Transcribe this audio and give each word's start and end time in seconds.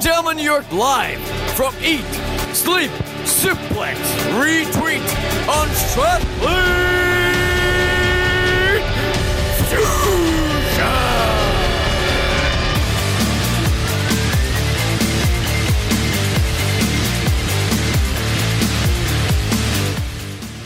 And 0.00 0.06
gentlemen, 0.06 0.38
you're 0.38 0.62
live 0.72 1.20
from 1.56 1.74
Eat, 1.82 2.00
Sleep, 2.54 2.90
Suplex, 3.26 3.96
Retweet 4.40 5.04
on 5.46 5.68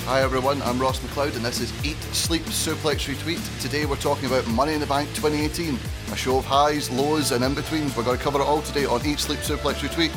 Hi 0.06 0.20
everyone, 0.20 0.60
I'm 0.60 0.78
Ross 0.78 1.00
McLeod 1.00 1.34
and 1.34 1.42
this 1.42 1.60
is 1.60 1.72
Eat, 1.82 1.96
Sleep, 2.12 2.42
Suplex, 2.42 3.08
Retweet. 3.08 3.40
Today 3.62 3.86
we're 3.86 3.96
talking 3.96 4.26
about 4.26 4.46
Money 4.48 4.74
in 4.74 4.80
the 4.80 4.86
Bank 4.86 5.08
2018, 5.14 5.78
a 6.12 6.16
show 6.16 6.36
of 6.36 6.44
highs, 6.44 6.90
lows 6.90 7.32
and 7.32 7.42
in-betweens. 7.42 7.96
We're 7.96 8.04
going 8.04 8.18
to 8.18 8.22
cover 8.22 8.38
it 8.38 8.44
all 8.44 8.60
today 8.60 8.84
on 8.84 9.04
Eat, 9.06 9.18
Sleep, 9.18 9.38
Suplex, 9.38 9.76
Retweet. 9.76 10.12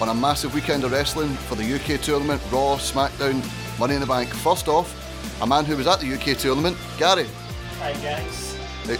On 0.00 0.08
a 0.08 0.14
massive 0.14 0.54
weekend 0.54 0.84
of 0.84 0.92
wrestling 0.92 1.28
for 1.28 1.56
the 1.56 1.74
UK 1.74 2.00
tournament, 2.00 2.40
Raw, 2.50 2.78
SmackDown, 2.78 3.44
Money 3.78 3.96
in 3.96 4.00
the 4.00 4.06
Bank. 4.06 4.30
First 4.30 4.66
off, 4.66 4.96
a 5.42 5.46
man 5.46 5.66
who 5.66 5.76
was 5.76 5.86
at 5.86 6.00
the 6.00 6.10
UK 6.10 6.38
tournament, 6.38 6.78
Gary. 6.96 7.26
Hi 7.80 7.92
guys. 7.92 8.56
Hey, 8.84 8.96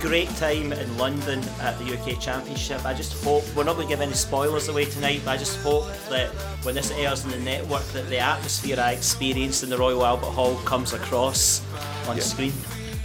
Great 0.00 0.30
time 0.36 0.72
in 0.72 0.96
London 0.96 1.40
at 1.60 1.78
the 1.78 1.84
UK 1.94 2.18
Championship. 2.18 2.86
I 2.86 2.94
just 2.94 3.22
hope 3.22 3.44
we're 3.54 3.64
not 3.64 3.76
going 3.76 3.86
to 3.86 3.92
give 3.92 4.00
any 4.00 4.14
spoilers 4.14 4.68
away 4.68 4.86
tonight, 4.86 5.20
but 5.24 5.32
I 5.32 5.36
just 5.36 5.58
hope 5.60 5.84
that 6.08 6.30
when 6.64 6.74
this 6.74 6.90
airs 6.92 7.22
on 7.24 7.30
the 7.32 7.38
network, 7.38 7.84
that 7.92 8.08
the 8.08 8.18
atmosphere 8.18 8.80
I 8.80 8.92
experienced 8.92 9.62
in 9.62 9.68
the 9.68 9.76
Royal 9.76 10.04
Albert 10.04 10.30
Hall 10.30 10.56
comes 10.64 10.94
across 10.94 11.60
on 12.08 12.16
Yeah. 12.16 12.22
screen. 12.22 12.52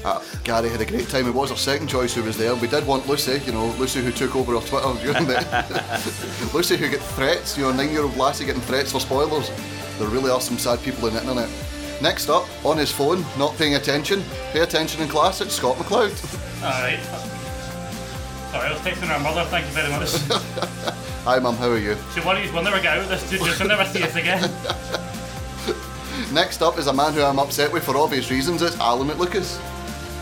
Uh, 0.06 0.22
Gary 0.46 0.70
had 0.70 0.80
a 0.80 0.86
great 0.86 1.10
time. 1.10 1.28
It 1.28 1.34
was 1.34 1.52
our 1.52 1.58
second 1.58 1.88
choice 1.88 2.14
who 2.14 2.24
was 2.24 2.38
there. 2.38 2.56
We 2.56 2.68
did 2.68 2.88
want 2.88 3.10
Lucy, 3.10 3.42
you 3.46 3.52
know, 3.52 3.66
Lucy 3.78 4.02
who 4.02 4.12
took 4.12 4.34
over 4.36 4.56
our 4.56 4.62
Twitter 4.62 4.94
during 5.04 5.28
the 5.28 6.50
Lucy 6.54 6.78
who 6.78 6.88
get 6.88 7.02
threats, 7.02 7.58
you 7.58 7.64
know, 7.64 7.72
nine-year-old 7.74 8.16
lassie 8.16 8.46
getting 8.46 8.62
threats 8.62 8.94
for 8.94 9.02
spoilers. 9.02 9.52
There 10.00 10.08
really 10.08 10.32
are 10.32 10.40
some 10.40 10.58
sad 10.58 10.82
people 10.82 11.08
on 11.10 11.14
the 11.16 11.20
internet. 11.20 11.50
Next 12.02 12.30
up, 12.30 12.46
on 12.66 12.78
his 12.78 12.92
phone, 12.92 13.26
not 13.38 13.54
paying 13.58 13.76
attention. 13.76 14.24
Pay 14.54 14.60
attention 14.62 15.02
in 15.02 15.10
class. 15.10 15.42
It's 15.42 15.56
Scott 15.56 15.76
McLeod. 15.76 16.42
Alright. 16.66 17.00
Sorry, 18.50 18.68
I 18.68 18.72
was 18.74 18.82
texting 18.82 19.10
our 19.12 19.20
mother, 19.20 19.44
thank 19.52 19.68
you 19.68 19.72
very 19.74 19.92
much. 19.92 20.16
Hi, 21.24 21.38
mum. 21.38 21.56
How 21.58 21.70
are 21.70 21.78
you? 21.78 21.96
she 22.14 22.22
worries 22.22 22.52
we'll 22.52 22.64
never 22.64 22.82
get 22.82 22.98
out 22.98 23.04
of 23.04 23.10
this 23.10 23.22
studio, 23.22 23.54
she'll 23.54 23.68
never 23.68 23.86
see 23.86 24.02
us 24.02 24.16
again. 24.16 24.42
Next 26.34 26.64
up 26.64 26.80
is 26.80 26.88
a 26.88 26.94
man 26.94 27.14
who 27.14 27.22
I'm 27.22 27.38
upset 27.38 27.72
with 27.72 27.84
for 27.84 27.96
obvious 27.96 28.32
reasons. 28.32 28.64
It's 28.64 28.76
Alan 28.80 29.08
McLucas, 29.08 29.60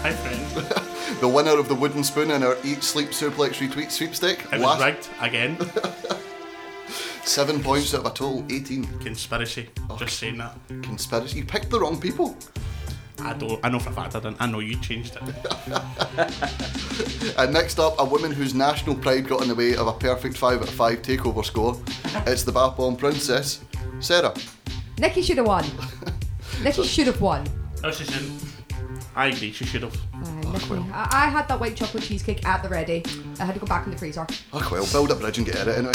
Hi 0.02 0.11
friends. 0.11 1.19
the 1.22 1.30
winner 1.30 1.58
of 1.58 1.69
the 1.69 1.75
wooden 1.75 2.03
spoon 2.03 2.30
in 2.30 2.44
our 2.44 2.57
Eat, 2.66 2.83
Sleep, 2.83 3.11
Suplex, 3.11 3.66
Retweet 3.66 3.89
sweepstake. 3.89 4.44
It 4.52 4.59
was 4.59 4.83
rigged 4.83 5.07
again. 5.22 5.57
seven 7.23 7.63
points 7.63 7.94
out 7.94 8.02
of 8.02 8.07
a 8.07 8.09
total 8.09 8.45
18. 8.50 9.00
Conspiracy. 9.00 9.69
Just 9.91 10.02
oh, 10.02 10.05
saying 10.07 10.39
that. 10.39 10.57
Conspiracy. 10.81 11.38
You 11.38 11.45
picked 11.45 11.69
the 11.69 11.80
wrong 11.80 12.02
people. 12.02 12.35
I 13.19 13.33
don't. 13.33 13.59
I 13.64 13.69
know 13.69 13.80
for 13.80 13.89
a 13.89 13.94
fact 13.94 14.16
I 14.16 14.19
didn't. 14.19 14.38
I 14.39 14.47
know 14.47 14.59
you 14.59 14.80
changed 14.80 15.16
it. 15.16 15.23
And 17.38 17.52
next 17.52 17.80
up, 17.80 18.00
a 18.00 18.06
woman 18.06 18.31
whose 18.31 18.53
national 18.53 18.96
pride 18.96 19.28
got 19.28 19.41
in 19.41 19.47
the 19.47 19.56
way 19.56 19.75
of 19.75 19.88
a 19.88 19.94
perfect 19.94 20.38
5 20.38 20.62
out 20.62 20.68
of 20.68 20.69
5 20.69 21.01
takeover 21.01 21.44
score. 21.44 21.79
It's 22.28 22.44
the 22.44 22.52
Bath 22.52 22.78
Bomb 22.78 22.96
Princess, 22.96 23.62
Sarah. 24.00 24.34
Nikki 25.00 25.23
should 25.23 25.38
have 25.38 25.47
won. 25.47 25.66
Nikki 26.63 26.84
should 26.84 27.07
have 27.07 27.19
won. 27.19 27.47
No, 27.81 27.91
she 27.91 28.03
shouldn't. 28.03 28.44
I 29.16 29.28
agree. 29.28 29.52
She 29.52 29.66
should 29.66 29.84
have. 29.84 29.96
Aye, 30.13 30.41
ah, 30.46 30.52
Nikki. 30.52 30.73
I-, 30.91 31.09
I 31.12 31.25
had 31.28 31.47
that 31.47 31.59
white 31.59 31.75
chocolate 31.75 32.03
cheesecake 32.03 32.46
at 32.47 32.62
the 32.62 32.69
ready. 32.69 33.03
I 33.40 33.46
had 33.46 33.56
to 33.56 33.59
go 33.59 33.66
back 33.66 33.85
in 33.85 33.91
the 33.91 33.97
freezer. 33.97 34.28
Oh 34.53 34.68
well, 34.72 34.85
build 34.91 35.12
a 35.12 35.16
bridge 35.16 35.38
and 35.38 35.47
get 35.47 35.56
at 35.56 35.68
it 35.68 35.78
anyway. 35.78 35.94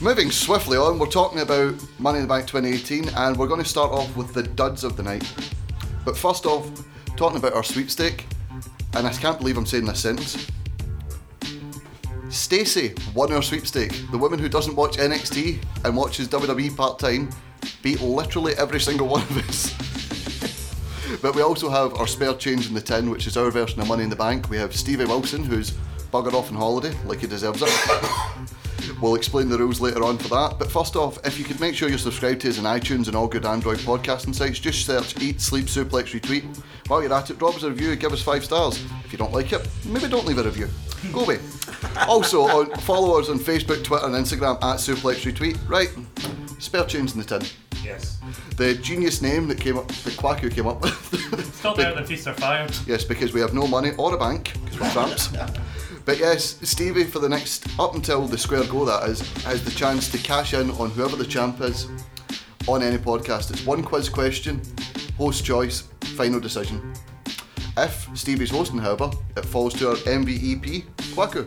Moving 0.00 0.30
swiftly 0.30 0.78
on, 0.78 0.98
we're 0.98 1.06
talking 1.06 1.40
about 1.40 1.74
Money 1.98 2.18
in 2.18 2.24
the 2.24 2.28
Bank 2.28 2.46
2018, 2.46 3.10
and 3.10 3.36
we're 3.36 3.48
going 3.48 3.62
to 3.62 3.68
start 3.68 3.92
off 3.92 4.14
with 4.16 4.32
the 4.32 4.42
duds 4.42 4.82
of 4.82 4.96
the 4.96 5.02
night. 5.02 5.30
But 6.10 6.18
first 6.18 6.44
off, 6.44 6.68
talking 7.16 7.38
about 7.38 7.52
our 7.52 7.62
sweepstake, 7.62 8.26
and 8.94 9.06
I 9.06 9.12
can't 9.12 9.38
believe 9.38 9.56
I'm 9.56 9.64
saying 9.64 9.84
this 9.84 10.00
sentence. 10.00 10.44
Stacey 12.30 12.94
won 13.14 13.32
our 13.32 13.42
sweepstake. 13.42 14.10
The 14.10 14.18
woman 14.18 14.40
who 14.40 14.48
doesn't 14.48 14.74
watch 14.74 14.96
NXT 14.96 15.62
and 15.84 15.96
watches 15.96 16.26
WWE 16.26 16.76
part 16.76 16.98
time 16.98 17.30
beat 17.80 18.00
literally 18.00 18.54
every 18.54 18.80
single 18.80 19.06
one 19.06 19.22
of 19.22 19.38
us. 19.48 19.72
But 21.22 21.36
we 21.36 21.42
also 21.42 21.70
have 21.70 21.94
our 21.94 22.08
spare 22.08 22.34
change 22.34 22.66
in 22.66 22.74
the 22.74 22.80
tin, 22.80 23.08
which 23.08 23.28
is 23.28 23.36
our 23.36 23.52
version 23.52 23.80
of 23.80 23.86
Money 23.86 24.02
in 24.02 24.10
the 24.10 24.16
Bank. 24.16 24.50
We 24.50 24.56
have 24.56 24.74
Stevie 24.74 25.04
Wilson, 25.04 25.44
who's 25.44 25.70
buggered 26.12 26.32
off 26.32 26.50
on 26.50 26.56
holiday, 26.56 26.92
like 27.04 27.20
he 27.20 27.28
deserves 27.28 27.62
it. 27.62 28.59
We'll 29.00 29.14
explain 29.14 29.48
the 29.48 29.58
rules 29.58 29.80
later 29.80 30.02
on 30.02 30.18
for 30.18 30.28
that. 30.28 30.56
But 30.58 30.70
first 30.70 30.96
off, 30.96 31.18
if 31.26 31.38
you 31.38 31.44
could 31.44 31.60
make 31.60 31.74
sure 31.74 31.88
you're 31.88 31.98
subscribed 31.98 32.40
to 32.42 32.48
us 32.48 32.58
on 32.58 32.64
iTunes 32.64 33.06
and 33.06 33.16
all 33.16 33.26
good 33.26 33.46
Android 33.46 33.78
podcasting 33.78 34.34
sites, 34.34 34.58
just 34.58 34.84
search 34.86 35.20
Eat, 35.20 35.40
Sleep, 35.40 35.66
Suplex, 35.66 36.18
Retweet. 36.18 36.44
While 36.88 37.02
you're 37.02 37.12
at 37.12 37.30
it, 37.30 37.38
drop 37.38 37.54
us 37.54 37.62
a 37.62 37.70
review, 37.70 37.94
give 37.96 38.12
us 38.12 38.22
five 38.22 38.44
stars. 38.44 38.84
If 39.04 39.12
you 39.12 39.18
don't 39.18 39.32
like 39.32 39.52
it, 39.52 39.68
maybe 39.84 40.08
don't 40.08 40.26
leave 40.26 40.38
a 40.38 40.44
review. 40.44 40.68
Go 41.12 41.20
away. 41.20 41.38
also, 42.08 42.42
on, 42.42 42.74
follow 42.80 43.18
us 43.18 43.28
on 43.28 43.38
Facebook, 43.38 43.82
Twitter, 43.84 44.06
and 44.06 44.14
Instagram 44.14 44.56
at 44.56 44.78
Suplex 44.78 45.30
Retweet. 45.30 45.58
Right, 45.68 45.90
spare 46.58 46.84
change 46.84 47.12
in 47.12 47.18
the 47.18 47.24
tin. 47.24 47.42
Yes. 47.82 48.18
The 48.56 48.74
genius 48.74 49.22
name 49.22 49.48
that 49.48 49.58
came 49.58 49.78
up, 49.78 49.88
the 49.88 50.10
quack 50.12 50.40
who 50.40 50.50
came 50.50 50.66
up 50.66 50.82
with. 50.82 51.54
Still 51.54 51.74
better 51.76 51.94
than 51.94 52.04
feast 52.04 52.26
or 52.26 52.34
fired. 52.34 52.76
Yes, 52.86 53.04
because 53.04 53.32
we 53.32 53.40
have 53.40 53.54
no 53.54 53.66
money 53.66 53.92
or 53.98 54.14
a 54.14 54.18
bank, 54.18 54.52
because 54.64 54.80
we're 54.80 54.90
tramps. 54.90 55.28
but 56.04 56.18
yes, 56.18 56.58
Stevie, 56.62 57.04
for 57.04 57.18
the 57.18 57.28
next, 57.28 57.66
up 57.78 57.94
until 57.94 58.26
the 58.26 58.38
square 58.38 58.64
go 58.64 58.84
that 58.84 59.08
is, 59.08 59.20
has 59.44 59.64
the 59.64 59.70
chance 59.70 60.10
to 60.10 60.18
cash 60.18 60.54
in 60.54 60.70
on 60.72 60.90
whoever 60.90 61.16
the 61.16 61.24
champ 61.24 61.60
is 61.60 61.88
on 62.68 62.82
any 62.82 62.98
podcast. 62.98 63.50
It's 63.50 63.64
one 63.64 63.82
quiz 63.82 64.08
question, 64.08 64.60
host 65.16 65.44
choice, 65.44 65.88
final 66.16 66.40
decision. 66.40 66.94
If 67.76 68.08
Stevie's 68.14 68.50
hosting, 68.50 68.78
however, 68.78 69.10
it 69.36 69.44
falls 69.44 69.74
to 69.74 69.90
our 69.90 69.96
MVEP, 69.96 70.84
Quacko. 71.14 71.46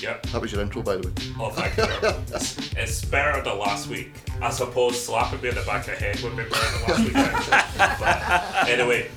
Yep. 0.00 0.22
That 0.26 0.40
was 0.40 0.52
your 0.52 0.62
intro, 0.62 0.82
by 0.82 0.96
the 0.96 1.08
way. 1.08 1.14
Oh, 1.38 1.50
thank 1.50 1.76
you. 1.76 2.34
it's, 2.34 2.72
it's 2.74 3.04
better 3.04 3.42
than 3.42 3.58
last 3.58 3.88
week. 3.88 4.12
I 4.40 4.50
suppose 4.50 5.04
slapping 5.04 5.42
me 5.42 5.50
in 5.50 5.54
the 5.54 5.62
back 5.62 5.86
of 5.88 5.98
the 5.98 6.04
head 6.04 6.20
would 6.20 6.36
be 6.36 6.44
better 6.44 6.78
than 6.78 6.88
last 6.88 7.04
week. 7.04 7.98
but 8.00 8.68
anyway, 8.68 9.10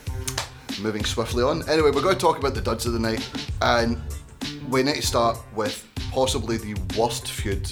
moving 0.82 1.06
swiftly 1.06 1.44
on. 1.44 1.68
Anyway, 1.70 1.92
we're 1.92 2.02
going 2.02 2.16
to 2.16 2.22
talk 2.22 2.38
about 2.38 2.54
the 2.54 2.62
duds 2.62 2.86
of 2.86 2.94
the 2.94 3.00
night, 3.00 3.30
and 3.62 4.02
we 4.70 4.84
need 4.84 4.96
to 4.96 5.02
start 5.02 5.38
with 5.56 5.88
possibly 6.12 6.58
the 6.58 6.76
worst 6.98 7.30
feud 7.30 7.72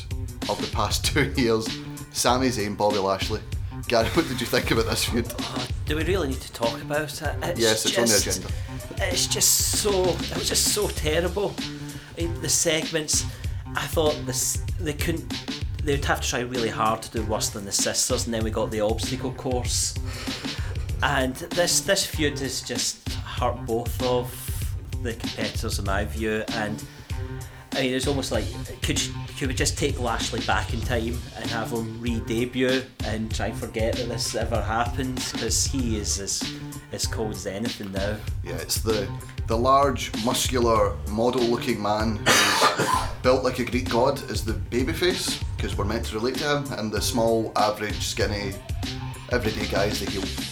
of 0.50 0.60
the 0.62 0.70
past 0.76 1.06
two 1.14 1.34
years: 1.38 1.68
Sami 2.12 2.48
Zayn, 2.48 2.78
Bobby 2.78 2.98
Lashley. 2.98 3.42
Gary, 3.88 4.08
what 4.10 4.28
did 4.28 4.40
you 4.40 4.48
think 4.48 4.72
about 4.72 4.86
this 4.86 5.06
feud? 5.06 5.28
Uh, 5.40 5.66
do 5.86 5.96
we 5.96 6.04
really 6.04 6.30
need 6.30 6.42
to 6.42 6.54
talk 6.54 6.82
about 6.82 7.22
it? 7.22 7.36
It's 7.44 7.60
Yes, 7.60 7.86
it's 7.86 7.98
on 7.98 8.06
the 8.06 8.18
agenda. 8.18 8.50
It's 9.12 9.28
just 9.28 9.80
so. 9.82 10.04
It 10.06 10.38
was 10.38 10.48
just 10.48 10.74
so 10.74 10.88
terrible. 10.88 11.54
I 12.18 12.22
mean, 12.22 12.42
the 12.42 12.50
segments. 12.50 13.26
I 13.76 13.86
thought 13.88 14.16
this. 14.26 14.58
They 14.80 14.94
couldn't. 14.94 15.30
They 15.84 15.94
would 15.94 16.06
have 16.06 16.22
to 16.22 16.30
try 16.30 16.40
really 16.42 16.70
hard 16.70 17.02
to 17.02 17.12
do 17.12 17.24
worse 17.26 17.50
than 17.50 17.66
the 17.66 17.72
sisters, 17.72 18.26
and 18.26 18.34
then 18.34 18.44
we 18.44 18.52
got 18.52 18.72
the 18.72 18.82
obstacle 18.82 19.34
course. 19.34 19.96
And 21.04 21.36
this 21.36 21.82
this 21.82 22.06
feud 22.06 22.38
has 22.40 22.62
just 22.62 23.10
hurt 23.10 23.66
both 23.66 24.02
of 24.04 24.51
the 25.02 25.14
competitors 25.14 25.80
in 25.80 25.86
my 25.86 26.06
view. 26.06 26.44
And 26.54 26.84
I 27.74 27.82
mean, 27.82 27.94
it's 27.94 28.08
almost 28.08 28.32
like 28.32 28.46
could 28.82 29.02
could 29.38 29.48
we 29.48 29.54
just 29.54 29.78
take 29.78 30.00
Lashley 30.00 30.42
back 30.42 30.74
in 30.74 30.82
time 30.82 31.18
and 31.38 31.50
have 31.50 31.72
him 31.72 32.00
re-debut 32.02 32.84
and 33.06 33.34
try 33.34 33.48
and 33.48 33.58
forget 33.58 33.96
that 33.96 34.10
this 34.10 34.36
ever 34.36 34.62
happened 34.62 35.24
because 35.32 35.66
he 35.66 35.98
is 35.98 36.20
as 36.20 36.44
as 36.92 37.08
cold 37.08 37.32
as 37.32 37.48
anything 37.48 37.92
now. 37.94 38.18
Yeah, 38.44 38.58
it's 38.58 38.82
the 38.82 39.08
the 39.48 39.58
large, 39.58 40.12
muscular, 40.24 40.96
model-looking 41.10 41.82
man 41.82 42.18
who's 42.26 42.88
built 43.22 43.44
like 43.44 43.60
a 43.60 43.66
Greek 43.66 43.90
god 43.90 44.22
is 44.30 44.46
the 44.46 44.54
babyface 44.54 45.44
because 45.56 45.78
we're 45.78 45.86
meant 45.86 46.06
to 46.06 46.16
relate 46.16 46.36
to 46.36 46.58
him, 46.58 46.74
and 46.74 46.92
the 46.92 47.02
small, 47.02 47.52
average, 47.56 48.00
skinny, 48.00 48.54
everyday 49.32 49.68
guys 49.68 50.00
that 50.00 50.10
heel. 50.10 50.51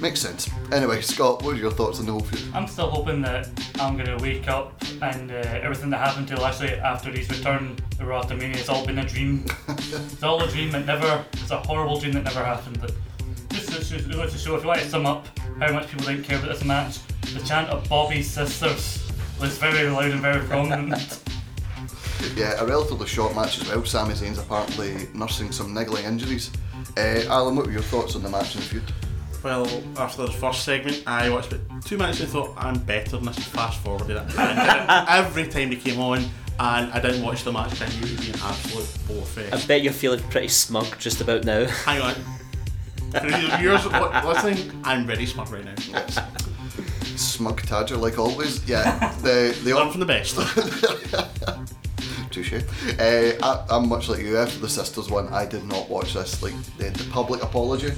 Makes 0.00 0.20
sense. 0.20 0.50
Anyway, 0.72 1.00
Scott, 1.00 1.42
what 1.42 1.54
are 1.54 1.58
your 1.58 1.70
thoughts 1.70 2.00
on 2.00 2.06
the 2.06 2.12
whole 2.12 2.20
feud? 2.20 2.42
I'm 2.54 2.66
still 2.66 2.90
hoping 2.90 3.22
that 3.22 3.48
I'm 3.80 3.96
going 3.96 4.16
to 4.16 4.22
wake 4.22 4.48
up 4.48 4.74
and 5.02 5.30
uh, 5.30 5.34
everything 5.34 5.90
that 5.90 5.98
happened 5.98 6.28
to 6.28 6.40
Lashley 6.40 6.74
after 6.74 7.10
his 7.10 7.28
return 7.30 7.76
to 7.98 8.04
to 8.04 8.46
has 8.48 8.68
all 8.68 8.84
been 8.86 8.98
a 8.98 9.04
dream. 9.06 9.44
it's 9.68 10.22
all 10.22 10.42
a 10.42 10.48
dream 10.48 10.70
that 10.72 10.86
never, 10.86 11.24
it's 11.32 11.50
a 11.50 11.58
horrible 11.58 11.98
dream 11.98 12.12
that 12.12 12.24
never 12.24 12.44
happened. 12.44 12.80
But 12.80 12.92
just 13.50 13.68
to, 13.68 13.78
just 13.78 14.32
to 14.32 14.38
show, 14.38 14.54
if 14.56 14.62
you 14.62 14.68
want 14.68 14.80
to 14.80 14.88
sum 14.88 15.06
up 15.06 15.26
how 15.58 15.72
much 15.72 15.88
people 15.88 16.06
didn't 16.06 16.24
care 16.24 16.38
about 16.38 16.50
this 16.50 16.64
match, 16.64 16.98
the 17.32 17.40
chant 17.40 17.68
of 17.70 17.88
Bobby's 17.88 18.30
sisters 18.30 19.10
was 19.40 19.56
very 19.58 19.88
loud 19.88 20.10
and 20.10 20.20
very 20.20 20.44
prominent. 20.46 21.20
Yeah, 22.34 22.60
a 22.60 22.66
relatively 22.66 23.06
short 23.06 23.34
match 23.34 23.60
as 23.60 23.68
well. 23.68 23.84
Sami 23.84 24.14
Zayn's 24.14 24.38
apparently 24.38 25.08
nursing 25.14 25.52
some 25.52 25.72
niggling 25.72 26.04
injuries. 26.04 26.50
Uh, 26.96 27.22
Alan, 27.28 27.56
what 27.56 27.66
were 27.66 27.72
your 27.72 27.82
thoughts 27.82 28.16
on 28.16 28.22
the 28.22 28.28
match 28.28 28.54
and 28.54 28.64
the 28.64 28.68
feud? 28.68 28.92
Well, 29.46 29.68
after 29.96 30.26
the 30.26 30.32
first 30.32 30.64
segment, 30.64 31.04
I 31.06 31.30
watched 31.30 31.52
about 31.52 31.80
two 31.84 31.96
minutes 31.96 32.18
and 32.18 32.28
thought, 32.28 32.52
I'm 32.56 32.80
better 32.80 33.10
than 33.10 33.26
this, 33.26 33.38
fast 33.38 33.80
forwarded 33.80 34.16
it. 34.16 34.36
And 34.36 35.08
every 35.08 35.46
time 35.46 35.70
he 35.70 35.76
came 35.76 36.00
on, 36.00 36.18
and 36.58 36.92
I 36.92 36.98
didn't 36.98 37.22
watch 37.22 37.44
the 37.44 37.52
match 37.52 37.70
because 37.70 37.94
I 37.94 38.00
knew 38.00 38.06
it 38.06 38.10
would 38.10 38.20
be 38.22 38.32
an 38.32 38.40
absolute 38.42 38.88
bore 39.06 39.24
I 39.52 39.64
bet 39.66 39.82
you're 39.82 39.92
feeling 39.92 40.18
pretty 40.30 40.48
smug 40.48 40.98
just 40.98 41.20
about 41.20 41.44
now. 41.44 41.64
Hang 41.64 42.02
on. 42.02 42.14
For 43.12 43.20
those 43.20 43.52
of 43.52 43.60
yours 43.60 43.86
listening, 43.86 44.80
I'm 44.82 45.06
very 45.06 45.26
smug 45.26 45.48
right 45.52 45.64
now. 45.64 45.74
Yes. 45.90 46.18
Smug 47.14 47.62
Tadger, 47.62 48.00
like 48.00 48.18
always. 48.18 48.68
Yeah, 48.68 49.14
the 49.22 49.56
the 49.62 49.74
Learn 49.76 49.92
from 49.92 50.00
the 50.00 50.06
best. 50.06 50.34
Touche. 52.32 52.52
Uh, 52.98 53.32
I, 53.40 53.64
I'm 53.70 53.88
much 53.88 54.08
like 54.08 54.22
you. 54.22 54.38
After 54.38 54.58
the 54.58 54.68
sisters 54.68 55.08
one, 55.08 55.28
I 55.28 55.46
did 55.46 55.64
not 55.64 55.88
watch 55.88 56.14
this. 56.14 56.42
Like 56.42 56.54
the, 56.78 56.90
the 56.90 57.08
public 57.10 57.44
apology, 57.44 57.92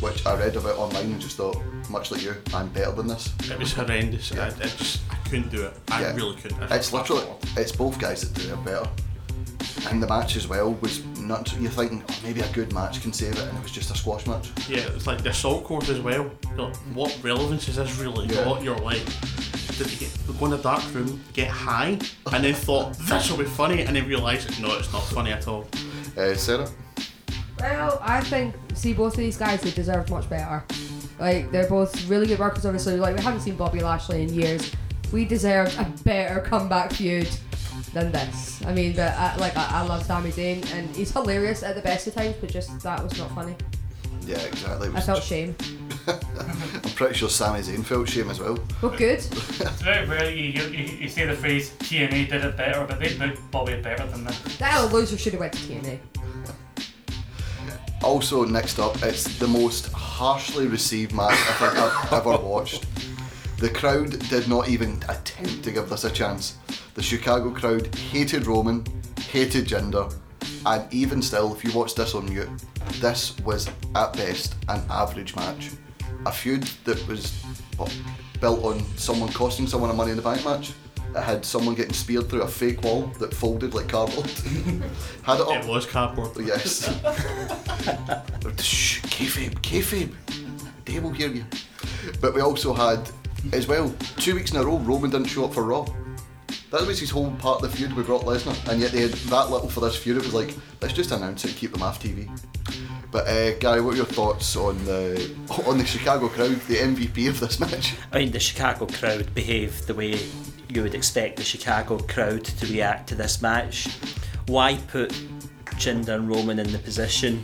which 0.00 0.24
I 0.26 0.36
read 0.38 0.56
about 0.56 0.76
online, 0.78 1.04
and 1.06 1.20
just 1.20 1.36
thought, 1.36 1.56
much 1.90 2.10
like 2.10 2.22
you, 2.22 2.34
I'm 2.52 2.68
better 2.68 2.92
than 2.92 3.06
this. 3.08 3.32
It 3.50 3.58
was 3.58 3.72
horrendous. 3.72 4.32
I, 4.32 4.46
I 4.48 4.50
just 4.50 5.00
I 5.10 5.16
couldn't 5.28 5.50
do 5.50 5.62
it. 5.64 5.74
I 5.90 6.00
Yeah. 6.02 6.14
really 6.14 6.36
couldn't. 6.36 6.62
I 6.62 6.76
It's 6.76 6.92
literally 6.92 7.24
it's 7.56 7.72
both 7.72 7.98
guys 7.98 8.20
that 8.22 8.40
do 8.42 8.52
it 8.52 8.64
better. 8.64 8.88
And 9.90 10.02
the 10.02 10.06
match 10.06 10.36
as 10.36 10.46
well 10.48 10.72
was 10.80 11.04
not. 11.18 11.52
You're 11.60 11.70
thinking 11.70 12.02
oh, 12.08 12.18
maybe 12.22 12.40
a 12.40 12.48
good 12.52 12.72
match 12.72 13.02
can 13.02 13.12
save 13.12 13.32
it, 13.34 13.40
and 13.40 13.56
it 13.58 13.62
was 13.62 13.72
just 13.72 13.90
a 13.90 13.96
squash 13.96 14.26
match. 14.26 14.50
Yeah, 14.68 14.78
it's 14.94 15.06
like 15.06 15.22
the 15.22 15.30
assault 15.30 15.64
course 15.64 15.88
as 15.90 16.00
well. 16.00 16.30
Like, 16.56 16.74
what 16.94 17.18
relevance 17.22 17.68
is 17.68 17.76
this 17.76 17.98
really 17.98 18.26
Yeah. 18.26 18.44
got? 18.44 18.62
You're 18.62 18.78
like, 18.78 19.04
did 19.76 19.86
they 19.88 19.96
get, 19.96 20.38
go 20.38 20.44
in 20.46 20.52
the 20.52 20.58
dark 20.58 20.82
room, 20.94 21.22
get 21.34 21.48
high, 21.48 21.98
and 22.32 22.44
then 22.44 22.54
thought 22.54 22.94
this 22.98 23.30
will 23.30 23.38
be 23.38 23.44
funny, 23.44 23.82
and 23.82 23.94
then 23.96 24.06
realise 24.08 24.46
no, 24.60 24.74
it's 24.78 24.92
not 24.92 25.02
funny 25.04 25.32
at 25.32 25.46
all. 25.48 25.66
Uh, 26.16 26.34
Sarah, 26.34 26.68
Well, 27.64 27.98
I 28.02 28.20
think 28.20 28.54
see 28.74 28.92
both 28.92 29.14
of 29.14 29.18
these 29.18 29.36
guys 29.38 29.62
they 29.62 29.70
deserve 29.70 30.10
much 30.10 30.28
better. 30.28 30.62
Like 31.18 31.50
they're 31.50 31.68
both 31.68 32.06
really 32.08 32.26
good 32.26 32.38
workers. 32.38 32.66
Obviously, 32.66 32.96
like 32.96 33.16
we 33.16 33.22
haven't 33.22 33.40
seen 33.40 33.56
Bobby 33.56 33.80
Lashley 33.80 34.22
in 34.22 34.32
years. 34.34 34.70
We 35.12 35.24
deserve 35.24 35.76
a 35.78 35.84
better 36.04 36.40
comeback 36.40 36.92
feud 36.92 37.28
than 37.94 38.12
this. 38.12 38.60
I 38.66 38.74
mean, 38.74 38.94
but 38.96 39.14
I, 39.14 39.36
like 39.36 39.56
I, 39.56 39.66
I 39.80 39.82
love 39.86 40.02
Sami 40.04 40.30
Zayn 40.30 40.70
and 40.74 40.94
he's 40.94 41.10
hilarious 41.12 41.62
at 41.62 41.74
the 41.74 41.80
best 41.82 42.06
of 42.06 42.14
times, 42.14 42.34
but 42.40 42.50
just 42.50 42.80
that 42.80 43.02
was 43.02 43.16
not 43.18 43.30
funny. 43.34 43.54
yeah, 44.26 44.38
exactly. 44.40 44.88
I 44.94 45.00
felt 45.00 45.18
just- 45.18 45.28
shame. 45.28 45.54
I'm 46.06 46.90
pretty 46.96 47.14
sure 47.14 47.30
Sami 47.30 47.60
Zayn 47.60 47.82
felt 47.84 48.08
shame 48.10 48.28
as 48.28 48.40
well. 48.40 48.58
But 48.82 48.98
good. 48.98 49.18
It's 49.24 49.80
very 49.82 50.06
rare 50.06 50.28
you, 50.30 50.50
you, 50.60 50.68
you, 50.68 50.84
you 51.02 51.08
say 51.08 51.24
the 51.26 51.34
phrase 51.34 51.70
TNA 51.78 52.28
did 52.28 52.44
it 52.44 52.56
better, 52.58 52.84
but 52.86 53.00
they 53.00 53.16
booked 53.16 53.40
Bobby 53.50 53.80
better 53.80 54.04
than 54.08 54.24
that. 54.24 54.34
That 54.58 54.92
loser 54.92 55.16
should 55.16 55.32
have 55.32 55.40
went 55.40 55.54
to 55.54 55.60
TNA. 55.60 55.98
Also, 58.04 58.44
next 58.44 58.78
up, 58.78 59.02
it's 59.02 59.38
the 59.38 59.48
most 59.48 59.90
harshly 59.92 60.66
received 60.66 61.14
match 61.14 61.32
I 61.32 61.52
think 61.54 61.78
I've 61.78 62.12
ever 62.26 62.36
watched. 62.36 62.84
The 63.56 63.70
crowd 63.70 64.18
did 64.28 64.46
not 64.46 64.68
even 64.68 65.02
attempt 65.08 65.64
to 65.64 65.72
give 65.72 65.88
this 65.88 66.04
a 66.04 66.10
chance. 66.10 66.58
The 66.92 67.02
Chicago 67.02 67.50
crowd 67.50 67.92
hated 67.94 68.46
Roman, 68.46 68.84
hated 69.30 69.66
Jinder, 69.66 70.14
and 70.66 70.92
even 70.92 71.22
still, 71.22 71.54
if 71.54 71.64
you 71.64 71.72
watch 71.72 71.94
this 71.94 72.14
on 72.14 72.28
mute, 72.28 72.50
this 73.00 73.38
was 73.40 73.68
at 73.94 74.12
best 74.12 74.54
an 74.68 74.82
average 74.90 75.34
match. 75.34 75.70
A 76.26 76.30
feud 76.30 76.64
that 76.84 77.08
was 77.08 77.42
well, 77.78 77.88
built 78.38 78.62
on 78.64 78.84
someone 78.98 79.32
costing 79.32 79.66
someone 79.66 79.88
a 79.88 79.94
Money 79.94 80.10
in 80.10 80.16
the 80.18 80.22
Bank 80.22 80.44
match. 80.44 80.74
It 81.14 81.22
had 81.22 81.44
someone 81.44 81.76
getting 81.76 81.92
speared 81.92 82.28
through 82.28 82.42
a 82.42 82.48
fake 82.48 82.82
wall 82.82 83.02
that 83.20 83.32
folded 83.32 83.72
like 83.72 83.88
cardboard. 83.88 84.26
had 85.22 85.40
it 85.40 85.46
up. 85.46 85.62
It 85.62 85.66
was 85.66 85.86
cardboard. 85.86 86.36
Yes. 86.44 86.86
Shh, 88.60 89.00
kayfabe, 89.02 89.54
kayfabe. 89.60 90.12
They 90.84 90.98
will 90.98 91.12
hear 91.12 91.28
you. 91.28 91.44
But 92.20 92.34
we 92.34 92.40
also 92.40 92.74
had, 92.74 93.08
as 93.52 93.68
well, 93.68 93.94
two 94.16 94.34
weeks 94.34 94.50
in 94.50 94.56
a 94.56 94.64
row, 94.64 94.78
Roman 94.78 95.10
didn't 95.10 95.28
show 95.28 95.44
up 95.44 95.54
for 95.54 95.62
Raw. 95.62 95.86
That 96.70 96.84
was 96.84 96.98
his 96.98 97.10
whole 97.10 97.30
part 97.32 97.62
of 97.62 97.70
the 97.70 97.76
feud 97.76 97.92
with 97.92 98.06
Brock 98.06 98.22
Lesnar, 98.22 98.68
and 98.68 98.80
yet 98.80 98.90
they 98.90 99.02
had 99.02 99.12
that 99.12 99.50
little 99.50 99.68
for 99.68 99.80
this 99.80 99.96
feud. 99.96 100.16
It 100.16 100.24
was 100.24 100.34
like, 100.34 100.52
let's 100.82 100.94
just 100.94 101.12
announce 101.12 101.44
it 101.44 101.50
and 101.50 101.56
keep 101.56 101.72
them 101.72 101.82
off 101.82 102.02
TV. 102.02 102.28
But 103.12 103.28
uh, 103.28 103.56
Gary, 103.58 103.80
what 103.80 103.94
are 103.94 103.98
your 103.98 104.06
thoughts 104.06 104.56
on 104.56 104.84
the 104.84 105.32
on 105.68 105.78
the 105.78 105.86
Chicago 105.86 106.28
crowd, 106.28 106.60
the 106.62 106.78
MVP 106.78 107.28
of 107.28 107.38
this 107.38 107.60
match? 107.60 107.94
I 108.10 108.18
mean, 108.18 108.32
the 108.32 108.40
Chicago 108.40 108.86
crowd 108.86 109.32
behaved 109.32 109.86
the 109.86 109.94
way 109.94 110.18
you 110.74 110.82
would 110.82 110.94
expect 110.94 111.36
the 111.36 111.44
Chicago 111.44 111.98
crowd 111.98 112.44
to 112.44 112.66
react 112.66 113.08
to 113.08 113.14
this 113.14 113.40
match. 113.40 113.88
Why 114.46 114.76
put 114.88 115.10
Jinder 115.76 116.16
and 116.16 116.28
Roman 116.28 116.58
in 116.58 116.72
the 116.72 116.78
position 116.78 117.42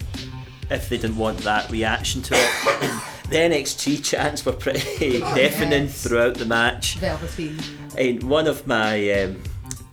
if 0.68 0.88
they 0.88 0.98
didn't 0.98 1.16
want 1.16 1.38
that 1.38 1.70
reaction 1.70 2.22
to 2.22 2.34
it? 2.34 2.50
the 3.30 3.36
NXT 3.36 4.04
chants 4.04 4.44
were 4.44 4.52
pretty 4.52 5.20
deafening 5.34 5.84
yes. 5.84 6.02
throughout 6.02 6.34
the 6.34 6.44
match. 6.44 6.96
Velveteen. 6.96 7.58
And 7.96 8.22
one 8.24 8.46
of 8.46 8.66
my, 8.66 9.10
um, 9.12 9.42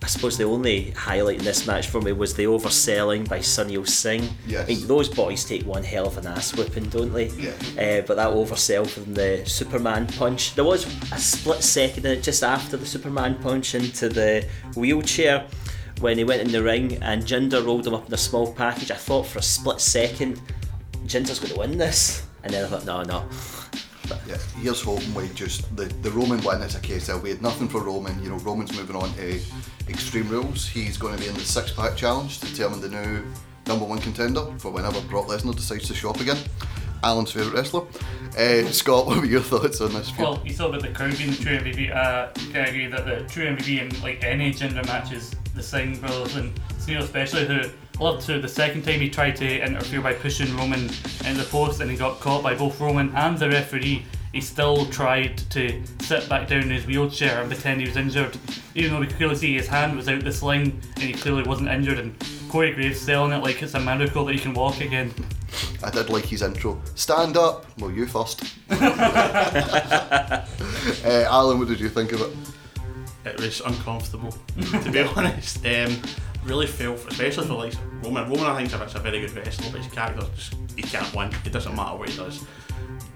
I 0.02 0.06
suppose 0.06 0.38
the 0.38 0.44
only 0.44 0.92
highlight 0.92 1.38
in 1.38 1.44
this 1.44 1.66
match 1.66 1.88
for 1.88 2.00
me 2.00 2.12
was 2.12 2.34
the 2.34 2.44
overselling 2.44 3.28
by 3.28 3.40
Sunil 3.40 3.86
Singh. 3.86 4.28
Yes. 4.46 4.64
I 4.64 4.74
mean, 4.74 4.86
those 4.86 5.08
boys 5.08 5.44
take 5.44 5.64
one 5.66 5.82
hell 5.82 6.06
of 6.06 6.16
an 6.18 6.26
ass 6.26 6.56
whipping, 6.56 6.88
don't 6.88 7.12
they? 7.12 7.28
Yeah. 7.30 7.50
Uh, 7.72 8.02
but 8.06 8.16
that 8.16 8.28
oversell 8.28 8.86
from 8.86 9.14
the 9.14 9.42
Superman 9.44 10.06
punch, 10.06 10.54
there 10.54 10.64
was 10.64 10.86
a 11.12 11.18
split 11.18 11.62
second 11.62 12.06
in 12.06 12.12
it 12.12 12.22
just 12.22 12.42
after 12.42 12.76
the 12.76 12.86
Superman 12.86 13.36
punch 13.42 13.74
into 13.74 14.08
the 14.08 14.46
wheelchair 14.76 15.46
when 16.00 16.16
he 16.16 16.24
went 16.24 16.42
in 16.42 16.52
the 16.52 16.62
ring 16.62 17.02
and 17.02 17.24
Jinder 17.24 17.64
rolled 17.64 17.86
him 17.86 17.94
up 17.94 18.06
in 18.06 18.14
a 18.14 18.18
small 18.18 18.52
package. 18.52 18.90
I 18.92 18.96
thought 18.96 19.26
for 19.26 19.40
a 19.40 19.42
split 19.42 19.80
second, 19.80 20.40
Jinder's 21.06 21.40
going 21.40 21.52
to 21.52 21.58
win 21.58 21.76
this. 21.76 22.24
And 22.44 22.52
then 22.52 22.64
I 22.64 22.68
thought, 22.68 22.86
no, 22.86 23.02
no. 23.02 23.24
Yeah, 24.26 24.38
here's 24.62 24.80
hoping 24.80 25.12
we 25.12 25.28
just 25.30 25.74
the, 25.76 25.84
the 25.84 26.10
Roman 26.12 26.40
win. 26.42 26.62
It's 26.62 26.76
a 26.76 26.80
case 26.80 27.08
of 27.08 27.22
we 27.22 27.30
had 27.30 27.42
nothing 27.42 27.68
for 27.68 27.82
Roman. 27.82 28.22
You 28.22 28.30
know, 28.30 28.36
Roman's 28.38 28.74
moving 28.74 28.96
on 28.96 29.12
to 29.14 29.40
Extreme 29.88 30.28
Rules. 30.28 30.66
He's 30.66 30.96
going 30.96 31.16
to 31.16 31.20
be 31.20 31.28
in 31.28 31.34
the 31.34 31.40
six 31.40 31.72
pack 31.72 31.96
challenge 31.96 32.40
to 32.40 32.46
determine 32.46 32.80
the 32.80 32.88
new 32.88 33.24
number 33.66 33.84
one 33.84 33.98
contender 33.98 34.44
for 34.58 34.70
whenever 34.70 35.00
Brock 35.02 35.26
Lesnar 35.26 35.54
decides 35.54 35.86
to 35.88 35.94
show 35.94 36.10
up 36.10 36.20
again. 36.20 36.38
Alan's 37.02 37.30
favourite 37.32 37.54
wrestler. 37.54 37.82
Uh, 38.36 38.64
Scott, 38.70 39.06
what 39.06 39.18
were 39.18 39.26
your 39.26 39.40
thoughts 39.40 39.80
on 39.80 39.92
this? 39.92 40.10
feud? 40.10 40.20
Well, 40.20 40.42
you 40.44 40.52
saw 40.52 40.68
about 40.68 40.82
the 40.82 40.88
crowd 40.88 41.16
being 41.16 41.30
the 41.30 41.36
true 41.36 41.58
MVP. 41.58 41.94
Uh, 41.94 42.28
can 42.50 42.56
I 42.56 42.68
agree 42.68 42.86
that 42.86 43.06
the 43.06 43.22
true 43.32 43.46
MVP 43.46 43.80
in 43.80 44.02
like 44.02 44.24
any 44.24 44.52
Jinder 44.52 44.84
matches, 44.86 45.34
the 45.54 45.62
Singh 45.62 45.98
brothers 46.00 46.36
and 46.36 46.54
Sunil 46.78 47.02
especially, 47.02 47.46
who 47.46 47.60
loved 48.00 48.26
to 48.26 48.40
the 48.40 48.48
second 48.48 48.82
time 48.82 49.00
he 49.00 49.08
tried 49.10 49.36
to 49.36 49.60
interfere 49.60 50.00
by 50.00 50.14
pushing 50.14 50.54
Roman 50.56 50.80
into 50.80 51.34
the 51.34 51.46
post 51.50 51.80
and 51.80 51.90
he 51.90 51.96
got 51.96 52.20
caught 52.20 52.42
by 52.42 52.54
both 52.54 52.80
Roman 52.80 53.14
and 53.14 53.38
the 53.38 53.48
referee. 53.48 54.04
He 54.32 54.40
still 54.40 54.86
tried 54.86 55.38
to 55.50 55.82
sit 56.00 56.28
back 56.28 56.48
down 56.48 56.62
in 56.62 56.70
his 56.70 56.86
wheelchair 56.86 57.40
and 57.40 57.50
pretend 57.50 57.80
he 57.80 57.86
was 57.86 57.96
injured, 57.96 58.36
even 58.74 58.92
though 58.92 59.00
we 59.00 59.06
could 59.06 59.16
clearly 59.16 59.36
see 59.36 59.54
his 59.54 59.66
hand 59.66 59.96
was 59.96 60.08
out 60.08 60.22
the 60.22 60.32
sling 60.32 60.80
and 60.96 61.04
he 61.04 61.12
clearly 61.14 61.42
wasn't 61.44 61.68
injured. 61.70 61.98
And 61.98 62.14
Corey 62.48 62.72
Graves 62.72 63.00
selling 63.00 63.32
it 63.32 63.42
like 63.42 63.62
it's 63.62 63.74
a 63.74 63.80
miracle 63.80 64.24
that 64.26 64.34
he 64.34 64.40
can 64.40 64.54
walk 64.54 64.80
again. 64.80 65.12
I 65.82 65.90
did 65.90 66.10
like 66.10 66.24
his 66.24 66.42
intro. 66.42 66.80
Stand 66.94 67.36
up. 67.36 67.66
Well, 67.78 67.90
you 67.90 68.06
first. 68.06 68.42
uh, 68.70 70.44
Alan, 71.04 71.58
what 71.58 71.68
did 71.68 71.80
you 71.80 71.88
think 71.88 72.12
of 72.12 72.20
it? 72.20 72.30
It 73.24 73.40
was 73.40 73.60
uncomfortable, 73.60 74.34
to 74.82 74.90
be 74.90 75.00
honest. 75.16 75.64
Um, 75.66 76.00
really 76.44 76.66
felt, 76.66 76.98
especially 77.08 77.46
for 77.46 77.54
like 77.54 77.74
Roman. 78.02 78.28
Roman, 78.28 78.46
I 78.46 78.56
think 78.64 78.68
is 78.82 78.94
a 78.94 78.98
very 78.98 79.20
good 79.20 79.34
wrestler, 79.36 79.70
but 79.70 79.82
his 79.82 79.92
character 79.92 80.26
just 80.34 80.54
he 80.76 80.82
can't 80.82 81.14
win. 81.14 81.30
It 81.44 81.52
doesn't 81.52 81.74
matter 81.74 81.96
what 81.96 82.08
he 82.08 82.16
does. 82.16 82.44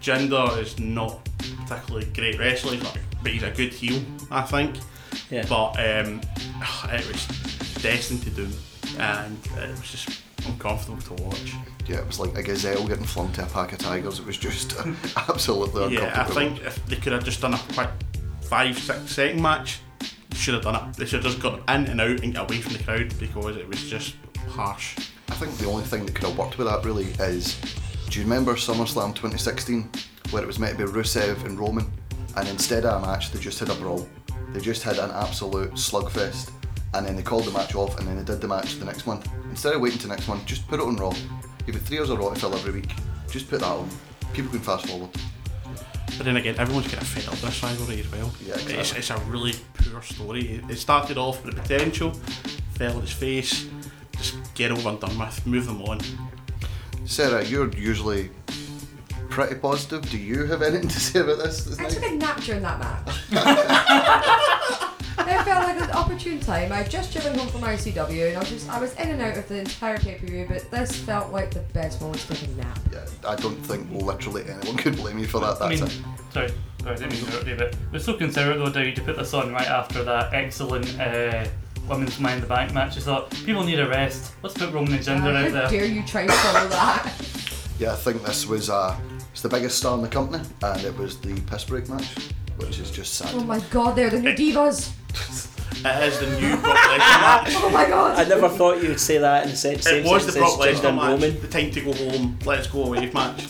Jinder 0.03 0.59
is 0.59 0.79
not 0.81 1.25
particularly 1.65 2.07
great 2.07 2.39
wrestler, 2.39 2.75
he's 2.75 2.83
but 3.23 3.31
he's 3.31 3.43
a 3.45 3.51
good 3.51 3.73
heel, 3.73 4.03
I 4.31 4.43
think. 4.43 4.77
Yeah. 5.31 5.47
But 5.49 5.79
um, 5.79 6.21
it 6.91 7.07
was 7.07 7.27
destined 7.81 8.23
to 8.25 8.31
doom, 8.31 8.53
and 8.99 9.39
it 9.59 9.71
was 9.71 9.91
just 9.91 10.23
uncomfortable 10.47 11.01
to 11.03 11.23
watch. 11.23 11.55
Yeah, 11.87 11.99
it 11.99 12.07
was 12.07 12.19
like 12.19 12.37
a 12.37 12.43
gazelle 12.43 12.87
getting 12.87 13.05
flung 13.05 13.33
to 13.35 13.45
a 13.45 13.47
pack 13.47 13.73
of 13.73 13.79
tigers. 13.79 14.19
It 14.19 14.27
was 14.27 14.37
just 14.37 14.75
absolutely 15.17 15.97
uncomfortable. 15.97 16.03
Yeah, 16.03 16.21
I 16.21 16.25
think 16.25 16.61
if 16.63 16.85
they 16.87 16.97
could 16.97 17.13
have 17.13 17.25
just 17.25 17.41
done 17.41 17.55
a 17.55 17.61
quick 17.73 17.91
five, 18.43 18.77
six 18.79 19.13
second 19.13 19.41
match, 19.41 19.81
should 20.35 20.55
have 20.55 20.65
done 20.65 20.75
it. 20.75 20.97
They 20.97 21.07
should 21.07 21.23
have 21.23 21.33
just 21.33 21.43
got 21.43 21.59
in 21.59 21.87
and 21.87 22.01
out 22.01 22.23
and 22.23 22.35
get 22.35 22.43
away 22.43 22.61
from 22.61 22.73
the 22.73 22.83
crowd 22.83 23.15
because 23.21 23.57
it 23.57 23.69
was 23.69 23.89
just 23.89 24.17
harsh. 24.49 24.97
I 25.29 25.35
think 25.35 25.57
the 25.59 25.67
only 25.67 25.85
thing 25.85 26.05
that 26.07 26.15
could 26.15 26.29
have 26.29 26.37
worked 26.37 26.59
with 26.59 26.67
that 26.67 26.85
really 26.85 27.05
is 27.05 27.59
do 28.13 28.19
you 28.19 28.27
remember 28.27 28.53
SummerSlam 28.53 29.15
2016 29.15 29.89
where 30.33 30.43
it 30.43 30.47
was 30.47 30.59
meant 30.59 30.77
to 30.77 30.85
be 30.85 30.93
Rusev 30.93 31.47
and 31.47 31.59
Roman 31.59 31.91
and 32.37 32.47
instead 32.47 32.85
of 32.85 33.03
a 33.03 33.07
match 33.07 33.33
they 33.33 33.41
just 33.41 33.59
had 33.59 33.71
a 33.71 33.75
brawl. 33.77 34.07
They 34.53 34.61
just 34.61 34.83
had 34.83 34.99
an 34.99 35.11
absolute 35.13 35.73
slugfest 35.73 36.51
and 36.93 37.07
then 37.07 37.17
they 37.17 37.23
called 37.23 37.47
the 37.47 37.53
match 37.53 37.75
off 37.75 37.99
and 37.99 38.07
then 38.07 38.19
they 38.19 38.23
did 38.23 38.43
the 38.43 38.49
match 38.49 38.75
the 38.75 38.85
next 38.85 39.07
month. 39.07 39.27
Instead 39.49 39.75
of 39.75 39.81
waiting 39.81 39.99
to 40.01 40.09
next 40.09 40.29
month, 40.29 40.45
just 40.45 40.69
put 40.69 40.79
it 40.79 40.83
on 40.83 40.97
Raw. 40.97 41.15
You've 41.67 41.75
got 41.75 41.87
three 41.87 42.01
hours 42.01 42.11
of 42.11 42.19
Raw 42.19 42.29
to 42.29 42.39
fill 42.39 42.55
every 42.55 42.83
week. 42.83 42.93
Just 43.31 43.49
put 43.49 43.61
that 43.61 43.71
on. 43.71 43.89
People 44.35 44.51
can 44.51 44.61
fast 44.61 44.89
forward. 44.89 45.09
But 46.19 46.27
then 46.27 46.37
again, 46.37 46.57
everyone's 46.59 46.89
kind 46.89 47.01
of 47.01 47.09
fed 47.09 47.27
up 47.33 47.41
this 47.41 47.63
rivalry 47.63 48.01
as 48.01 48.13
well. 48.13 48.31
Yeah, 48.45 48.55
it's, 48.57 48.93
exactly. 48.93 48.99
it's 48.99 49.11
a 49.11 49.19
really 49.21 49.55
poor 49.73 50.03
story. 50.03 50.63
It 50.69 50.77
started 50.77 51.17
off 51.17 51.43
with 51.43 51.55
the 51.55 51.63
potential, 51.63 52.13
fell 52.75 52.95
on 52.95 53.01
his 53.01 53.13
face, 53.13 53.69
just 54.19 54.55
get 54.55 54.71
over 54.71 54.91
and 54.91 55.01
done 55.01 55.19
with, 55.19 55.47
move 55.47 55.65
them 55.65 55.81
on. 55.81 55.99
Sarah, 57.05 57.45
you're 57.45 57.71
usually 57.75 58.31
pretty 59.29 59.55
positive. 59.57 60.09
Do 60.11 60.19
you 60.19 60.45
have 60.47 60.63
anything 60.63 60.89
to 60.89 61.01
say 61.01 61.21
about 61.21 61.39
this? 61.39 61.65
this 61.65 61.79
I 61.79 61.83
night? 61.85 61.93
took 61.93 62.05
a 62.05 62.11
nap 62.15 62.41
during 62.41 62.63
that 62.63 62.79
match. 62.79 63.09
it 65.19 65.45
felt 65.45 65.65
like 65.65 65.81
an 65.81 65.91
opportune 65.93 66.41
time. 66.41 66.73
I'd 66.73 66.91
just 66.91 67.13
driven 67.13 67.39
home 67.39 67.49
from 67.49 67.63
ICW 67.63 68.29
and 68.29 68.37
I 68.37 68.41
was 68.41 68.49
just 68.51 68.69
I 68.71 68.81
was 68.81 68.95
in 68.95 69.09
and 69.11 69.21
out 69.21 69.37
of 69.37 69.49
the 69.49 69.59
entire 69.61 69.99
pay 69.99 70.15
per 70.15 70.27
view, 70.27 70.47
but 70.49 70.71
this 70.71 70.95
felt 70.97 71.33
like 71.33 71.51
the 71.53 71.61
best 71.73 72.01
moment 72.01 72.21
to 72.23 72.35
take 72.35 72.49
a 72.49 72.53
nap. 72.53 72.79
Yeah, 72.93 73.05
I 73.27 73.37
don't 73.37 73.57
think 73.57 73.91
literally 73.91 74.45
anyone 74.49 74.77
could 74.77 74.97
blame 74.97 75.17
me 75.17 75.25
for 75.25 75.41
that. 75.41 75.61
I 75.61 75.75
That's 75.75 75.81
mean, 75.81 75.91
it. 75.91 76.33
sorry, 76.33 76.49
sorry, 76.83 76.95
I 76.95 76.95
didn't 76.95 77.13
mean 77.13 77.21
to 77.23 77.27
interrupt 77.27 77.49
you, 77.49 77.57
but 77.57 77.77
we're 77.93 77.99
so 77.99 78.15
considerate 78.15 78.59
though, 78.59 78.71
Dave, 78.71 78.95
to 78.97 79.03
put 79.03 79.17
this 79.17 79.35
on 79.35 79.53
right 79.53 79.69
after 79.69 80.05
that 80.05 80.33
excellent 80.33 80.99
uh, 81.01 81.47
women's 81.93 82.19
Money 82.19 82.37
in 82.37 82.41
the 82.41 82.47
Bank 82.47 82.73
match. 82.73 82.97
I 82.97 83.01
thought 83.01 83.31
people 83.31 83.63
need 83.65 83.79
a 83.79 83.89
rest. 83.89 84.33
Let's 84.43 84.57
put 84.57 84.73
Roman 84.73 84.95
and 84.95 85.03
Jinder 85.05 85.21
How 85.21 85.29
out 85.45 85.53
there. 85.53 85.63
How 85.63 85.69
dare 85.71 85.85
you 85.85 86.03
try 86.05 86.27
to 86.27 86.33
follow 86.33 86.69
that? 86.69 87.13
Yeah, 87.79 87.93
I 87.93 87.97
think 87.97 88.23
this 88.25 88.47
was 88.47 88.71
uh, 88.71 88.99
it's 89.31 89.43
the 89.43 89.49
biggest 89.49 89.79
star 89.79 89.95
in 89.97 90.03
the 90.03 90.09
company, 90.09 90.43
and 90.63 90.85
it 90.85 90.97
was 90.97 91.19
the 91.21 91.41
piss 91.43 91.65
break 91.65 91.89
match, 91.89 92.09
which 92.57 92.79
is 92.79 92.91
just 92.91 93.15
sad. 93.15 93.31
Oh 93.35 93.45
my 93.45 93.61
god, 93.71 93.97
they're 93.97 94.11
the 94.11 94.21
new 94.21 94.35
divas. 94.35 94.93
It 95.85 96.03
is 96.05 96.21
the 96.21 96.27
new 96.41 96.57
Brock 96.59 96.77
Lesnar 96.77 96.99
match. 96.99 97.53
Oh 97.57 97.71
my 97.71 97.89
god. 97.89 98.17
I 98.17 98.29
never 98.29 98.49
thought 98.49 98.81
you 98.81 98.89
would 98.91 99.01
say 99.01 99.19
that 99.19 99.45
in 99.47 99.51
the 99.51 99.57
same, 99.57 99.81
same 99.81 100.05
It 100.05 100.09
was 100.09 100.27
the 100.27 100.39
Brock 100.39 100.61
Lesnar 100.61 100.95
match. 100.95 101.11
Roman. 101.21 101.41
The 101.41 101.49
time 101.49 101.71
to 101.73 101.81
go 101.81 101.93
home. 101.93 102.39
Let's 102.45 102.69
go 102.69 102.85
away 102.85 103.11
match. 103.11 103.49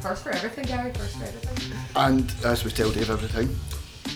First 0.00 0.22
for 0.22 0.30
everything, 0.30 0.66
Gary. 0.66 0.92
First 0.92 1.16
for 1.16 1.24
everything. 1.24 1.76
And 1.96 2.32
as 2.44 2.64
we 2.64 2.70
tell 2.70 2.92
Dave 2.92 3.10
every 3.10 3.28
time, 3.28 3.58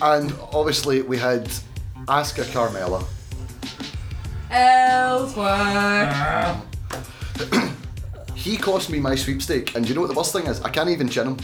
and 0.01 0.33
obviously 0.53 1.01
we 1.01 1.17
had 1.17 1.49
Asuka 2.07 2.45
Carmella. 2.53 3.03
Elsewhere. 4.49 6.09
He 8.35 8.55
cost 8.55 8.89
me 8.89 8.99
my 9.01 9.15
sweepstake, 9.15 9.75
and 9.75 9.87
you 9.87 9.93
know 9.93 9.99
what 10.01 10.07
the 10.07 10.13
worst 10.15 10.31
thing 10.31 10.45
is? 10.47 10.61
I 10.61 10.69
can't 10.69 10.89
even 10.89 11.09
chin 11.09 11.27
him. 11.27 11.37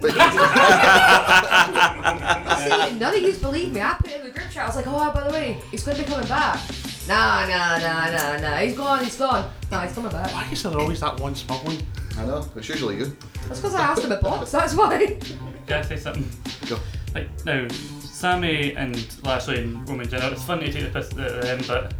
See, 0.00 0.08
none 2.98 3.14
of 3.14 3.20
you 3.20 3.34
believe 3.34 3.74
me. 3.74 3.82
I 3.82 3.94
put 4.00 4.10
it 4.10 4.20
in 4.20 4.24
the 4.24 4.30
group 4.30 4.48
chat. 4.50 4.64
I 4.64 4.66
was 4.66 4.76
like, 4.76 4.86
oh, 4.86 5.12
by 5.12 5.24
the 5.24 5.30
way, 5.34 5.58
he's 5.70 5.84
going 5.84 5.98
to 5.98 6.02
be 6.02 6.08
coming 6.08 6.26
back. 6.26 6.58
Nah, 7.06 7.46
nah, 7.46 7.76
nah, 7.78 8.10
nah, 8.10 8.38
nah. 8.38 8.56
He's 8.56 8.74
gone. 8.74 9.04
He's 9.04 9.16
gone. 9.16 9.50
Nah, 9.70 9.82
he's 9.82 9.92
coming 9.92 10.10
back. 10.10 10.32
Why 10.32 10.48
is 10.50 10.62
there 10.62 10.78
always 10.78 11.00
that 11.00 11.20
one 11.20 11.34
smuggling? 11.34 11.82
I 12.16 12.24
know, 12.24 12.48
it's 12.56 12.68
usually 12.70 12.96
you. 12.96 13.14
That's 13.46 13.60
because 13.60 13.74
I 13.74 13.82
asked 13.82 14.02
him 14.02 14.12
at 14.12 14.22
box. 14.22 14.50
That's 14.52 14.74
why. 14.74 15.18
Can 15.66 15.78
I 15.78 15.82
say 15.82 15.98
something? 15.98 16.26
Go. 16.68 16.78
Like 17.14 17.28
now, 17.44 17.68
Sami 18.00 18.74
and 18.76 18.96
Lashley 19.24 19.58
and 19.62 19.86
Roman 19.88 20.06
Jinder. 20.08 20.32
It's 20.32 20.42
fun 20.44 20.60
to 20.60 20.70
take 20.72 20.84
the 20.84 20.90
piss 20.90 21.10
at 21.18 21.42
them, 21.42 21.60
but 21.66 21.92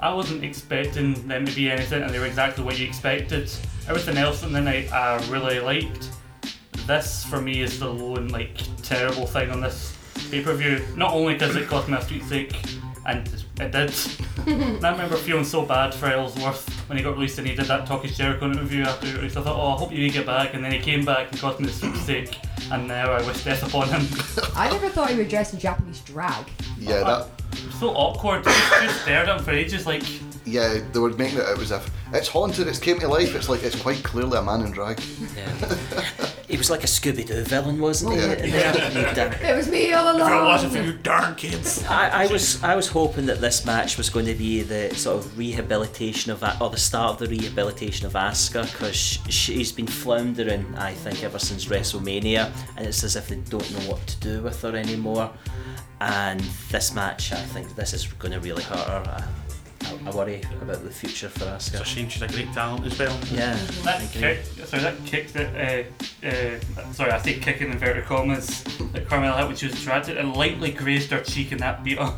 I 0.00 0.12
wasn't 0.12 0.44
expecting 0.44 1.26
them 1.26 1.46
to 1.46 1.54
be 1.54 1.70
anything, 1.70 2.02
and 2.02 2.12
they 2.12 2.18
were 2.18 2.26
exactly 2.26 2.62
what 2.62 2.78
you 2.78 2.86
expected. 2.86 3.50
Everything 3.88 4.16
else 4.18 4.42
in 4.42 4.52
the 4.52 4.60
night 4.60 4.92
I 4.92 5.16
really 5.28 5.60
liked. 5.60 6.10
This 6.86 7.24
for 7.24 7.40
me 7.40 7.62
is 7.62 7.80
the 7.80 7.88
lone 7.88 8.28
like 8.28 8.60
terrible 8.82 9.26
thing 9.26 9.50
on 9.50 9.60
this 9.60 9.96
pay 10.30 10.42
per 10.42 10.54
view. 10.54 10.84
Not 10.96 11.12
only 11.12 11.34
because 11.34 11.56
it 11.56 11.66
cost 11.66 11.88
me 11.88 11.96
a 11.96 12.02
sweepstake, 12.02 12.54
and 13.06 13.28
it 13.60 13.72
did. 13.72 13.94
and 14.46 14.84
I 14.84 14.90
remember 14.90 15.16
feeling 15.16 15.44
so 15.44 15.64
bad 15.64 15.94
for 15.94 16.06
Ellsworth 16.06 16.68
when 16.88 16.98
he 16.98 17.04
got 17.04 17.14
released 17.14 17.38
and 17.38 17.46
he 17.46 17.54
did 17.54 17.66
that 17.66 17.86
Talk 17.86 18.04
is 18.04 18.16
Jericho 18.16 18.50
interview 18.50 18.82
after 18.82 19.06
he 19.06 19.12
got 19.12 19.18
released. 19.18 19.36
I 19.36 19.42
thought, 19.42 19.56
oh, 19.56 19.74
I 19.74 19.78
hope 19.78 19.92
you 19.92 20.10
get 20.10 20.26
back, 20.26 20.54
and 20.54 20.64
then 20.64 20.72
he 20.72 20.78
came 20.78 21.04
back 21.04 21.30
and 21.30 21.40
cost 21.40 21.60
me 21.60 21.66
the 21.66 21.72
sweepstake, 21.72 22.38
and 22.70 22.88
now 22.88 23.12
I 23.12 23.24
wish 23.26 23.44
death 23.44 23.66
upon 23.66 23.88
him. 23.88 24.06
I 24.56 24.70
never 24.70 24.88
thought 24.88 25.10
he 25.10 25.16
would 25.16 25.28
dress 25.28 25.52
in 25.52 25.60
Japanese 25.60 26.00
drag. 26.00 26.46
Yeah, 26.78 27.04
that. 27.04 27.28
so 27.78 27.90
awkward. 27.90 28.44
Just, 28.44 28.82
just 28.82 29.02
stared 29.02 29.28
at 29.28 29.38
him 29.38 29.44
for 29.44 29.52
ages, 29.52 29.86
like 29.86 30.02
Yeah, 30.46 30.78
they 30.92 30.98
were 31.00 31.10
making 31.10 31.38
it 31.38 31.44
out 31.44 31.58
as 31.58 31.72
if 31.72 31.90
it's 32.12 32.28
haunted, 32.28 32.68
it's 32.68 32.78
came 32.78 33.00
to 33.00 33.08
life. 33.08 33.34
It's 33.34 33.48
like 33.48 33.64
it's 33.64 33.80
quite 33.80 34.02
clearly 34.04 34.38
a 34.38 34.42
man 34.42 34.60
in 34.62 34.70
drag. 34.70 35.00
Yeah. 35.36 36.24
he 36.46 36.56
was 36.56 36.70
like 36.70 36.84
a 36.84 36.86
Scooby 36.86 37.26
Doo 37.26 37.42
villain, 37.42 37.80
wasn't 37.80 38.12
he? 38.14 38.18
Yeah. 38.20 38.30
And 38.32 38.94
then 38.94 39.32
he'd, 39.40 39.48
It 39.48 39.56
was 39.56 39.68
me 39.68 39.92
all 39.92 40.08
If 40.08 40.14
it 40.14 40.20
along. 40.22 40.44
wasn't 40.44 40.72
for 40.74 40.82
you 40.82 40.92
darn 40.92 41.34
kids. 41.34 41.84
I, 41.88 42.24
I 42.24 42.26
was 42.28 42.62
I 42.62 42.76
was 42.76 42.86
hoping 42.86 43.26
that 43.26 43.40
this 43.40 43.66
match 43.66 43.98
was 43.98 44.08
going 44.08 44.26
to 44.26 44.34
be 44.34 44.62
the 44.62 44.94
sort 44.94 45.18
of 45.18 45.36
rehabilitation 45.36 46.30
of 46.30 46.38
that, 46.40 46.60
or 46.62 46.70
the 46.70 46.78
start 46.78 47.14
of 47.14 47.18
the 47.18 47.36
rehabilitation 47.36 48.06
of 48.06 48.12
Asuka, 48.12 48.70
because 48.70 48.96
she's 49.28 49.72
been 49.72 49.88
floundering, 49.88 50.64
I 50.78 50.92
think, 50.94 51.24
ever 51.24 51.40
since 51.40 51.64
WrestleMania, 51.66 52.52
and 52.76 52.86
it's 52.86 53.02
as 53.02 53.16
if 53.16 53.26
they 53.28 53.36
don't 53.36 53.68
know 53.72 53.90
what 53.90 54.06
to 54.06 54.16
do 54.20 54.42
with 54.42 54.62
her 54.62 54.76
anymore. 54.76 55.32
And 56.00 56.38
this 56.70 56.94
match, 56.94 57.32
I 57.32 57.36
think, 57.36 57.74
this 57.74 57.92
is 57.94 58.06
going 58.06 58.32
to 58.32 58.38
really 58.40 58.62
hurt 58.62 58.86
her. 58.86 59.28
I, 59.86 60.06
I, 60.06 60.10
I 60.10 60.14
worry 60.14 60.42
about 60.60 60.82
the 60.82 60.90
future 60.90 61.28
for 61.28 61.44
It's 61.54 61.74
a 61.74 61.78
Asuka. 61.78 61.84
shame 61.84 62.08
she's 62.08 62.22
a 62.22 62.28
great 62.28 62.52
talent 62.52 62.84
as 62.86 62.98
well. 62.98 63.18
Yeah, 63.32 63.54
that 63.84 64.10
kick. 64.12 64.42
Sorry, 64.66 64.82
that 64.82 65.04
kick 65.04 65.32
that. 65.32 65.86
Uh, 66.24 66.26
uh, 66.26 66.92
sorry, 66.92 67.10
I 67.12 67.18
say 67.20 67.34
kick 67.38 67.60
in 67.60 67.70
inverted 67.70 68.04
commas. 68.04 68.62
That 68.92 69.06
Carmella 69.08 69.36
had 69.36 69.46
when 69.46 69.56
she 69.56 69.66
was 69.66 69.82
dragged 69.82 70.08
it 70.08 70.16
and 70.16 70.36
lightly 70.36 70.70
grazed 70.70 71.10
her 71.10 71.20
cheek 71.20 71.52
in 71.52 71.58
that 71.58 71.84
beat. 71.84 71.98
Oh, 72.00 72.16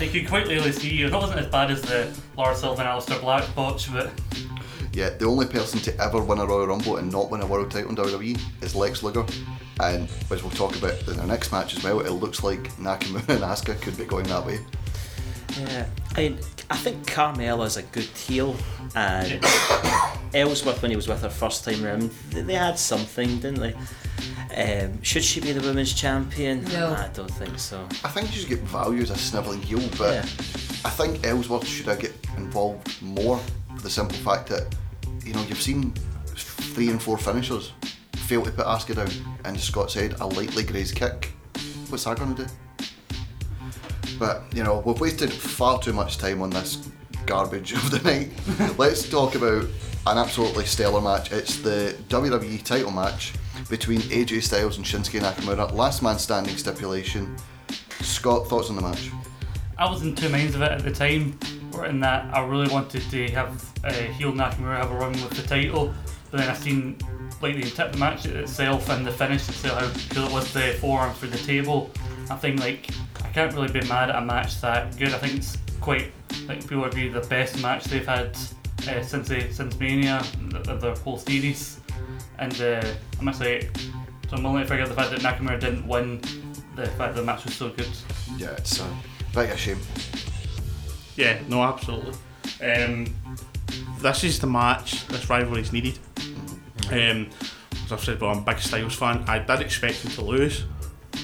you 0.00 0.08
could 0.08 0.28
quite 0.28 0.44
clearly 0.46 0.72
see 0.72 1.02
it 1.02 1.12
wasn't 1.12 1.40
as 1.40 1.46
bad 1.48 1.70
as 1.70 1.82
the 1.82 2.10
Laura 2.36 2.54
Silva 2.54 2.80
and 2.82 2.88
Aleister 2.90 3.20
Black 3.20 3.54
botch, 3.54 3.92
but 3.92 4.10
Yeah, 4.92 5.10
the 5.10 5.26
only 5.26 5.46
person 5.46 5.78
to 5.80 6.00
ever 6.00 6.22
win 6.22 6.38
a 6.38 6.46
Royal 6.46 6.66
Rumble 6.68 6.96
and 6.96 7.12
not 7.12 7.30
win 7.30 7.42
a 7.42 7.46
world 7.46 7.70
title 7.70 7.90
in 7.90 7.96
WWE 7.96 8.40
is 8.62 8.74
Lex 8.74 9.02
Luger. 9.02 9.24
And 9.78 10.08
as 10.30 10.42
we'll 10.42 10.50
talk 10.52 10.76
about 10.76 11.06
in 11.08 11.18
our 11.20 11.26
next 11.26 11.52
match 11.52 11.76
as 11.76 11.82
well, 11.84 12.00
it 12.00 12.10
looks 12.10 12.42
like 12.42 12.62
Nakamura 12.76 13.28
and 13.28 13.42
Asuka 13.42 13.80
could 13.80 13.96
be 13.96 14.04
going 14.04 14.26
that 14.28 14.44
way. 14.44 14.58
Yeah, 15.58 15.86
I, 16.16 16.36
I 16.70 16.76
think 16.76 17.10
is 17.16 17.76
a 17.76 17.82
good 17.82 18.04
heel, 18.04 18.56
and 18.94 19.44
Ellsworth 20.34 20.82
when 20.82 20.90
he 20.90 20.96
was 20.96 21.08
with 21.08 21.22
her 21.22 21.30
first 21.30 21.64
time 21.64 21.82
round, 21.82 22.10
they, 22.30 22.42
they 22.42 22.54
had 22.54 22.78
something, 22.78 23.40
didn't 23.40 23.60
they? 23.60 23.74
Um, 24.54 25.02
should 25.02 25.22
she 25.24 25.40
be 25.40 25.52
the 25.52 25.60
women's 25.60 25.92
champion? 25.92 26.64
No. 26.64 26.88
I 26.88 27.08
don't 27.14 27.30
think 27.30 27.58
so. 27.58 27.84
I 28.04 28.08
think 28.08 28.34
you 28.34 28.40
should 28.40 28.48
get 28.48 28.60
valued 28.60 29.04
as 29.04 29.10
a 29.10 29.16
snivelling 29.18 29.62
heel, 29.62 29.80
but 29.96 30.14
Yeah. 30.14 30.22
I 30.84 30.90
think 30.90 31.24
Ellsworth 31.26 31.66
should 31.66 31.86
have 31.86 32.00
get 32.00 32.12
involved 32.36 33.00
more 33.02 33.38
for 33.76 33.82
the 33.82 33.90
simple 33.90 34.16
fact 34.18 34.48
that, 34.48 34.74
you 35.24 35.32
know, 35.34 35.42
you've 35.42 35.60
seen 35.62 35.92
three 36.34 36.88
and 36.90 37.00
four 37.02 37.18
finishers 37.18 37.72
fail 38.16 38.42
to 38.42 38.50
put 38.50 38.66
Asuka 38.66 38.96
down, 38.96 39.36
and 39.44 39.58
Scott 39.58 39.90
said, 39.90 40.14
a 40.20 40.26
lightly 40.26 40.64
grazed 40.64 40.94
kick. 40.96 41.32
What's 41.88 42.04
that 42.04 42.18
going 42.18 42.34
to 42.36 42.44
do? 42.44 42.50
But, 44.20 44.42
you 44.54 44.62
know, 44.62 44.82
we've 44.84 45.00
wasted 45.00 45.32
far 45.32 45.80
too 45.80 45.94
much 45.94 46.18
time 46.18 46.42
on 46.42 46.50
this 46.50 46.86
garbage 47.24 47.72
of 47.80 47.90
the 47.90 47.98
night. 48.00 48.78
Let's 48.78 49.08
talk 49.08 49.34
about 49.34 49.64
an 50.06 50.18
absolutely 50.18 50.66
stellar 50.66 51.00
match. 51.00 51.32
It's 51.32 51.56
the 51.56 51.96
WWE 52.08 52.62
title 52.62 52.90
match 52.90 53.32
between 53.70 54.00
AJ 54.00 54.42
Styles 54.42 54.76
and 54.76 54.84
Shinsuke 54.84 55.20
Nakamura. 55.20 55.72
Last 55.72 56.02
man 56.02 56.18
standing 56.18 56.54
stipulation. 56.58 57.34
Scott, 58.02 58.46
thoughts 58.46 58.68
on 58.68 58.76
the 58.76 58.82
match? 58.82 59.10
I 59.78 59.90
was 59.90 60.02
in 60.02 60.14
two 60.14 60.28
minds 60.28 60.54
of 60.54 60.60
it 60.60 60.70
at 60.70 60.82
the 60.82 60.92
time. 60.92 61.38
In 61.86 62.00
that 62.00 62.34
I 62.34 62.44
really 62.44 62.70
wanted 62.70 63.08
to 63.10 63.28
have 63.30 63.72
uh, 63.84 63.92
heel 63.92 64.32
Nakamura 64.32 64.76
have 64.76 64.90
a 64.90 64.94
run 64.96 65.12
with 65.12 65.30
the 65.30 65.48
title, 65.48 65.94
but 66.30 66.40
then 66.40 66.50
I 66.50 66.52
seen 66.52 66.98
like 67.40 67.54
the, 67.54 67.88
the 67.90 67.96
match 67.96 68.26
itself 68.26 68.90
and 68.90 69.06
the 69.06 69.12
finish 69.12 69.48
itself 69.48 69.80
how 69.80 70.14
cool 70.14 70.26
it 70.26 70.32
was 70.32 70.52
the 70.52 70.76
forearm 70.80 71.14
through 71.14 71.30
the 71.30 71.38
table. 71.38 71.90
I 72.28 72.36
think 72.36 72.60
like 72.60 72.90
can't 73.32 73.54
really 73.54 73.72
be 73.72 73.86
mad 73.88 74.10
at 74.10 74.16
a 74.16 74.20
match 74.20 74.60
that 74.60 74.96
good. 74.96 75.14
I 75.14 75.18
think 75.18 75.36
it's 75.36 75.56
quite 75.80 76.12
like 76.46 76.60
people 76.60 76.80
would 76.80 76.92
agree 76.92 77.08
the 77.08 77.20
best 77.20 77.60
match 77.62 77.84
they've 77.84 78.06
had 78.06 78.36
uh, 78.88 79.02
since 79.02 79.28
they, 79.28 79.50
since 79.50 79.78
Mania 79.78 80.22
of 80.68 80.80
the 80.80 80.94
whole 81.04 81.18
series, 81.18 81.80
and 82.38 82.60
uh, 82.60 82.84
I'm 83.18 83.28
actually 83.28 83.68
so 84.28 84.36
I'm 84.36 84.46
only 84.46 84.64
figured 84.64 84.88
the 84.88 84.94
fact 84.94 85.10
that 85.10 85.20
Nakamura 85.20 85.58
didn't 85.58 85.86
win 85.88 86.20
the 86.76 86.86
fact 86.86 87.14
that 87.14 87.16
the 87.16 87.24
match 87.24 87.44
was 87.44 87.54
so 87.54 87.70
good. 87.70 87.88
Yeah, 88.36 88.52
it's 88.52 88.80
a 88.80 88.88
bit 89.34 89.50
a 89.50 89.56
shame. 89.56 89.78
Yeah, 91.16 91.40
no, 91.48 91.62
absolutely. 91.62 92.14
Um, 92.62 93.12
this 94.00 94.24
is 94.24 94.38
the 94.38 94.46
match 94.46 95.06
this 95.08 95.28
rivalry's 95.28 95.72
needed. 95.72 95.98
Um, 96.90 97.28
as 97.84 97.92
I've 97.92 98.04
said, 98.04 98.20
well, 98.20 98.30
I'm 98.30 98.38
a 98.38 98.42
big 98.42 98.58
Styles 98.58 98.94
fan. 98.94 99.24
I 99.26 99.40
did 99.40 99.60
expect 99.60 99.96
him 99.96 100.12
to 100.12 100.22
lose. 100.22 100.64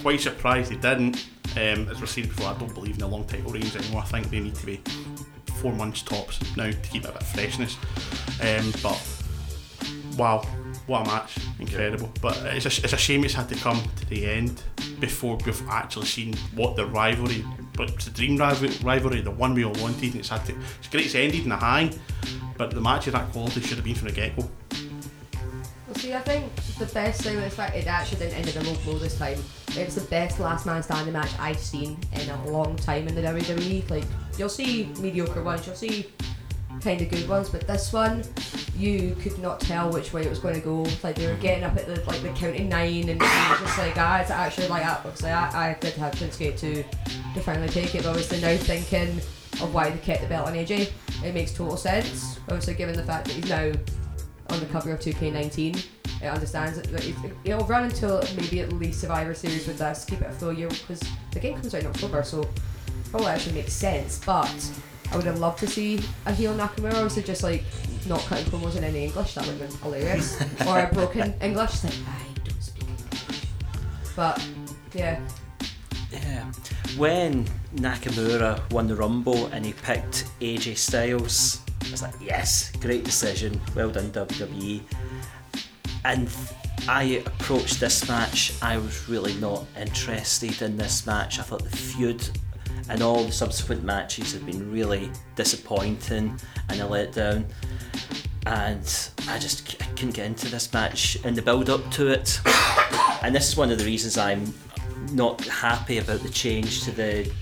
Quite 0.02 0.20
surprised 0.20 0.70
he 0.70 0.76
didn't. 0.76 1.26
Um, 1.56 1.88
as 1.88 2.00
we've 2.00 2.10
seen 2.10 2.26
before, 2.26 2.48
I 2.48 2.58
don't 2.58 2.74
believe 2.74 2.96
in 2.96 3.02
a 3.02 3.08
long 3.08 3.24
title 3.24 3.50
reigns 3.50 3.74
anymore. 3.74 4.02
I 4.02 4.06
think 4.06 4.30
they 4.30 4.40
need 4.40 4.54
to 4.56 4.66
be 4.66 4.80
four 5.56 5.72
months 5.72 6.02
tops 6.02 6.38
now 6.56 6.70
to 6.70 6.76
keep 6.76 7.04
a 7.04 7.08
bit 7.08 7.20
of 7.20 7.26
freshness. 7.28 7.76
Um, 8.42 8.72
but 8.82 9.02
wow, 10.18 10.42
what 10.86 11.06
a 11.06 11.10
match! 11.10 11.38
Incredible. 11.58 12.10
But 12.20 12.36
it's 12.44 12.66
a, 12.66 12.84
it's 12.84 12.92
a 12.92 12.98
shame 12.98 13.24
it's 13.24 13.34
had 13.34 13.48
to 13.48 13.54
come 13.54 13.82
to 13.96 14.06
the 14.06 14.26
end 14.26 14.62
before 15.00 15.38
we've 15.44 15.68
actually 15.68 16.06
seen 16.06 16.34
what 16.54 16.76
the 16.76 16.86
rivalry, 16.86 17.44
but 17.72 17.90
it's 17.90 18.04
the 18.04 18.10
dream 18.10 18.36
rivalry, 18.36 18.74
rivalry 18.82 19.20
the 19.22 19.30
one 19.30 19.54
we 19.54 19.64
all 19.64 19.74
wanted, 19.80 20.12
and 20.12 20.16
it's 20.16 20.28
had 20.28 20.44
to. 20.46 20.54
It's 20.78 20.88
great. 20.88 21.06
It's 21.06 21.14
ended 21.14 21.46
in 21.46 21.52
a 21.52 21.56
high, 21.56 21.90
but 22.58 22.70
the 22.70 22.80
match 22.80 23.06
of 23.06 23.14
that 23.14 23.32
quality 23.32 23.60
should 23.62 23.76
have 23.76 23.84
been 23.84 23.94
from 23.94 24.08
the 24.08 24.14
get 24.14 24.36
go. 24.36 24.48
See, 26.06 26.14
I 26.14 26.20
think 26.20 26.54
the 26.78 26.86
best 26.86 27.22
thing 27.22 27.36
is 27.38 27.56
that 27.56 27.74
it 27.74 27.88
actually 27.88 28.18
didn't 28.18 28.34
end 28.34 28.48
in 28.48 28.64
a 28.64 28.70
low 28.70 28.76
blow 28.84 28.96
this 28.96 29.18
time. 29.18 29.42
It's 29.70 29.96
the 29.96 30.02
best 30.02 30.38
last 30.38 30.64
man 30.64 30.80
standing 30.80 31.12
match 31.12 31.32
I've 31.36 31.58
seen 31.58 31.98
in 32.12 32.30
a 32.30 32.48
long 32.48 32.76
time 32.76 33.08
in 33.08 33.16
the 33.16 33.22
WWE. 33.22 33.90
Like, 33.90 34.04
you'll 34.38 34.48
see 34.48 34.84
mediocre 35.00 35.42
ones, 35.42 35.66
you'll 35.66 35.74
see 35.74 36.06
kind 36.80 37.02
of 37.02 37.10
good 37.10 37.28
ones, 37.28 37.48
but 37.48 37.66
this 37.66 37.92
one, 37.92 38.22
you 38.76 39.16
could 39.20 39.36
not 39.40 39.58
tell 39.58 39.90
which 39.90 40.12
way 40.12 40.22
it 40.22 40.30
was 40.30 40.38
going 40.38 40.54
to 40.54 40.60
go. 40.60 40.86
Like 41.02 41.16
they 41.16 41.26
were 41.26 41.38
getting 41.38 41.64
up 41.64 41.76
at 41.76 41.86
the 41.86 42.00
like 42.04 42.22
the 42.22 42.28
counting 42.36 42.68
nine, 42.68 43.08
and 43.08 43.20
just 43.20 43.76
like, 43.76 43.94
ah, 43.96 44.20
it's 44.20 44.30
actually 44.30 44.68
like 44.68 44.84
that. 44.84 45.02
Because 45.02 45.24
I, 45.24 45.70
I 45.70 45.76
did 45.80 45.94
have 45.94 46.14
Shinsuke 46.14 46.56
to 46.60 46.84
to 46.84 47.40
finally 47.40 47.68
take 47.68 47.96
it, 47.96 48.04
but 48.04 48.10
obviously 48.10 48.40
now 48.40 48.56
thinking 48.56 49.18
of 49.60 49.74
why 49.74 49.90
they 49.90 49.98
kept 49.98 50.22
the 50.22 50.28
belt 50.28 50.46
on 50.46 50.54
AJ, 50.54 50.92
it 51.24 51.34
makes 51.34 51.52
total 51.52 51.76
sense. 51.76 52.38
Obviously, 52.42 52.74
given 52.74 52.94
the 52.94 53.02
fact 53.02 53.26
that 53.26 53.32
he's 53.32 53.48
now 53.48 53.72
on 54.50 54.60
the 54.60 54.66
cover 54.66 54.92
of 54.92 55.00
2K19, 55.00 55.86
it 56.22 56.26
understands 56.26 56.80
that 56.80 57.06
it, 57.06 57.14
it'll 57.44 57.64
run 57.66 57.84
until 57.84 58.22
maybe 58.36 58.60
at 58.60 58.72
least 58.72 59.00
Survivor 59.00 59.34
Series 59.34 59.66
with 59.66 59.80
us. 59.80 60.04
Keep 60.04 60.22
it 60.22 60.30
a 60.30 60.32
full 60.32 60.52
year 60.52 60.68
because 60.68 61.02
the 61.32 61.40
game 61.40 61.54
comes 61.54 61.74
out 61.74 61.82
in 61.82 61.86
October, 61.88 62.22
so 62.22 62.48
probably 63.10 63.28
actually 63.28 63.54
makes 63.54 63.72
sense. 63.72 64.20
But 64.24 64.70
I 65.12 65.16
would 65.16 65.26
have 65.26 65.38
loved 65.38 65.58
to 65.60 65.66
see 65.66 66.00
a 66.24 66.32
heel 66.32 66.54
Nakamura, 66.54 66.94
obviously 66.94 67.22
just 67.22 67.42
like 67.42 67.64
not 68.08 68.20
cutting 68.20 68.46
promos 68.46 68.76
in 68.76 68.84
any 68.84 69.04
English. 69.04 69.34
That 69.34 69.46
would 69.46 69.58
have 69.58 69.70
been 69.70 69.78
hilarious. 69.78 70.40
or 70.66 70.80
a 70.80 70.92
broken 70.92 71.34
English, 71.40 71.84
like 71.84 71.92
I 72.06 72.22
don't 72.44 72.62
speak 72.62 72.84
English. 72.88 73.40
But 74.14 74.46
yeah, 74.94 75.20
Yeah. 76.12 76.44
When 76.96 77.44
Nakamura 77.76 78.70
won 78.72 78.86
the 78.86 78.96
Rumble 78.96 79.46
and 79.46 79.66
he 79.66 79.74
picked 79.74 80.24
AJ 80.40 80.78
Styles, 80.78 81.60
I 81.86 81.90
was 81.90 82.02
like, 82.02 82.14
yes, 82.20 82.72
great 82.80 83.04
decision. 83.04 83.60
Well 83.74 83.90
done, 83.90 84.10
WWE. 84.10 84.82
And 86.04 86.28
I 86.88 87.22
approached 87.26 87.80
this 87.80 88.08
match, 88.08 88.52
I 88.62 88.76
was 88.78 89.08
really 89.08 89.34
not 89.34 89.64
interested 89.78 90.62
in 90.62 90.76
this 90.76 91.06
match. 91.06 91.38
I 91.38 91.42
thought 91.42 91.64
the 91.64 91.76
feud 91.76 92.28
and 92.88 93.02
all 93.02 93.24
the 93.24 93.32
subsequent 93.32 93.82
matches 93.82 94.32
have 94.32 94.46
been 94.46 94.70
really 94.70 95.10
disappointing 95.34 96.38
and 96.68 96.80
a 96.80 96.84
letdown. 96.84 97.44
And 98.46 99.10
I 99.28 99.38
just 99.38 99.82
I 99.82 99.86
couldn't 99.86 100.14
get 100.14 100.26
into 100.26 100.48
this 100.48 100.72
match 100.72 101.18
and 101.24 101.34
the 101.34 101.42
build 101.42 101.70
up 101.70 101.90
to 101.92 102.08
it. 102.08 102.40
And 103.22 103.34
this 103.34 103.48
is 103.48 103.56
one 103.56 103.72
of 103.72 103.78
the 103.78 103.84
reasons 103.84 104.18
I'm 104.18 104.54
not 105.10 105.40
happy 105.46 105.98
about 105.98 106.20
the 106.20 106.28
change 106.28 106.84
to 106.84 106.92
the 106.92 107.32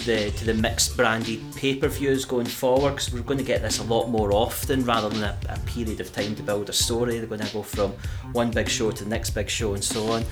the 0.00 0.30
to 0.30 0.44
the 0.44 0.54
mixed 0.54 0.96
branded 0.96 1.40
pay-per-views 1.54 2.24
going 2.24 2.46
forward 2.46 2.90
because 2.90 3.12
we're 3.12 3.22
going 3.22 3.38
to 3.38 3.44
get 3.44 3.62
this 3.62 3.78
a 3.78 3.82
lot 3.84 4.08
more 4.08 4.32
often 4.32 4.84
rather 4.84 5.08
than 5.08 5.22
a, 5.22 5.36
a 5.48 5.58
period 5.60 6.00
of 6.00 6.12
time 6.12 6.34
to 6.36 6.42
build 6.42 6.68
a 6.68 6.72
story. 6.72 7.18
They're 7.18 7.26
going 7.26 7.40
to 7.40 7.52
go 7.52 7.62
from 7.62 7.92
one 8.32 8.50
big 8.50 8.68
show 8.68 8.90
to 8.90 9.04
the 9.04 9.10
next 9.10 9.30
big 9.30 9.48
show 9.48 9.74
and 9.74 9.84
so 9.84 10.06
on. 10.12 10.24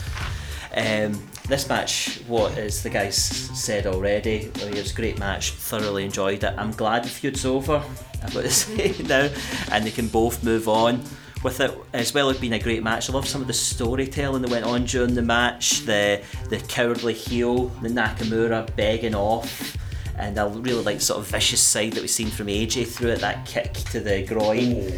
Um, 0.76 1.22
this 1.48 1.68
match, 1.68 2.20
what 2.26 2.56
as 2.58 2.82
the 2.82 2.90
guys 2.90 3.16
said 3.16 3.86
already, 3.86 4.50
it 4.54 4.74
was 4.74 4.92
a 4.92 4.94
great 4.94 5.18
match. 5.18 5.52
Thoroughly 5.52 6.04
enjoyed 6.04 6.42
it. 6.42 6.54
I'm 6.56 6.72
glad 6.72 7.04
the 7.04 7.08
feud's 7.08 7.44
over. 7.44 7.82
I've 8.22 8.34
got 8.34 8.42
to 8.42 8.50
say 8.50 8.94
now, 9.04 9.30
and 9.70 9.84
they 9.84 9.90
can 9.90 10.08
both 10.08 10.42
move 10.42 10.68
on 10.68 11.02
with 11.44 11.60
it 11.60 11.72
as 11.92 12.12
well 12.12 12.30
as 12.30 12.38
being 12.40 12.54
a 12.54 12.58
great 12.58 12.82
match. 12.82 13.08
I 13.08 13.12
love 13.12 13.28
some 13.28 13.40
of 13.42 13.46
the 13.46 13.52
storytelling 13.52 14.42
that 14.42 14.50
went 14.50 14.64
on 14.64 14.84
during 14.86 15.14
the 15.14 15.22
match. 15.22 15.80
The 15.82 16.22
the 16.48 16.58
cowardly 16.58 17.14
heel, 17.14 17.66
the 17.82 17.88
Nakamura 17.88 18.74
begging 18.74 19.14
off. 19.14 19.76
And 20.16 20.38
I 20.38 20.46
really 20.46 20.82
like 20.84 21.00
sort 21.00 21.18
of 21.18 21.26
vicious 21.26 21.60
side 21.60 21.94
that 21.94 22.00
we've 22.00 22.08
seen 22.08 22.28
from 22.28 22.46
AJ 22.46 22.86
through 22.86 23.10
it. 23.10 23.20
That 23.20 23.44
kick 23.46 23.72
to 23.92 23.98
the 24.00 24.22
groin 24.24 24.92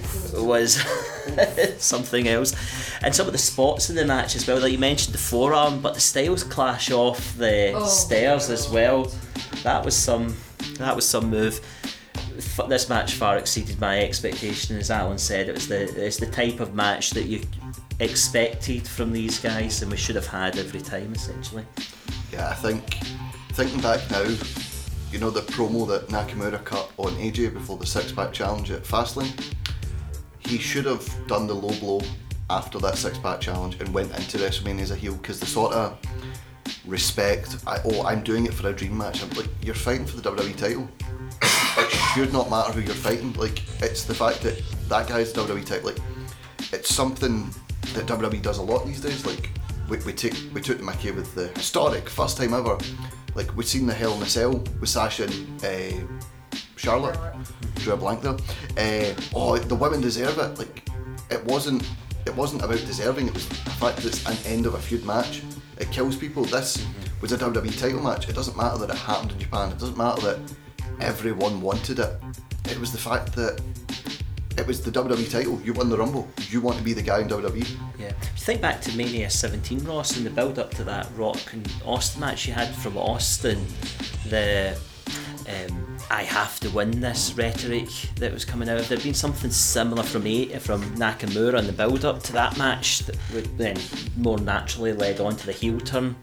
was 0.46 0.74
something 1.78 2.28
else. 2.28 2.54
And 3.02 3.14
some 3.14 3.26
of 3.26 3.32
the 3.32 3.38
spots 3.38 3.88
in 3.88 3.96
the 3.96 4.04
match 4.04 4.36
as 4.36 4.46
well. 4.46 4.60
Like 4.60 4.72
you 4.72 4.78
mentioned 4.78 5.14
the 5.14 5.18
forearm, 5.18 5.80
but 5.80 5.94
the 5.94 6.00
styles 6.00 6.44
clash 6.44 6.90
off 6.90 7.36
the 7.38 7.72
Oh, 7.74 7.86
stairs 7.86 8.50
as 8.50 8.68
well. 8.68 9.10
That 9.62 9.84
was 9.84 9.96
some. 9.96 10.36
That 10.78 10.94
was 10.94 11.08
some 11.08 11.30
move 11.30 11.60
this 12.68 12.88
match 12.88 13.14
far 13.14 13.38
exceeded 13.38 13.80
my 13.80 14.00
expectation. 14.00 14.76
As 14.76 14.90
Alan 14.90 15.18
said, 15.18 15.48
it 15.48 15.54
was 15.54 15.68
the 15.68 15.82
it's 16.04 16.16
the 16.18 16.26
type 16.26 16.60
of 16.60 16.74
match 16.74 17.10
that 17.10 17.24
you 17.24 17.42
expected 18.00 18.86
from 18.86 19.12
these 19.12 19.38
guys, 19.38 19.82
and 19.82 19.90
we 19.90 19.96
should 19.96 20.16
have 20.16 20.26
had 20.26 20.58
every 20.58 20.80
time 20.80 21.12
essentially. 21.14 21.64
Yeah, 22.32 22.48
I 22.48 22.54
think 22.54 22.94
thinking 23.52 23.80
back 23.80 24.08
now, 24.10 24.22
you 25.10 25.18
know 25.18 25.30
the 25.30 25.42
promo 25.42 25.88
that 25.88 26.08
Nakamura 26.08 26.62
cut 26.64 26.90
on 26.98 27.12
AJ 27.12 27.54
before 27.54 27.78
the 27.78 27.86
six 27.86 28.12
pack 28.12 28.32
challenge 28.32 28.70
at 28.70 28.84
Fastlane. 28.84 29.54
He 30.38 30.58
should 30.58 30.84
have 30.84 31.08
done 31.26 31.46
the 31.46 31.54
low 31.54 31.78
blow 31.80 32.00
after 32.50 32.78
that 32.78 32.96
six 32.96 33.18
pack 33.18 33.40
challenge 33.40 33.80
and 33.80 33.92
went 33.92 34.14
into 34.16 34.38
WrestleMania 34.38 34.82
as 34.82 34.90
a 34.92 34.96
heel 34.96 35.14
because 35.14 35.40
the 35.40 35.46
sort 35.46 35.72
of 35.72 35.98
respect. 36.86 37.56
I, 37.66 37.80
oh, 37.84 38.04
I'm 38.04 38.22
doing 38.22 38.46
it 38.46 38.54
for 38.54 38.68
a 38.68 38.72
dream 38.72 38.96
match. 38.96 39.22
I'm 39.22 39.30
like, 39.30 39.48
you're 39.62 39.74
fighting 39.74 40.06
for 40.06 40.16
the 40.20 40.30
WWE 40.30 40.56
title. 40.56 40.88
It 41.78 41.90
should 41.90 42.32
not 42.32 42.50
matter 42.50 42.72
who 42.72 42.80
you're 42.80 42.94
fighting. 42.94 43.32
Like, 43.34 43.62
it's 43.82 44.04
the 44.04 44.14
fact 44.14 44.42
that 44.42 44.62
that 44.88 45.08
guy's 45.08 45.32
WWE 45.32 45.64
title. 45.64 45.90
Like, 45.90 45.98
it's 46.72 46.94
something 46.94 47.50
that 47.94 48.06
WWE 48.06 48.42
does 48.42 48.58
a 48.58 48.62
lot 48.62 48.86
these 48.86 49.00
days. 49.00 49.26
Like, 49.26 49.50
we, 49.88 49.98
we 49.98 50.12
take 50.12 50.34
we 50.52 50.60
took 50.60 50.78
the 50.78 50.84
Mickey 50.84 51.10
with 51.10 51.34
the 51.34 51.48
historic 51.48 52.08
first 52.08 52.36
time 52.36 52.54
ever. 52.54 52.78
Like, 53.34 53.54
we've 53.56 53.66
seen 53.66 53.86
the 53.86 53.94
Hell 53.94 54.14
in 54.14 54.22
a 54.22 54.26
Cell 54.26 54.52
with 54.80 54.88
Sasha 54.88 55.24
and 55.24 55.64
uh, 55.64 56.58
Charlotte. 56.76 57.18
Drew 57.76 57.92
a 57.92 57.96
blank 57.96 58.22
there. 58.22 58.32
Uh, 58.32 59.14
oh, 59.34 59.58
the 59.58 59.74
women 59.74 60.00
deserve 60.00 60.38
it. 60.38 60.58
Like, 60.58 60.88
it 61.30 61.44
wasn't. 61.44 61.88
It 62.24 62.34
wasn't 62.34 62.62
about 62.62 62.78
deserving. 62.78 63.28
It 63.28 63.34
was 63.34 63.48
the 63.48 63.54
fact 63.54 63.98
that 63.98 64.06
it's 64.06 64.26
an 64.26 64.36
end 64.52 64.66
of 64.66 64.74
a 64.74 64.78
feud 64.78 65.04
match. 65.04 65.42
It 65.78 65.90
kills 65.92 66.16
people. 66.16 66.44
This 66.44 66.84
was 67.20 67.30
a 67.32 67.38
WWE 67.38 67.78
title 67.78 68.02
match. 68.02 68.28
It 68.28 68.34
doesn't 68.34 68.56
matter 68.56 68.78
that 68.78 68.90
it 68.90 68.96
happened 68.96 69.32
in 69.32 69.38
Japan. 69.38 69.70
It 69.70 69.78
doesn't 69.78 69.96
matter 69.96 70.20
that 70.22 70.38
everyone 71.00 71.60
wanted 71.60 71.98
it. 71.98 72.20
It 72.66 72.78
was 72.78 72.92
the 72.92 72.98
fact 72.98 73.34
that 73.36 73.60
it 74.58 74.66
was 74.66 74.82
the 74.82 74.90
WWE 74.90 75.30
title. 75.30 75.60
You 75.62 75.74
won 75.74 75.90
the 75.90 75.98
Rumble. 75.98 76.28
You 76.48 76.60
want 76.60 76.78
to 76.78 76.82
be 76.82 76.92
the 76.92 77.02
guy 77.02 77.20
in. 77.20 77.28
WWE. 77.28 77.68
Yeah. 77.98 78.12
Think 78.38 78.60
back 78.60 78.80
to 78.82 78.96
Mania 78.96 79.28
17, 79.28 79.84
Ross, 79.84 80.16
and 80.16 80.24
the 80.24 80.30
build 80.30 80.58
up 80.58 80.72
to 80.74 80.84
that 80.84 81.08
Rock 81.16 81.52
and 81.52 81.70
Austin 81.84 82.20
match 82.20 82.46
you 82.46 82.54
had 82.54 82.74
from 82.74 82.96
Austin, 82.96 83.66
the 84.28 84.78
um, 85.48 85.96
I 86.10 86.22
have 86.22 86.58
to 86.60 86.70
win 86.70 87.00
this 87.00 87.34
rhetoric 87.34 87.88
that 88.16 88.32
was 88.32 88.44
coming 88.44 88.68
out. 88.68 88.80
There'd 88.82 89.02
been 89.02 89.14
something 89.14 89.50
similar 89.50 90.02
from 90.02 90.22
from 90.22 90.82
Nakamura 90.96 91.58
in 91.58 91.66
the 91.66 91.72
build 91.72 92.04
up 92.04 92.22
to 92.24 92.32
that 92.32 92.56
match 92.58 93.00
that 93.00 93.16
would 93.32 93.56
then 93.58 93.76
more 94.16 94.38
naturally 94.38 94.92
led 94.92 95.20
on 95.20 95.36
to 95.36 95.46
the 95.46 95.52
heel 95.52 95.78
turn. 95.80 96.16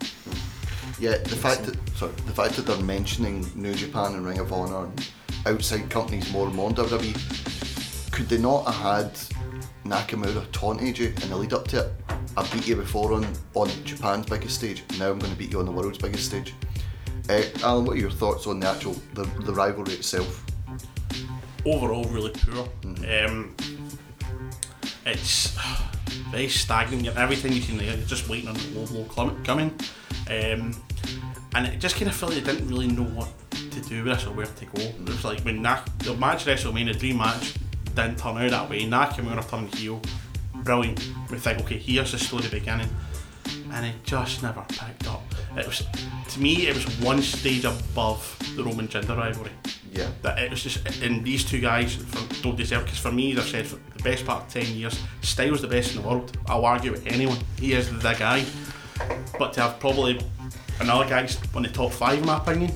Yeah, 1.03 1.17
the 1.17 1.35
fact 1.35 1.65
that 1.65 1.75
sorry, 1.97 2.13
the 2.13 2.31
fact 2.31 2.55
that 2.55 2.65
they're 2.65 2.77
mentioning 2.77 3.45
New 3.55 3.75
Japan 3.75 4.13
and 4.13 4.25
Ring 4.25 4.39
of 4.39 4.53
Honor 4.53 4.85
and 4.85 5.09
outside 5.45 5.89
companies 5.89 6.31
more 6.31 6.47
and 6.47 6.55
more 6.55 6.69
in 6.69 6.77
WWE, 6.77 8.11
could 8.13 8.29
they 8.29 8.37
not 8.37 8.63
have 8.73 9.03
had 9.03 9.13
Nakamura 9.83 10.49
taunt 10.53 10.81
you 10.81 11.07
in 11.07 11.29
the 11.29 11.35
lead 11.35 11.51
up 11.51 11.67
to 11.67 11.81
it? 11.81 11.91
I 12.37 12.47
beat 12.53 12.69
you 12.69 12.77
before 12.77 13.11
on, 13.11 13.27
on 13.53 13.69
Japan's 13.83 14.27
biggest 14.27 14.55
stage. 14.55 14.81
Now 14.97 15.11
I'm 15.11 15.19
going 15.19 15.33
to 15.33 15.37
beat 15.37 15.51
you 15.51 15.59
on 15.59 15.65
the 15.65 15.73
world's 15.73 15.97
biggest 15.97 16.23
stage. 16.27 16.53
Uh, 17.27 17.43
Alan, 17.63 17.83
what 17.83 17.97
are 17.97 17.99
your 17.99 18.09
thoughts 18.09 18.47
on 18.47 18.61
the 18.61 18.69
actual 18.69 18.95
the, 19.13 19.23
the 19.41 19.53
rivalry 19.53 19.95
itself? 19.95 20.45
overall 21.65 22.05
really 22.05 22.31
poor. 22.31 22.69
Um, 22.85 23.53
it's 25.05 25.57
very 26.31 26.47
stagnant. 26.47 27.17
Everything 27.17 27.51
you 27.51 27.59
see 27.59 27.75
there, 27.75 27.97
just 28.05 28.29
waiting 28.29 28.47
on 28.47 28.53
the 28.53 28.79
low 28.79 28.85
blow 28.85 29.35
coming. 29.43 29.77
Um, 30.29 30.73
and 31.55 31.67
it 31.67 31.79
just 31.79 31.95
kind 31.95 32.07
of 32.07 32.15
felt 32.15 32.33
like 32.33 32.43
they 32.43 32.53
didn't 32.53 32.67
really 32.69 32.87
know 32.87 33.03
what 33.03 33.29
to 33.51 33.81
do 33.81 34.03
with 34.03 34.13
this 34.17 34.25
or 34.27 34.33
where 34.33 34.45
to 34.45 34.65
go. 34.65 34.81
It 34.81 35.05
was 35.07 35.23
like 35.23 35.41
when 35.41 35.61
Nak- 35.61 35.97
the 35.99 36.15
match 36.15 36.47
at 36.47 36.57
WrestleMania, 36.57 36.97
dream 36.97 37.17
match, 37.17 37.53
didn't 37.95 38.17
turn 38.17 38.37
out 38.37 38.49
that 38.49 38.69
way. 38.69 38.81
Nakamura 38.85 39.47
turned 39.49 39.73
heel. 39.75 40.01
Brilliant. 40.55 41.11
We 41.29 41.37
think, 41.37 41.59
okay, 41.61 41.77
here's 41.77 42.11
the 42.11 42.17
story 42.19 42.47
beginning. 42.49 42.89
And 43.71 43.85
it 43.85 43.95
just 44.03 44.41
never 44.43 44.63
picked 44.69 45.07
up. 45.07 45.21
It 45.57 45.65
was, 45.67 45.85
to 46.29 46.39
me, 46.39 46.67
it 46.67 46.75
was 46.75 46.85
one 47.01 47.21
stage 47.21 47.65
above 47.65 48.37
the 48.55 48.63
Roman 48.63 48.87
Jinder 48.87 49.15
rivalry 49.17 49.51
Yeah. 49.91 50.09
that 50.21 50.39
it 50.39 50.49
was 50.51 50.63
just 50.63 50.85
and 51.01 51.23
these 51.25 51.43
two 51.43 51.59
guys 51.59 51.95
for, 51.95 52.41
don't 52.43 52.55
deserve 52.55 52.83
because 52.85 52.99
for 52.99 53.11
me 53.11 53.33
as 53.33 53.39
I've 53.39 53.45
said 53.45 53.67
for 53.67 53.75
the 53.97 54.03
best 54.03 54.25
part 54.25 54.43
of 54.43 54.49
10 54.53 54.75
years 54.75 54.99
Styles 55.21 55.61
the 55.61 55.67
best 55.67 55.95
in 55.95 56.01
the 56.01 56.07
world 56.07 56.37
I'll 56.47 56.65
argue 56.65 56.91
with 56.91 57.05
anyone 57.07 57.37
he 57.59 57.73
is 57.73 57.89
the 57.91 58.13
guy 58.13 58.45
but 59.39 59.53
to 59.53 59.61
have 59.61 59.79
probably 59.79 60.19
another 60.79 61.07
guy's 61.07 61.39
on 61.55 61.63
the 61.63 61.69
top 61.69 61.91
5 61.91 62.19
in 62.19 62.25
my 62.25 62.37
opinion 62.37 62.71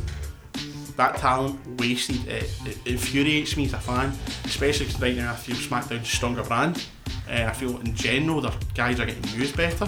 that 0.96 1.16
talent 1.18 1.60
wasted 1.80 2.28
it, 2.28 2.50
it 2.66 2.78
infuriates 2.86 3.56
me 3.56 3.66
as 3.66 3.74
a 3.74 3.80
fan 3.80 4.12
especially 4.46 4.86
because 4.86 5.02
right 5.02 5.16
now 5.16 5.32
I 5.32 5.36
feel 5.36 5.56
SmackDown's 5.56 6.04
a 6.04 6.06
stronger 6.06 6.44
brand 6.44 6.86
uh, 7.30 7.44
I 7.44 7.54
feel 7.54 7.78
in 7.80 7.94
general 7.94 8.42
their 8.42 8.54
guys 8.74 9.00
are 9.00 9.06
getting 9.06 9.40
used 9.40 9.56
better 9.56 9.88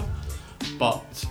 but 0.78 1.26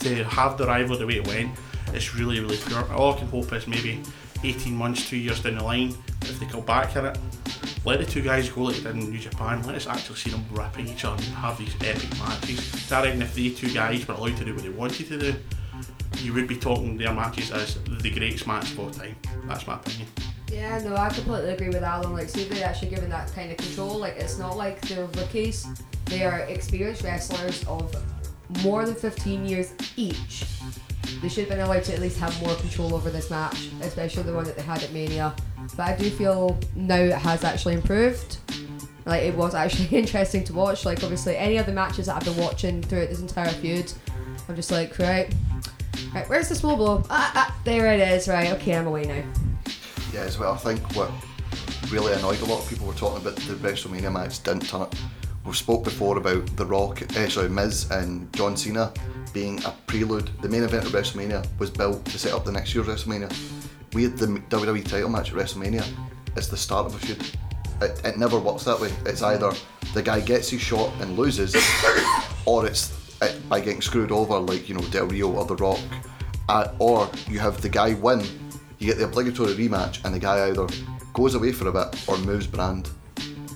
to 0.00 0.24
have 0.24 0.56
the 0.56 0.66
rival 0.66 0.96
the 0.96 1.06
way 1.06 1.16
it 1.16 1.26
went, 1.26 1.50
it's 1.92 2.14
really, 2.14 2.40
really 2.40 2.58
poor. 2.58 2.92
All 2.92 3.14
I 3.14 3.18
can 3.18 3.28
hope 3.28 3.52
is 3.52 3.66
maybe 3.66 4.02
18 4.44 4.74
months, 4.74 5.08
two 5.08 5.16
years 5.16 5.40
down 5.40 5.56
the 5.56 5.64
line, 5.64 5.94
if 6.22 6.38
they 6.38 6.46
come 6.46 6.64
back 6.64 6.96
at 6.96 7.04
it, 7.04 7.18
let 7.84 7.98
the 7.98 8.06
two 8.06 8.22
guys 8.22 8.48
go 8.48 8.62
like 8.62 8.76
they 8.76 8.82
did 8.82 8.96
in 8.96 9.10
New 9.10 9.18
Japan. 9.18 9.62
Let 9.62 9.74
us 9.74 9.86
actually 9.86 10.16
see 10.16 10.30
them 10.30 10.44
rip 10.50 10.78
at 10.78 10.80
each 10.80 11.04
other 11.04 11.22
and 11.22 11.34
have 11.34 11.58
these 11.58 11.74
epic 11.82 12.10
matches. 12.18 12.92
I 12.92 13.04
reckon 13.04 13.22
if 13.22 13.34
the 13.34 13.54
two 13.54 13.72
guys 13.72 14.06
were 14.06 14.14
allowed 14.14 14.36
to 14.36 14.44
do 14.44 14.54
what 14.54 14.62
they 14.62 14.68
wanted 14.70 15.08
to 15.08 15.18
do, 15.18 15.34
you 16.18 16.32
would 16.32 16.48
be 16.48 16.56
talking 16.56 16.96
their 16.96 17.12
matches 17.12 17.50
as 17.50 17.78
the 17.84 18.10
greatest 18.10 18.46
match 18.46 18.72
of 18.72 18.80
all 18.80 18.90
time. 18.90 19.16
That's 19.44 19.66
my 19.66 19.74
opinion. 19.74 20.08
Yeah, 20.50 20.78
no, 20.80 20.96
I 20.96 21.08
completely 21.08 21.50
agree 21.50 21.68
with 21.68 21.82
Alan. 21.82 22.12
Like, 22.12 22.28
see, 22.28 22.44
they're 22.44 22.66
actually 22.66 22.90
given 22.90 23.10
that 23.10 23.32
kind 23.32 23.50
of 23.50 23.56
control. 23.58 23.98
Like, 23.98 24.16
it's 24.16 24.38
not 24.38 24.56
like 24.56 24.80
they're 24.82 25.06
rookies. 25.06 25.66
They 26.06 26.24
are 26.24 26.40
experienced 26.40 27.02
wrestlers 27.02 27.66
of 27.66 27.94
more 28.62 28.86
than 28.86 28.94
15 28.94 29.46
years 29.46 29.72
each. 29.96 30.44
They 31.20 31.28
should 31.28 31.48
have 31.48 31.48
been 31.48 31.60
allowed 31.60 31.84
to 31.84 31.94
at 31.94 32.00
least 32.00 32.18
have 32.20 32.40
more 32.42 32.54
control 32.56 32.94
over 32.94 33.10
this 33.10 33.30
match, 33.30 33.70
especially 33.80 34.22
the 34.22 34.32
one 34.32 34.44
that 34.44 34.56
they 34.56 34.62
had 34.62 34.82
at 34.82 34.92
Mania. 34.92 35.34
But 35.76 35.80
I 35.80 35.96
do 35.96 36.10
feel 36.10 36.58
now 36.74 37.00
it 37.00 37.12
has 37.12 37.42
actually 37.42 37.74
improved. 37.74 38.38
Like, 39.04 39.22
it 39.22 39.34
was 39.34 39.54
actually 39.54 39.88
interesting 39.98 40.44
to 40.44 40.52
watch. 40.52 40.84
Like, 40.84 41.02
obviously, 41.02 41.36
any 41.36 41.56
of 41.56 41.66
the 41.66 41.72
matches 41.72 42.06
that 42.06 42.16
I've 42.16 42.24
been 42.24 42.42
watching 42.42 42.82
throughout 42.82 43.08
this 43.08 43.20
entire 43.20 43.50
feud, 43.50 43.92
I'm 44.48 44.54
just 44.54 44.70
like, 44.70 44.96
right, 44.98 45.32
right, 46.14 46.28
where's 46.28 46.48
the 46.48 46.54
slow 46.54 46.76
blow? 46.76 47.02
Ah, 47.10 47.32
ah, 47.34 47.60
there 47.64 47.92
it 47.92 48.00
is. 48.00 48.28
Right, 48.28 48.52
okay, 48.52 48.76
I'm 48.76 48.86
away 48.86 49.04
now. 49.04 49.22
Yeah, 50.12 50.20
as 50.20 50.38
well. 50.38 50.52
I 50.52 50.56
think 50.56 50.80
what 50.94 51.10
really 51.90 52.12
annoyed 52.12 52.40
a 52.40 52.44
lot 52.46 52.62
of 52.62 52.68
people 52.68 52.86
were 52.86 52.94
talking 52.94 53.22
about 53.22 53.36
the 53.36 53.54
WrestleMania 53.54 54.12
match 54.12 54.42
didn't 54.42 54.68
turn 54.68 54.82
up. 54.82 54.94
We've 55.44 55.56
spoke 55.56 55.84
before 55.84 56.18
about 56.18 56.56
The 56.56 56.66
Rock, 56.66 57.02
eh, 57.16 57.28
sorry, 57.28 57.48
Miz 57.48 57.88
and 57.90 58.32
John 58.32 58.56
Cena 58.56 58.92
being 59.32 59.62
a 59.64 59.72
prelude. 59.86 60.30
The 60.42 60.48
main 60.48 60.64
event 60.64 60.86
of 60.86 60.92
WrestleMania 60.92 61.46
was 61.58 61.70
built 61.70 62.04
to 62.06 62.18
set 62.18 62.32
up 62.32 62.44
the 62.44 62.50
next 62.50 62.74
year's 62.74 62.88
WrestleMania. 62.88 63.32
We 63.92 64.02
had 64.04 64.18
the 64.18 64.26
WWE 64.26 64.84
title 64.84 65.08
match 65.08 65.30
at 65.30 65.36
WrestleMania. 65.36 65.86
It's 66.36 66.48
the 66.48 66.56
start 66.56 66.86
of 66.86 66.94
a 66.96 66.98
feud. 66.98 67.24
It, 67.80 68.00
it 68.04 68.18
never 68.18 68.38
works 68.38 68.64
that 68.64 68.80
way. 68.80 68.90
It's 69.04 69.22
either 69.22 69.52
the 69.94 70.02
guy 70.02 70.20
gets 70.20 70.50
his 70.50 70.60
shot 70.60 70.92
and 71.00 71.16
loses, 71.16 71.54
or 72.44 72.66
it's 72.66 72.88
it, 73.22 73.48
by 73.48 73.60
getting 73.60 73.80
screwed 73.80 74.12
over, 74.12 74.38
like 74.38 74.68
you 74.68 74.74
know 74.74 74.82
Del 74.88 75.06
Rio 75.06 75.30
or 75.32 75.44
The 75.44 75.56
Rock, 75.56 75.80
uh, 76.48 76.68
or 76.78 77.10
you 77.28 77.38
have 77.38 77.60
the 77.60 77.68
guy 77.68 77.94
win. 77.94 78.22
You 78.78 78.88
get 78.88 78.98
the 78.98 79.04
obligatory 79.04 79.54
rematch, 79.54 80.04
and 80.04 80.14
the 80.14 80.18
guy 80.18 80.48
either 80.48 80.66
goes 81.14 81.34
away 81.34 81.52
for 81.52 81.68
a 81.68 81.72
bit 81.72 82.08
or 82.08 82.18
moves 82.18 82.46
brand, 82.46 82.90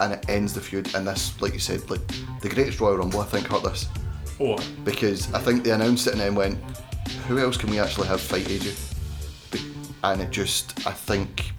and 0.01 0.15
it 0.15 0.25
ends 0.29 0.55
the 0.55 0.61
feud. 0.61 0.95
And 0.95 1.07
this, 1.07 1.41
like 1.43 1.53
you 1.53 1.59
said, 1.59 1.89
like 1.91 2.01
the 2.41 2.49
greatest 2.49 2.81
Royal 2.81 2.97
Rumble, 2.97 3.21
I 3.21 3.27
think 3.27 3.47
hurt 3.47 3.63
this 3.63 3.87
Or 4.39 4.59
because 4.85 5.33
I 5.35 5.39
think 5.41 5.63
they 5.63 5.71
announced 5.73 6.07
it 6.07 6.13
and 6.15 6.21
then 6.21 6.35
went, 6.35 6.59
who 7.29 7.39
else 7.39 7.57
can 7.57 7.71
we 7.71 7.79
actually 7.79 8.09
have 8.09 8.21
fight 8.21 8.47
AJ? 8.47 8.87
And 10.03 10.23
it 10.23 10.31
just, 10.31 10.87
I 10.87 10.93
think, 10.93 11.53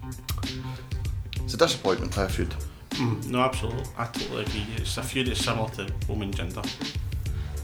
it's 1.36 1.54
a 1.54 1.56
disappointment. 1.56 2.18
I 2.18 2.26
feud. 2.26 2.52
mm, 2.90 3.24
no, 3.28 3.40
absolutely, 3.40 3.84
I 3.96 4.06
totally 4.06 4.42
agree. 4.42 4.66
It's 4.76 4.96
a 4.96 5.02
feud 5.02 5.28
that's 5.28 5.44
similar 5.44 5.68
to 5.70 5.92
Roman 6.08 6.32
Jinder. 6.32 6.66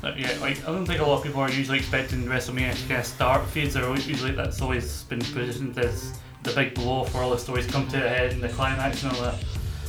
Yeah, 0.03 0.37
like 0.41 0.63
I 0.63 0.67
don't 0.67 0.87
think 0.87 1.01
a 1.01 1.05
lot 1.05 1.19
of 1.19 1.25
people 1.25 1.41
are 1.41 1.51
usually 1.51 1.79
expecting 1.79 2.25
WrestleMania 2.25 2.75
to 2.75 2.89
kind 2.89 3.01
of 3.01 3.07
start 3.07 3.47
feuds. 3.49 3.77
Are 3.77 3.97
usually 3.97 4.33
that's 4.33 4.63
always 4.63 5.03
been 5.05 5.19
positioned 5.19 5.79
as 5.79 6.19
the 6.45 6.53
big 6.53 6.75
blow 6.75 7.05
for 7.05 7.19
all 7.19 7.31
the 7.31 7.39
stories 7.39 7.67
come 7.67 7.89
to 7.89 7.97
a 7.97 8.09
head 8.09 8.33
and 8.33 8.43
the 8.43 8.49
climax 8.49 9.03
and 9.03 9.13
all 9.13 9.23
that. 9.23 9.45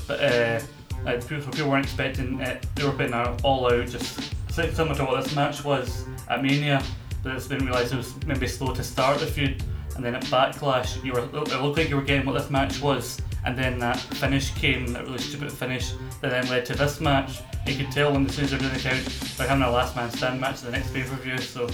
But 0.07 0.19
uh, 0.21 0.59
uh, 1.05 1.21
people, 1.21 1.51
people 1.51 1.69
weren't 1.69 1.85
expecting 1.85 2.39
it. 2.39 2.65
They 2.75 2.83
were 2.83 2.91
putting 2.91 3.13
all 3.13 3.71
out, 3.71 3.87
just 3.87 4.19
si- 4.51 4.71
similar 4.71 4.95
to 4.95 5.05
what 5.05 5.23
this 5.23 5.35
match 5.35 5.63
was 5.63 6.05
at 6.27 6.41
Mania. 6.41 6.81
But 7.23 7.35
it's 7.35 7.47
been 7.47 7.65
realised 7.65 7.93
it 7.93 7.97
was 7.97 8.15
maybe 8.25 8.47
slow 8.47 8.73
to 8.73 8.83
start 8.83 9.19
the 9.19 9.27
feud, 9.27 9.63
and 9.95 10.03
then 10.03 10.15
at 10.15 10.23
Backlash, 10.25 11.03
you 11.03 11.13
were 11.13 11.19
it 11.19 11.33
looked 11.33 11.77
like 11.77 11.89
you 11.89 11.95
were 11.95 12.01
getting 12.01 12.25
what 12.25 12.33
this 12.33 12.49
match 12.49 12.81
was, 12.81 13.21
and 13.45 13.57
then 13.57 13.79
that 13.79 13.97
finish 13.97 14.53
came, 14.53 14.87
that 14.93 15.05
really 15.05 15.17
stupid 15.17 15.51
finish 15.51 15.93
that 16.21 16.31
then 16.31 16.47
led 16.49 16.65
to 16.65 16.75
this 16.75 16.99
match. 16.99 17.39
You 17.65 17.75
could 17.75 17.91
tell 17.91 18.13
when 18.13 18.25
as 18.25 18.35
soon 18.35 18.45
as 18.45 18.51
they're 18.51 18.59
doing 18.59 18.73
the 18.73 18.79
count, 18.79 19.05
they're 19.37 19.47
having 19.47 19.63
a 19.63 19.71
last 19.71 19.95
man 19.95 20.09
stand 20.11 20.41
match 20.41 20.61
the 20.61 20.71
next 20.71 20.93
pay 20.93 21.03
per 21.03 21.15
view. 21.15 21.37
So, 21.37 21.69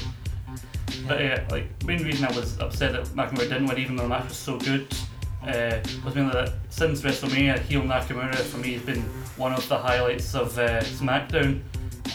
but 1.08 1.20
yeah, 1.20 1.44
like 1.50 1.66
main 1.86 2.04
reason 2.04 2.26
I 2.26 2.36
was 2.36 2.60
upset 2.60 2.94
that 2.94 3.06
McEnroe 3.16 3.50
didn't 3.50 3.66
win, 3.68 3.78
even 3.80 3.96
though 3.96 4.04
the 4.04 4.10
match 4.10 4.26
was 4.26 4.38
so 4.38 4.58
good, 4.60 4.88
uh, 5.44 5.80
was 6.04 6.16
mainly 6.16 6.34
that 6.34 6.54
since 6.70 7.02
WrestleMania, 7.02 7.60
heel 7.60 7.82
Nakamura 7.82 8.36
for 8.36 8.58
me 8.58 8.74
has 8.74 8.82
been 8.84 9.02
one 9.38 9.54
of 9.54 9.68
the 9.68 9.78
highlights 9.78 10.36
of 10.36 10.58
uh, 10.58 10.82
SmackDown. 10.82 11.62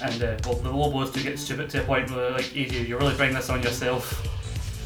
And 0.03 0.23
uh, 0.23 0.39
well, 0.45 0.55
the 0.55 0.71
low 0.71 0.91
blows 0.91 1.11
to 1.13 1.23
get 1.23 1.39
stupid 1.39 1.69
to 1.71 1.83
a 1.83 1.85
point 1.85 2.11
where 2.11 2.31
like, 2.31 2.57
easy, 2.57 2.79
you're 2.87 2.99
really 2.99 3.17
bringing 3.17 3.35
this 3.35 3.51
on 3.51 3.63
yourself. 3.63 4.27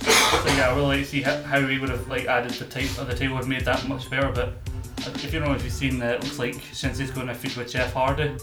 So 0.05 0.49
yeah, 0.49 0.69
I 0.71 0.75
really 0.75 0.87
like 0.87 1.01
to 1.01 1.05
see 1.05 1.23
how, 1.23 1.67
he 1.67 1.79
would 1.79 1.91
have 1.91 2.07
like 2.09 2.27
added 2.27 2.53
the 2.53 2.67
type 2.67 2.99
of 2.99 3.07
the 3.07 3.15
table 3.15 3.35
would 3.35 3.41
have 3.41 3.49
made 3.49 3.65
that 3.65 3.87
much 3.89 4.11
better. 4.11 4.31
But 4.31 4.55
if 5.07 5.33
you 5.33 5.41
don't 5.41 5.49
know 5.49 5.55
if 5.55 5.65
you've 5.65 5.73
seen, 5.73 6.01
uh, 6.03 6.07
it 6.07 6.23
looks 6.23 6.39
like 6.39 6.55
Shinsuke's 6.55 7.11
going 7.11 7.29
to 7.29 7.35
feud 7.35 7.57
with 7.57 7.73
Jeff 7.73 7.93
Hardy. 7.93 8.37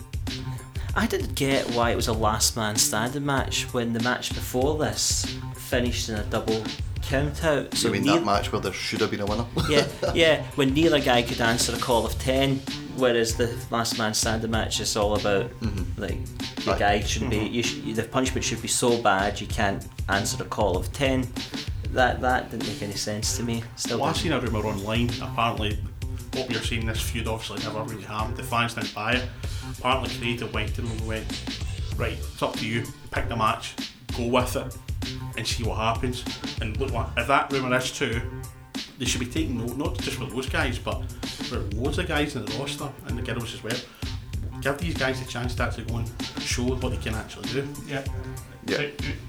I 0.96 1.08
didn't 1.08 1.36
get 1.36 1.70
why 1.72 1.92
it 1.92 1.96
was 1.96 2.08
a 2.08 2.14
last 2.14 2.58
man 2.58 2.76
standing 2.76 3.26
match 3.26 3.74
when 3.74 3.94
the 3.94 4.02
match 4.02 4.34
before 4.34 4.78
this 4.78 5.38
finished 5.56 6.10
in 6.10 6.16
a 6.16 6.24
double 6.24 6.64
count 7.12 7.44
out. 7.44 7.74
So 7.76 7.88
you 7.88 7.94
mean 7.94 8.04
neith- 8.04 8.14
that 8.16 8.26
match 8.26 8.52
where 8.52 8.62
there 8.62 8.72
should 8.74 9.02
have 9.02 9.12
been 9.12 9.20
a 9.20 9.26
winner? 9.26 9.46
yeah, 9.70 9.86
yeah, 10.14 10.44
when 10.56 10.74
neither 10.74 11.00
guy 11.00 11.22
could 11.22 11.42
answer 11.42 11.76
a 11.76 11.80
call 11.80 12.06
of 12.06 12.18
10, 12.20 12.62
whereas 12.96 13.36
the 13.36 13.54
last 13.70 13.98
man 13.98 14.14
standing 14.14 14.50
match 14.50 14.80
is 14.80 14.96
all 14.96 15.16
about 15.16 15.50
mm-hmm. 15.60 16.02
like 16.02 16.26
the 16.56 16.72
Right. 16.72 16.80
guy 16.80 17.00
should 17.02 17.30
be 17.30 17.38
mm-hmm. 17.38 17.54
you 17.54 17.64
sh- 17.64 17.96
the 17.96 18.04
punishment 18.04 18.46
should 18.46 18.62
be 18.62 18.68
so 18.68 19.02
bad 19.02 19.42
you 19.42 19.48
can't 19.48 19.86
answer 20.10 20.42
a 20.42 20.46
call 20.46 20.78
of 20.78 20.92
10. 20.94 21.28
That 21.92 22.22
that 22.22 22.50
didn't 22.50 22.68
make 22.68 22.82
any 22.82 22.94
sense 22.94 23.36
to 23.38 23.44
me. 23.44 23.64
Still 23.76 24.00
Well, 24.00 24.10
I've 24.10 24.18
seen 24.18 24.32
a 24.32 24.40
rumour 24.40 24.66
online. 24.66 25.10
Apparently, 25.22 25.78
what 26.34 26.48
we 26.48 26.56
are 26.56 26.62
seeing 26.62 26.86
this 26.86 27.02
feud 27.02 27.28
obviously 27.28 27.62
never 27.66 27.84
really 27.84 28.04
happened. 28.04 28.38
The 28.38 28.44
fans 28.44 28.76
didn't 28.76 28.94
buy 28.96 29.14
it. 29.16 29.26
Apparently, 29.78 30.10
creative 30.18 30.54
went 30.54 30.74
to 30.76 30.82
them 30.82 30.92
and 30.92 31.08
went, 31.08 31.28
right, 31.98 32.14
it's 32.14 32.42
up 32.42 32.56
to 32.58 32.66
you. 32.66 32.86
Pick 33.12 33.28
the 33.28 33.36
match, 33.36 33.76
go 34.18 34.28
with 34.28 34.56
it, 34.56 34.78
and 35.38 35.48
see 35.48 35.64
what 35.64 35.78
happens. 35.78 36.24
And 36.62 36.78
look, 36.78 36.92
what 36.92 37.10
if 37.18 37.28
that 37.28 37.52
rumour 37.52 37.76
is 37.78 37.92
true, 37.92 38.22
they 38.98 39.06
should 39.06 39.20
be 39.20 39.26
taking 39.26 39.58
note, 39.58 39.78
not 39.78 39.98
just 40.00 40.18
for 40.18 40.26
those 40.26 40.48
guys, 40.48 40.78
but 40.78 41.02
for 41.26 41.60
loads 41.76 41.98
of 41.98 42.08
guys 42.08 42.36
in 42.36 42.46
the 42.46 42.58
roster 42.58 42.90
and 43.08 43.18
the 43.18 43.22
girls 43.22 43.54
as 43.54 43.64
well. 43.64 43.78
Give 44.62 44.78
these 44.78 44.96
guys 44.96 45.22
a 45.22 45.26
chance 45.26 45.56
to 45.56 45.64
actually 45.64 45.86
go 45.86 45.98
and 45.98 46.12
show 46.40 46.64
what 46.64 46.92
they 46.92 46.98
can 46.98 47.16
actually 47.16 47.50
do. 47.50 47.68
Yeah. 47.88 48.04
Yeah. 48.68 48.78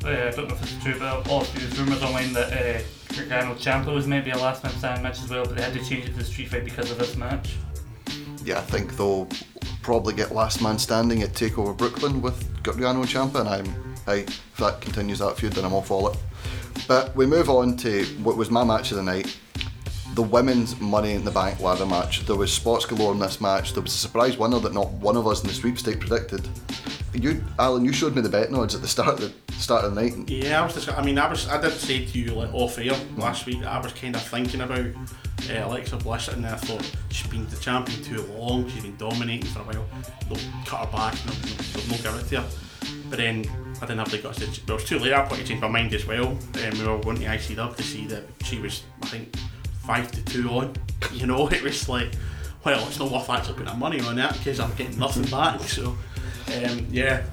So, 0.03 0.09
uh, 0.09 0.11
I 0.11 0.31
don't 0.31 0.49
know 0.49 0.55
if 0.55 0.63
it's 0.63 0.85
true, 0.85 0.99
but 0.99 1.27
all 1.31 1.41
of 1.41 1.55
these 1.55 1.79
rumours 1.79 2.03
online 2.03 2.35
that 2.35 2.53
uh, 2.53 2.83
Gargano 3.17 3.55
Ciampa 3.55 3.95
was 3.95 4.07
maybe 4.07 4.31
a 4.31 4.37
last 4.37 4.63
man 4.63 4.75
standing 4.75 5.03
match 5.03 5.23
as 5.23 5.31
well, 5.31 5.45
but 5.47 5.57
they 5.57 5.63
had 5.63 5.73
to 5.73 5.79
change 5.85 6.05
it 6.05 6.09
to 6.09 6.19
the 6.19 6.25
street 6.25 6.49
fight 6.49 6.65
because 6.65 6.91
of 6.91 6.99
this 6.99 7.17
match. 7.17 7.55
Yeah, 8.45 8.59
I 8.59 8.63
think 8.63 8.97
they'll 8.97 9.27
probably 9.83 10.15
get 10.15 10.33
last 10.33 10.61
man 10.61 10.79
standing 10.79 11.23
at 11.23 11.31
Takeover 11.31 11.75
Brooklyn 11.75 12.21
with 12.21 12.63
Gargano 12.63 13.01
and 13.01 13.09
Ciampa, 13.09 13.41
and 13.41 13.49
I'm, 13.49 13.92
I, 14.07 14.15
if 14.15 14.57
that 14.59 14.81
continues 14.81 15.19
that 15.21 15.37
feud, 15.39 15.53
then 15.53 15.65
I'm 15.65 15.73
all 15.73 15.83
for 15.83 16.11
it. 16.13 16.19
But 16.89 17.15
we 17.15 17.27
move 17.27 17.49
on 17.49 17.77
to 17.79 18.05
what 18.23 18.37
was 18.37 18.51
my 18.51 18.65
match 18.65 18.91
of 18.91 18.97
the 18.97 19.03
night, 19.03 19.39
the 20.15 20.23
women's 20.23 20.79
Money 20.81 21.13
in 21.13 21.25
the 21.25 21.31
Bank 21.31 21.61
ladder 21.61 21.87
match. 21.87 22.27
There 22.27 22.37
was 22.37 22.53
spots 22.53 22.85
galore 22.85 23.13
in 23.13 23.19
this 23.19 23.41
match. 23.41 23.73
There 23.73 23.83
was 23.83 23.95
a 23.95 23.99
surprise 23.99 24.37
winner 24.37 24.59
that 24.61 24.75
not 24.75 24.91
one 24.93 25.17
of 25.17 25.27
us 25.27 25.43
in 25.43 25.49
the 25.49 25.55
sweepstake 25.55 26.01
predicted. 26.01 26.47
You, 27.15 27.43
Alan, 27.59 27.85
you 27.85 27.93
showed 27.93 28.17
me 28.17 28.23
the 28.23 28.29
betting 28.29 28.55
odds 28.55 28.75
at 28.75 28.81
the 28.81 28.89
start 28.89 29.21
of 29.21 29.21
the 29.21 29.53
start 29.55 29.85
of 29.85 29.95
the 29.95 30.03
night. 30.03 30.29
Yeah, 30.29 30.63
I 30.63 30.65
was. 30.65 30.75
Just, 30.75 30.89
I 30.89 31.03
mean, 31.05 31.19
I 31.19 31.29
was. 31.29 31.47
I 31.47 31.61
did 31.61 31.73
say 31.73 32.07
to 32.07 32.19
you 32.19 32.33
like 32.33 32.53
off 32.55 32.79
air 32.79 32.93
last 33.17 33.45
week. 33.45 33.63
I 33.65 33.79
was 33.81 33.93
kind 33.93 34.17
of 34.17 34.23
thinking 34.23 34.63
about 34.63 34.87
uh, 35.51 35.67
Alexa 35.67 35.97
Bliss, 35.99 36.29
and 36.29 36.47
I 36.47 36.57
thought 36.57 36.91
she's 37.11 37.31
been 37.31 37.47
the 37.49 37.57
champion 37.57 38.03
too 38.03 38.23
long. 38.33 38.67
She's 38.71 38.83
been 38.83 38.97
dominating 38.97 39.47
for 39.51 39.61
a 39.61 39.65
while. 39.65 39.87
They'll 40.29 40.39
cut 40.65 40.87
her 40.87 40.93
back. 40.93 41.15
and 41.23 41.31
They'll, 41.35 41.83
they'll, 41.83 41.99
they'll 41.99 42.13
give 42.13 42.25
it 42.25 42.29
to 42.31 42.41
her. 42.41 42.49
But 43.13 43.19
then 43.19 43.45
I 43.77 43.81
didn't 43.81 43.99
have 43.99 44.11
the 44.11 44.17
guts 44.17 44.39
to. 44.39 44.47
Well, 44.47 44.79
it 44.79 44.81
was 44.81 44.85
too 44.85 44.99
late. 44.99 45.13
I 45.13 45.21
probably 45.27 45.45
changed 45.45 45.61
my 45.61 45.69
mind 45.69 45.93
as 45.93 46.07
well. 46.07 46.29
Um, 46.29 46.79
we 46.79 46.87
were 46.87 46.99
going 46.99 47.19
to 47.19 47.27
ICW 47.27 47.77
to 47.77 47.83
see 47.83 48.07
that 48.07 48.23
she 48.43 48.59
was. 48.59 48.85
I 49.03 49.07
think 49.09 49.37
five 49.85 50.11
to 50.13 50.25
two 50.25 50.49
on. 50.49 50.75
You 51.13 51.27
know, 51.27 51.47
it 51.49 51.63
was 51.63 51.91
like, 51.91 52.13
well, 52.65 52.89
it's 52.89 52.99
not 52.99 53.11
worth 53.11 53.29
actually 53.29 53.53
putting 53.55 53.69
our 53.69 53.77
money 53.77 54.01
on 54.01 54.17
that 54.17 54.33
because 54.33 54.61
I'm 54.61 54.73
getting 54.77 54.99
nothing 54.99 55.25
back. 55.25 55.61
So, 55.69 55.95
um, 56.57 56.87
yeah, 56.91 57.25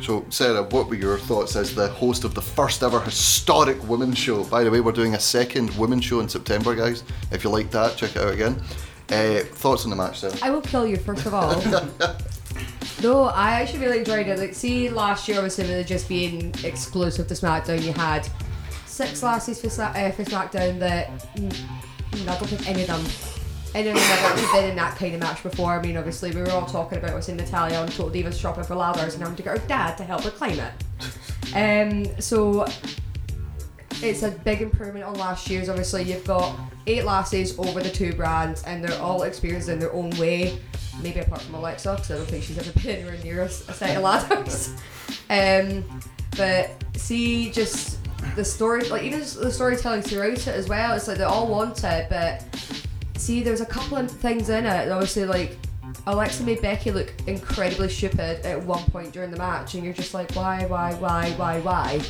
So, 0.00 0.24
Sarah, 0.30 0.62
what 0.62 0.88
were 0.88 0.94
your 0.94 1.18
thoughts 1.18 1.54
as 1.54 1.74
the 1.74 1.88
host 1.88 2.24
of 2.24 2.32
the 2.34 2.40
first 2.40 2.82
ever 2.82 3.00
historic 3.00 3.86
women's 3.86 4.16
show? 4.16 4.42
By 4.44 4.64
the 4.64 4.70
way, 4.70 4.80
we're 4.80 4.92
doing 4.92 5.16
a 5.16 5.20
second 5.20 5.68
women's 5.76 6.06
show 6.06 6.20
in 6.20 6.30
September, 6.30 6.74
guys. 6.74 7.04
If 7.30 7.44
you 7.44 7.50
like 7.50 7.70
that, 7.72 7.98
check 7.98 8.16
it 8.16 8.22
out 8.22 8.32
again. 8.32 8.62
Uh, 9.10 9.40
thoughts 9.40 9.84
on 9.84 9.90
the 9.90 9.96
match, 9.96 10.20
Sarah? 10.20 10.34
I 10.40 10.48
will 10.48 10.62
kill 10.62 10.86
you 10.86 10.96
first 10.96 11.26
of 11.26 11.34
all. 11.34 11.60
no, 13.02 13.24
I 13.24 13.60
actually 13.60 13.80
really 13.80 13.98
enjoyed 13.98 14.26
it. 14.26 14.38
Like, 14.38 14.54
see, 14.54 14.88
last 14.88 15.28
year 15.28 15.38
obviously 15.38 15.64
with 15.64 15.72
it 15.72 15.86
just 15.86 16.08
being 16.08 16.54
exclusive 16.64 17.26
to 17.28 17.34
SmackDown, 17.34 17.82
you 17.82 17.92
had 17.92 18.28
six 18.86 19.22
lasses 19.22 19.60
for, 19.60 19.82
uh, 19.82 20.10
for 20.12 20.24
SmackDown 20.24 20.78
that 20.78 21.08
mm, 21.36 21.50
mm, 22.10 22.28
I 22.28 22.38
don't 22.38 22.46
think 22.48 22.68
any 22.68 22.82
of 22.82 22.88
them, 22.88 23.04
any 23.74 23.88
of 23.88 23.94
them 23.94 24.02
have 24.02 24.32
actually 24.32 24.60
been 24.60 24.70
in 24.70 24.76
that 24.76 24.96
kind 24.96 25.14
of 25.14 25.20
match 25.20 25.42
before. 25.42 25.72
I 25.72 25.82
mean, 25.82 25.96
obviously 25.96 26.30
we 26.30 26.40
were 26.40 26.50
all 26.50 26.66
talking 26.66 26.98
about 26.98 27.12
what's 27.12 27.28
in 27.28 27.36
Natalya 27.36 27.78
on 27.78 27.88
Total 27.88 28.10
Divas 28.10 28.40
shopping 28.40 28.64
for 28.64 28.74
ladders 28.74 29.14
and 29.14 29.22
having 29.22 29.36
to 29.36 29.42
get 29.42 29.58
her 29.58 29.66
dad 29.66 29.96
to 29.96 30.04
help 30.04 30.22
her 30.22 30.30
climb 30.30 30.58
it. 30.58 30.72
Um, 31.54 32.20
so 32.20 32.66
it's 34.02 34.22
a 34.22 34.30
big 34.30 34.62
improvement 34.62 35.04
on 35.04 35.14
last 35.14 35.48
year's. 35.48 35.68
Obviously, 35.68 36.04
you've 36.04 36.24
got 36.24 36.58
eight 36.86 37.04
lasses 37.04 37.58
over 37.58 37.80
the 37.80 37.90
two 37.90 38.12
brands, 38.12 38.62
and 38.64 38.84
they're 38.84 39.00
all 39.00 39.22
experienced 39.22 39.68
in 39.68 39.78
their 39.78 39.92
own 39.92 40.10
way. 40.18 40.58
Maybe 41.02 41.20
apart 41.20 41.42
from 41.42 41.54
Alexa, 41.54 41.92
because 41.92 42.10
I 42.10 42.14
don't 42.16 42.26
think 42.26 42.44
she's 42.44 42.58
ever 42.58 42.72
been 42.80 42.96
anywhere 42.96 43.18
near 43.22 43.42
a, 43.42 43.48
set 43.48 43.96
of 43.96 44.02
ladders. 44.02 44.74
um, 45.30 45.84
but 46.36 46.70
see, 46.96 47.50
just 47.50 47.98
the 48.34 48.44
story, 48.44 48.88
like 48.88 49.02
even 49.02 49.20
the 49.20 49.50
storytelling 49.50 50.02
throughout 50.02 50.38
it 50.38 50.48
as 50.48 50.68
well. 50.68 50.94
It's 50.94 51.08
like 51.08 51.18
they 51.18 51.24
all 51.24 51.46
want 51.46 51.82
it, 51.84 52.08
but 52.08 52.44
see, 53.16 53.42
there's 53.42 53.60
a 53.60 53.66
couple 53.66 53.96
of 53.96 54.10
things 54.10 54.48
in 54.48 54.66
it. 54.66 54.90
Obviously, 54.90 55.24
like 55.24 55.58
Alexa 56.06 56.44
made 56.44 56.62
Becky 56.62 56.92
look 56.92 57.12
incredibly 57.26 57.88
stupid 57.88 58.44
at 58.46 58.62
one 58.62 58.84
point 58.84 59.12
during 59.12 59.30
the 59.30 59.38
match, 59.38 59.74
and 59.74 59.84
you're 59.84 59.94
just 59.94 60.14
like, 60.14 60.32
why, 60.34 60.64
why, 60.66 60.94
why, 60.94 61.30
why, 61.32 61.60
why? 61.60 62.00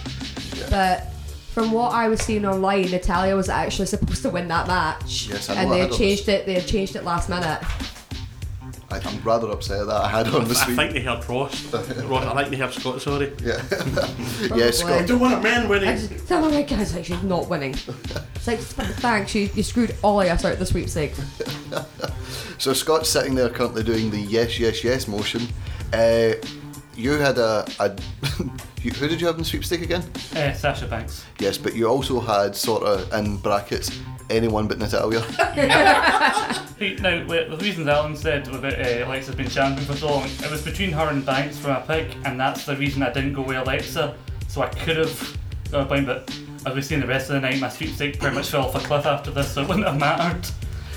But 0.71 1.13
from 1.53 1.73
what 1.73 1.93
I 1.93 2.09
was 2.09 2.21
seeing 2.21 2.45
online, 2.45 2.91
Natalya 2.91 3.35
was 3.35 3.49
actually 3.49 3.87
supposed 3.87 4.21
to 4.23 4.29
win 4.29 4.49
that 4.49 4.67
match, 4.67 5.29
Yes, 5.29 5.49
and 5.49 5.73
they 5.73 5.79
had 5.79 5.93
changed 5.93 6.29
it. 6.29 6.45
They 6.45 6.55
had 6.55 6.67
changed 6.67 6.97
it 6.97 7.05
last 7.05 7.31
minute. 7.31 7.63
I, 8.91 9.01
I'm 9.01 9.21
rather 9.23 9.49
upset 9.51 9.87
that 9.87 9.95
I 9.97 10.09
had 10.09 10.29
her 10.29 10.39
on 10.39 10.49
this 10.49 10.63
I 10.63 10.69
week. 10.69 10.77
think 10.77 10.93
they 10.93 11.01
heard 11.03 11.29
Ross. 11.29 11.73
Ross 12.05 12.25
I 12.25 12.35
think 12.37 12.51
they 12.51 12.57
heard 12.57 12.73
Scott, 12.73 13.03
sorry. 13.03 13.33
Yeah. 13.43 13.61
Probably. 13.69 14.61
yeah, 14.61 14.71
Scott. 14.71 15.07
Don't 15.09 15.21
want 15.21 15.35
a 15.35 15.41
man 15.41 15.67
I 15.67 15.69
winning. 15.69 15.97
just, 15.97 16.31
oh 16.31 16.49
my 16.49 16.63
god, 16.63 16.81
it's 16.81 16.95
like 16.95 17.05
she's 17.05 17.23
not 17.23 17.49
winning. 17.49 17.75
It's 17.75 18.47
like, 18.47 18.59
thanks, 18.61 19.35
you, 19.35 19.51
you 19.55 19.63
screwed 19.65 19.95
all 20.03 20.21
of 20.21 20.29
us 20.29 20.45
out 20.45 20.53
of 20.53 20.59
the 20.59 20.67
sweepstake. 20.67 21.15
So 22.59 22.73
Scott's 22.73 23.11
sitting 23.11 23.35
there 23.35 23.51
currently 23.51 23.83
doing 23.85 24.11
the 24.11 24.19
yes, 24.19 24.59
yes, 24.59 24.83
yes 24.83 25.07
motion. 25.07 25.43
Uh, 25.93 26.33
you 26.97 27.13
had 27.13 27.39
a, 27.39 27.67
a 27.79 27.97
you, 28.83 28.91
who 28.93 29.09
did 29.09 29.21
you 29.21 29.27
have 29.27 29.37
in 29.37 29.43
the 29.43 29.45
sweepstake 29.45 29.83
again? 29.83 30.03
Uh, 30.35 30.53
Sasha 30.53 30.87
Banks. 30.87 31.25
Yes, 31.39 31.59
but 31.59 31.75
you 31.75 31.89
also 31.89 32.21
had 32.21 32.57
sort 32.57 32.83
of 32.83 33.13
in 33.13 33.37
brackets 33.39 33.91
anyone 34.31 34.67
but 34.67 34.79
Natalya. 34.79 35.21
Hey, 36.79 36.97
Now, 37.01 37.27
wait, 37.27 37.51
the 37.51 37.57
reasons 37.59 37.89
Alan 37.89 38.17
said 38.17 38.49
about 38.49 38.75
uh, 38.75 39.05
Alexa's 39.07 39.35
been 39.35 39.49
champion 39.49 39.87
for 39.87 39.97
so 39.97 40.09
long, 40.09 40.25
it 40.25 40.51
was 40.51 40.63
between 40.63 40.93
her 40.93 41.09
and 41.09 41.25
Banks 41.25 41.59
for 41.59 41.69
my 41.69 41.81
pick, 41.81 42.15
and 42.25 42.39
that's 42.39 42.67
the 42.67 42.77
reason 42.77 43.03
I 43.03 43.13
didn't 43.13 43.33
go 43.33 43.43
with 43.43 43.57
Alexa. 43.57 44.17
So 44.49 44.63
I 44.63 44.69
could 44.69 44.97
have 44.97 45.39
got 45.71 45.83
a 45.83 45.87
point, 45.87 46.07
but 46.07 46.31
as 46.67 46.75
we 46.75 46.83
see 46.83 46.95
in 46.95 47.01
the 47.01 47.07
rest 47.07 47.31
of 47.31 47.35
the 47.35 47.41
night, 47.41 47.61
my 47.61 47.69
sweepstake 47.69 48.19
pretty 48.19 48.35
much 48.35 48.51
fell 48.51 48.67
off 48.67 48.75
a 48.75 48.81
cliff 48.81 49.07
after 49.07 49.31
this, 49.31 49.53
so 49.53 49.63
it 49.63 49.69
wouldn't 49.69 49.87
have 49.87 49.99
mattered. 49.99 50.47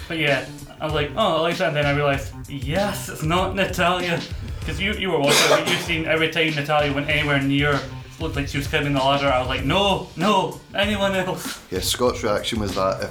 But 0.07 0.17
yeah, 0.17 0.45
I 0.81 0.85
was 0.85 0.93
like, 0.93 1.11
oh, 1.15 1.41
Alexa, 1.41 1.67
and 1.67 1.75
then 1.75 1.85
I 1.85 1.91
realised, 1.91 2.33
yes, 2.49 3.09
it's 3.09 3.23
not 3.23 3.55
Natalya. 3.55 4.19
Because 4.69 4.81
you, 4.81 4.93
you 4.93 5.09
were 5.09 5.19
watching, 5.19 5.49
but 5.49 5.67
you've 5.67 5.81
seen 5.81 6.05
every 6.05 6.29
time 6.29 6.53
Natalya 6.53 6.93
went 6.93 7.09
anywhere 7.09 7.41
near, 7.41 7.71
it 7.71 7.81
looked 8.19 8.35
like 8.35 8.47
she 8.47 8.59
was 8.59 8.67
climbing 8.67 8.93
the 8.93 8.99
ladder, 8.99 9.25
I 9.25 9.39
was 9.39 9.47
like, 9.47 9.65
no, 9.65 10.09
no, 10.15 10.61
anyone 10.75 11.15
else. 11.15 11.59
Yeah, 11.71 11.79
Scott's 11.79 12.21
reaction 12.21 12.59
was 12.59 12.75
that 12.75 13.09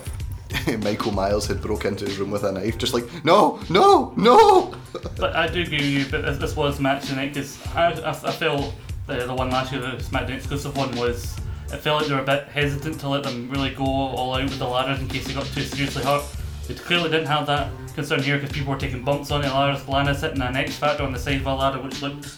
if 0.55 0.79
Michael 0.85 1.11
Myers 1.11 1.47
had 1.47 1.61
broke 1.61 1.85
into 1.85 2.05
his 2.05 2.17
room 2.17 2.31
with 2.31 2.45
a 2.45 2.53
knife, 2.53 2.79
just 2.79 2.95
like 2.95 3.25
no, 3.25 3.59
no, 3.69 4.13
no. 4.17 4.73
But 5.17 5.35
I 5.35 5.49
do 5.49 5.63
agree 5.63 5.79
with 5.79 5.87
you, 5.89 6.07
but 6.09 6.25
this, 6.27 6.39
this 6.39 6.55
was 6.55 6.79
match 6.79 7.09
tonight 7.09 7.35
because 7.35 7.61
I, 7.75 7.91
I, 7.91 8.11
I 8.11 8.31
felt 8.31 8.73
the, 9.09 9.27
the 9.27 9.35
one 9.35 9.51
last 9.51 9.73
year, 9.73 9.81
the 9.81 9.97
SmackDown 9.97 10.37
exclusive 10.37 10.77
one, 10.77 10.95
was 10.95 11.37
it 11.73 11.79
felt 11.79 12.03
like 12.03 12.09
they 12.09 12.15
were 12.15 12.23
a 12.23 12.25
bit 12.25 12.47
hesitant 12.47 13.01
to 13.01 13.09
let 13.09 13.25
them 13.25 13.51
really 13.51 13.71
go 13.71 13.83
all 13.85 14.37
out 14.37 14.45
with 14.45 14.61
the 14.61 14.69
ladders 14.69 15.01
in 15.01 15.09
case 15.09 15.27
they 15.27 15.35
got 15.35 15.47
too 15.47 15.63
seriously 15.63 16.05
hurt. 16.05 16.23
They 16.69 16.75
clearly 16.75 17.09
didn't 17.11 17.27
have 17.29 17.47
that 17.47 17.71
concern 17.95 18.23
here 18.23 18.37
because 18.37 18.53
people 18.53 18.73
were 18.73 18.79
taking 18.79 19.03
bumps 19.03 19.31
on 19.31 19.41
the 19.41 19.49
ladders. 19.49 19.89
Lana's 19.89 20.21
hitting 20.21 20.43
an 20.43 20.55
X 20.55 20.77
Factor 20.77 21.03
on 21.03 21.13
the 21.13 21.19
side 21.19 21.41
of 21.41 21.47
a 21.47 21.55
ladder, 21.55 21.81
which 21.81 22.03
looked 22.03 22.37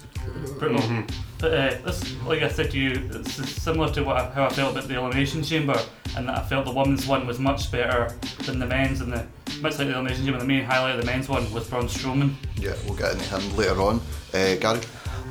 brutal. 0.58 1.04
But 1.38 1.52
uh, 1.52 1.78
this, 1.84 2.16
like 2.22 2.42
I 2.42 2.48
said 2.48 2.70
to 2.70 2.78
you, 2.78 3.08
it's 3.12 3.34
similar 3.62 3.92
to 3.94 4.04
what 4.04 4.16
I, 4.16 4.30
how 4.30 4.44
I 4.44 4.50
felt 4.50 4.72
about 4.72 4.88
the 4.88 4.96
Elimination 4.96 5.42
Chamber, 5.42 5.78
and 6.16 6.28
that 6.28 6.38
I 6.38 6.42
felt 6.42 6.64
the 6.66 6.72
women's 6.72 7.06
one 7.06 7.26
was 7.26 7.38
much 7.38 7.72
better 7.72 8.14
than 8.44 8.58
the 8.58 8.66
men's, 8.66 9.00
and 9.00 9.12
the 9.12 9.26
much 9.60 9.78
like 9.78 9.88
the 9.88 9.94
Elimination 9.94 10.24
Chamber, 10.24 10.38
the 10.38 10.44
main 10.44 10.64
highlight 10.64 10.94
of 10.94 11.00
the 11.00 11.06
men's 11.06 11.28
one 11.28 11.50
was 11.52 11.66
Braun 11.68 11.88
Strowman. 11.88 12.34
Yeah, 12.56 12.74
we'll 12.84 12.94
get 12.94 13.12
into 13.12 13.38
him 13.38 13.56
later 13.56 13.80
on. 13.80 14.00
Uh, 14.32 14.54
Gary. 14.56 14.80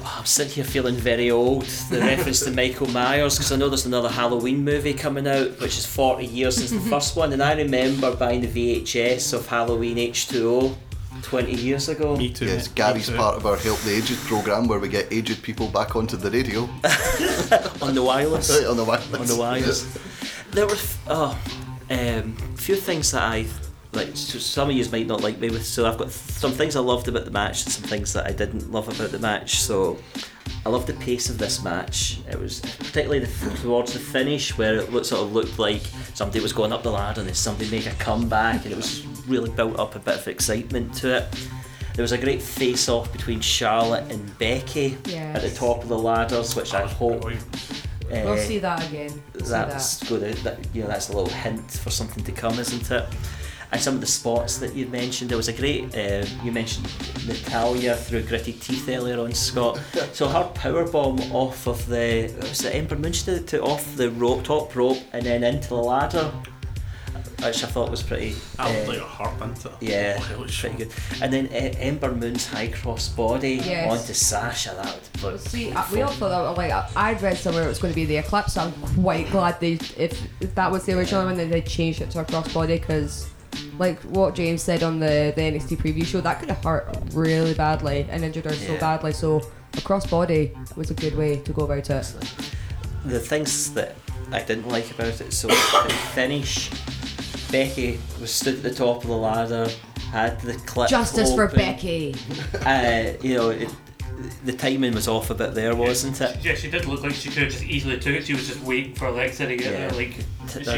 I'm 0.06 0.26
sitting 0.26 0.54
here 0.54 0.64
feeling 0.64 0.96
very 0.96 1.32
old. 1.32 1.64
The 1.90 2.00
reference 2.12 2.40
to 2.42 2.52
Michael 2.52 2.88
Myers, 2.88 3.36
because 3.38 3.52
I 3.52 3.56
know 3.56 3.70
there's 3.70 3.86
another 3.86 4.10
Halloween 4.10 4.64
movie 4.64 4.94
coming 4.94 5.28
out, 5.28 5.60
which 5.60 5.78
is 5.78 5.86
40 5.86 6.26
years 6.26 6.56
since 6.58 6.72
the 6.72 6.80
first 6.90 7.16
one, 7.16 7.34
and 7.34 7.42
I 7.44 7.54
remember 7.56 8.16
buying 8.16 8.42
the 8.42 8.48
VHS 8.48 9.34
of 9.34 9.48
Halloween 9.48 9.98
H2O 9.98 10.76
20 11.22 11.54
years 11.54 11.90
ago. 11.90 12.16
Me 12.16 12.30
too. 12.32 12.46
Yes. 12.46 12.68
Gary's 12.70 13.08
too. 13.10 13.16
part 13.16 13.36
of 13.36 13.46
our 13.46 13.58
Help 13.58 13.80
the 13.80 13.94
Aged 13.96 14.18
programme 14.20 14.68
where 14.68 14.80
we 14.80 14.88
get 14.88 15.12
aged 15.12 15.42
people 15.44 15.68
back 15.68 15.96
onto 15.96 16.16
the 16.16 16.32
radio 16.32 16.62
on 17.82 17.94
the 17.94 18.02
wireless. 18.04 18.50
right 18.50 18.66
on 18.68 18.78
the 18.78 18.84
wireless. 18.86 19.20
on 19.20 19.28
the 19.28 19.36
wires. 19.36 19.98
There 20.52 20.66
were 20.66 20.74
f- 20.74 20.98
oh, 21.08 21.40
um, 21.90 22.36
few 22.56 22.76
things 22.76 23.12
that 23.12 23.24
I 23.24 23.46
like. 23.94 24.16
So 24.16 24.40
some 24.40 24.70
of 24.70 24.76
you 24.76 24.90
might 24.92 25.08
not 25.08 25.22
like 25.22 25.40
me 25.40 25.50
with. 25.50 25.66
So 25.66 25.86
I've 25.86 25.98
got 25.98 26.12
some 26.12 26.52
things 26.52 26.76
I 26.76 26.80
loved 26.80 27.08
about 27.08 27.26
the 27.26 27.32
match 27.32 27.64
and 27.66 27.72
some 27.74 27.84
things 27.84 28.14
that 28.14 28.26
I 28.28 28.32
didn't 28.32 28.72
love 28.72 28.88
about 28.88 29.12
the 29.12 29.20
match. 29.20 29.60
So 29.60 29.98
I 30.66 30.70
loved 30.70 30.88
the 30.88 30.94
pace 30.94 31.30
of 31.30 31.38
this 31.38 31.64
match. 31.64 32.20
It 32.30 32.40
was 32.40 32.60
particularly 32.60 33.20
the, 33.20 33.58
towards 33.62 33.94
the 33.94 34.00
finish 34.00 34.58
where 34.58 34.76
it 34.76 34.92
looked, 34.92 35.08
sort 35.08 35.22
of 35.24 35.34
looked 35.34 35.58
like 35.60 35.82
somebody 36.14 36.40
was 36.42 36.54
going 36.54 36.74
up 36.74 36.84
the 36.84 36.92
ladder 36.92 37.22
and 37.22 37.28
then 37.28 37.36
somebody 37.36 37.70
make 37.72 37.86
a 37.88 37.96
comeback, 37.96 38.64
and 38.66 38.72
it 38.74 38.76
was 38.78 39.06
really 39.28 39.50
built 39.52 39.80
up 39.80 39.96
a 39.96 40.00
bit 40.00 40.16
of 40.18 40.28
excitement 40.28 40.94
to 40.96 41.18
it. 41.18 41.48
There 41.96 42.04
was 42.04 42.12
a 42.14 42.18
great 42.18 42.42
face-off 42.42 43.12
between 43.12 43.42
Charlotte 43.42 44.10
and 44.12 44.38
Becky 44.38 44.98
at 45.36 45.42
the 45.42 45.50
top 45.50 45.84
of 45.84 45.90
the 45.90 45.98
ladders, 45.98 46.56
which 46.56 46.74
I 46.74 46.88
hope. 46.88 47.26
Uh, 47.26 47.32
We'll 48.10 48.38
see 48.38 48.58
that 48.60 48.88
again. 48.88 49.22
We'll 49.34 49.44
see 49.46 49.50
that's 49.52 50.04
good. 50.10 50.24
uh, 50.24 50.42
That, 50.44 50.60
you 50.74 50.82
know, 50.84 50.88
that's 50.88 51.10
a 51.10 51.14
little 51.14 51.30
hint 51.30 51.70
for 51.72 51.90
something 51.90 52.24
to 52.24 52.32
come, 52.32 52.58
isn't 52.58 52.90
it? 52.90 53.06
And 53.72 53.80
some 53.80 53.94
of 53.96 54.02
the 54.02 54.08
spots 54.08 54.58
that 54.58 54.74
you 54.74 54.88
mentioned, 54.88 55.30
there 55.30 55.38
was 55.38 55.48
a 55.48 55.54
great. 55.54 55.96
Uh, 55.96 56.26
you 56.44 56.52
mentioned 56.52 56.88
Natalya 57.28 57.96
through 57.96 58.24
gritty 58.24 58.54
teeth 58.54 58.90
earlier 58.90 59.20
on, 59.20 59.34
Scott. 59.34 59.80
so 60.14 60.28
her 60.28 60.46
power 60.56 60.88
bomb 60.90 61.20
off 61.32 61.68
of 61.68 61.86
the 61.88 62.34
was 62.42 62.66
it 62.66 62.74
Ember 62.74 62.96
Moon 62.96 63.14
she 63.14 63.26
did 63.26 63.42
it 63.42 63.48
to 63.50 63.62
off 63.62 63.96
the 63.96 64.10
rope, 64.10 64.44
top 64.44 64.76
rope, 64.76 64.98
and 65.14 65.24
then 65.24 65.44
into 65.44 65.70
the 65.70 65.76
ladder, 65.76 66.32
which 67.44 67.64
I 67.64 67.68
thought 67.68 67.92
was 67.92 68.02
pretty. 68.02 68.36
I 68.58 68.74
looked 68.76 68.88
uh, 68.88 68.92
like 68.94 69.02
a 69.02 69.06
harp 69.06 69.40
into 69.44 69.68
it. 69.70 69.76
yeah, 69.82 70.18
Oh, 70.20 70.34
it 70.34 70.40
was 70.40 70.58
pretty 70.60 70.78
good. 70.78 70.92
And 71.22 71.32
then 71.32 71.46
uh, 71.52 71.78
Ember 71.80 72.12
Moon's 72.12 72.48
high 72.48 72.70
cross 72.70 73.08
body 73.10 73.62
Yes. 73.64 73.92
onto 73.92 74.14
Sasha. 74.14 74.72
That 74.82 75.00
would 75.22 75.34
look 75.34 75.42
See, 75.42 75.72
uh, 75.72 75.84
we 75.94 76.02
all 76.02 76.12
thought 76.12 76.30
that 76.30 76.58
like 76.58 76.72
I- 76.72 76.90
I'd 76.96 77.22
read 77.22 77.38
somewhere 77.38 77.66
it 77.66 77.68
was 77.68 77.78
going 77.80 77.94
to 77.94 77.96
be 77.96 78.06
the 78.06 78.18
Eclipse. 78.18 78.54
So 78.54 78.62
I'm 78.62 78.72
quite 79.04 79.30
glad 79.30 79.60
they 79.60 79.74
if, 79.96 80.20
if 80.42 80.56
that 80.56 80.72
was 80.72 80.86
the 80.88 80.98
original 80.98 81.24
one, 81.26 81.38
then 81.38 81.52
they 81.52 81.62
changed 81.62 82.02
it 82.02 82.10
to 82.12 82.22
a 82.22 82.26
cross 82.26 82.52
body 82.52 82.80
because. 82.80 83.30
Like 83.78 84.00
what 84.04 84.36
James 84.36 84.62
said 84.62 84.84
on 84.84 85.00
the, 85.00 85.34
the 85.36 85.42
NXT 85.42 85.78
preview 85.78 86.06
show, 86.06 86.22
that 86.22 86.40
could 86.40 86.50
have 86.50 86.64
hurt 86.64 86.88
really 87.14 87.54
badly 87.54 88.06
and 88.10 88.24
injured 88.24 88.46
her 88.46 88.54
so 88.54 88.78
badly. 88.80 89.12
So 89.14 89.38
a 89.74 89.78
crossbody 89.78 90.54
was 90.76 90.92
a 90.92 90.94
good 90.94 91.16
way 91.16 91.38
to 91.38 91.54
go 91.54 91.64
about 91.64 91.90
it. 91.90 92.14
the 93.06 93.20
things 93.20 93.74
that 93.74 93.96
I 94.32 94.42
didn't 94.44 94.68
like 94.68 94.92
about 94.92 95.20
it. 95.22 95.34
So 95.34 95.48
the 95.48 95.54
finish, 96.14 96.70
Becky 97.52 98.00
was 98.20 98.32
stood 98.32 98.56
at 98.56 98.64
the 98.64 98.74
top 98.74 99.04
of 99.04 99.08
the 99.10 99.16
ladder, 99.16 99.70
had 100.12 100.40
the 100.42 100.54
clip. 100.54 100.90
Justice 100.90 101.34
for. 101.34 101.48
Becky. 101.48 102.16
Uh, 102.66 103.14
you 103.22 103.36
know, 103.36 103.50
it, 103.52 103.70
the 104.44 104.52
timing 104.54 104.94
was 104.94 105.08
off 105.08 105.30
a 105.30 105.36
bit 105.36 105.54
there, 105.54 105.76
wasn't 105.76 106.20
it? 106.20 106.44
Yeah, 106.44 106.54
she 106.56 106.70
did 106.70 106.86
look 106.86 107.02
like 107.04 107.14
she 107.14 107.30
could 107.30 107.44
have 107.44 107.52
just 107.52 107.64
easily 107.64 107.98
took 108.00 108.14
it. 108.16 108.26
She 108.26 108.34
was 108.34 108.48
just 108.48 108.62
waiting 108.62 108.94
for 108.96 109.06
Alexa 109.08 109.48
to 109.48 109.56
get 109.56 109.72
Yeah. 109.72 109.88
there. 109.88 109.92
Like, 109.92 110.14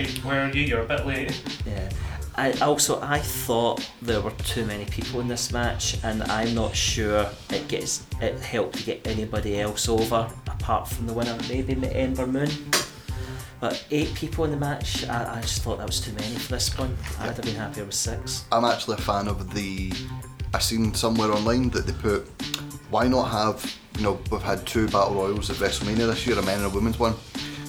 she, 0.05 0.21
where 0.21 0.45
are 0.45 0.49
you? 0.51 0.61
You're 0.61 0.83
a 0.83 0.85
bit 0.85 1.05
late. 1.07 1.41
Yeah. 1.65 1.89
I 2.35 2.51
also 2.59 2.99
I 3.01 3.19
thought 3.19 3.89
there 4.01 4.21
were 4.21 4.31
too 4.31 4.65
many 4.65 4.85
people 4.85 5.19
in 5.19 5.27
this 5.27 5.51
match, 5.51 5.97
and 6.03 6.23
I'm 6.23 6.55
not 6.55 6.75
sure 6.75 7.29
it 7.49 7.67
gets 7.67 8.05
it 8.21 8.39
helped 8.39 8.77
to 8.77 8.83
get 8.83 9.05
anybody 9.05 9.59
else 9.59 9.89
over 9.89 10.29
apart 10.47 10.87
from 10.87 11.07
the 11.07 11.13
winner, 11.13 11.37
maybe 11.49 11.75
Ember 11.93 12.27
Moon. 12.27 12.49
But 13.59 13.85
eight 13.91 14.13
people 14.15 14.43
in 14.45 14.51
the 14.51 14.57
match, 14.57 15.07
I, 15.07 15.37
I 15.37 15.41
just 15.41 15.61
thought 15.61 15.77
that 15.77 15.85
was 15.85 15.99
too 15.99 16.13
many 16.13 16.35
for 16.35 16.53
this 16.53 16.75
one. 16.77 16.97
I'd 17.19 17.35
have 17.35 17.41
been 17.41 17.55
happier 17.55 17.85
with 17.85 17.93
six. 17.93 18.45
I'm 18.51 18.65
actually 18.65 18.95
a 18.95 19.01
fan 19.01 19.27
of 19.27 19.53
the. 19.53 19.91
I 20.53 20.59
seen 20.59 20.93
somewhere 20.95 21.31
online 21.31 21.69
that 21.69 21.85
they 21.85 21.93
put, 21.93 22.27
why 22.89 23.07
not 23.07 23.29
have, 23.29 23.77
you 23.97 24.03
know, 24.03 24.19
we've 24.31 24.41
had 24.41 24.65
two 24.65 24.87
battle 24.87 25.13
royals 25.13 25.49
at 25.49 25.57
WrestleMania 25.57 26.07
this 26.07 26.25
year, 26.25 26.37
a 26.37 26.41
men 26.41 26.57
and 26.57 26.65
a 26.65 26.69
women's 26.69 26.99
one. 26.99 27.13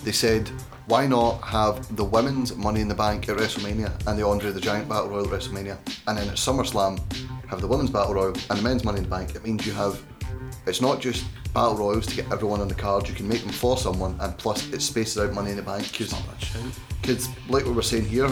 They 0.03 0.13
said, 0.13 0.51
why 0.87 1.07
not 1.07 1.41
have 1.43 1.95
the 1.97 2.05
women's 2.05 2.55
Money 2.57 2.81
in 2.81 2.89
the 2.89 2.95
Bank 2.95 3.29
at 3.29 3.37
WrestleMania 3.37 4.07
and 4.07 4.19
the 4.19 4.27
Andre 4.27 4.51
the 4.51 4.61
Giant 4.61 4.89
Battle 4.89 5.09
Royal 5.11 5.25
at 5.33 5.41
WrestleMania, 5.41 5.77
and 6.09 6.19
then 6.19 6.29
at 6.29 6.37
SummerSlam 6.37 6.99
have 7.47 7.61
the 7.61 7.67
women's 7.69 7.91
Battle 7.91 8.15
Royal 8.15 8.35
and 8.51 8.59
the 8.59 8.63
men's 8.63 8.85
Money 8.85 8.99
in 8.99 9.05
the 9.05 9.11
Bank. 9.11 9.35
It 9.35 9.45
means 9.45 9.67
you 9.67 9.73
have, 9.73 10.03
it's 10.67 10.81
not 10.81 11.01
just 11.01 11.25
battle 11.55 11.77
royals 11.77 12.07
to 12.07 12.17
get 12.17 12.33
everyone 12.33 12.61
on 12.63 12.69
the 12.69 12.75
card. 12.75 13.07
You 13.09 13.15
can 13.15 13.29
make 13.29 13.43
them 13.43 13.51
for 13.53 13.77
someone, 13.77 14.17
and 14.21 14.37
plus 14.39 14.73
it 14.73 14.81
spaces 14.81 15.19
out 15.19 15.33
Money 15.33 15.51
in 15.51 15.57
the 15.57 15.63
Bank 15.63 15.91
because 15.93 16.13
much 16.27 16.53
Kids, 17.03 17.29
like 17.49 17.65
we 17.65 17.73
were 17.73 17.83
saying 17.83 18.05
here, 18.07 18.31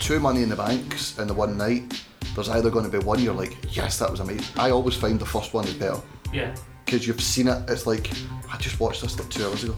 two 0.00 0.18
money 0.20 0.42
in 0.42 0.48
the 0.48 0.56
banks 0.56 1.18
in 1.18 1.28
the 1.28 1.34
one 1.34 1.56
night. 1.56 2.02
There's 2.34 2.48
either 2.48 2.70
going 2.70 2.90
to 2.90 2.90
be 2.90 3.02
one 3.04 3.22
you're 3.22 3.34
like, 3.34 3.56
yes, 3.74 3.98
that 3.98 4.10
was 4.10 4.20
amazing. 4.20 4.44
I 4.58 4.70
always 4.70 4.94
find 4.96 5.18
the 5.18 5.24
first 5.26 5.54
one 5.54 5.64
is 5.66 5.74
better 5.74 6.00
Yeah. 6.32 6.54
because 6.84 7.06
you've 7.06 7.20
seen 7.20 7.48
it. 7.48 7.68
It's 7.70 7.86
like 7.86 8.10
I 8.52 8.56
just 8.58 8.78
watched 8.80 9.00
this 9.02 9.18
like 9.18 9.28
two 9.30 9.44
hours 9.46 9.64
ago, 9.64 9.76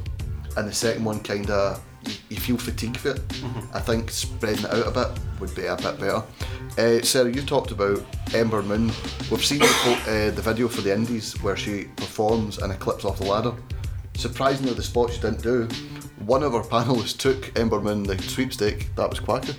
and 0.57 0.67
the 0.69 0.73
second 0.73 1.05
one 1.05 1.21
kind 1.21 1.51
of 1.51 1.81
you, 2.29 2.37
feel 2.37 2.57
fatigue 2.57 2.97
for 2.97 3.11
it. 3.11 3.21
I 3.73 3.81
think 3.81 4.11
spreading 4.11 4.65
it 4.65 4.71
out 4.73 4.87
a 4.87 4.91
bit 4.91 5.21
would 5.41 5.55
be 5.55 5.67
a 5.67 5.77
bit 5.77 5.99
better. 5.99 6.23
Uh, 6.79 7.03
Sarah, 7.03 7.33
you 7.33 7.43
talked 7.43 7.71
about 7.71 8.01
Ember 8.35 8.63
Moon. 8.63 8.87
We've 9.31 9.45
seen 9.45 9.59
the, 9.59 9.99
uh, 10.07 10.35
the 10.35 10.43
video 10.43 10.69
for 10.69 10.81
the 10.81 10.93
Indies 10.93 11.41
where 11.43 11.57
she 11.57 11.85
performs 11.97 12.59
and 12.59 12.73
eclipse 12.73 13.05
off 13.05 13.19
the 13.19 13.25
ladder. 13.25 13.53
Surprisingly, 14.15 14.75
the 14.75 14.83
spot 14.83 15.13
she 15.13 15.21
didn't 15.21 15.43
do. 15.43 15.69
One 16.25 16.43
of 16.43 16.55
our 16.55 16.63
panelists 16.65 17.17
took 17.17 17.57
Ember 17.59 17.81
Moon 17.81 18.03
the 18.03 18.21
sweepstake. 18.23 18.95
That 18.97 19.09
was 19.09 19.21
Quacker. 19.21 19.55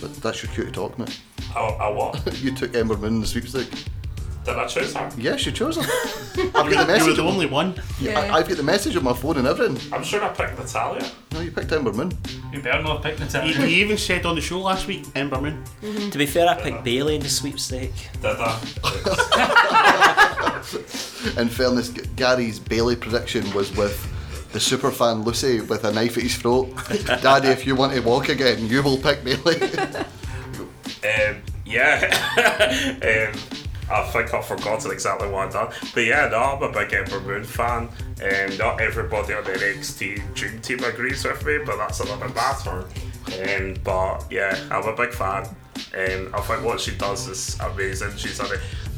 But 0.00 0.14
that's 0.16 0.42
your 0.42 0.52
cue 0.52 0.64
to 0.64 0.70
talk, 0.70 0.98
mate. 0.98 1.20
I, 1.54 1.60
I 1.60 1.88
what? 1.90 2.34
You 2.42 2.54
took 2.54 2.74
Ember 2.74 2.96
Moon 2.96 3.20
the 3.20 3.26
sweepstake. 3.26 3.70
Did 4.44 4.56
I 4.56 4.66
choose 4.66 4.94
her? 4.94 5.10
Yes, 5.16 5.46
you 5.46 5.52
chose 5.52 5.76
her. 5.76 5.82
I've 6.54 6.70
got 6.70 6.86
the 6.86 6.98
You 6.98 7.06
were 7.06 7.12
the 7.14 7.22
only 7.22 7.46
one. 7.46 7.80
Yeah. 7.98 8.20
I, 8.20 8.38
I've 8.38 8.48
got 8.48 8.56
the 8.58 8.62
message 8.62 8.94
on 8.96 9.02
my 9.04 9.14
phone 9.14 9.38
and 9.38 9.46
everything. 9.46 9.78
I'm 9.92 10.04
sure 10.04 10.22
I 10.22 10.28
picked 10.28 10.58
Natalya. 10.58 11.10
No, 11.32 11.40
you 11.40 11.50
picked 11.50 11.72
Ember 11.72 11.92
Moon. 11.92 12.12
You 12.52 12.60
better 12.60 12.82
not 12.82 13.02
have 13.02 13.16
picked 13.18 13.18
He, 13.32 13.38
Natalya. 13.38 13.66
he 13.66 13.80
even 13.80 13.96
said 13.96 14.26
on 14.26 14.34
the 14.34 14.42
show 14.42 14.60
last 14.60 14.86
week, 14.86 15.06
Ember 15.14 15.40
Moon. 15.40 15.64
To 16.10 16.18
be 16.18 16.26
fair, 16.26 16.46
I 16.48 16.60
picked 16.60 16.84
Bayley 16.84 17.14
in 17.16 17.22
the 17.22 17.28
sweepstake. 17.30 17.94
Did 18.20 18.36
I? 18.38 18.60
In 21.38 21.48
fairness, 21.48 21.88
G- 21.90 22.02
Gary's 22.16 22.58
Bayley 22.58 22.96
prediction 22.96 23.50
was 23.54 23.74
with 23.76 23.96
the 24.52 24.58
superfan 24.58 25.24
Lucy 25.24 25.60
with 25.62 25.84
a 25.84 25.92
knife 25.92 26.16
at 26.18 26.22
his 26.22 26.36
throat. 26.36 26.68
Daddy, 27.22 27.48
if 27.48 27.66
you 27.66 27.74
want 27.74 27.92
to 27.94 28.00
walk 28.00 28.28
again, 28.28 28.66
you 28.66 28.82
will 28.82 28.98
pick 28.98 29.24
Bayley. 29.24 29.56
Um, 31.02 31.36
yeah. 31.64 33.30
um, 33.32 33.40
I 33.90 34.02
think 34.10 34.32
I've 34.32 34.46
forgotten 34.46 34.90
exactly 34.90 35.28
what 35.28 35.46
I've 35.46 35.52
done. 35.52 35.72
But 35.94 36.00
yeah, 36.04 36.28
no, 36.28 36.38
I'm 36.38 36.62
a 36.62 36.72
big 36.72 36.92
Ember 36.92 37.20
Moon 37.20 37.44
fan. 37.44 37.88
Um, 38.22 38.56
not 38.56 38.80
everybody 38.80 39.34
on 39.34 39.44
the 39.44 39.50
NXT 39.50 40.34
Dream 40.34 40.60
Team 40.60 40.82
agrees 40.84 41.24
with 41.24 41.44
me, 41.44 41.58
but 41.64 41.76
that's 41.76 42.00
another 42.00 42.28
matter. 42.28 42.86
Um, 43.42 43.76
but 43.84 44.24
yeah, 44.30 44.58
I'm 44.70 44.86
a 44.86 44.96
big 44.96 45.12
fan. 45.12 45.44
Um, 45.94 46.34
I 46.34 46.40
think 46.40 46.64
what 46.64 46.80
she 46.80 46.96
does 46.96 47.28
is 47.28 47.58
amazing. 47.60 48.16
She's 48.16 48.40
an 48.40 48.46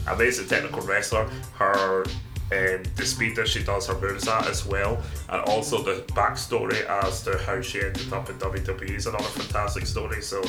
amazing 0.06 0.48
technical 0.48 0.82
wrestler. 0.82 1.28
Her 1.54 2.04
um, 2.52 2.82
the 2.94 3.04
speed 3.04 3.34
that 3.36 3.48
she 3.48 3.62
does 3.62 3.86
her 3.88 3.98
moves 4.00 4.28
at 4.28 4.46
as 4.46 4.64
well, 4.64 5.02
and 5.30 5.40
also 5.42 5.82
the 5.82 6.02
backstory 6.12 6.84
as 6.86 7.22
to 7.24 7.36
how 7.38 7.60
she 7.60 7.80
ended 7.82 8.12
up 8.12 8.28
in 8.30 8.36
WWE 8.38 8.90
is 8.90 9.06
another 9.06 9.24
fantastic 9.24 9.86
story. 9.86 10.22
So, 10.22 10.42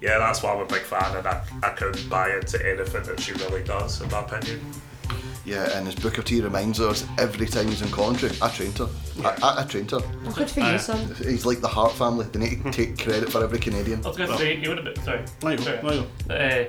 yeah, 0.00 0.18
that's 0.18 0.42
why 0.42 0.52
I'm 0.52 0.60
a 0.60 0.66
big 0.66 0.82
fan, 0.82 1.16
and 1.16 1.26
I, 1.26 1.42
I 1.62 1.70
can 1.70 1.92
buy 2.08 2.34
into 2.34 2.58
anything 2.66 3.02
that 3.04 3.20
she 3.20 3.32
really 3.32 3.64
does, 3.64 4.00
in 4.02 4.10
my 4.10 4.20
opinion. 4.20 4.60
yeah, 5.46 5.76
and 5.78 5.88
as 5.88 5.94
Booker 5.94 6.20
T 6.22 6.40
reminds 6.42 6.80
us 6.80 7.06
every 7.16 7.46
time 7.46 7.68
he's 7.68 7.80
in 7.80 7.88
commentary, 7.90 8.32
I 8.42 8.50
trained 8.50 8.76
her. 8.78 8.88
I, 9.24 9.30
I, 9.42 9.62
I 9.62 9.64
trained 9.64 9.90
her. 9.92 10.00
Well, 10.24 10.32
good 10.34 10.50
for 10.50 10.60
you, 10.60 10.78
son. 10.78 11.14
He's 11.16 11.46
like 11.46 11.60
the 11.62 11.68
Hart 11.68 11.92
family. 11.92 12.26
They 12.26 12.40
need 12.40 12.62
to 12.64 12.70
take 12.70 12.98
credit 13.02 13.32
for 13.32 13.42
every 13.42 13.58
Canadian. 13.58 14.04
I 14.04 14.08
was 14.08 14.16
going 14.18 14.30
to 14.30 14.36
say, 14.36 14.56
you 14.56 14.68
would 14.68 14.84
have 14.84 14.94
been. 14.94 15.02
Sorry. 15.02 15.24
There 15.40 15.52
you 15.52 15.56
go, 15.58 15.64
Sorry. 15.64 15.80
there 16.26 16.60
you. 16.60 16.66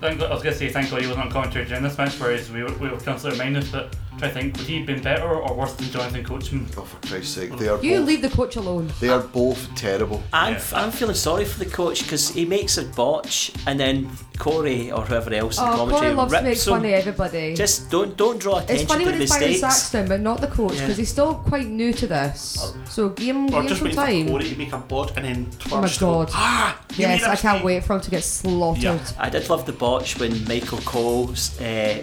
thank- 0.00 0.22
I 0.22 0.32
was 0.32 0.42
going 0.42 0.54
to 0.54 0.58
say, 0.58 0.70
thankfully, 0.70 1.02
he 1.02 1.06
wasn't 1.08 1.26
on 1.26 1.30
commentary 1.32 1.66
during 1.66 1.82
this 1.82 1.98
match, 1.98 2.18
whereas 2.18 2.50
we 2.50 2.62
were, 2.62 2.72
we 2.78 2.88
were 2.88 2.96
constantly 2.98 3.38
reminded, 3.38 3.70
but 3.70 3.94
try 4.18 4.28
to 4.28 4.34
think, 4.34 4.56
would 4.56 4.66
he 4.66 4.78
have 4.78 4.86
been 4.86 5.02
better 5.02 5.28
or 5.28 5.54
worse 5.54 5.72
than 5.74 5.90
Jonathan 5.90 6.24
Coachman? 6.24 6.66
Oh, 6.76 6.82
for 6.82 7.06
Christ's 7.06 7.34
sake, 7.34 7.56
they 7.58 7.68
are 7.68 7.82
You 7.82 7.98
both, 7.98 8.06
leave 8.08 8.22
the 8.22 8.30
coach 8.30 8.56
alone. 8.56 8.90
they 9.00 9.08
are 9.08 9.20
both 9.20 9.74
terrible. 9.74 10.22
I'm, 10.32 10.54
Yeah. 10.54 10.62
I'm 10.74 10.90
feeling 10.90 11.14
sorry 11.16 11.44
for 11.44 11.58
the 11.58 11.70
coach 11.70 12.02
because 12.02 12.30
he 12.30 12.44
makes 12.44 12.78
a 12.78 12.84
botch 12.84 13.52
and 13.66 13.78
then 13.78 14.08
Corey 14.38 14.90
or 14.90 15.02
whoever 15.02 15.32
else 15.32 15.58
in 15.58 15.64
Oh, 15.64 15.76
commentary 15.76 16.00
Corey 16.00 16.14
loves 16.14 16.32
to 16.34 16.42
make 16.42 16.50
rips 16.50 16.64
fun 16.64 16.84
of 16.84 16.90
everybody. 16.90 17.54
Just 17.54 17.90
don't 17.90 18.16
don't 18.16 18.38
draw 18.40 18.58
attention 18.58 18.76
it's 18.82 18.92
funny 18.92 19.04
to 19.04 19.10
when 19.10 19.18
the 19.18 19.24
it's 19.24 19.32
Byron 19.32 19.50
mistakes. 19.50 19.74
Saxton, 19.74 20.08
but 20.08 20.20
not 20.20 20.40
the 20.40 20.48
coach, 20.48 20.72
because 20.72 20.88
Yeah. 20.90 20.94
he's 20.96 21.08
still 21.10 21.34
quite 21.34 21.66
new 21.68 21.92
to 21.92 22.06
this. 22.06 22.72
So 22.88 23.10
give 23.10 23.36
him, 23.36 23.44
Or 23.46 23.62
give 23.62 23.62
him 23.62 23.68
just 23.68 23.78
some 23.80 23.88
waiting 23.88 23.96
for 24.00 24.06
time. 24.06 24.28
Corey 24.28 24.48
to 24.50 24.56
make 24.58 24.72
a 24.72 24.78
botch 24.78 25.12
and 25.16 25.24
then 25.24 25.46
Oh 25.70 25.80
my 25.80 25.86
twerks 25.88 26.00
god. 26.00 26.30
Ah! 26.34 26.80
you 26.90 26.96
Yes, 27.06 27.20
made 27.20 27.26
a 27.26 27.30
I 27.30 27.36
can't 27.36 27.42
mistake." 27.54 27.64
wait 27.64 27.84
for 27.84 27.94
him 27.94 28.00
to 28.00 28.10
get 28.10 28.24
slaughtered. 28.24 28.82
Yeah. 28.82 28.98
I 29.18 29.28
did 29.30 29.48
love 29.48 29.66
the 29.66 29.72
botch 29.72 30.18
when 30.18 30.44
Michael 30.48 30.78
Coles 30.78 31.60
uh, 31.60 31.98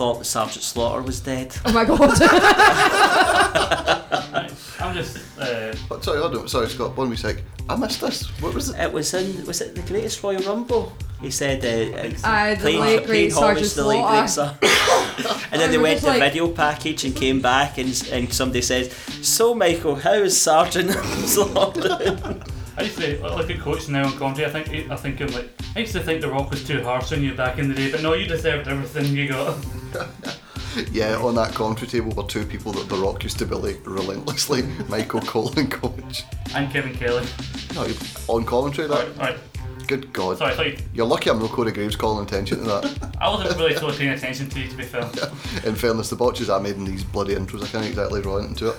thought 0.00 0.18
that 0.18 0.24
Sergeant 0.24 0.62
Slaughter 0.64 1.02
was 1.02 1.20
dead. 1.20 1.54
Oh 1.66 1.72
my 1.74 1.84
god. 1.84 2.00
I'm 4.80 4.94
just. 4.94 5.18
Uh, 5.38 5.74
But 5.90 6.02
sorry, 6.02 6.20
hold 6.20 6.34
on. 6.36 6.48
Sorry, 6.48 6.68
Scott. 6.70 6.96
One 6.96 7.10
wee 7.10 7.16
sec. 7.16 7.36
I 7.68 7.76
missed 7.76 8.00
this. 8.00 8.28
What 8.40 8.54
was 8.54 8.70
it? 8.70 8.80
It 8.80 8.90
was 8.94 9.12
in 9.12 9.44
was 9.44 9.60
it 9.60 9.74
the 9.74 9.82
Greatest 9.82 10.22
Royal 10.22 10.40
Rumble? 10.42 10.90
He 11.20 11.30
said 11.30 11.62
uh, 11.62 12.16
Aye, 12.26 12.54
the 12.54 12.64
late 12.64 12.76
playing 12.78 13.06
great 13.06 13.32
homage 13.34 13.58
Sergeant 13.58 13.68
to 13.68 13.74
the 13.76 13.84
late 13.86 14.06
great 14.08 14.28
Slaughter. 14.30 14.66
Sir. 14.66 15.48
and 15.52 15.60
then 15.60 15.68
I 15.68 15.72
they 15.72 15.76
went 15.78 15.96
just 16.00 16.04
to 16.06 16.10
like- 16.12 16.22
video 16.32 16.48
package 16.48 17.04
and 17.04 17.14
came 17.14 17.42
back 17.42 17.76
and, 17.76 17.88
and 18.10 18.32
somebody 18.32 18.62
says, 18.62 18.90
"So 19.20 19.54
Michael, 19.54 19.96
how 19.96 20.14
is 20.14 20.40
Sergeant 20.40 20.92
Slaughter?" 21.34 22.40
I 22.80 22.84
used 22.84 22.98
to 22.98 23.36
look 23.36 23.50
at 23.50 23.58
coach 23.60 23.88
now 23.90 24.06
on 24.06 24.16
commentary. 24.16 24.46
I 24.46 24.50
think 24.50 24.68
eh, 24.70 24.86
I 24.90 24.96
think 24.96 25.20
I'm 25.20 25.28
like 25.32 25.50
I 25.76 25.80
used 25.80 25.92
to 25.92 26.00
think 26.00 26.22
the 26.22 26.30
Rock 26.30 26.50
was 26.50 26.66
too 26.66 26.82
harsh 26.82 27.12
on 27.12 27.22
you 27.22 27.34
back 27.34 27.58
in 27.58 27.68
the 27.68 27.74
day, 27.74 27.90
but 27.90 28.02
no, 28.02 28.14
you 28.14 28.26
deserved 28.26 28.68
everything 28.68 29.14
you 29.14 29.28
got. 29.28 29.56
Yeah, 30.92 31.16
on 31.16 31.34
that 31.34 31.52
commentary 31.52 31.88
table 31.88 32.12
were 32.12 32.22
two 32.28 32.46
people 32.46 32.70
that 32.74 32.88
The 32.88 32.94
Rock 32.94 33.24
used 33.24 33.40
to 33.40 33.44
bully 33.44 33.78
relentlessly 33.84 34.62
Michael 34.88 35.20
Cole 35.20 35.52
and 35.58 35.68
Coach. 35.68 36.22
And 36.54 36.70
Kevin 36.70 36.94
Kelly. 36.94 37.26
No, 37.74 37.88
on 38.28 38.44
commentary, 38.44 38.86
that? 38.86 39.08
alright. 39.18 39.36
Good 39.90 40.12
God. 40.12 40.38
Sorry, 40.38 40.52
I 40.52 40.56
thought 40.56 40.66
you, 40.66 40.76
You're 40.94 41.06
lucky 41.06 41.30
I'm 41.30 41.40
not 41.40 41.50
Corey 41.50 41.72
Graves 41.72 41.96
calling 41.96 42.24
attention 42.24 42.58
to 42.58 42.64
that. 42.64 43.16
I 43.20 43.28
wasn't 43.28 43.58
really 43.58 43.74
totally 43.74 43.98
paying 43.98 44.12
attention 44.12 44.48
to 44.48 44.60
you, 44.60 44.68
to 44.68 44.76
be 44.76 44.84
fair. 44.84 45.02
In 45.68 45.74
fairness, 45.74 46.10
the 46.10 46.14
botches 46.14 46.48
I 46.48 46.60
made 46.60 46.76
in 46.76 46.84
these 46.84 47.02
bloody 47.02 47.34
intros, 47.34 47.64
I 47.64 47.66
can't 47.66 47.84
exactly 47.84 48.22
draw 48.22 48.38
into 48.38 48.68
it. 48.68 48.76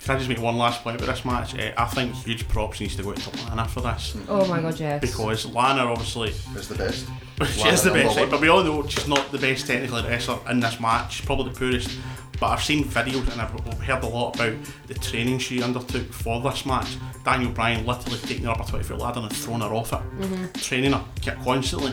Can 0.00 0.14
I 0.14 0.16
just 0.16 0.30
make 0.30 0.40
one 0.40 0.56
last 0.56 0.82
point 0.82 0.96
about 0.96 1.14
this 1.14 1.22
match? 1.26 1.54
Uh, 1.54 1.72
I 1.76 1.84
think 1.84 2.14
huge 2.14 2.48
props 2.48 2.80
needs 2.80 2.96
to 2.96 3.02
go 3.02 3.12
to 3.12 3.44
Lana 3.44 3.68
for 3.68 3.82
this. 3.82 4.16
oh 4.26 4.46
my 4.46 4.62
god, 4.62 4.80
yes. 4.80 5.02
Because 5.02 5.44
Lana 5.44 5.82
obviously 5.82 6.30
is 6.30 6.66
the 6.66 6.76
best. 6.76 7.06
she 7.52 7.68
is 7.68 7.82
the 7.82 7.90
best, 7.90 8.16
right? 8.16 8.30
but 8.30 8.40
we 8.40 8.48
all 8.48 8.64
know 8.64 8.86
she's 8.86 9.06
not 9.06 9.30
the 9.30 9.38
best 9.38 9.66
technical 9.66 10.02
wrestler 10.02 10.38
in 10.48 10.60
this 10.60 10.80
match. 10.80 11.16
She's 11.16 11.26
probably 11.26 11.52
the 11.52 11.58
poorest. 11.58 11.90
But 12.40 12.50
I've 12.50 12.62
seen 12.62 12.84
videos 12.84 13.30
and 13.32 13.40
I've 13.40 13.80
heard 13.80 14.02
a 14.02 14.06
lot 14.06 14.36
about 14.36 14.54
the 14.86 14.94
training 14.94 15.38
she 15.38 15.62
undertook 15.62 16.12
for 16.12 16.40
this 16.40 16.64
match. 16.64 16.96
Daniel 17.24 17.50
Bryan 17.50 17.84
literally 17.84 18.18
taking 18.18 18.44
her 18.44 18.52
up 18.52 18.60
a 18.60 18.70
20 18.70 18.84
foot 18.84 18.98
ladder 18.98 19.20
and 19.20 19.32
throwing 19.34 19.60
her 19.60 19.74
off 19.74 19.92
it, 19.92 19.96
mm-hmm. 19.96 20.46
training 20.54 20.92
her 20.92 21.04
kept 21.20 21.42
constantly, 21.42 21.92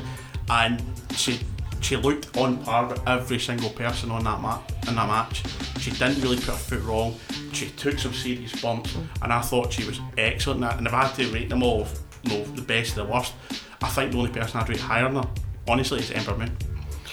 and 0.50 0.84
she 1.16 1.40
she 1.82 1.96
looked 1.96 2.36
on 2.38 2.58
par 2.64 2.88
with 2.88 3.08
every 3.08 3.40
single 3.40 3.70
person 3.70 4.10
on 4.10 4.24
that 4.24 4.42
mat 4.42 4.60
in 4.88 4.96
that 4.96 5.08
match. 5.08 5.44
She 5.80 5.92
didn't 5.92 6.22
really 6.22 6.38
put 6.38 6.48
her 6.48 6.54
foot 6.54 6.84
wrong. 6.84 7.16
She 7.54 7.70
took 7.70 8.00
some 8.00 8.14
serious 8.14 8.60
bumps, 8.60 8.96
and 9.22 9.32
I 9.32 9.42
thought 9.42 9.72
she 9.72 9.86
was 9.86 10.00
excellent. 10.18 10.58
in 10.58 10.62
that. 10.62 10.78
And 10.80 10.88
if 10.88 10.94
I 10.94 11.06
had 11.06 11.16
to 11.16 11.28
rate 11.32 11.50
them 11.50 11.62
all, 11.62 11.88
no, 12.24 12.44
the 12.44 12.62
best 12.64 12.98
and 12.98 13.08
the 13.08 13.12
worst, 13.12 13.34
I 13.82 13.88
think 13.90 14.12
the 14.12 14.18
only 14.18 14.32
person 14.32 14.60
I'd 14.60 14.70
rate 14.70 14.80
higher 14.80 15.04
than 15.04 15.24
her, 15.24 15.30
honestly, 15.68 16.00
is 16.00 16.12
Ember 16.12 16.36
Moon. 16.36 16.58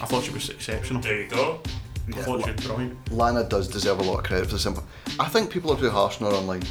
I 0.01 0.07
thought 0.07 0.25
she 0.25 0.33
was 0.33 0.49
exceptional. 0.49 1.03
There 1.03 1.23
you 1.23 1.29
go. 1.29 1.61
I 2.09 2.13
thought 2.23 2.57
brilliant. 2.59 3.13
Lana 3.13 3.45
does 3.45 3.69
deserve 3.69 4.01
a 4.01 4.03
lot 4.03 4.19
of 4.19 4.25
credit 4.25 4.47
for 4.47 4.55
the 4.55 4.59
simple. 4.59 4.85
I 5.21 5.29
think 5.29 5.51
people 5.51 5.73
are 5.73 5.79
too 5.79 5.91
harsh 5.91 6.21
on 6.21 6.31
her 6.31 6.37
online. 6.37 6.63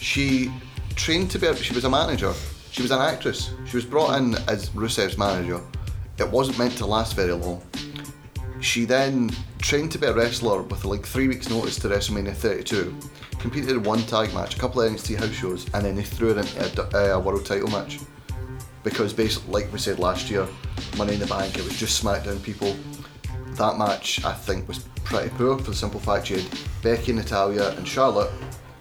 She 0.00 0.52
trained 0.94 1.30
to 1.30 1.38
be. 1.38 1.46
A, 1.46 1.56
she 1.56 1.74
was 1.74 1.84
a 1.84 1.90
manager. 1.90 2.32
She 2.70 2.82
was 2.82 2.90
an 2.90 3.00
actress. 3.00 3.50
She 3.66 3.76
was 3.76 3.84
brought 3.84 4.18
in 4.18 4.34
as 4.48 4.68
Rusev's 4.70 5.16
manager. 5.16 5.60
It 6.18 6.28
wasn't 6.28 6.58
meant 6.58 6.76
to 6.78 6.86
last 6.86 7.14
very 7.14 7.32
long. 7.32 7.62
She 8.60 8.84
then 8.84 9.30
trained 9.58 9.92
to 9.92 9.98
be 9.98 10.06
a 10.06 10.12
wrestler 10.12 10.62
with 10.62 10.84
like 10.84 11.06
three 11.06 11.28
weeks' 11.28 11.48
notice 11.48 11.76
to 11.76 11.88
WrestleMania 11.88 12.34
32. 12.34 12.94
Competed 13.38 13.70
in 13.70 13.82
one 13.82 14.02
tag 14.02 14.32
match, 14.34 14.56
a 14.56 14.58
couple 14.58 14.82
of 14.82 14.92
NXT 14.92 15.18
house 15.18 15.30
shows, 15.30 15.66
and 15.74 15.84
then 15.84 15.94
they 15.94 16.02
threw 16.02 16.34
her 16.34 16.40
into 16.40 16.96
a, 16.96 17.14
a 17.14 17.18
world 17.18 17.44
title 17.44 17.68
match. 17.68 17.98
Because 18.82 19.12
basically, 19.12 19.52
like 19.52 19.72
we 19.72 19.78
said 19.78 19.98
last 19.98 20.30
year, 20.30 20.46
Money 20.96 21.14
in 21.14 21.20
the 21.20 21.26
Bank, 21.26 21.58
it 21.58 21.64
was 21.64 21.78
just 21.78 22.02
SmackDown 22.02 22.42
people 22.42 22.76
that 23.56 23.78
match 23.78 24.24
I 24.24 24.32
think 24.32 24.68
was 24.68 24.80
pretty 25.04 25.30
poor 25.30 25.56
for 25.58 25.70
the 25.70 25.74
simple 25.74 26.00
fact 26.00 26.30
you 26.30 26.38
had 26.38 26.58
Becky, 26.82 27.12
Natalya, 27.12 27.70
and 27.76 27.86
Charlotte, 27.86 28.30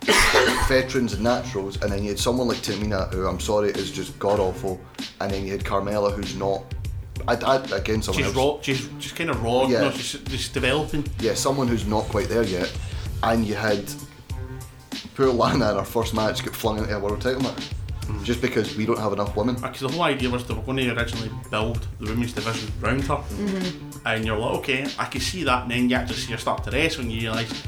veterans 0.68 1.14
and 1.14 1.24
naturals, 1.24 1.82
and 1.82 1.92
then 1.92 2.04
you 2.04 2.10
had 2.10 2.20
someone 2.20 2.48
like 2.48 2.58
Tamina, 2.58 3.12
who 3.14 3.28
I'm 3.28 3.40
sorry 3.40 3.70
is 3.70 3.92
just 3.92 4.18
god 4.20 4.40
awful, 4.40 4.80
and 5.22 5.32
then 5.32 5.46
you 5.46 5.52
had 5.52 5.64
Carmella, 5.64 6.14
who's 6.14 6.36
not. 6.36 6.64
I, 7.28 7.34
I 7.36 7.56
again 7.76 8.02
someone 8.02 8.24
She's 8.24 8.36
else. 8.36 8.36
raw. 8.36 8.62
She's 8.62 8.90
she's 9.00 9.12
kind 9.12 9.30
of 9.30 9.42
raw. 9.42 9.64
Yeah. 9.64 9.68
You 9.68 9.86
know, 9.86 9.92
she's 9.92 10.20
just 10.22 10.54
developing. 10.54 11.06
Yeah, 11.20 11.34
someone 11.34 11.68
who's 11.68 11.88
not 11.88 12.04
quite 12.06 12.30
there 12.30 12.44
yet, 12.44 12.72
and 13.24 13.46
you 13.46 13.56
had 13.56 13.84
poor 15.16 15.28
Lana 15.28 15.72
in 15.72 15.78
her 15.78 15.84
first 15.84 16.14
match 16.14 16.44
get 16.44 16.56
flung 16.56 16.78
into 16.78 16.96
a 16.96 17.00
world 17.00 17.22
title 17.22 17.42
match, 17.42 17.70
hmm. 18.06 18.24
just 18.24 18.42
because 18.42 18.76
we 18.76 18.86
don't 18.86 19.00
have 19.00 19.14
enough 19.14 19.36
women. 19.36 19.56
Ah, 19.60 19.68
because 19.68 19.82
the 19.82 19.90
whole 19.90 20.04
idea 20.04 20.30
was 20.30 20.46
they 20.46 20.54
were 20.54 20.62
going 20.62 20.78
to 20.78 20.96
originally 20.96 21.32
build 21.50 21.88
the 22.00 22.06
women's 22.12 22.34
division 22.34 22.72
round 22.80 23.04
her, 23.04 23.16
mm-hmm. 23.16 23.95
And 24.06 24.26
you're 24.26 24.38
like, 24.38 24.56
okay, 24.60 24.88
I 25.00 25.06
can 25.06 25.22
see 25.22 25.44
that, 25.44 25.64
and 25.64 25.72
then 25.72 25.90
you 25.90 25.96
actually 25.96 26.18
see 26.18 26.32
her 26.32 26.38
start 26.38 26.64
to 26.66 26.72
wrestle, 26.72 27.02
and 27.02 27.12
you 27.12 27.22
realise 27.22 27.64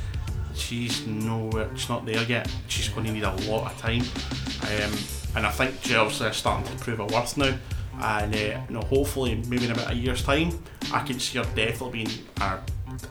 she's 0.55 1.05
nowhere, 1.07 1.69
she's 1.75 1.89
not 1.89 2.05
there 2.05 2.23
yet. 2.23 2.51
She's 2.67 2.89
going 2.89 3.05
to 3.07 3.11
need 3.11 3.23
a 3.23 3.35
lot 3.51 3.71
of 3.71 3.77
time, 3.79 4.01
um, 4.01 4.93
and 5.35 5.45
I 5.45 5.51
think 5.51 5.75
she's 5.81 5.95
obviously 5.95 6.31
starting 6.33 6.65
to 6.71 6.83
prove 6.83 6.97
her 6.99 7.05
worth 7.05 7.38
now. 7.38 7.55
And 7.99 8.33
uh, 8.35 8.38
you 8.38 8.73
know, 8.75 8.81
hopefully, 8.81 9.41
maybe 9.47 9.65
in 9.65 9.71
about 9.71 9.91
a 9.91 9.95
year's 9.95 10.23
time, 10.23 10.51
I 10.93 10.99
can 11.03 11.19
see 11.19 11.39
her 11.39 11.43
definitely 11.55 12.03
being 12.03 12.19
a, 12.39 12.59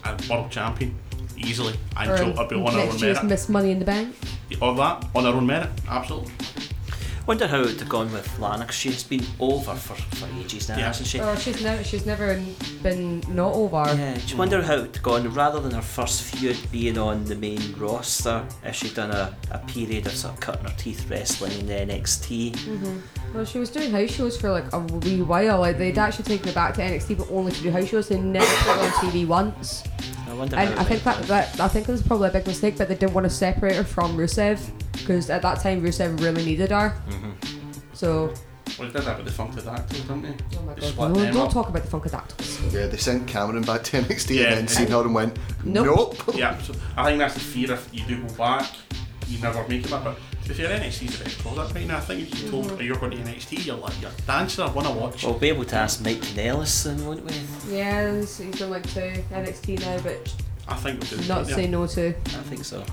a 0.04 0.16
world 0.30 0.50
champion 0.50 0.94
easily, 1.36 1.74
and 1.96 2.10
Or 2.10 2.16
she'll 2.16 2.46
be 2.46 2.54
on 2.54 2.72
her 2.72 2.80
own 2.80 3.00
merit. 3.00 3.24
Miss 3.24 3.48
Money 3.48 3.72
in 3.72 3.80
the 3.80 3.84
Bank. 3.84 4.14
Or 4.62 4.74
that 4.76 5.04
on 5.14 5.24
her 5.24 5.30
own 5.30 5.46
merit, 5.46 5.70
absolutely. 5.88 6.32
Wonder 7.26 7.48
how 7.48 7.58
it 7.62 7.66
would 7.66 7.80
have 7.80 7.88
gone 7.88 8.12
with 8.12 8.38
Lana 8.38 8.64
'cause 8.66 8.76
she's 8.76 9.02
been 9.02 9.26
over 9.40 9.74
for, 9.74 9.94
for 10.14 10.28
ages 10.38 10.68
now, 10.68 10.78
Yeah. 10.78 10.86
hasn't 10.86 11.08
she? 11.08 11.18
Oh, 11.20 11.34
she's 11.34 11.60
never 11.60 11.82
she's 11.82 12.06
never 12.06 12.40
been 12.84 13.20
not 13.28 13.52
over. 13.52 13.82
Yeah, 13.98 14.14
just 14.14 14.36
wonder 14.36 14.62
how 14.62 14.74
it 14.74 14.82
would 14.82 14.94
have 14.94 15.02
gone 15.02 15.34
rather 15.34 15.58
than 15.58 15.72
her 15.72 15.82
first 15.82 16.22
feud 16.22 16.56
being 16.70 16.96
on 16.98 17.24
the 17.24 17.34
main 17.34 17.74
roster 17.76 18.44
if 18.64 18.76
she'd 18.76 18.94
done 18.94 19.10
a, 19.10 19.34
a 19.50 19.58
period 19.58 20.06
of 20.06 20.12
sort 20.14 20.34
of 20.34 20.40
cutting 20.40 20.64
her 20.66 20.74
teeth 20.78 21.10
wrestling 21.10 21.58
in 21.58 21.66
the 21.66 21.74
NXT. 21.74 22.52
Mm-hmm. 22.52 22.98
Well, 23.34 23.44
she 23.44 23.58
was 23.58 23.70
doing 23.70 23.90
house 23.90 24.10
shows 24.12 24.36
for 24.40 24.52
like 24.52 24.72
a 24.72 24.78
wee 24.78 25.20
while. 25.22 25.58
Like 25.58 25.78
they'd 25.78 25.98
actually 25.98 26.26
taken 26.26 26.46
her 26.46 26.54
back 26.54 26.74
to 26.74 26.80
NXT, 26.82 27.18
but 27.18 27.28
only 27.32 27.50
to 27.50 27.60
do 27.60 27.70
house 27.72 27.88
shows. 27.88 28.06
They 28.08 28.20
never 28.20 28.46
put 28.46 28.76
her 28.76 28.84
on 28.84 28.90
TV 29.10 29.26
once. 29.26 29.82
I 30.36 30.38
wonder 30.38 30.56
And 30.56 30.74
how 30.74 30.80
I 30.80 30.84
think 30.84 31.02
that, 31.04 31.22
that 31.24 31.60
I 31.60 31.68
think 31.68 31.88
it 31.88 31.92
was 31.92 32.02
probably 32.02 32.28
a 32.28 32.32
big 32.32 32.46
mistake, 32.46 32.76
but 32.78 32.88
they 32.88 32.94
didn't 32.94 33.14
want 33.14 33.24
to 33.24 33.30
separate 33.30 33.74
her 33.76 33.84
from 33.84 34.16
Rusev 34.16 34.70
because 34.92 35.30
at 35.30 35.42
that 35.42 35.60
time 35.60 35.82
Rusev 35.82 36.20
really 36.20 36.44
needed 36.44 36.70
her. 36.70 36.94
Mm-hmm. 37.08 37.30
So, 37.94 38.34
Well, 38.78 38.88
they 38.88 38.98
did 38.98 39.02
that 39.06 39.16
with 39.16 39.26
the 39.34 39.42
Funkadactyls, 39.42 39.88
didn't 39.88 40.22
they? 40.22 40.34
oh 40.58 40.62
my 40.62 40.74
They 40.74 40.80
god, 40.82 40.90
split 40.90 41.10
no, 41.10 41.32
don't 41.32 41.36
up. 41.46 41.52
talk 41.52 41.68
about 41.70 41.82
the 41.82 41.88
Funkadactyls. 41.88 42.72
Yeah, 42.72 42.86
they 42.86 42.96
sent 42.98 43.26
Cameron 43.26 43.62
back 43.62 43.82
to 43.84 43.96
NXT 44.02 44.36
Yeah. 44.36 44.44
and 44.48 44.56
then 44.58 44.68
seen 44.68 44.88
her 44.88 45.00
and 45.00 45.14
went, 45.14 45.38
Nope. 45.64 46.16
nope. 46.26 46.36
Yeah, 46.36 46.58
so 46.58 46.74
I 46.96 47.04
think 47.06 47.18
that's 47.18 47.34
the 47.34 47.40
fear 47.40 47.72
if 47.72 47.88
you 47.92 48.04
do 48.06 48.22
go 48.22 48.34
back, 48.34 48.66
you 49.28 49.38
never 49.40 49.66
make 49.68 49.84
it 49.84 49.90
back. 49.90 50.04
But 50.04 50.18
to 50.46 50.54
be 50.54 50.62
fair, 50.62 50.78
NXT's 50.78 51.18
the 51.18 51.24
best 51.24 51.38
product 51.40 51.74
right 51.74 51.86
now. 51.86 51.96
I 51.96 52.00
think 52.00 52.32
if 52.32 52.42
you 52.42 52.50
told 52.50 52.66
mm-hmm. 52.66 52.82
you're 52.82 52.96
going 52.96 53.10
to 53.12 53.16
NXT, 53.18 53.66
you're 53.66 53.76
like, 53.76 54.00
you're 54.00 54.10
dancing, 54.26 54.64
I 54.64 54.70
want 54.70 54.86
to 54.86 54.94
watch. 54.94 55.24
We'll 55.24 55.34
be 55.38 55.48
able 55.48 55.64
to 55.64 55.76
ask 55.76 56.04
Mike 56.04 56.18
Kanellis 56.18 56.68
soon, 56.68 57.04
won't 57.04 57.24
we? 57.24 57.76
Yeah, 57.76 58.16
he's 58.16 58.38
he's 58.38 58.58
done 58.58 58.70
like 58.70 58.88
two 58.92 59.00
NXT 59.00 59.80
now, 59.80 59.98
but 60.02 60.34
I 60.68 60.74
think 60.76 61.00
we 61.00 61.08
could. 61.08 61.28
not 61.28 61.48
yeah. 61.48 61.56
say 61.56 61.66
no 61.66 61.86
to. 61.86 62.08
I 62.08 62.12
think 62.12 62.64
so. 62.64 62.84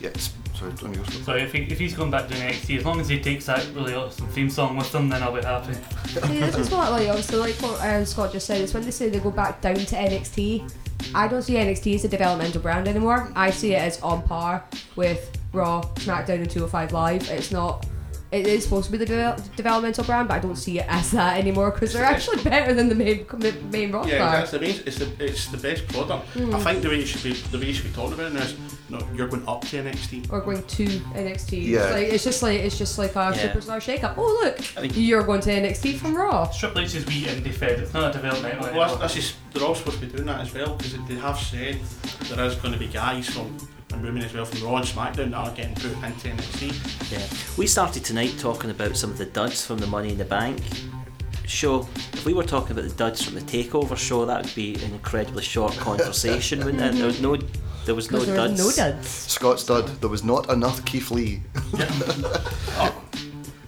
Yeah, 0.00 0.08
it's, 0.08 0.32
sorry, 0.54 0.72
on 0.82 0.94
yours. 0.94 1.24
So 1.24 1.36
if, 1.36 1.52
he, 1.52 1.62
if 1.64 1.78
he's 1.78 1.94
going 1.94 2.10
back 2.10 2.28
to 2.28 2.34
NXT, 2.34 2.78
as 2.78 2.84
long 2.84 3.00
as 3.00 3.08
he 3.08 3.20
takes 3.20 3.46
that 3.46 3.66
really 3.74 3.94
awesome 3.94 4.26
theme 4.28 4.48
song 4.48 4.76
with 4.76 4.94
him, 4.94 5.08
then 5.10 5.22
I'll 5.22 5.34
be 5.34 5.42
happy. 5.42 5.74
See, 6.06 6.20
this 6.20 6.56
is 6.56 6.70
what 6.70 6.90
like 6.92 7.08
obviously 7.08 7.38
like 7.38 7.56
what 7.56 7.78
uh, 7.80 8.04
Scott 8.06 8.32
just 8.32 8.46
said. 8.46 8.62
It's 8.62 8.72
when 8.72 8.84
they 8.84 8.90
say 8.90 9.10
they 9.10 9.20
go 9.20 9.30
back 9.30 9.60
down 9.60 9.76
to 9.76 9.96
NXT. 9.96 10.72
I 11.14 11.28
don't 11.28 11.42
see 11.42 11.54
NXT 11.54 11.96
as 11.96 12.04
a 12.04 12.08
developmental 12.08 12.62
brand 12.62 12.88
anymore. 12.88 13.30
I 13.34 13.50
see 13.50 13.74
it 13.74 13.80
as 13.80 14.00
on 14.00 14.22
par 14.22 14.64
with 14.96 15.39
Raw, 15.52 15.82
SmackDown, 15.96 16.40
and 16.40 16.50
205 16.50 16.92
Live. 16.92 17.30
It's 17.30 17.50
not. 17.50 17.86
It 18.32 18.46
is 18.46 18.62
supposed 18.62 18.86
to 18.86 18.92
be 18.96 18.98
the 19.04 19.12
devel- 19.12 19.56
developmental 19.56 20.04
brand, 20.04 20.28
but 20.28 20.34
I 20.34 20.38
don't 20.38 20.54
see 20.54 20.78
it 20.78 20.86
as 20.88 21.10
that 21.10 21.36
anymore 21.36 21.72
because 21.72 21.92
they're 21.92 22.04
actually 22.04 22.40
better 22.44 22.72
than 22.72 22.88
the 22.88 22.94
main 22.94 23.26
the 23.38 23.50
main 23.72 23.90
roster. 23.90 24.12
Yeah, 24.14 24.30
that's 24.30 24.52
the 24.52 24.60
main. 24.60 24.76
It's 24.86 24.98
the 24.98 25.10
it's 25.18 25.48
the 25.48 25.56
best 25.56 25.88
product. 25.88 26.28
Mm. 26.34 26.54
I 26.54 26.62
think 26.62 26.82
the 26.84 26.90
way 26.90 27.00
you 27.00 27.06
should 27.06 27.24
be 27.24 27.32
the 27.32 27.58
way 27.58 27.66
you 27.66 27.74
should 27.74 27.86
be 27.86 27.92
talking 27.92 28.12
about 28.12 28.26
it 28.30 28.34
now 28.34 28.42
is, 28.42 28.54
no, 28.88 29.00
you're 29.16 29.26
going 29.26 29.42
up 29.48 29.62
to 29.62 29.82
NXT. 29.82 30.32
or 30.32 30.40
going 30.42 30.62
to 30.62 30.84
NXT. 30.86 31.66
Yeah. 31.66 31.80
It's, 31.86 31.92
like, 31.92 32.06
it's 32.06 32.22
just 32.24 32.42
like 32.44 32.60
it's 32.60 32.78
just 32.78 32.98
like 32.98 33.16
a 33.16 33.32
Yeah. 33.34 33.52
superstar 33.52 33.82
shake-up. 33.82 34.14
Oh 34.16 34.38
look, 34.44 34.96
you're 34.96 35.24
going 35.24 35.40
to 35.40 35.50
NXT 35.50 35.96
from 35.98 36.14
Raw. 36.14 36.46
Triple 36.56 36.82
H's 36.82 37.04
wee 37.06 37.22
indie 37.24 37.52
fed, 37.52 37.80
it's 37.80 37.92
not 37.92 38.10
a 38.10 38.12
developmental 38.12 38.72
Well, 38.76 38.90
that's, 38.90 39.00
that's 39.00 39.14
just, 39.14 39.34
they're 39.52 39.64
all 39.64 39.74
supposed 39.74 39.98
to 39.98 40.06
be 40.06 40.12
doing 40.12 40.26
that 40.26 40.40
as 40.42 40.54
well 40.54 40.76
because 40.76 40.92
they 41.08 41.16
have 41.16 41.36
said 41.36 41.80
there 42.28 42.44
is 42.44 42.54
going 42.54 42.74
to 42.74 42.78
be 42.78 42.86
guys 42.86 43.28
from 43.28 43.58
and 43.92 44.02
women 44.02 44.22
as 44.22 44.32
well 44.32 44.44
from 44.44 44.62
Raw 44.66 44.76
and 44.76 44.86
SmackDown 44.86 45.30
that 45.30 45.34
are 45.34 45.50
getting 45.54 45.74
put 45.74 45.92
into 46.04 46.28
NXT. 46.28 47.12
yeah. 47.12 47.26
We 47.58 47.66
started 47.66 48.04
tonight 48.04 48.34
talking 48.38 48.70
about 48.70 48.96
some 48.96 49.10
of 49.10 49.18
the 49.18 49.26
duds 49.26 49.64
from 49.64 49.78
the 49.78 49.86
Money 49.86 50.10
in 50.10 50.18
the 50.18 50.24
Bank 50.24 50.60
show. 51.46 51.80
If 52.12 52.24
we 52.24 52.32
were 52.34 52.44
talking 52.44 52.72
about 52.72 52.84
the 52.88 52.94
duds 52.94 53.22
from 53.24 53.34
the 53.34 53.40
Takeover 53.40 53.96
show, 53.96 54.24
that 54.26 54.44
would 54.44 54.54
be 54.54 54.74
an 54.76 54.92
incredibly 54.92 55.42
short 55.42 55.72
conversation, 55.78 56.64
wouldn't 56.64 56.82
it? 56.82 56.94
There 56.96 57.06
was 57.06 57.20
no, 57.20 57.36
there 57.86 57.94
was 57.94 58.10
no 58.10 58.20
there 58.20 58.36
duds. 58.36 58.62
was 58.62 58.78
no 58.78 58.90
duds. 58.90 59.08
Scott 59.08 59.60
Stud, 59.60 59.86
there 60.00 60.08
was 60.10 60.22
not 60.24 60.48
enough 60.50 60.84
Keith 60.84 61.10
Lee. 61.10 61.40
Yeah. 61.76 61.90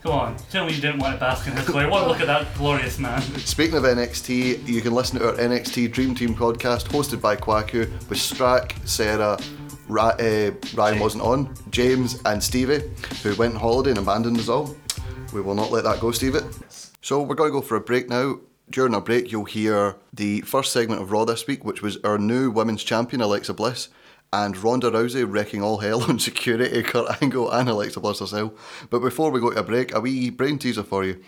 Oh, 0.04 0.08
come 0.10 0.12
on, 0.12 0.36
tell 0.50 0.64
me 0.66 0.72
you 0.72 0.80
didn't 0.80 0.98
want 0.98 1.14
to 1.14 1.20
bask 1.20 1.46
in 1.46 1.54
his 1.56 1.68
glory. 1.68 1.86
What 1.88 2.08
look 2.08 2.20
at 2.20 2.26
that 2.26 2.52
glorious 2.56 2.98
man. 2.98 3.20
Speaking 3.38 3.76
of 3.76 3.84
NXT, 3.84 4.66
you 4.66 4.80
can 4.80 4.92
listen 4.92 5.18
to 5.20 5.28
our 5.28 5.34
NXT 5.34 5.92
Dream 5.92 6.14
Team 6.14 6.34
podcast 6.34 6.88
hosted 6.88 7.20
by 7.20 7.36
Kwaku 7.36 7.88
with 8.08 8.18
Strack, 8.18 8.72
Sarah, 8.88 9.38
Ra- 9.92 10.16
uh, 10.18 10.52
Ryan 10.74 10.98
wasn't 10.98 11.22
on, 11.22 11.54
James, 11.70 12.20
and 12.24 12.42
Stevie, 12.42 12.82
who 13.22 13.34
went 13.36 13.54
on 13.54 13.60
holiday 13.60 13.90
and 13.90 13.98
abandoned 13.98 14.38
us 14.38 14.48
all. 14.48 14.74
We 15.34 15.42
will 15.42 15.54
not 15.54 15.70
let 15.70 15.84
that 15.84 16.00
go, 16.00 16.10
Stevie. 16.12 16.40
So 17.02 17.20
we're 17.20 17.34
going 17.34 17.50
to 17.50 17.60
go 17.60 17.60
for 17.60 17.76
a 17.76 17.80
break 17.80 18.08
now. 18.08 18.40
During 18.70 18.94
our 18.94 19.02
break, 19.02 19.30
you'll 19.30 19.44
hear 19.44 19.96
the 20.12 20.40
first 20.42 20.72
segment 20.72 21.02
of 21.02 21.12
Raw 21.12 21.26
this 21.26 21.46
week, 21.46 21.64
which 21.64 21.82
was 21.82 21.98
our 22.04 22.16
new 22.16 22.50
women's 22.50 22.82
champion, 22.84 23.20
Alexa 23.20 23.52
Bliss, 23.52 23.88
and 24.32 24.56
Ronda 24.56 24.90
Rousey 24.90 25.30
wrecking 25.30 25.62
all 25.62 25.78
hell 25.78 26.02
on 26.08 26.18
security, 26.18 26.82
Kurt 26.82 27.22
Angle, 27.22 27.50
and 27.50 27.68
Alexa 27.68 28.00
Bliss 28.00 28.20
herself. 28.20 28.86
But 28.88 29.00
before 29.00 29.30
we 29.30 29.40
go 29.40 29.50
to 29.50 29.60
a 29.60 29.62
break, 29.62 29.94
a 29.94 30.00
wee 30.00 30.30
brain 30.30 30.58
teaser 30.58 30.82
for 30.82 31.04
you. 31.04 31.22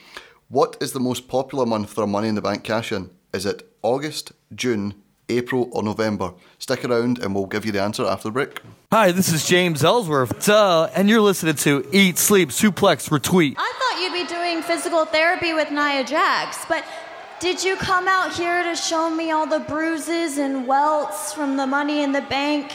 What 0.48 0.76
is 0.80 0.92
the 0.92 1.00
most 1.00 1.28
popular 1.28 1.66
month 1.66 1.92
for 1.92 2.06
Money 2.06 2.28
in 2.28 2.34
the 2.34 2.42
Bank 2.42 2.64
cash 2.64 2.92
in? 2.92 3.10
Is 3.34 3.44
it 3.44 3.68
August, 3.82 4.32
June, 4.54 4.94
April, 5.28 5.68
or 5.72 5.82
November? 5.82 6.32
Stick 6.58 6.84
around 6.84 7.18
and 7.18 7.34
we'll 7.34 7.46
give 7.46 7.64
you 7.64 7.72
the 7.72 7.82
answer 7.82 8.04
after 8.06 8.28
the 8.28 8.32
break. 8.32 8.60
Hi, 8.92 9.12
this 9.12 9.32
is 9.32 9.46
James 9.46 9.82
Ellsworth, 9.82 10.44
duh, 10.44 10.88
and 10.94 11.08
you're 11.08 11.20
listening 11.20 11.56
to 11.56 11.86
Eat, 11.92 12.18
Sleep, 12.18 12.50
Suplex, 12.50 13.08
Retweet. 13.08 13.56
I 13.58 13.72
thought 13.78 14.00
you'd 14.02 14.12
be 14.12 14.32
doing 14.32 14.62
physical 14.62 15.04
therapy 15.04 15.52
with 15.52 15.70
Nia 15.70 16.04
Jax, 16.04 16.64
but 16.68 16.84
did 17.40 17.62
you 17.62 17.76
come 17.76 18.06
out 18.06 18.34
here 18.34 18.62
to 18.62 18.76
show 18.76 19.10
me 19.10 19.30
all 19.30 19.46
the 19.46 19.58
bruises 19.60 20.38
and 20.38 20.66
welts 20.66 21.34
from 21.34 21.56
the 21.56 21.66
money 21.66 22.02
in 22.02 22.12
the 22.12 22.22
bank 22.22 22.72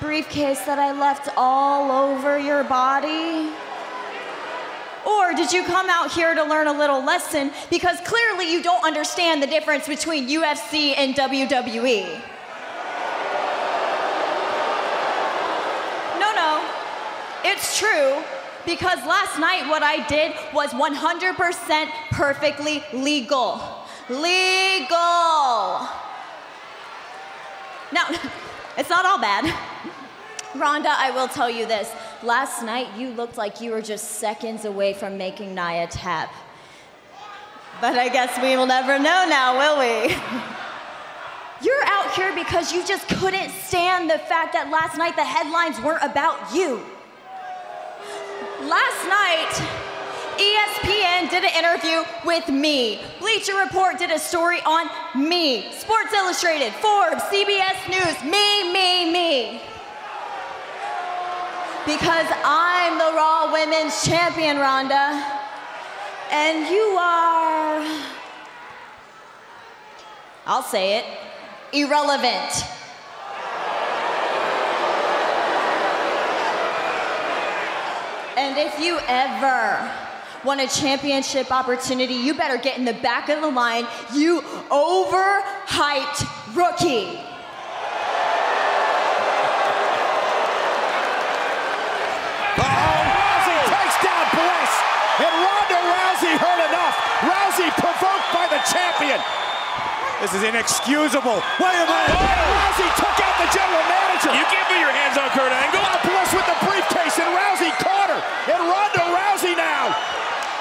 briefcase 0.00 0.60
that 0.66 0.78
I 0.78 0.92
left 0.92 1.28
all 1.36 1.90
over 1.90 2.38
your 2.38 2.62
body? 2.64 3.50
Or 5.06 5.32
did 5.34 5.52
you 5.52 5.64
come 5.64 5.88
out 5.90 6.12
here 6.12 6.34
to 6.34 6.44
learn 6.44 6.66
a 6.66 6.72
little 6.72 7.02
lesson 7.04 7.50
because 7.70 8.00
clearly 8.00 8.50
you 8.50 8.62
don't 8.62 8.84
understand 8.84 9.42
the 9.42 9.46
difference 9.46 9.86
between 9.86 10.28
UFC 10.28 10.94
and? 10.96 11.14
WWE? 11.14 12.20
No, 16.18 16.32
no. 16.34 16.64
It's 17.44 17.78
true 17.78 18.22
because 18.66 18.98
last 19.06 19.38
night 19.38 19.68
what 19.68 19.82
I 19.82 20.06
did 20.08 20.34
was 20.52 20.70
100% 20.70 21.88
perfectly 22.10 22.82
legal. 22.92 23.60
Legal. 24.08 25.88
Now, 27.92 28.08
it's 28.78 28.90
not 28.90 29.06
all 29.06 29.20
bad. 29.20 29.54
Ronda, 30.54 30.90
I 30.90 31.10
will 31.10 31.28
tell 31.28 31.50
you 31.50 31.66
this. 31.66 31.90
Last 32.24 32.62
night 32.62 32.88
you 32.96 33.10
looked 33.10 33.36
like 33.36 33.60
you 33.60 33.70
were 33.70 33.82
just 33.82 34.12
seconds 34.12 34.64
away 34.64 34.94
from 34.94 35.18
making 35.18 35.54
Nia 35.54 35.86
tap. 35.88 36.32
But 37.82 37.98
I 37.98 38.08
guess 38.08 38.40
we 38.40 38.56
will 38.56 38.64
never 38.64 38.98
know 38.98 39.26
now, 39.28 39.58
will 39.58 39.78
we? 39.78 40.14
You're 41.60 41.84
out 41.84 42.14
here 42.14 42.34
because 42.34 42.72
you 42.72 42.82
just 42.86 43.06
couldn't 43.08 43.50
stand 43.50 44.08
the 44.08 44.18
fact 44.20 44.54
that 44.54 44.70
last 44.70 44.96
night 44.96 45.16
the 45.16 45.24
headlines 45.24 45.78
weren't 45.82 46.02
about 46.02 46.54
you. 46.54 46.80
Last 48.62 49.04
night, 49.04 49.52
ESPN 50.40 51.28
did 51.28 51.44
an 51.44 51.52
interview 51.52 52.04
with 52.24 52.48
me. 52.48 53.02
Bleacher 53.20 53.54
Report 53.56 53.98
did 53.98 54.10
a 54.10 54.18
story 54.18 54.60
on 54.64 54.88
me. 55.14 55.70
Sports 55.72 56.14
Illustrated, 56.14 56.72
Forbes, 56.80 57.22
CBS 57.24 57.76
News, 57.90 58.16
me, 58.24 58.72
me, 58.72 59.12
me. 59.12 59.60
Because 61.86 62.26
I'm 62.44 62.98
the 62.98 63.16
Raw 63.16 63.52
Women's 63.52 64.04
Champion, 64.04 64.58
Ronda. 64.58 65.22
And 66.30 66.68
you 66.68 66.96
are. 66.98 67.84
I'll 70.46 70.62
say 70.62 70.98
it 70.98 71.04
irrelevant. 71.74 72.64
And 78.36 78.58
if 78.58 78.78
you 78.78 78.98
ever 79.08 79.90
want 80.44 80.60
a 80.60 80.68
championship 80.68 81.50
opportunity, 81.50 82.14
you 82.14 82.34
better 82.34 82.58
get 82.58 82.78
in 82.78 82.84
the 82.84 82.92
back 82.94 83.28
of 83.28 83.40
the 83.40 83.48
line, 83.48 83.86
you 84.12 84.42
overhyped 84.70 86.26
rookie. 86.54 87.18
Rousey 92.54 93.60
takes 93.70 93.98
down 94.04 94.26
Bliss, 94.34 94.72
and 95.24 95.34
Ronda 95.40 95.78
Rousey 95.88 96.36
heard 96.36 96.68
enough. 96.68 96.96
Rousey 97.54 97.70
provoked 97.78 98.34
by 98.34 98.50
the 98.50 98.58
champion. 98.66 99.22
This 100.18 100.34
is 100.34 100.42
inexcusable. 100.42 101.38
Wait 101.62 101.78
a 101.78 101.86
minute. 101.86 102.10
Oh. 102.10 102.50
Rousey 102.50 102.90
took 102.98 103.14
out 103.22 103.38
the 103.38 103.46
general 103.54 103.84
manager. 103.86 104.34
You 104.34 104.42
give 104.50 104.66
me 104.74 104.82
your 104.82 104.90
hands 104.90 105.14
on 105.14 105.30
Kurt 105.30 105.54
Angle. 105.54 105.78
Bliss 106.02 106.34
with 106.34 106.50
the 106.50 106.58
briefcase, 106.66 107.14
and 107.22 107.30
Rousey 107.30 107.70
caught 107.78 108.10
her. 108.10 108.18
And 108.50 108.58
Ronda 108.58 109.06
Rousey 109.06 109.54
now. 109.54 109.94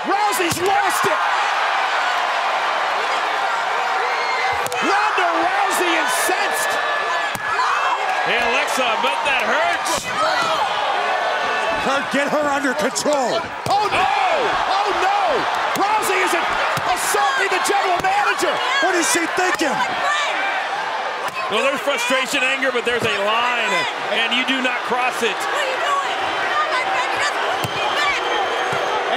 Rousey's 0.05 0.61
lost 0.61 1.01
it. 1.09 1.19
Ronda 4.85 5.27
Rousey 5.49 5.97
incensed. 5.97 6.71
Hey 8.29 8.37
Alexa, 8.37 8.85
I 8.85 8.95
bet 9.01 9.17
that 9.25 9.43
hurts. 9.49 10.62
Kurt, 11.83 12.05
get 12.15 12.31
her 12.31 12.45
under 12.47 12.71
control. 12.79 13.43
Oh 13.67 13.85
no! 13.91 14.15
Oh 14.71 14.87
no! 15.03 15.19
Rousey 15.75 16.15
isn't 16.23 16.47
assaulting 16.87 17.51
the 17.51 17.59
general 17.67 17.99
manager. 17.99 18.53
What 18.87 18.95
is 18.95 19.03
she 19.11 19.19
thinking? 19.35 19.75
Well, 21.51 21.59
there's 21.67 21.83
frustration, 21.83 22.39
anger, 22.41 22.71
but 22.71 22.85
there's 22.87 23.03
a 23.03 23.17
line, 23.27 23.73
and 24.15 24.31
you 24.33 24.47
do 24.47 24.63
not 24.63 24.79
cross 24.87 25.19
it. 25.21 25.35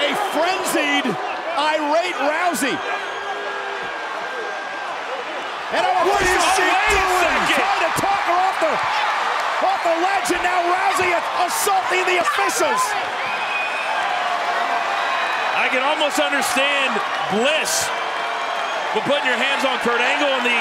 A 0.02 0.10
frenzied, 0.34 1.06
irate 1.54 2.18
Rousey. 2.26 2.74
And 5.70 5.82
a 5.86 5.90
What 6.02 6.22
is 6.22 6.28
official- 6.34 6.54
she 6.58 6.66
Oh, 6.66 6.90
doing? 6.90 7.42
Trying 7.54 7.82
to 7.86 7.90
talk 8.02 8.22
her 8.26 8.38
off 8.42 8.56
the, 8.60 8.72
off 9.64 9.80
the 9.84 9.96
ledge, 10.04 10.28
and 10.36 10.42
now 10.44 10.60
Rousey 10.68 11.10
assaulting 11.46 12.04
the 12.04 12.20
officials. 12.20 12.82
I 15.56 15.72
can 15.72 15.80
almost 15.80 16.20
understand 16.20 16.92
Bliss, 17.32 17.88
but 18.92 19.02
putting 19.08 19.24
your 19.24 19.40
hands 19.40 19.64
on 19.64 19.80
Kurt 19.80 19.98
Angle 20.00 20.28
and 20.28 20.44
the 20.44 20.60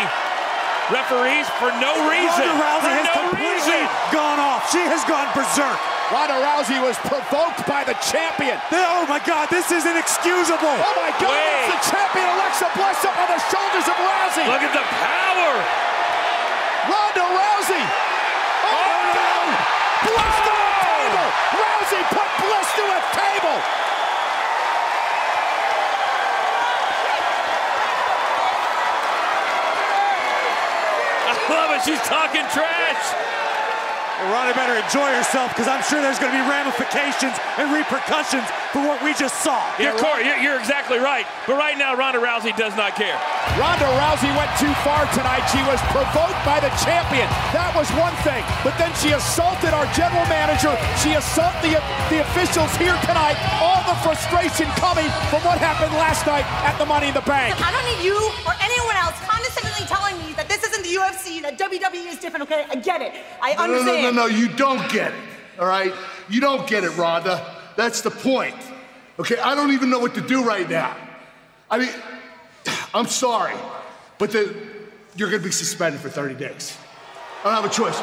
referees 0.94 1.46
for 1.60 1.70
no 1.84 1.92
reason. 2.08 2.48
Ronda 2.48 2.62
Rousey 2.64 2.88
for 2.88 2.96
has 2.96 3.08
no 3.12 3.16
completely 3.36 3.84
reason. 3.84 4.16
gone 4.16 4.40
off. 4.40 4.72
She 4.72 4.82
has 4.88 5.04
gone 5.04 5.28
berserk. 5.36 5.76
Ronda 6.14 6.38
Rousey 6.40 6.80
was 6.80 6.96
provoked 7.10 7.66
by 7.68 7.84
the 7.84 7.98
champion. 8.00 8.56
Oh 8.72 9.04
my 9.10 9.20
God, 9.26 9.50
this 9.52 9.74
is 9.74 9.84
inexcusable. 9.84 10.72
Oh 10.80 10.94
my 10.96 11.12
God, 11.20 11.34
Wait. 11.34 11.68
it's 11.68 11.74
the 11.76 11.82
champion 11.92 12.26
Alexa 12.40 12.70
Bliss 12.78 13.02
up 13.04 13.18
on 13.20 13.30
the 13.34 13.42
shoulders 13.52 13.86
of 13.90 13.98
Rousey. 14.00 14.46
Look 14.48 14.64
at 14.64 14.72
the 14.74 14.86
power. 15.04 15.54
Ronda 16.88 17.26
Rousey. 17.36 17.84
Oh, 18.66 19.02
God. 19.14 19.48
Bliss 20.06 20.38
to 20.46 20.54
a 20.54 20.72
table. 20.86 21.28
Rousey 21.60 22.04
put 22.10 22.30
Bliss 22.42 22.70
to 22.76 22.86
a 22.86 23.02
table. 23.14 23.58
I 31.28 31.34
love 31.50 31.72
it. 31.76 31.82
She's 31.86 32.02
talking 32.08 32.46
trash. 32.54 33.45
Ronda 34.32 34.56
better 34.56 34.80
enjoy 34.80 35.12
herself 35.12 35.52
because 35.52 35.68
I'm 35.68 35.84
sure 35.84 36.00
there's 36.00 36.20
going 36.20 36.32
to 36.32 36.40
be 36.40 36.48
ramifications 36.48 37.36
and 37.60 37.68
repercussions 37.76 38.48
for 38.72 38.80
what 38.88 39.04
we 39.04 39.12
just 39.16 39.44
saw. 39.44 39.60
Yeah, 39.76 39.92
Corey, 40.00 40.24
you're, 40.24 40.40
you're 40.40 40.60
exactly 40.60 41.00
right. 41.00 41.28
But 41.44 41.60
right 41.60 41.76
now, 41.76 42.00
Ronda 42.00 42.24
Rousey 42.24 42.56
does 42.56 42.76
not 42.80 42.96
care. 42.96 43.16
Ronda 43.60 43.88
Rousey 44.00 44.32
went 44.40 44.52
too 44.56 44.72
far 44.88 45.04
tonight. 45.12 45.44
She 45.52 45.60
was 45.68 45.80
provoked 45.92 46.40
by 46.48 46.64
the 46.64 46.72
champion. 46.80 47.28
That 47.52 47.76
was 47.76 47.92
one 48.00 48.16
thing. 48.24 48.44
But 48.64 48.80
then 48.80 48.96
she 49.04 49.12
assaulted 49.12 49.76
our 49.76 49.88
general 49.92 50.24
manager. 50.32 50.72
She 51.04 51.16
assaulted 51.20 51.76
the, 51.76 51.80
the 52.08 52.24
officials 52.24 52.72
here 52.80 52.96
tonight. 53.04 53.36
All 53.60 53.84
the 53.84 54.00
frustration 54.00 54.72
coming 54.80 55.08
from 55.28 55.44
what 55.44 55.60
happened 55.60 55.92
last 56.00 56.24
night 56.24 56.48
at 56.64 56.80
the 56.80 56.88
Money 56.88 57.12
in 57.12 57.16
the 57.16 57.26
Bank. 57.28 57.56
I 57.60 57.72
don't 57.72 57.84
need 57.84 58.04
you 58.08 58.16
or 58.48 58.56
anyone 58.64 58.96
else 58.96 59.20
condescendingly 59.28 59.84
telling 59.92 60.16
me 60.24 60.32
that 60.40 60.48
this 60.48 60.55
isn't 60.55 60.55
the 60.86 61.00
UFC, 61.00 61.42
that 61.42 61.58
WWE 61.58 62.08
is 62.08 62.20
different, 62.20 62.44
okay? 62.44 62.66
I 62.70 62.76
get 62.76 63.02
it. 63.02 63.14
I 63.42 63.54
No, 63.54 63.66
no, 63.68 63.74
understand. 63.80 64.16
no, 64.16 64.24
no, 64.24 64.28
no, 64.28 64.36
you 64.36 64.48
don't 64.50 64.90
get 64.92 65.12
it. 65.12 65.20
All 65.60 65.68
right? 65.68 65.94
You 66.30 66.42
don't 66.42 66.68
get 66.68 66.84
it, 66.84 66.96
Ronda. 66.98 67.56
That's 67.76 68.02
the 68.02 68.12
point. 68.12 68.56
Okay, 69.20 69.38
I 69.38 69.56
don't 69.56 69.72
even 69.72 69.90
know 69.90 70.00
what 70.00 70.14
to 70.16 70.22
do 70.22 70.44
right 70.44 70.70
now. 70.70 70.96
I 71.70 71.80
mean, 71.80 71.90
I'm 72.94 73.08
sorry, 73.08 73.56
but 74.18 74.32
the, 74.32 74.56
you're 75.16 75.30
gonna 75.30 75.44
be 75.44 75.52
suspended 75.52 76.02
for 76.02 76.10
30 76.10 76.36
days. 76.36 76.78
I 77.44 77.50
don't 77.50 77.62
have 77.62 77.66
a 77.66 77.74
choice. 77.74 77.98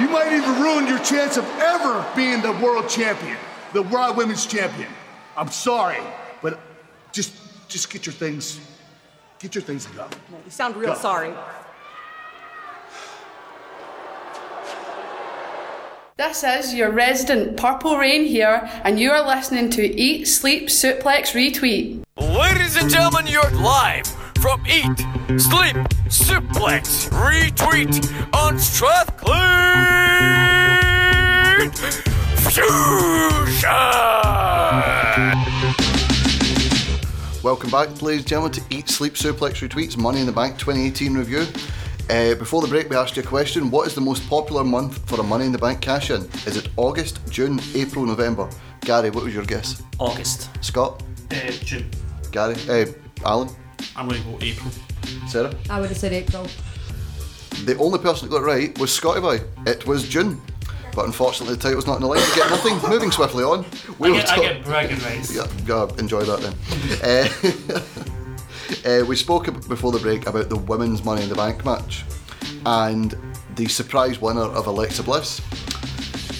You 0.00 0.08
might 0.08 0.32
even 0.32 0.62
ruin 0.62 0.86
your 0.86 0.98
chance 1.00 1.36
of 1.36 1.44
ever 1.58 2.04
being 2.14 2.40
the 2.40 2.52
world 2.64 2.88
champion, 2.88 3.36
the 3.72 3.82
Raw 3.84 4.12
Women's 4.12 4.46
Champion. 4.46 4.88
I'm 5.36 5.50
sorry, 5.50 5.98
but 6.40 6.58
just 7.12 7.32
just 7.68 7.90
get 7.90 8.06
your 8.06 8.12
things, 8.12 8.60
get 9.40 9.54
your 9.54 9.62
things 9.62 9.86
and 9.86 9.96
go. 9.96 10.06
You 10.44 10.50
sound 10.50 10.76
real 10.76 10.92
Go. 10.94 10.98
sorry. 10.98 11.34
This 16.18 16.42
is 16.42 16.72
your 16.72 16.90
resident 16.92 17.58
Purple 17.58 17.98
Rain 17.98 18.24
here, 18.24 18.66
and 18.84 18.98
you 18.98 19.10
are 19.10 19.20
listening 19.20 19.68
to 19.72 19.82
Eat, 19.82 20.24
Sleep, 20.24 20.68
Suplex, 20.68 21.34
Retweet. 21.34 22.02
Ladies 22.16 22.74
and 22.78 22.88
gentlemen, 22.88 23.26
you're 23.26 23.50
live 23.50 24.06
from 24.40 24.62
Eat, 24.66 24.96
Sleep, 25.38 25.76
Suplex, 26.08 27.10
Retweet 27.10 28.32
on 28.32 28.58
Strathclyde 28.58 29.36
Fusion! 32.48 33.66
Welcome 37.42 37.70
back, 37.70 38.00
ladies 38.00 38.20
and 38.20 38.26
gentlemen, 38.26 38.52
to 38.52 38.62
Eat, 38.70 38.88
Sleep, 38.88 39.12
Suplex, 39.16 39.68
Retweets 39.68 39.98
Money 39.98 40.20
in 40.20 40.26
the 40.26 40.32
Bank 40.32 40.56
2018 40.58 41.12
review. 41.12 41.46
Uh, 42.08 42.34
before 42.36 42.62
the 42.62 42.68
break, 42.68 42.88
we 42.88 42.94
asked 42.96 43.16
you 43.16 43.22
a 43.22 43.26
question. 43.26 43.70
What 43.70 43.86
is 43.88 43.94
the 43.94 44.00
most 44.00 44.28
popular 44.28 44.62
month 44.62 45.08
for 45.08 45.18
a 45.18 45.22
Money 45.24 45.46
in 45.46 45.52
the 45.52 45.58
Bank 45.58 45.80
cash 45.80 46.10
in? 46.10 46.22
Is 46.46 46.56
it 46.56 46.68
August, 46.76 47.18
June, 47.30 47.58
April, 47.74 48.06
November? 48.06 48.48
Gary, 48.82 49.10
what 49.10 49.24
was 49.24 49.34
your 49.34 49.44
guess? 49.44 49.82
August. 49.98 50.48
Scott? 50.64 51.02
Uh, 51.32 51.50
June. 51.50 51.90
Gary? 52.30 52.54
Uh, 52.68 52.86
Alan? 53.24 53.48
I'm 53.96 54.08
going 54.08 54.22
to 54.22 54.28
go 54.28 54.38
April. 54.40 54.70
Sarah? 55.26 55.52
I 55.68 55.80
would 55.80 55.88
have 55.88 55.98
said 55.98 56.12
April. 56.12 56.46
The 57.64 57.76
only 57.78 57.98
person 57.98 58.28
that 58.28 58.32
got 58.36 58.42
it 58.42 58.46
right 58.46 58.78
was 58.78 58.92
Scotty 58.94 59.20
Boy. 59.20 59.40
It 59.66 59.84
was 59.86 60.08
June. 60.08 60.40
But 60.94 61.06
unfortunately, 61.06 61.56
the 61.56 61.62
title's 61.62 61.86
not 61.86 61.96
in 61.96 62.02
the 62.02 62.06
line. 62.08 62.20
You 62.20 62.34
get 62.36 62.50
nothing. 62.50 62.78
Moving 62.90 63.10
swiftly 63.10 63.42
on. 63.42 63.64
I 63.64 63.92
were 63.98 64.12
get, 64.12 64.30
I 64.30 64.34
talk- 64.36 64.44
get 64.44 64.64
bragging 64.64 64.98
rights. 65.00 65.34
Yeah, 65.34 65.46
yeah, 65.66 65.88
enjoy 65.98 66.22
that 66.22 66.40
then. 66.40 68.06
uh, 68.06 68.12
uh, 68.84 69.04
we 69.04 69.16
spoke 69.16 69.46
before 69.68 69.92
the 69.92 69.98
break 69.98 70.26
about 70.26 70.48
the 70.48 70.56
women's 70.56 71.04
Money 71.04 71.22
in 71.22 71.28
the 71.28 71.34
Bank 71.34 71.64
match 71.64 72.04
and 72.64 73.14
the 73.54 73.66
surprise 73.66 74.20
winner 74.20 74.42
of 74.42 74.66
Alexa 74.66 75.02
Bliss. 75.02 75.40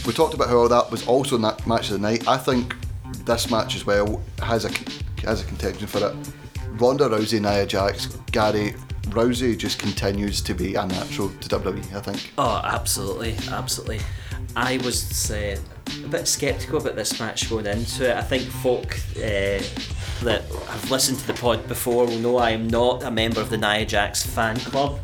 We 0.06 0.12
talked 0.12 0.34
about 0.34 0.48
how 0.48 0.68
that 0.68 0.90
was 0.90 1.06
also 1.06 1.36
in 1.36 1.42
that 1.42 1.66
match 1.66 1.90
of 1.90 1.94
the 1.94 1.98
night. 1.98 2.28
I 2.28 2.36
think 2.36 2.76
this 3.24 3.50
match 3.50 3.74
as 3.74 3.86
well 3.86 4.22
has 4.40 4.64
a 4.64 4.70
has 5.26 5.42
a 5.42 5.44
contention 5.46 5.86
for 5.86 5.98
it. 5.98 6.14
Ronda 6.72 7.08
Rousey, 7.08 7.40
Nia 7.40 7.66
Jax, 7.66 8.06
Gary 8.30 8.74
Rousey 9.08 9.56
just 9.56 9.78
continues 9.78 10.40
to 10.42 10.54
be 10.54 10.74
a 10.74 10.86
natural 10.86 11.30
to 11.40 11.48
WWE. 11.48 11.94
I 11.94 12.00
think. 12.00 12.32
Oh, 12.38 12.60
absolutely, 12.64 13.36
absolutely. 13.50 14.00
I 14.54 14.78
was 14.78 15.30
uh, 15.30 15.58
a 16.04 16.08
bit 16.08 16.28
sceptical 16.28 16.78
about 16.78 16.96
this 16.96 17.18
match 17.18 17.48
going 17.48 17.66
into 17.66 18.10
it. 18.10 18.16
I 18.16 18.22
think 18.22 18.44
folk 18.44 18.98
uh, 19.16 19.62
that 20.22 20.42
have 20.68 20.90
listened 20.90 21.18
to 21.18 21.26
the 21.26 21.34
pod 21.34 21.66
before 21.68 22.06
will 22.06 22.18
know 22.18 22.36
I 22.38 22.50
am 22.50 22.68
not 22.68 23.02
a 23.02 23.10
member 23.10 23.40
of 23.40 23.50
the 23.50 23.58
Nia 23.58 23.84
Jax 23.84 24.24
fan 24.24 24.56
club, 24.56 25.00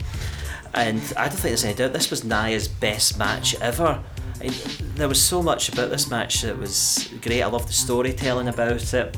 and 0.74 1.00
I 1.16 1.28
don't 1.28 1.32
think 1.32 1.42
there's 1.42 1.64
any 1.64 1.74
doubt 1.74 1.92
this 1.92 2.10
was 2.10 2.24
Nia's 2.24 2.68
best 2.68 3.18
match 3.18 3.54
ever. 3.60 4.02
There 4.96 5.08
was 5.08 5.22
so 5.22 5.42
much 5.42 5.68
about 5.68 5.90
this 5.90 6.10
match 6.10 6.42
that 6.42 6.56
was 6.56 7.08
great. 7.20 7.42
I 7.42 7.46
loved 7.46 7.68
the 7.68 7.72
storytelling 7.72 8.48
about 8.48 8.94
it. 8.94 9.16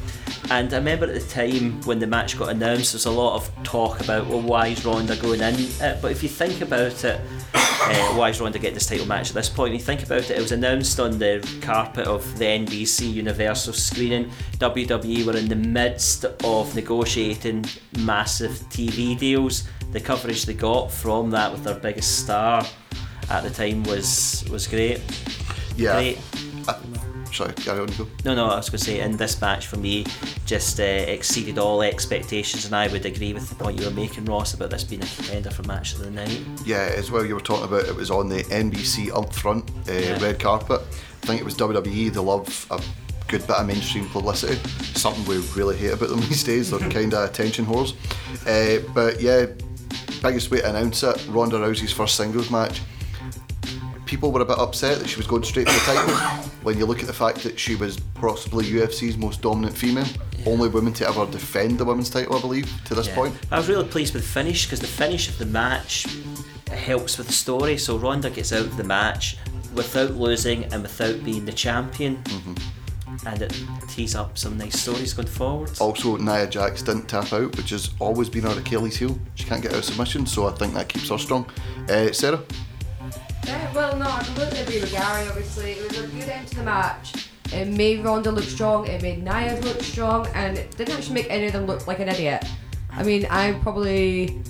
And 0.50 0.72
I 0.72 0.76
remember 0.76 1.06
at 1.06 1.14
the 1.14 1.28
time 1.28 1.80
when 1.82 1.98
the 1.98 2.06
match 2.06 2.38
got 2.38 2.50
announced, 2.50 2.92
there 2.92 2.98
was 2.98 3.06
a 3.06 3.10
lot 3.10 3.36
of 3.36 3.64
talk 3.64 4.00
about, 4.00 4.26
well, 4.26 4.40
why 4.40 4.68
is 4.68 4.84
Ronda 4.84 5.16
going 5.16 5.40
in? 5.40 5.54
Uh, 5.80 5.98
but 6.00 6.12
if 6.12 6.22
you 6.22 6.28
think 6.28 6.60
about 6.60 7.04
it, 7.04 7.20
uh, 7.54 8.14
why 8.14 8.30
is 8.30 8.40
Ronda 8.40 8.58
getting 8.58 8.74
this 8.74 8.86
title 8.86 9.06
match 9.06 9.30
at 9.30 9.34
this 9.34 9.48
point? 9.48 9.72
You 9.72 9.80
think 9.80 10.02
about 10.02 10.30
it, 10.30 10.32
it 10.32 10.40
was 10.40 10.52
announced 10.52 11.00
on 11.00 11.18
the 11.18 11.46
carpet 11.62 12.06
of 12.06 12.38
the 12.38 12.44
NBC 12.44 13.12
Universal 13.12 13.72
screening. 13.72 14.30
WWE 14.58 15.24
were 15.24 15.36
in 15.36 15.48
the 15.48 15.56
midst 15.56 16.24
of 16.24 16.74
negotiating 16.74 17.64
massive 18.00 18.52
TV 18.70 19.18
deals. 19.18 19.66
The 19.92 20.00
coverage 20.00 20.44
they 20.44 20.54
got 20.54 20.90
from 20.90 21.30
that 21.30 21.50
with 21.52 21.64
their 21.64 21.78
biggest 21.78 22.20
star 22.20 22.66
at 23.30 23.42
the 23.42 23.50
time 23.50 23.82
was 23.84 24.44
was 24.50 24.66
great. 24.66 25.00
Yeah. 25.76 25.94
Great. 25.94 26.18
Uh, 26.68 26.78
sorry, 27.32 27.52
Gary, 27.64 27.80
on 27.80 27.86
go. 27.88 28.06
No, 28.24 28.34
no, 28.34 28.46
I 28.46 28.56
was 28.56 28.70
going 28.70 28.78
to 28.78 28.84
say, 28.84 29.00
in 29.00 29.16
this 29.16 29.40
match 29.40 29.66
for 29.66 29.76
me, 29.76 30.06
just 30.46 30.80
uh, 30.80 30.84
exceeded 30.84 31.58
all 31.58 31.82
expectations, 31.82 32.64
and 32.64 32.74
I 32.74 32.88
would 32.88 33.04
agree 33.04 33.34
with 33.34 33.48
the 33.48 33.56
point 33.56 33.78
you 33.78 33.84
were 33.84 33.92
making, 33.92 34.24
Ross, 34.24 34.54
about 34.54 34.70
this 34.70 34.84
being 34.84 35.02
a 35.02 35.06
contender 35.06 35.50
for 35.50 35.62
match 35.64 35.94
of 35.94 35.98
the 36.00 36.10
night. 36.10 36.40
Yeah, 36.64 36.92
as 36.96 37.10
well. 37.10 37.24
You 37.24 37.34
were 37.34 37.40
talking 37.40 37.64
about 37.64 37.86
it 37.86 37.94
was 37.94 38.10
on 38.10 38.28
the 38.28 38.44
NBC 38.44 39.14
up 39.14 39.32
front 39.32 39.70
uh, 39.88 40.18
red 40.20 40.38
carpet. 40.38 40.80
I 41.22 41.26
think 41.26 41.40
it 41.40 41.44
was 41.44 41.56
WWE. 41.56 42.12
They 42.12 42.20
love 42.20 42.66
a 42.70 42.80
good 43.28 43.46
bit 43.46 43.56
of 43.56 43.66
mainstream 43.66 44.08
publicity. 44.08 44.56
Something 44.94 45.24
we 45.24 45.38
really 45.56 45.76
hate 45.76 45.92
about 45.92 46.10
them 46.10 46.20
these 46.28 46.44
days. 46.44 46.70
They're 46.70 46.78
kind 46.90 47.12
of 47.14 47.28
attention 47.28 47.66
whores. 47.66 47.94
Uh, 48.46 48.86
but 48.94 49.20
yeah, 49.20 49.46
biggest 50.22 50.50
way 50.50 50.60
to 50.60 50.70
announce 50.70 51.02
it: 51.02 51.26
Ronda 51.28 51.56
Rousey's 51.56 51.92
first 51.92 52.16
singles 52.16 52.50
match. 52.50 52.80
People 54.06 54.30
were 54.32 54.42
a 54.42 54.44
bit 54.44 54.58
upset 54.58 54.98
that 54.98 55.08
she 55.08 55.16
was 55.16 55.26
going 55.26 55.42
straight 55.44 55.68
for 55.68 55.72
the 55.74 55.80
title. 55.80 56.14
when 56.62 56.78
you 56.78 56.86
look 56.86 57.00
at 57.00 57.06
the 57.06 57.12
fact 57.12 57.42
that 57.42 57.58
she 57.58 57.74
was 57.74 57.98
possibly 58.14 58.64
UFC's 58.64 59.16
most 59.16 59.40
dominant 59.42 59.76
female, 59.76 60.06
only 60.46 60.68
woman 60.68 60.92
to 60.94 61.08
ever 61.08 61.26
defend 61.26 61.78
the 61.78 61.84
women's 61.84 62.10
title, 62.10 62.36
I 62.36 62.40
believe, 62.40 62.70
to 62.86 62.94
this 62.94 63.06
Yeah. 63.08 63.14
point. 63.14 63.34
I 63.50 63.58
was 63.58 63.68
really 63.68 63.86
pleased 63.88 64.14
with 64.14 64.22
the 64.24 64.28
finish 64.28 64.64
because 64.66 64.80
the 64.80 64.86
finish 64.86 65.28
of 65.28 65.38
the 65.38 65.46
match 65.46 66.06
helps 66.70 67.16
with 67.18 67.26
the 67.28 67.32
story. 67.32 67.78
So 67.78 67.96
Ronda 67.96 68.30
gets 68.30 68.52
out 68.52 68.60
of 68.66 68.76
the 68.76 68.84
match 68.84 69.36
without 69.74 70.14
losing 70.16 70.64
and 70.64 70.82
without 70.82 71.24
being 71.24 71.44
the 71.46 71.52
champion. 71.52 72.22
and 73.26 73.40
it 73.42 73.54
tees 73.88 74.14
up 74.16 74.36
some 74.36 74.58
nice 74.58 74.78
stories 74.80 75.14
going 75.14 75.28
forward. 75.28 75.70
Also, 75.78 76.16
Nia 76.16 76.46
Jax 76.48 76.82
didn't 76.82 77.06
tap 77.08 77.32
out, 77.32 77.56
which 77.56 77.70
has 77.70 77.90
always 78.00 78.28
been 78.28 78.42
her 78.42 78.58
Achilles 78.58 78.96
heel. 78.96 79.16
She 79.36 79.44
can't 79.44 79.62
get 79.62 79.72
out 79.72 79.78
of 79.78 79.84
submission, 79.84 80.26
so 80.26 80.46
I 80.48 80.50
think 80.52 80.74
that 80.74 80.88
keeps 80.88 81.08
her 81.10 81.16
strong. 81.18 81.46
Uh, 81.88 82.10
Sarah? 82.12 82.40
Yeah, 83.46 83.72
well, 83.74 83.96
no, 83.96 84.06
I 84.06 84.22
completely 84.22 84.60
agree 84.60 84.80
with 84.80 84.92
Gary. 84.92 85.28
Obviously, 85.28 85.72
it 85.72 85.88
was 85.88 85.98
a 85.98 86.06
good 86.08 86.28
end 86.28 86.48
to 86.48 86.56
the 86.56 86.62
match. 86.62 87.28
It 87.52 87.68
made 87.68 88.04
Ronda 88.04 88.30
look 88.30 88.44
strong. 88.44 88.86
It 88.86 89.02
made 89.02 89.22
Nia 89.22 89.60
look 89.60 89.80
strong, 89.82 90.26
and 90.34 90.56
it 90.56 90.76
didn't 90.76 90.96
actually 90.96 91.14
make 91.14 91.30
any 91.30 91.46
of 91.46 91.52
them 91.52 91.66
look 91.66 91.86
like 91.86 92.00
an 92.00 92.08
idiot. 92.08 92.44
I 92.90 93.02
mean, 93.02 93.26
I 93.26 93.52
probably, 93.62 94.40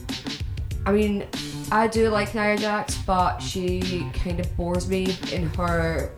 I 0.87 0.93
mean, 0.93 1.27
I 1.73 1.87
do 1.89 2.09
like 2.09 2.35
Nia 2.35 2.57
Jax, 2.57 2.97
but 2.99 3.39
she 3.41 4.09
kind 4.15 4.39
of 4.39 4.57
bores 4.57 4.89
me 4.89 5.17
in 5.33 5.49
her 5.51 6.13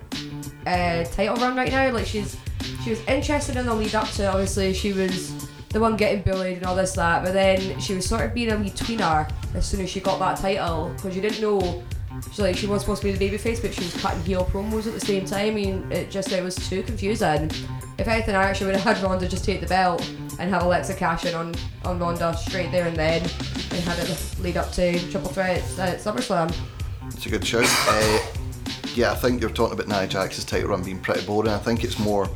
uh, 0.66 1.04
title 1.04 1.36
run 1.36 1.56
right 1.56 1.70
now. 1.70 1.90
Like 1.92 2.06
she's, 2.06 2.36
she 2.84 2.90
was 2.90 3.00
interested 3.06 3.56
in 3.56 3.66
the 3.66 3.74
lead 3.74 3.94
up 3.94 4.08
to. 4.12 4.26
Obviously, 4.26 4.72
she 4.74 4.92
was 4.92 5.46
the 5.70 5.80
one 5.80 5.96
getting 5.96 6.22
bullied 6.22 6.58
and 6.58 6.66
all 6.66 6.76
this 6.76 6.92
that, 6.92 7.24
but 7.24 7.32
then 7.32 7.78
she 7.80 7.94
was 7.94 8.06
sort 8.06 8.22
of 8.22 8.34
being 8.34 8.50
a 8.52 8.56
wee 8.56 8.70
tweener 8.70 9.30
as 9.54 9.66
soon 9.66 9.80
as 9.80 9.90
she 9.90 10.00
got 10.00 10.18
that 10.18 10.38
title 10.38 10.92
because 10.94 11.16
you 11.16 11.22
didn't 11.22 11.40
know. 11.40 11.82
She 12.32 12.42
like 12.42 12.56
she 12.56 12.66
was 12.66 12.82
supposed 12.82 13.02
to 13.02 13.08
be 13.08 13.12
the 13.12 13.30
babyface, 13.30 13.62
but 13.62 13.74
she 13.74 13.84
was 13.84 13.96
cutting 14.00 14.22
heel 14.22 14.44
promos 14.44 14.86
at 14.86 14.94
the 14.94 15.00
same 15.00 15.24
time. 15.24 15.54
Mean, 15.54 15.90
it 15.90 16.10
just 16.10 16.30
it 16.32 16.42
was 16.42 16.56
too 16.68 16.82
confusing. 16.82 17.50
If 17.98 18.08
anything, 18.08 18.34
I 18.34 18.44
actually 18.44 18.66
would 18.66 18.76
have 18.76 18.96
had 18.96 19.04
Ronda 19.04 19.28
just 19.28 19.44
take 19.44 19.60
the 19.60 19.66
belt 19.66 20.06
and 20.38 20.50
have 20.50 20.62
Alexa 20.62 20.94
cash 20.94 21.24
in 21.24 21.34
on 21.34 21.54
on 21.84 21.98
Ronda 21.98 22.36
straight 22.36 22.70
there 22.72 22.86
and 22.86 22.96
then, 22.96 23.22
and 23.22 23.80
had 23.84 23.98
it 23.98 24.34
lead 24.40 24.56
up 24.56 24.70
to 24.72 24.98
Triple 25.10 25.30
Threat 25.30 25.58
at 25.78 25.98
SummerSlam. 26.00 26.54
It's 27.06 27.26
a 27.26 27.28
good 27.28 27.46
show. 27.46 27.62
Uh, 27.64 28.26
yeah, 28.94 29.12
I 29.12 29.14
think 29.14 29.40
you're 29.40 29.50
talking 29.50 29.78
about 29.78 29.88
Nia 29.88 30.08
Jax's 30.08 30.44
title 30.44 30.70
run 30.70 30.82
being 30.82 31.00
pretty 31.00 31.24
boring. 31.26 31.50
I 31.50 31.58
think 31.58 31.84
it's 31.84 31.98
more 31.98 32.28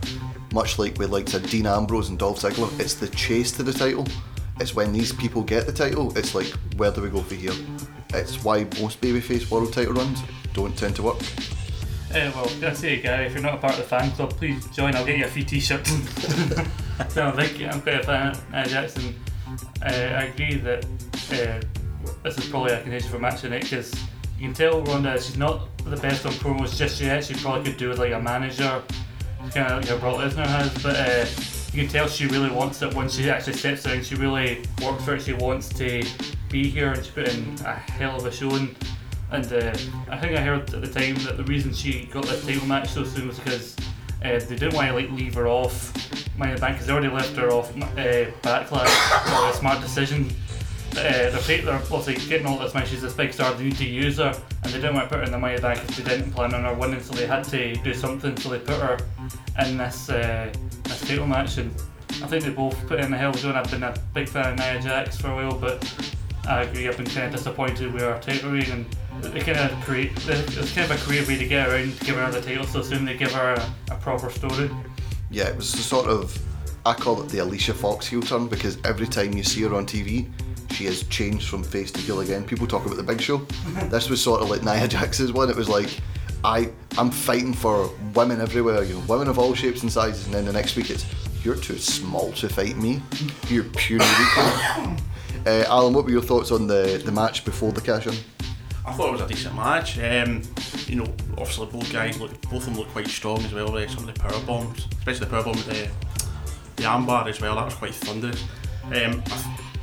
much 0.52 0.78
like 0.78 0.98
with 0.98 1.10
like 1.10 1.28
said 1.28 1.44
Dean 1.44 1.66
Ambrose 1.66 2.08
and 2.08 2.18
Dolph 2.18 2.40
Ziggler. 2.40 2.78
It's 2.80 2.94
the 2.94 3.08
chase 3.08 3.52
to 3.52 3.62
the 3.62 3.72
title. 3.72 4.06
It's 4.60 4.74
when 4.74 4.92
these 4.92 5.10
people 5.10 5.42
get 5.42 5.66
the 5.66 5.72
title. 5.72 6.16
It's 6.18 6.34
like 6.34 6.52
where 6.76 6.90
do 6.90 7.00
we 7.00 7.08
go 7.08 7.22
for 7.22 7.34
here? 7.34 7.54
It's 8.12 8.44
why 8.44 8.64
most 8.80 9.00
babyface 9.00 9.50
world 9.50 9.72
title 9.72 9.94
runs 9.94 10.22
don't 10.52 10.76
tend 10.76 10.96
to 10.96 11.02
work. 11.02 11.20
Uh, 12.12 12.30
well, 12.34 12.50
I 12.62 12.72
say, 12.74 13.00
Gary, 13.00 13.26
if 13.26 13.32
you're 13.32 13.42
not 13.42 13.54
a 13.54 13.58
part 13.58 13.74
of 13.74 13.78
the 13.78 13.84
fan 13.84 14.10
club, 14.10 14.30
please 14.30 14.66
join. 14.66 14.94
I'll 14.96 15.06
get 15.06 15.16
you 15.16 15.24
a 15.24 15.28
free 15.28 15.44
T-shirt. 15.44 15.86
so 17.08 17.28
I 17.28 17.46
think 17.46 17.72
I'm 17.72 17.80
quite 17.80 18.00
a 18.00 18.02
fan 18.02 18.36
of 18.52 18.68
Jackson. 18.68 19.14
Uh, 19.80 19.86
I 19.86 20.24
agree 20.24 20.56
that 20.56 20.84
uh, 20.84 21.60
this 22.22 22.36
is 22.36 22.48
probably 22.48 22.72
a 22.72 22.82
contentious 22.82 23.10
for 23.10 23.18
matching 23.18 23.52
it 23.52 23.62
because 23.62 23.94
you 24.38 24.46
can 24.46 24.54
tell 24.54 24.82
Ronda 24.82 25.20
she's 25.22 25.38
not 25.38 25.68
the 25.84 25.96
best 25.96 26.26
on 26.26 26.32
promos 26.32 26.76
just 26.76 27.00
yet. 27.00 27.24
She 27.24 27.34
probably 27.34 27.70
could 27.70 27.78
do 27.78 27.88
with 27.88 27.98
like 27.98 28.12
a 28.12 28.20
manager, 28.20 28.82
kind 29.54 29.72
of 29.72 29.78
like 29.78 29.88
how 29.88 29.98
Brock 29.98 30.16
Lesnar 30.16 30.46
has. 30.46 30.82
But 30.82 30.96
uh, 30.96 31.24
you 31.72 31.82
can 31.82 31.88
tell 31.88 32.08
she 32.08 32.26
really 32.26 32.50
wants 32.50 32.82
it 32.82 32.94
when 32.94 33.08
she 33.08 33.30
actually 33.30 33.52
steps 33.52 33.84
down. 33.84 34.02
She 34.02 34.16
really 34.16 34.64
works 34.82 35.04
for 35.04 35.14
it. 35.14 35.22
She 35.22 35.34
wants 35.34 35.68
to 35.70 36.04
be 36.48 36.68
here 36.68 36.92
and 36.92 37.04
she 37.04 37.12
put 37.12 37.28
in 37.28 37.56
a 37.64 37.74
hell 37.74 38.16
of 38.16 38.26
a 38.26 38.32
showing. 38.32 38.74
And 39.30 39.46
uh, 39.52 39.72
I 40.08 40.16
think 40.18 40.36
I 40.36 40.40
heard 40.40 40.74
at 40.74 40.80
the 40.80 40.88
time 40.88 41.14
that 41.24 41.36
the 41.36 41.44
reason 41.44 41.72
she 41.72 42.06
got 42.06 42.26
that 42.26 42.42
title 42.42 42.66
match 42.66 42.88
so 42.88 43.04
soon 43.04 43.28
was 43.28 43.38
because 43.38 43.76
uh, 44.24 44.38
they 44.40 44.56
didn't 44.56 44.74
want 44.74 44.88
to 44.88 44.94
like 44.94 45.10
leave 45.12 45.34
her 45.34 45.46
off 45.46 45.94
in 46.48 46.54
the 46.54 46.60
Bank 46.60 46.80
they 46.80 46.92
already 46.92 47.08
left 47.08 47.36
her 47.36 47.50
off 47.50 47.70
uh, 47.76 48.30
Backlash. 48.42 49.28
so 49.28 49.48
a 49.48 49.52
smart 49.54 49.80
decision. 49.80 50.28
Uh, 50.92 51.30
they're, 51.30 51.62
they're 51.62 51.74
obviously 51.74 52.16
getting 52.28 52.46
all 52.46 52.58
this 52.58 52.74
money. 52.74 52.86
She's 52.86 53.02
this 53.02 53.12
big 53.12 53.32
star. 53.32 53.54
They 53.54 53.64
need 53.64 53.76
to 53.76 53.84
use 53.84 54.16
her, 54.16 54.36
and 54.64 54.72
they 54.72 54.80
didn't 54.80 54.94
want 54.94 55.08
to 55.08 55.14
put 55.14 55.18
her 55.20 55.24
in 55.24 55.30
the 55.30 55.38
Money 55.38 55.60
Bank 55.60 55.80
because 55.80 56.04
they 56.04 56.16
didn't 56.16 56.32
plan 56.32 56.52
on 56.52 56.64
her 56.64 56.74
winning. 56.74 57.00
So 57.00 57.14
they 57.14 57.26
had 57.26 57.44
to 57.44 57.76
do 57.76 57.94
something. 57.94 58.36
So 58.38 58.48
they 58.48 58.58
put 58.58 58.80
her 58.80 58.98
in 59.66 59.76
this 59.76 60.08
uh, 60.08 60.52
this 60.84 61.00
title 61.00 61.26
match, 61.26 61.58
and 61.58 61.74
I 62.22 62.26
think 62.26 62.44
they 62.44 62.50
both 62.50 62.86
put 62.86 63.00
in 63.00 63.12
a 63.12 63.16
hell 63.16 63.30
of 63.30 63.36
a 63.36 63.38
showing. 63.38 63.56
I've 63.56 63.70
been 63.70 63.82
a 63.82 63.94
big 64.14 64.28
fan 64.28 64.52
of 64.52 64.58
Nia 64.58 64.80
Jax 64.80 65.16
for 65.16 65.28
a 65.28 65.36
while, 65.36 65.58
but 65.58 66.12
I 66.48 66.62
agree. 66.62 66.88
I've 66.88 66.96
been 66.96 67.06
kind 67.06 67.26
of 67.26 67.32
disappointed 67.32 67.92
with 67.92 68.02
her 68.02 68.18
title 68.20 68.52
reign, 68.52 68.70
and 68.70 69.24
they 69.24 69.40
kind 69.40 69.58
of 69.58 69.80
create. 69.84 70.12
It's 70.26 70.74
kind 70.74 70.90
of 70.90 71.00
a 71.00 71.04
creative 71.04 71.28
way 71.28 71.38
to 71.38 71.46
get 71.46 71.68
around 71.68 71.98
to 71.98 72.04
give 72.04 72.16
her 72.16 72.30
the 72.30 72.40
title 72.40 72.66
so 72.66 72.82
soon. 72.82 73.04
They 73.04 73.16
give 73.16 73.32
her 73.32 73.54
a, 73.54 73.94
a 73.94 73.96
proper 73.96 74.30
story. 74.30 74.70
Yeah, 75.30 75.48
it 75.48 75.56
was 75.56 75.72
the 75.72 75.78
sort 75.78 76.08
of 76.08 76.36
I 76.86 76.94
call 76.94 77.22
it 77.22 77.28
the 77.28 77.38
Alicia 77.38 77.74
Fox 77.74 78.06
heel 78.06 78.22
turn 78.22 78.48
because 78.48 78.78
every 78.84 79.06
time 79.06 79.34
you 79.34 79.44
see 79.44 79.62
her 79.62 79.74
on 79.74 79.84
TV, 79.86 80.30
she 80.72 80.86
has 80.86 81.02
changed 81.04 81.46
from 81.48 81.62
face 81.62 81.90
to 81.92 82.00
heel 82.00 82.20
again. 82.20 82.44
People 82.44 82.66
talk 82.66 82.86
about 82.86 82.96
the 82.96 83.02
Big 83.02 83.20
Show. 83.20 83.36
this 83.90 84.08
was 84.08 84.22
sort 84.22 84.40
of 84.40 84.48
like 84.48 84.62
Nia 84.62 84.88
Jax's 84.88 85.32
one. 85.32 85.50
It 85.50 85.56
was 85.56 85.68
like 85.68 86.00
I 86.44 86.70
I'm 86.98 87.10
fighting 87.10 87.52
for 87.52 87.90
women 88.14 88.40
everywhere. 88.40 88.82
You 88.84 88.94
know, 88.94 89.04
women 89.08 89.28
of 89.28 89.38
all 89.38 89.54
shapes 89.54 89.82
and 89.82 89.92
sizes, 89.92 90.26
and 90.26 90.34
then 90.34 90.44
the 90.44 90.52
next 90.52 90.76
week 90.76 90.90
it's 90.90 91.06
you're 91.44 91.56
too 91.56 91.78
small 91.78 92.32
to 92.32 92.48
fight 92.48 92.76
me. 92.76 93.02
You're 93.48 93.64
puny 93.64 94.04
weakling. 94.18 95.00
Uh, 95.46 95.64
Alan, 95.68 95.94
what 95.94 96.04
were 96.04 96.10
your 96.10 96.20
thoughts 96.20 96.50
on 96.50 96.66
the, 96.66 97.00
the 97.02 97.10
match 97.10 97.46
before 97.46 97.72
the 97.72 97.80
cash 97.80 98.06
in? 98.06 98.12
I 98.84 98.92
thought 98.92 99.08
it 99.08 99.12
was 99.12 99.20
a 99.22 99.26
decent 99.26 99.54
match. 99.54 99.98
Um, 99.98 100.42
you 100.86 100.96
know, 100.96 101.06
obviously 101.38 101.64
both 101.64 101.90
guys 101.90 102.20
look, 102.20 102.38
both 102.42 102.56
of 102.56 102.64
them 102.66 102.74
look 102.74 102.88
quite 102.88 103.08
strong 103.08 103.38
as 103.44 103.54
well. 103.54 103.72
Right? 103.72 103.88
Some 103.88 104.06
of 104.06 104.14
the 104.14 104.20
power 104.20 104.38
bombs, 104.44 104.86
especially 104.98 105.20
the 105.20 105.30
power 105.30 105.44
bomb 105.44 105.56
with 105.56 105.64
the 105.64 105.88
the 106.76 106.82
armbar 106.82 107.26
as 107.26 107.40
well. 107.40 107.56
That 107.56 107.64
was 107.64 107.74
quite 107.74 107.94
thunderous. 107.94 108.44
Um, 108.84 109.22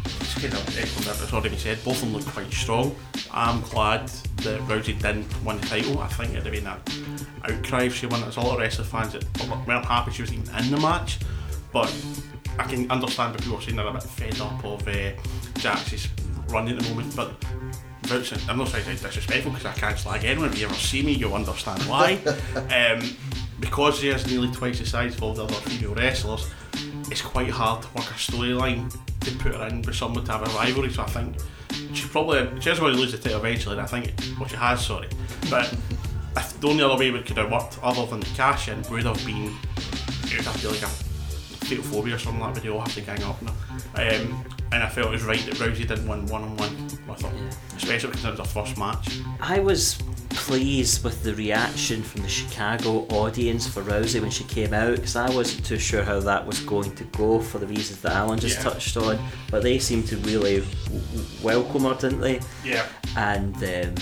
I 0.07 0.19
just 0.19 0.39
kind 0.39 0.53
of 0.53 0.77
echoing 0.77 1.05
that 1.05 1.19
what's 1.19 1.33
already 1.33 1.57
said. 1.57 1.83
Both 1.83 2.01
of 2.01 2.01
them 2.01 2.13
look 2.13 2.25
quite 2.25 2.51
strong. 2.51 2.95
I'm 3.31 3.61
glad 3.61 4.07
that 4.37 4.59
Rousey 4.61 4.99
didn't 4.99 5.43
win 5.43 5.59
the 5.59 5.67
title. 5.67 5.99
I 5.99 6.07
think 6.07 6.31
it'd 6.31 6.43
have 6.43 6.53
been 6.53 6.67
an 6.67 6.79
outcry 7.43 7.83
if 7.83 7.95
she 7.95 8.05
won. 8.05 8.21
There's 8.21 8.37
a 8.37 8.41
lot 8.41 8.53
of 8.53 8.59
wrestling 8.59 8.87
fans 8.87 9.13
that 9.13 9.67
weren't 9.67 9.85
happy 9.85 10.11
she 10.11 10.21
was 10.21 10.33
even 10.33 10.55
in 10.55 10.71
the 10.71 10.77
match, 10.77 11.19
but 11.73 11.93
I 12.57 12.63
can 12.63 12.89
understand 12.89 13.33
what 13.33 13.41
people 13.41 13.57
are 13.57 13.61
saying 13.61 13.75
they're 13.75 13.87
a 13.87 13.93
bit 13.93 14.03
fed 14.03 14.39
up 14.39 14.63
of 14.63 14.87
uh, 14.87 15.11
Jax's 15.55 16.07
run 16.49 16.67
at 16.69 16.79
the 16.79 16.89
moment, 16.89 17.15
but 17.15 17.31
I'm 18.09 18.57
not 18.57 18.67
trying 18.67 18.83
to 18.83 18.89
be 18.89 18.95
disrespectful 18.95 19.51
because 19.51 19.65
I 19.65 19.73
can't 19.73 19.97
slag 19.97 20.23
anyone. 20.23 20.49
If 20.49 20.59
you 20.59 20.67
ever 20.67 20.75
see 20.75 21.03
me, 21.03 21.11
you'll 21.11 21.33
understand 21.33 21.83
why. 21.83 22.15
um, 22.71 23.15
because 23.59 23.99
she 23.99 24.09
is 24.09 24.25
nearly 24.27 24.51
twice 24.51 24.79
the 24.79 24.85
size 24.85 25.15
of 25.15 25.23
all 25.23 25.33
the 25.33 25.43
other 25.43 25.53
female 25.55 25.93
wrestlers, 25.93 26.49
it's 27.09 27.21
quite 27.21 27.49
hard 27.49 27.81
to 27.83 27.87
work 27.95 28.05
a 28.05 28.13
storyline 28.13 28.95
to 29.21 29.31
put 29.37 29.55
her 29.55 29.67
in 29.67 29.81
with 29.81 29.95
someone 29.95 30.25
to 30.25 30.31
have 30.31 30.41
a 30.41 30.57
rivalry. 30.57 30.91
So 30.91 31.03
I 31.03 31.07
think 31.07 31.35
she 31.93 32.07
probably 32.07 32.61
she 32.61 32.69
is 32.69 32.79
going 32.79 32.93
to 32.93 32.99
lose 32.99 33.11
the 33.11 33.17
title 33.17 33.39
eventually, 33.39 33.77
and 33.77 33.81
I 33.81 33.87
think 33.87 34.13
well 34.39 34.47
she 34.47 34.55
has, 34.55 34.85
sorry, 34.85 35.09
but. 35.49 35.75
If 36.39 36.59
the 36.59 36.67
only 36.67 36.83
other 36.83 36.95
way 36.95 37.09
we 37.09 37.19
could 37.23 37.37
have 37.37 37.51
worked 37.51 37.79
other 37.81 38.05
than 38.05 38.19
the 38.19 38.27
cash 38.27 38.69
in 38.69 38.83
would 38.91 39.05
have 39.05 39.25
been 39.25 39.51
it 40.25 40.37
would 40.37 40.45
have 40.45 40.63
like 40.65 40.83
a 40.83 41.07
fatal 41.67 42.13
or 42.13 42.17
something 42.17 42.39
like 42.39 42.53
that, 42.53 42.59
but 42.59 42.63
they 42.63 42.69
all 42.69 42.79
have 42.79 42.93
to 42.93 43.01
gang 43.01 43.23
up 43.23 43.41
now. 43.41 43.53
Um, 43.95 44.45
and 44.71 44.83
I 44.83 44.89
felt 44.89 45.07
it 45.07 45.11
was 45.11 45.23
right 45.23 45.39
that 45.45 45.55
Rousey 45.55 45.87
didn't 45.87 46.07
win 46.07 46.25
one 46.27 46.43
on 46.43 46.57
one 46.57 46.75
with 47.07 47.21
her, 47.21 47.49
especially 47.75 48.09
because 48.09 48.25
it 48.25 48.31
was 48.31 48.39
her 48.39 48.45
first 48.45 48.77
match. 48.77 49.19
I 49.39 49.59
was 49.59 49.97
pleased 50.37 51.03
with 51.03 51.23
the 51.23 51.33
reaction 51.35 52.01
from 52.03 52.21
the 52.21 52.27
Chicago 52.29 53.05
audience 53.09 53.67
for 53.67 53.81
Rousey 53.81 54.21
when 54.21 54.29
she 54.29 54.43
came 54.45 54.73
out 54.73 54.95
because 54.95 55.15
I 55.15 55.29
wasn't 55.29 55.65
too 55.65 55.77
sure 55.79 56.03
how 56.03 56.19
that 56.21 56.45
was 56.45 56.59
going 56.61 56.95
to 56.95 57.03
go 57.05 57.39
for 57.41 57.57
the 57.57 57.67
reasons 57.67 58.01
that 58.01 58.13
Alan 58.13 58.39
just 58.39 58.57
Yeah. 58.57 58.63
touched 58.63 58.95
on. 58.97 59.19
But 59.51 59.63
they 59.63 59.79
seemed 59.79 60.07
to 60.07 60.17
really 60.17 60.63
w- 60.85 61.03
welcome 61.43 61.83
her, 61.83 61.95
didn't 61.95 62.21
they? 62.21 62.39
Yeah. 62.63 62.85
And 63.17 63.55
um, 63.57 63.95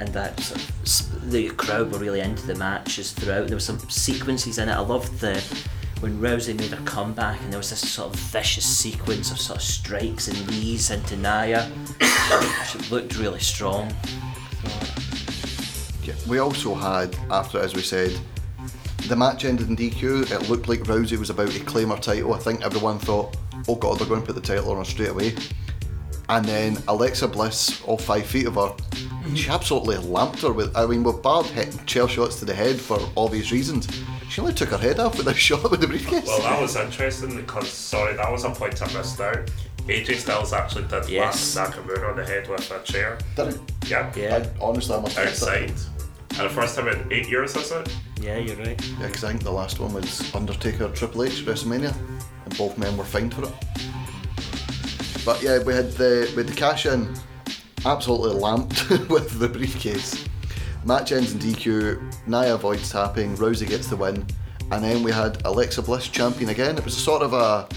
and 0.00 0.08
that 0.12 0.38
sort 0.40 0.60
of, 0.60 0.72
s- 0.82 1.08
the 1.22 1.48
crowd 1.50 1.92
were 1.92 1.98
really 1.98 2.20
into 2.20 2.46
the 2.46 2.56
matches 2.56 3.12
throughout. 3.12 3.46
There 3.46 3.56
were 3.56 3.60
some 3.60 3.78
sequences 3.88 4.58
in 4.58 4.68
it. 4.68 4.72
I 4.72 4.80
loved 4.80 5.20
the 5.20 5.40
when 6.00 6.18
Rousey 6.20 6.54
made 6.58 6.70
her 6.72 6.84
comeback 6.84 7.40
and 7.42 7.52
there 7.52 7.58
was 7.58 7.70
this 7.70 7.88
sort 7.90 8.12
of 8.12 8.20
vicious 8.20 8.66
sequence 8.66 9.30
of 9.30 9.38
sort 9.40 9.58
of 9.58 9.62
strikes 9.64 10.28
and 10.28 10.46
knees 10.50 10.90
into 10.90 11.16
Nia. 11.16 11.70
she 12.70 12.78
looked 12.90 13.16
really 13.16 13.38
strong. 13.40 13.90
Yeah, 16.04 16.14
we 16.28 16.38
also 16.38 16.74
had, 16.74 17.16
after, 17.30 17.58
as 17.58 17.74
we 17.74 17.80
said, 17.80 18.18
the 19.08 19.16
match 19.16 19.44
ended 19.44 19.68
in 19.68 19.76
DQ. 19.76 20.30
It 20.30 20.50
looked 20.50 20.68
like 20.68 20.80
Rousey 20.80 21.16
was 21.18 21.30
about 21.30 21.50
to 21.50 21.60
claim 21.60 21.88
her 21.88 21.96
title. 21.96 22.34
I 22.34 22.38
think 22.38 22.62
everyone 22.62 22.98
thought, 22.98 23.36
oh 23.68 23.74
god, 23.74 23.98
they're 23.98 24.08
going 24.08 24.20
to 24.20 24.26
put 24.26 24.34
the 24.34 24.40
title 24.40 24.70
on 24.70 24.78
her 24.78 24.84
straight 24.84 25.10
away. 25.10 25.34
And 26.28 26.44
then 26.44 26.78
Alexa 26.88 27.28
Bliss, 27.28 27.82
all 27.82 27.98
five 27.98 28.26
feet 28.26 28.46
of 28.46 28.54
her, 28.54 28.60
mm-hmm. 28.60 29.34
she 29.34 29.50
absolutely 29.50 29.98
lamped 29.98 30.40
her 30.40 30.52
with. 30.52 30.74
I 30.76 30.86
mean, 30.86 31.04
with 31.04 31.22
Bard 31.22 31.46
hitting 31.46 31.84
chair 31.84 32.08
shots 32.08 32.38
to 32.40 32.44
the 32.44 32.54
head 32.54 32.80
for 32.80 32.98
obvious 33.16 33.52
reasons, 33.52 33.88
she 34.30 34.40
only 34.40 34.54
took 34.54 34.70
her 34.70 34.78
head 34.78 34.98
off 34.98 35.18
with 35.18 35.28
a 35.28 35.34
shot 35.46 35.70
with 35.70 35.80
the 35.80 35.86
briefcase. 35.86 36.26
Well, 36.26 36.40
that 36.42 36.60
was 36.60 36.76
interesting 36.76 37.36
because, 37.36 37.70
sorry, 37.70 38.14
that 38.16 38.30
was 38.30 38.44
a 38.44 38.50
point 38.50 38.80
I 38.82 38.92
missed 38.94 39.20
out. 39.20 39.50
AJ 39.86 40.16
Styles 40.16 40.54
actually 40.54 40.84
did 40.84 41.10
Yes. 41.10 41.54
yes. 41.54 41.56
Nakamura 41.56 42.10
on 42.10 42.16
the 42.16 42.24
head 42.24 42.48
with 42.48 42.70
a 42.70 42.82
chair. 42.84 43.18
Did 43.36 43.48
it? 43.48 43.60
Yeah. 43.86 44.10
Yeah. 44.16 44.36
I, 44.38 44.64
honestly, 44.64 44.96
I 44.96 45.00
must 45.00 45.16
have 45.16 45.26
missed 45.26 45.40
that. 45.44 45.93
Outside. 46.34 46.40
And 46.40 46.50
the 46.50 46.54
first 46.54 46.76
time 46.76 46.88
in 46.88 47.12
eight 47.12 47.28
years, 47.28 47.56
is 47.56 47.70
it? 47.70 47.96
Yeah, 48.20 48.38
you're 48.38 48.56
right. 48.56 48.88
Yeah, 49.00 49.06
because 49.06 49.24
I 49.24 49.28
think 49.28 49.42
the 49.42 49.50
last 49.52 49.78
one 49.78 49.92
was 49.92 50.34
Undertaker 50.34 50.88
Triple 50.90 51.24
H 51.24 51.44
WrestleMania, 51.44 51.94
and 52.44 52.58
both 52.58 52.76
men 52.78 52.96
were 52.96 53.04
fined 53.04 53.34
for 53.34 53.44
it. 53.44 53.52
But 55.24 55.42
yeah, 55.42 55.62
we 55.62 55.72
had 55.74 55.92
the 55.92 56.32
with 56.36 56.48
the 56.48 56.54
cash 56.54 56.86
in, 56.86 57.14
absolutely 57.86 58.40
lamped 58.40 58.88
with 59.08 59.38
the 59.38 59.48
briefcase. 59.48 60.24
Match 60.84 61.12
ends 61.12 61.32
in 61.32 61.38
DQ. 61.38 62.26
Nia 62.26 62.54
avoids 62.54 62.90
tapping. 62.90 63.36
Rousey 63.36 63.66
gets 63.66 63.86
the 63.88 63.96
win, 63.96 64.26
And 64.70 64.84
then 64.84 65.02
we 65.02 65.12
had 65.12 65.40
Alexa 65.46 65.80
Bliss 65.82 66.08
champion 66.08 66.50
again. 66.50 66.76
It 66.76 66.84
was 66.84 66.96
a 66.96 67.00
sort 67.00 67.22
of 67.22 67.32
a 67.32 67.68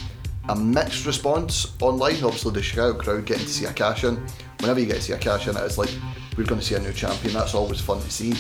a 0.50 0.56
mixed 0.56 1.06
response 1.06 1.74
online. 1.82 2.24
Obviously, 2.24 2.54
the 2.54 2.64
Chicago 2.64 2.98
crowd 2.98 3.26
getting 3.26 3.46
to 3.46 3.52
see 3.52 3.66
a 3.66 3.74
cash 3.74 4.04
in. 4.04 4.16
Whenever 4.60 4.80
you 4.80 4.86
get 4.86 4.96
to 4.96 5.02
see 5.02 5.14
a 5.14 5.18
cash 5.18 5.48
in, 5.48 5.56
it's 5.58 5.78
like 5.78 5.94
we're 6.38 6.46
going 6.46 6.62
to 6.62 6.66
see 6.66 6.76
a 6.76 6.80
new 6.80 6.94
champion. 6.94 7.34
That's 7.34 7.56
always 7.56 7.82
fun 7.82 8.00
to 8.00 8.12
see. 8.12 8.34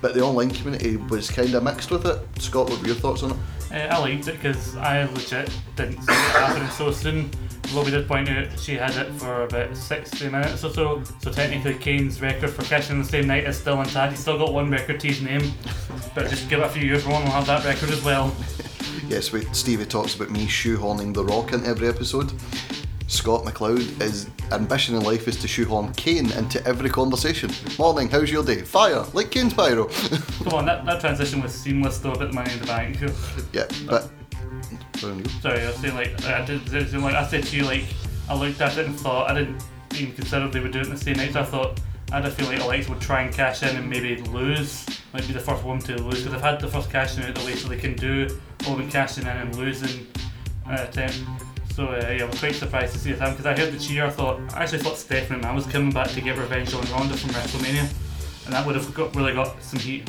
But 0.00 0.14
the 0.14 0.22
online 0.22 0.50
community 0.50 0.96
was 0.96 1.30
kind 1.30 1.54
of 1.54 1.62
mixed 1.62 1.90
with 1.90 2.06
it. 2.06 2.20
Scott, 2.40 2.70
what 2.70 2.80
were 2.80 2.86
your 2.86 2.96
thoughts 2.96 3.22
on 3.22 3.32
it? 3.32 3.36
Uh, 3.72 3.94
I 3.94 3.98
liked 3.98 4.28
it 4.28 4.32
because 4.32 4.76
I 4.76 5.04
legit 5.04 5.50
didn't 5.76 6.02
see 6.02 6.12
it 6.12 6.16
happening 6.16 6.68
so 6.70 6.90
soon. 6.90 7.30
Lobby 7.72 7.92
did 7.92 8.08
point 8.08 8.28
out 8.28 8.58
she 8.58 8.74
had 8.74 8.96
it 8.96 9.12
for 9.12 9.44
about 9.44 9.76
60 9.76 10.28
minutes 10.28 10.64
or 10.64 10.72
so, 10.72 11.02
so 11.20 11.30
technically 11.30 11.74
Kane's 11.74 12.20
record 12.20 12.50
for 12.50 12.62
catching 12.62 12.98
the 12.98 13.04
same 13.04 13.28
night 13.28 13.44
is 13.44 13.58
still 13.58 13.80
intact. 13.80 14.12
He's 14.12 14.20
still 14.20 14.38
got 14.38 14.52
one 14.52 14.70
record 14.70 14.98
to 15.00 15.06
his 15.06 15.22
name, 15.22 15.52
but 16.14 16.28
just 16.28 16.48
give 16.48 16.58
it 16.60 16.66
a 16.66 16.68
few 16.68 16.82
years, 16.82 17.04
Ron 17.04 17.22
will 17.22 17.30
have 17.30 17.46
that 17.46 17.64
record 17.64 17.90
as 17.90 18.02
well. 18.02 18.34
Yes, 19.08 19.32
we, 19.32 19.44
Stevie 19.46 19.86
talks 19.86 20.14
about 20.14 20.30
me 20.30 20.46
shoehorning 20.46 21.12
The 21.12 21.24
Rock 21.24 21.52
into 21.52 21.66
every 21.66 21.88
episode. 21.88 22.32
Scott 23.10 23.42
McLeod, 23.42 24.00
his 24.00 24.30
ambition 24.52 24.94
in 24.94 25.02
life 25.02 25.26
is 25.26 25.36
to 25.38 25.48
shoehorn 25.48 25.92
Kane 25.94 26.30
into 26.32 26.64
every 26.64 26.88
conversation. 26.88 27.50
Morning, 27.76 28.08
how's 28.08 28.30
your 28.30 28.44
day? 28.44 28.62
Fire, 28.62 29.04
like 29.12 29.32
Kane's 29.32 29.52
pyro. 29.52 29.86
Come 30.44 30.52
on, 30.52 30.66
that, 30.66 30.86
that 30.86 31.00
transition 31.00 31.42
was 31.42 31.52
seamless 31.52 31.98
though, 31.98 32.12
a 32.12 32.18
bit 32.18 32.32
money 32.32 32.52
in 32.52 32.60
the 32.60 32.66
bank. 32.66 33.00
yeah, 33.52 33.66
but. 33.86 34.10
Sorry, 35.40 35.60
I 35.60 35.66
was 35.66 35.76
saying 35.76 35.96
like 35.96 36.24
I 36.24 36.44
did. 36.44 36.72
I 36.72 36.78
was 36.78 36.90
saying, 36.90 37.02
like 37.02 37.16
I 37.16 37.26
said 37.26 37.42
to 37.44 37.56
you, 37.56 37.64
like 37.64 37.84
I 38.28 38.38
looked 38.38 38.60
at 38.60 38.78
it 38.78 38.86
and 38.86 38.98
thought 38.98 39.28
I 39.28 39.34
didn't 39.34 39.60
even 39.94 40.14
consider 40.14 40.48
they 40.48 40.60
would 40.60 40.72
do 40.72 40.78
it 40.78 40.86
in 40.86 40.90
the 40.90 40.96
same 40.96 41.16
night. 41.16 41.32
So 41.32 41.40
I 41.40 41.44
thought 41.44 41.80
I 42.12 42.16
had 42.16 42.26
a 42.26 42.30
feel 42.30 42.46
like 42.46 42.60
Alexa 42.60 42.90
would 42.90 43.00
try 43.00 43.22
and 43.22 43.34
cash 43.34 43.64
in 43.64 43.76
and 43.76 43.90
maybe 43.90 44.22
lose. 44.22 44.86
Might 45.12 45.26
be 45.26 45.32
the 45.32 45.40
first 45.40 45.64
one 45.64 45.80
to 45.80 45.96
lose 45.96 46.18
because 46.18 46.32
they've 46.32 46.40
had 46.40 46.60
the 46.60 46.68
first 46.68 46.90
cash 46.90 47.16
in 47.16 47.24
out 47.24 47.34
the 47.34 47.44
way, 47.44 47.56
so 47.56 47.68
they 47.68 47.76
can 47.76 47.96
do 47.96 48.38
all 48.68 48.76
the 48.76 48.86
cashing 48.88 49.24
in 49.24 49.30
and 49.30 49.56
losing 49.56 50.06
uh, 50.68 50.86
attempt. 50.88 51.24
So 51.74 51.86
uh, 51.86 52.14
yeah, 52.16 52.24
I 52.24 52.26
was 52.26 52.38
quite 52.38 52.54
surprised 52.54 52.92
to 52.94 52.98
see 52.98 53.10
it 53.10 53.18
happen 53.18 53.36
because 53.36 53.46
I 53.46 53.58
heard 53.58 53.72
the 53.72 53.78
cheer. 53.78 54.04
I 54.04 54.10
thought 54.10 54.40
I 54.54 54.62
actually 54.62 54.80
thought 54.80 54.96
Stephanie 54.96 55.40
McMahon 55.40 55.54
was 55.54 55.66
coming 55.66 55.92
back 55.92 56.10
to 56.10 56.20
get 56.20 56.36
revenge 56.36 56.74
on 56.74 56.82
Ronda 56.92 57.16
from 57.16 57.30
WrestleMania, 57.30 57.88
and 58.44 58.54
that 58.54 58.66
would 58.66 58.74
have 58.74 58.92
got, 58.92 59.14
really 59.14 59.32
got 59.32 59.62
some 59.62 59.78
heat. 59.78 60.08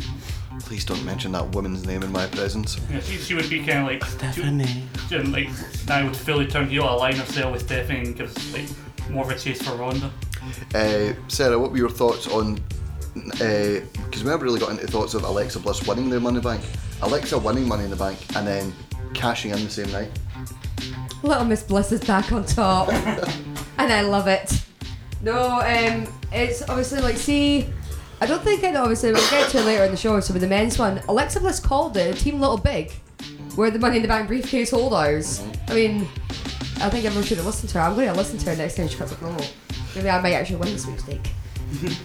Please 0.61 0.83
don't 0.83 1.03
mention 1.05 1.31
that 1.31 1.47
woman's 1.55 1.85
name 1.85 2.03
in 2.03 2.11
my 2.11 2.27
presence. 2.27 2.79
Yeah, 2.91 2.99
she, 2.99 3.17
she 3.17 3.33
would 3.35 3.49
be 3.49 3.59
kind 3.59 3.79
of 3.79 3.85
like 3.85 4.03
Stephanie. 4.05 4.83
She, 5.07 5.15
and 5.15 5.31
like 5.31 5.49
now 5.87 5.99
I 5.99 6.03
would 6.03 6.15
fully 6.15 6.47
turn 6.47 6.67
heel, 6.67 6.83
align 6.83 7.15
herself 7.15 7.53
with 7.53 7.61
Stephanie, 7.63 7.99
and 7.99 8.15
gives 8.15 8.53
like 8.53 8.67
more 9.09 9.23
of 9.23 9.29
a 9.29 9.37
chase 9.37 9.61
for 9.61 9.75
Ronda. 9.75 10.11
Uh, 10.73 11.13
Sarah, 11.27 11.57
what 11.59 11.71
were 11.71 11.77
your 11.77 11.89
thoughts 11.89 12.27
on? 12.27 12.59
Because 13.13 14.23
we 14.23 14.29
never 14.29 14.43
really 14.43 14.59
got 14.59 14.71
into 14.71 14.87
thoughts 14.87 15.13
of 15.13 15.23
Alexa 15.23 15.59
Bliss 15.59 15.85
winning 15.87 16.09
the 16.09 16.19
Money 16.19 16.37
in 16.37 16.43
the 16.43 16.49
Bank. 16.49 16.63
Alexa 17.01 17.37
winning 17.37 17.67
Money 17.67 17.83
in 17.83 17.89
the 17.89 17.95
Bank 17.95 18.17
and 18.35 18.47
then 18.47 18.73
cashing 19.13 19.51
in 19.51 19.63
the 19.63 19.69
same 19.69 19.91
night. 19.91 20.09
Little 21.23 21.45
Miss 21.45 21.63
Bliss 21.63 21.91
is 21.91 22.01
back 22.03 22.31
on 22.31 22.45
top, 22.45 22.89
and 22.89 23.91
I 23.93 24.01
love 24.01 24.27
it. 24.27 24.61
No, 25.21 25.59
um, 25.61 26.07
it's 26.31 26.61
obviously 26.67 26.99
like 27.01 27.17
see. 27.17 27.67
I 28.19 28.25
don't 28.27 28.41
think 28.43 28.63
it 28.63 28.75
obviously 28.75 29.11
we'll 29.11 29.29
get 29.31 29.49
to 29.51 29.57
it 29.59 29.65
later 29.65 29.83
in 29.83 29.91
the 29.91 29.97
show. 29.97 30.19
So 30.19 30.33
with 30.33 30.41
the 30.41 30.47
men's 30.47 30.77
one, 30.77 31.01
Alexa 31.07 31.39
Bliss 31.39 31.59
called 31.59 31.97
it 31.97 32.17
Team 32.17 32.39
Little 32.39 32.57
Big, 32.57 32.91
where 33.55 33.71
the 33.71 33.79
Money 33.79 33.97
in 33.97 34.01
the 34.03 34.07
Bank 34.07 34.27
briefcase 34.27 34.71
holders. 34.71 35.43
I 35.67 35.73
mean, 35.73 36.01
I 36.79 36.89
think 36.89 37.05
everyone 37.05 37.23
should 37.23 37.37
have 37.37 37.45
listened 37.45 37.69
to 37.69 37.79
her. 37.79 37.83
I'm 37.85 37.95
going 37.95 38.07
to 38.07 38.13
listen 38.13 38.37
to 38.39 38.49
her 38.51 38.55
next 38.55 38.75
time 38.75 38.87
she 38.87 38.97
cuts 38.97 39.11
a 39.11 39.15
promo. 39.15 39.47
Maybe 39.95 40.09
I 40.09 40.21
might 40.21 40.33
actually 40.33 40.57
win 40.57 40.73
the 40.73 40.79
sweepstake. 40.79 41.31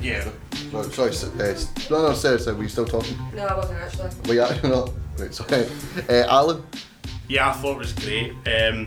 Yeah. 0.00 0.28
No, 0.72 0.82
sorry, 0.82 1.10
s- 1.10 1.22
uh, 1.22 1.56
no, 1.88 2.08
no, 2.08 2.12
Sarah, 2.14 2.36
Sarah, 2.36 2.56
were 2.56 2.64
you 2.64 2.68
still 2.68 2.84
talking? 2.84 3.16
No, 3.36 3.46
I 3.46 3.56
wasn't 3.56 3.78
actually. 3.78 4.10
Were 4.26 4.34
you 4.34 4.42
actually 4.42 4.70
not? 4.70 4.90
Right, 5.16 5.32
sorry. 5.32 5.66
Uh, 6.08 6.26
Alan? 6.28 6.64
Yeah, 7.32 7.48
I 7.48 7.52
thought 7.52 7.76
it 7.76 7.78
was 7.78 7.94
great. 7.94 8.32
Um, 8.32 8.86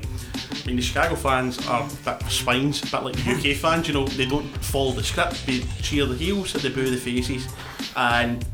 I 0.51 0.67
mean, 0.67 0.75
the 0.75 0.81
Chicago 0.83 1.15
fans 1.15 1.67
are 1.67 1.81
a 1.81 2.13
bit 2.13 2.29
spines, 2.29 2.83
a 2.83 2.85
bit 2.85 3.03
like 3.03 3.15
the 3.15 3.31
UK 3.51 3.57
fans. 3.61 3.87
You 3.87 3.95
know, 3.95 4.05
they 4.05 4.27
don't 4.27 4.45
follow 4.63 4.91
the 4.91 5.03
script. 5.03 5.47
They 5.47 5.61
cheer 5.81 6.05
the 6.05 6.15
heels, 6.15 6.53
they 6.53 6.69
boo 6.69 6.87
the 6.87 6.95
faces, 6.95 7.47
and 7.95 8.45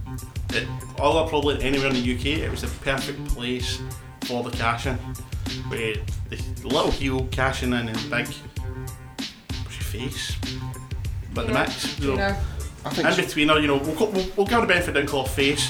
it, 0.51 0.65
although 0.97 1.27
probably 1.27 1.61
anywhere 1.61 1.87
in 1.87 1.95
the 1.95 2.15
UK, 2.15 2.25
it 2.39 2.49
was 2.49 2.61
the 2.61 2.69
perfect 2.85 3.25
place 3.25 3.81
for 4.21 4.43
the 4.43 4.51
cash 4.51 4.85
in, 4.85 4.95
where 5.67 5.95
the 6.29 6.37
little 6.63 6.91
heel 6.91 7.27
cashing 7.29 7.73
in 7.73 7.89
and 7.89 8.09
big 8.09 8.27
push 9.65 9.79
face, 9.79 10.37
but 11.33 11.47
the 11.47 11.51
Yeah, 11.53 11.63
mix. 11.63 11.99
You 11.99 12.11
you 12.11 12.15
know, 12.15 12.29
know. 12.29 12.37
I 12.85 12.89
think 12.91 13.09
in 13.09 13.25
between, 13.25 13.49
you 13.49 13.67
know, 13.67 13.75
we'll, 13.77 14.07
we'll, 14.09 14.27
we'll 14.37 14.47
give 14.47 14.61
the 14.61 14.67
benefit 14.67 14.95
and 14.95 15.09
call 15.09 15.25
face. 15.25 15.69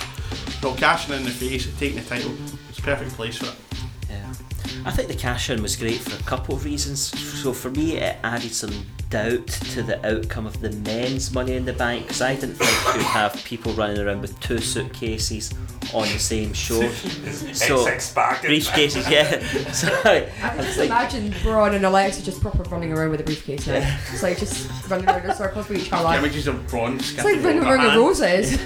But 0.62 0.78
cashing 0.78 1.16
in 1.16 1.24
the 1.24 1.32
face, 1.32 1.68
taking 1.80 1.98
the 1.98 2.08
title, 2.08 2.34
it's 2.70 2.78
a 2.78 2.84
perfect 2.84 3.14
place 3.14 3.38
for 3.38 3.48
it. 3.48 3.71
Yeah. 4.12 4.34
Mm. 4.64 4.88
I 4.88 4.92
think 4.92 5.08
the 5.08 5.16
cash 5.16 5.50
in 5.50 5.62
was 5.62 5.76
great 5.76 6.00
for 6.00 6.20
a 6.20 6.24
couple 6.24 6.56
of 6.56 6.66
reasons. 6.66 7.02
So 7.42 7.54
for 7.54 7.72
me, 7.72 7.98
it 7.98 8.18
added 8.24 8.54
some 8.54 8.86
doubt 9.10 9.48
to 9.48 9.84
the 9.84 9.98
outcome 10.08 10.46
of 10.46 10.62
the 10.62 10.72
men's 10.72 11.34
Money 11.34 11.54
in 11.54 11.66
the 11.66 11.74
Bank 11.74 12.04
because 12.04 12.22
I 12.22 12.36
didn't 12.36 12.56
think 12.56 12.96
you'd 12.96 13.04
have 13.04 13.36
people 13.44 13.74
running 13.74 14.00
around 14.00 14.22
with 14.22 14.40
two 14.40 14.60
suitcases 14.60 15.54
on 15.94 16.04
the 16.04 16.20
same 16.20 16.54
show. 16.54 16.90
so 17.54 17.86
X-Pac. 17.86 18.42
briefcases, 18.42 19.10
yeah. 19.10 19.40
So 19.74 19.88
I, 20.06 20.30
I 20.42 20.50
can 20.50 20.64
just 20.64 20.78
like, 20.78 20.88
imagine 20.88 21.34
Braun 21.44 21.74
and 21.74 21.86
Alexa 21.86 22.24
just 22.24 22.42
proper 22.42 22.64
running 22.64 22.94
around 22.94 23.12
with 23.12 23.20
a 23.20 23.24
briefcase 23.24 23.68
now. 23.68 23.98
It's 24.12 24.24
like 24.24 24.38
just 24.38 24.70
running 24.90 25.08
around 25.08 25.30
in 25.30 25.36
circles 25.36 25.68
with 25.68 25.84
each 25.84 25.92
other. 25.92 26.18
Images 26.18 26.48
of 26.48 26.66
bronze. 26.68 27.14
It's 27.14 27.24
like 27.24 27.44
running 27.44 27.64
around 27.64 27.86
with 27.86 27.96
roses. 27.96 28.58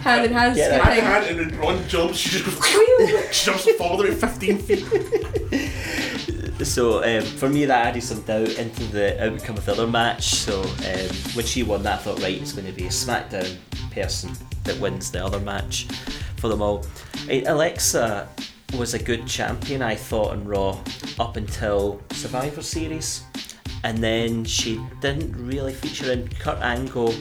hand 0.00 0.26
in 0.26 0.32
hand, 0.32 0.56
Get 0.56 0.72
it. 0.72 0.80
I 0.80 0.84
skipping. 0.84 1.04
can't, 1.04 1.26
and 1.26 1.50
then 1.52 1.60
Ron 1.60 1.88
jumps, 1.88 2.16
she 2.18 2.30
just 2.30 2.44
goes, 2.60 3.34
she 3.36 3.46
jumps 3.46 3.70
forward 3.72 4.08
about 4.08 4.30
15 4.30 4.58
feet. 4.58 4.84
So 6.66 7.02
um, 7.02 7.24
for 7.24 7.48
me, 7.48 7.64
that 7.64 7.86
added 7.86 8.02
some 8.02 8.20
doubt 8.22 8.50
into 8.58 8.84
the 8.84 9.22
outcome 9.24 9.56
of 9.56 9.64
the 9.64 9.72
other 9.72 9.86
match. 9.86 10.24
So 10.34 10.60
um, 10.60 11.16
when 11.34 11.46
she 11.46 11.62
won 11.62 11.82
that, 11.84 12.00
I 12.00 12.02
thought, 12.02 12.20
right, 12.20 12.40
it's 12.40 12.52
going 12.52 12.66
to 12.66 12.72
be 12.72 12.84
a 12.84 12.90
SmackDown 12.90 13.56
person 13.92 14.30
that 14.64 14.78
wins 14.78 15.10
the 15.10 15.24
other 15.24 15.40
match 15.40 15.84
for 16.36 16.48
them 16.48 16.60
all. 16.60 16.84
Alexa 17.30 18.28
was 18.76 18.92
a 18.92 18.98
good 19.02 19.26
champion, 19.26 19.80
I 19.80 19.94
thought, 19.94 20.32
on 20.32 20.44
Raw 20.44 20.78
up 21.18 21.36
until 21.36 22.02
Survivor 22.10 22.62
Series. 22.62 23.24
And 23.82 23.98
then 23.98 24.44
she 24.44 24.78
didn't 25.00 25.32
really 25.34 25.72
feature 25.72 26.12
in. 26.12 26.28
Kurt 26.28 26.58
Angle 26.58 27.14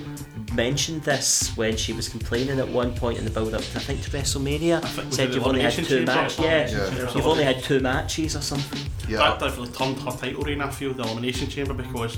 mentioned 0.53 1.03
this 1.03 1.55
when 1.55 1.75
she 1.77 1.93
was 1.93 2.09
complaining 2.09 2.59
at 2.59 2.67
one 2.67 2.93
point 2.95 3.17
in 3.17 3.25
the 3.25 3.31
build 3.31 3.53
up 3.53 3.61
to, 3.61 3.77
I 3.77 3.81
think, 3.81 4.01
to 4.03 4.09
WrestleMania. 4.11 4.81
was 5.05 5.15
Said 5.15 5.33
you've 5.33 5.45
only 5.45 5.61
had 5.61 5.73
two 5.73 6.05
matches. 6.05 6.35
something? 6.35 6.51
Yeah, 6.51 6.67
Yeah. 6.69 7.13
you've 7.15 7.25
only 7.27 7.43
had 7.43 7.63
two 7.63 7.79
matches 7.79 8.35
or 8.35 8.41
something. 8.41 8.79
Yeah. 9.07 9.17
That 9.17 9.39
definitely 9.39 9.73
turned 9.73 9.99
her 9.99 10.11
title 10.11 10.43
reign, 10.43 10.61
I 10.61 10.69
feel, 10.69 10.93
the 10.93 11.03
Elimination 11.03 11.49
Chamber, 11.49 11.73
because 11.73 12.17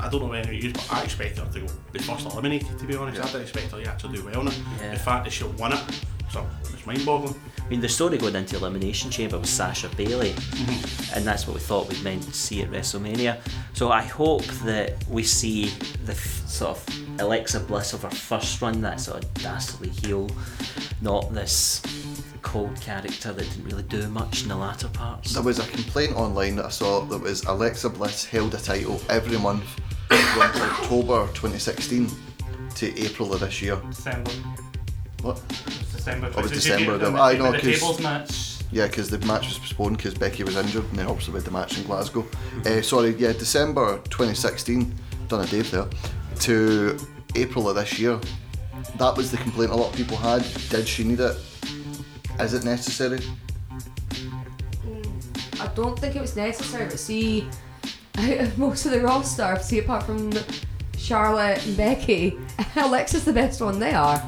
I 0.00 0.08
don't 0.08 0.22
know 0.22 0.28
when 0.28 0.48
it 0.48 0.62
used, 0.62 0.74
but 0.76 0.88
I 0.92 1.02
expect 1.04 1.38
her 1.38 1.44
to 1.46 1.60
go 1.60 1.66
be 1.92 1.98
first 2.00 2.26
eliminated, 2.26 2.78
to 2.78 2.84
be 2.86 2.96
honest. 2.96 3.20
I 3.20 3.26
didn't 3.26 3.42
expect 3.42 3.70
her 3.72 3.82
to 3.82 3.88
actually 3.90 4.18
do 4.18 4.24
well 4.24 4.40
in 4.40 4.48
it. 4.48 4.58
Yeah. 4.80 4.90
The 4.92 4.98
fact 4.98 5.24
that 5.24 5.30
she 5.32 5.44
won 5.44 5.72
it, 5.72 5.80
so 6.32 6.46
it's 6.62 6.86
mind 6.86 7.04
boggling. 7.04 7.38
I 7.60 7.68
mean, 7.68 7.80
the 7.80 7.88
story 7.88 8.18
going 8.18 8.34
into 8.34 8.56
Elimination 8.56 9.10
Chamber 9.10 9.38
was 9.38 9.50
Sasha 9.50 9.88
Bayley, 9.90 10.30
mm-hmm. 10.30 11.16
and 11.16 11.26
that's 11.26 11.46
what 11.46 11.54
we 11.54 11.60
thought 11.60 11.88
we'd 11.88 12.02
meant 12.02 12.22
to 12.22 12.32
see 12.32 12.62
at 12.62 12.70
WrestleMania. 12.70 13.38
So 13.74 13.92
I 13.92 14.02
hope 14.02 14.44
that 14.64 15.04
we 15.08 15.22
see 15.22 15.66
the 16.06 16.12
f- 16.12 16.48
sort 16.48 16.78
of 16.78 17.20
Alexa 17.20 17.60
Bliss 17.60 17.92
of 17.92 18.02
her 18.02 18.10
first 18.10 18.60
run, 18.62 18.80
that 18.80 19.00
sort 19.00 19.22
of 19.22 19.34
dastardly 19.34 19.90
heel, 19.90 20.30
not 21.02 21.32
this 21.34 21.82
cold 22.40 22.80
character 22.80 23.32
that 23.32 23.48
didn't 23.50 23.64
really 23.64 23.84
do 23.84 24.08
much 24.08 24.42
in 24.42 24.48
the 24.48 24.56
latter 24.56 24.88
parts. 24.88 25.34
There 25.34 25.42
was 25.42 25.58
a 25.58 25.66
complaint 25.68 26.16
online 26.16 26.56
that 26.56 26.64
I 26.64 26.70
saw 26.70 27.00
that 27.02 27.20
was 27.20 27.44
Alexa 27.44 27.90
Bliss 27.90 28.24
held 28.24 28.54
a 28.54 28.58
title 28.58 29.00
every 29.08 29.38
month 29.38 29.64
from 30.08 30.42
October 30.42 31.26
2016 31.34 32.10
to 32.74 32.98
April 32.98 33.32
of 33.34 33.40
this 33.40 33.60
year. 33.60 33.76
December. 33.90 34.30
What? 35.22 35.40
It's 35.50 35.92
December. 35.92 36.26
Oh, 36.34 36.38
it 36.40 36.42
was 36.42 36.50
Did 36.50 36.64
you 36.64 36.70
December. 36.72 36.92
get 36.92 36.98
the, 36.98 37.04
them. 37.06 37.16
I 37.20 37.32
know 37.34 37.52
the 37.52 37.58
'cause- 37.58 37.80
tables 37.80 38.00
match. 38.00 38.48
Yeah, 38.70 38.86
because 38.86 39.10
the 39.10 39.18
match 39.26 39.46
was 39.48 39.58
postponed 39.58 39.98
because 39.98 40.14
Becky 40.14 40.44
was 40.44 40.56
injured, 40.56 40.84
and 40.88 40.98
then 40.98 41.06
obviously 41.06 41.34
we 41.34 41.38
had 41.40 41.44
the 41.44 41.50
match 41.50 41.76
in 41.76 41.84
Glasgow. 41.84 42.26
Uh, 42.64 42.80
sorry, 42.80 43.14
yeah, 43.18 43.32
December 43.32 43.98
2016, 44.08 44.94
done 45.28 45.42
a 45.42 45.46
Dave 45.46 45.70
there, 45.70 45.86
to 46.40 46.98
April 47.34 47.68
of 47.68 47.76
this 47.76 47.98
year. 47.98 48.18
That 48.96 49.14
was 49.14 49.30
the 49.30 49.36
complaint 49.36 49.72
a 49.72 49.76
lot 49.76 49.90
of 49.90 49.96
people 49.96 50.16
had. 50.16 50.42
Did 50.70 50.88
she 50.88 51.04
need 51.04 51.20
it? 51.20 51.36
Is 52.40 52.54
it 52.54 52.64
necessary? 52.64 53.20
I 55.60 55.66
don't 55.74 55.98
think 55.98 56.16
it 56.16 56.20
was 56.22 56.34
necessary, 56.34 56.86
but 56.86 56.98
see, 56.98 57.46
most 58.56 58.86
of 58.86 58.92
the 58.92 59.00
roster, 59.02 59.58
see, 59.60 59.80
apart 59.80 60.04
from 60.04 60.32
Charlotte 60.96 61.64
and 61.66 61.76
Becky, 61.76 62.38
Alexa's 62.76 63.24
the 63.26 63.32
best 63.34 63.60
one 63.60 63.78
they 63.78 63.92
are. 63.92 64.20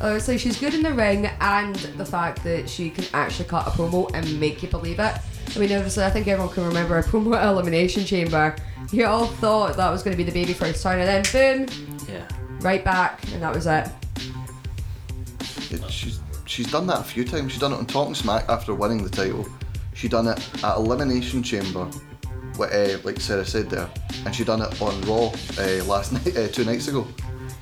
Uh, 0.00 0.18
so 0.18 0.36
she's 0.36 0.58
good 0.58 0.74
in 0.74 0.82
the 0.82 0.92
ring, 0.92 1.26
and 1.40 1.74
the 1.76 2.04
fact 2.04 2.42
that 2.44 2.68
she 2.68 2.90
can 2.90 3.04
actually 3.14 3.46
cut 3.48 3.66
a 3.66 3.70
promo 3.70 4.10
and 4.14 4.38
make 4.40 4.62
you 4.62 4.68
believe 4.68 4.98
it. 4.98 5.14
I 5.54 5.58
mean, 5.58 5.72
obviously, 5.72 6.04
I 6.04 6.10
think 6.10 6.26
everyone 6.26 6.52
can 6.52 6.66
remember 6.66 6.98
a 6.98 7.02
promo 7.02 7.36
at 7.36 7.46
Elimination 7.48 8.04
Chamber. 8.04 8.56
You 8.92 9.06
all 9.06 9.26
thought 9.26 9.76
that 9.76 9.90
was 9.90 10.02
going 10.02 10.16
to 10.16 10.22
be 10.22 10.28
the 10.28 10.32
baby 10.32 10.52
first 10.52 10.82
turn, 10.82 10.98
and 11.00 11.24
then 11.24 11.66
boom, 11.68 11.88
Yeah. 12.08 12.26
right 12.60 12.84
back, 12.84 13.20
and 13.32 13.42
that 13.42 13.54
was 13.54 13.66
it. 13.66 13.88
It- 15.70 15.90
she's 15.90 16.20
she's 16.46 16.70
done 16.70 16.86
that 16.88 17.00
a 17.00 17.04
few 17.04 17.24
times. 17.24 17.52
She's 17.52 17.60
done 17.60 17.72
it 17.72 17.76
on 17.76 17.86
Talking 17.86 18.14
Smack 18.14 18.48
after 18.48 18.74
winning 18.74 19.02
the 19.02 19.10
title. 19.10 19.46
She 19.94 20.08
done 20.08 20.26
it 20.28 20.38
at 20.62 20.76
Elimination 20.76 21.42
Chamber, 21.42 21.88
wh- 22.58 22.62
uh, 22.72 22.98
like 23.04 23.20
Sarah 23.20 23.46
said 23.46 23.70
there, 23.70 23.88
and 24.26 24.34
she 24.34 24.44
done 24.44 24.60
it 24.62 24.82
on 24.82 25.00
Raw 25.02 25.32
uh, 25.58 25.84
last 25.84 26.12
night, 26.24 26.36
uh, 26.36 26.48
two 26.48 26.64
nights 26.64 26.88
ago. 26.88 27.06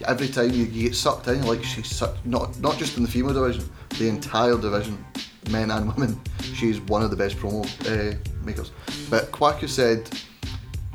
Every 0.07 0.29
time 0.29 0.51
you, 0.51 0.65
you 0.65 0.89
get 0.89 0.97
sucked 0.97 1.29
in, 1.29 1.47
like 1.47 1.63
she's 1.65 1.89
sucked, 1.89 2.25
not 2.27 2.59
not 2.61 2.77
just 2.79 2.97
in 2.97 3.03
the 3.03 3.09
female 3.09 3.35
division, 3.35 3.69
the 3.99 4.09
entire 4.09 4.57
division, 4.57 5.05
men 5.51 5.71
and 5.71 5.95
women. 5.95 6.21
She's 6.55 6.81
one 6.83 7.03
of 7.03 7.11
the 7.11 7.17
best 7.17 7.37
promo 7.37 7.65
uh, 7.87 8.17
makers. 8.45 8.73
But 9.11 9.31
Kwaku 9.33 9.69
said 9.69 10.09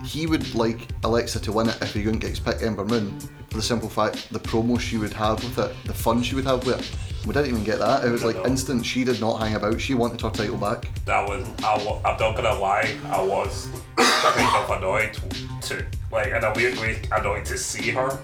he 0.03 0.27
would 0.27 0.53
like 0.55 0.87
Alexa 1.03 1.39
to 1.41 1.51
win 1.51 1.69
it 1.69 1.81
if 1.81 1.93
he 1.93 2.03
couldn't 2.03 2.19
get 2.19 2.39
pick 2.43 2.61
Ember 2.61 2.85
Moon 2.85 3.19
for 3.49 3.57
the 3.57 3.61
simple 3.61 3.89
fact 3.89 4.31
the 4.31 4.39
promo 4.39 4.79
she 4.79 4.97
would 4.97 5.13
have 5.13 5.43
with 5.43 5.57
it, 5.57 5.75
the 5.85 5.93
fun 5.93 6.21
she 6.21 6.35
would 6.35 6.45
have 6.45 6.65
with 6.65 6.79
it. 6.79 7.25
We 7.25 7.33
didn't 7.33 7.49
even 7.49 7.63
get 7.63 7.79
that. 7.79 8.05
It 8.05 8.09
was 8.11 8.23
like 8.23 8.37
instant. 8.45 8.85
She 8.85 9.03
did 9.03 9.19
not 9.19 9.37
hang 9.39 9.55
about. 9.55 9.81
She 9.81 9.93
wanted 9.95 10.21
her 10.21 10.29
title 10.29 10.57
back. 10.57 10.87
that 11.05 11.27
was 11.27 11.45
I, 11.63 11.73
I'm 12.05 12.17
not 12.17 12.35
gonna 12.35 12.53
lie 12.59 12.95
I 13.09 13.21
was 13.21 13.69
kind 13.97 14.63
of 14.63 14.77
annoyed 14.77 15.17
to 15.63 15.85
like 16.11 16.27
in 16.27 16.43
a 16.43 16.53
weird 16.55 16.77
way 16.77 17.01
annoyed 17.11 17.45
to 17.45 17.57
see 17.57 17.91
her 17.91 18.17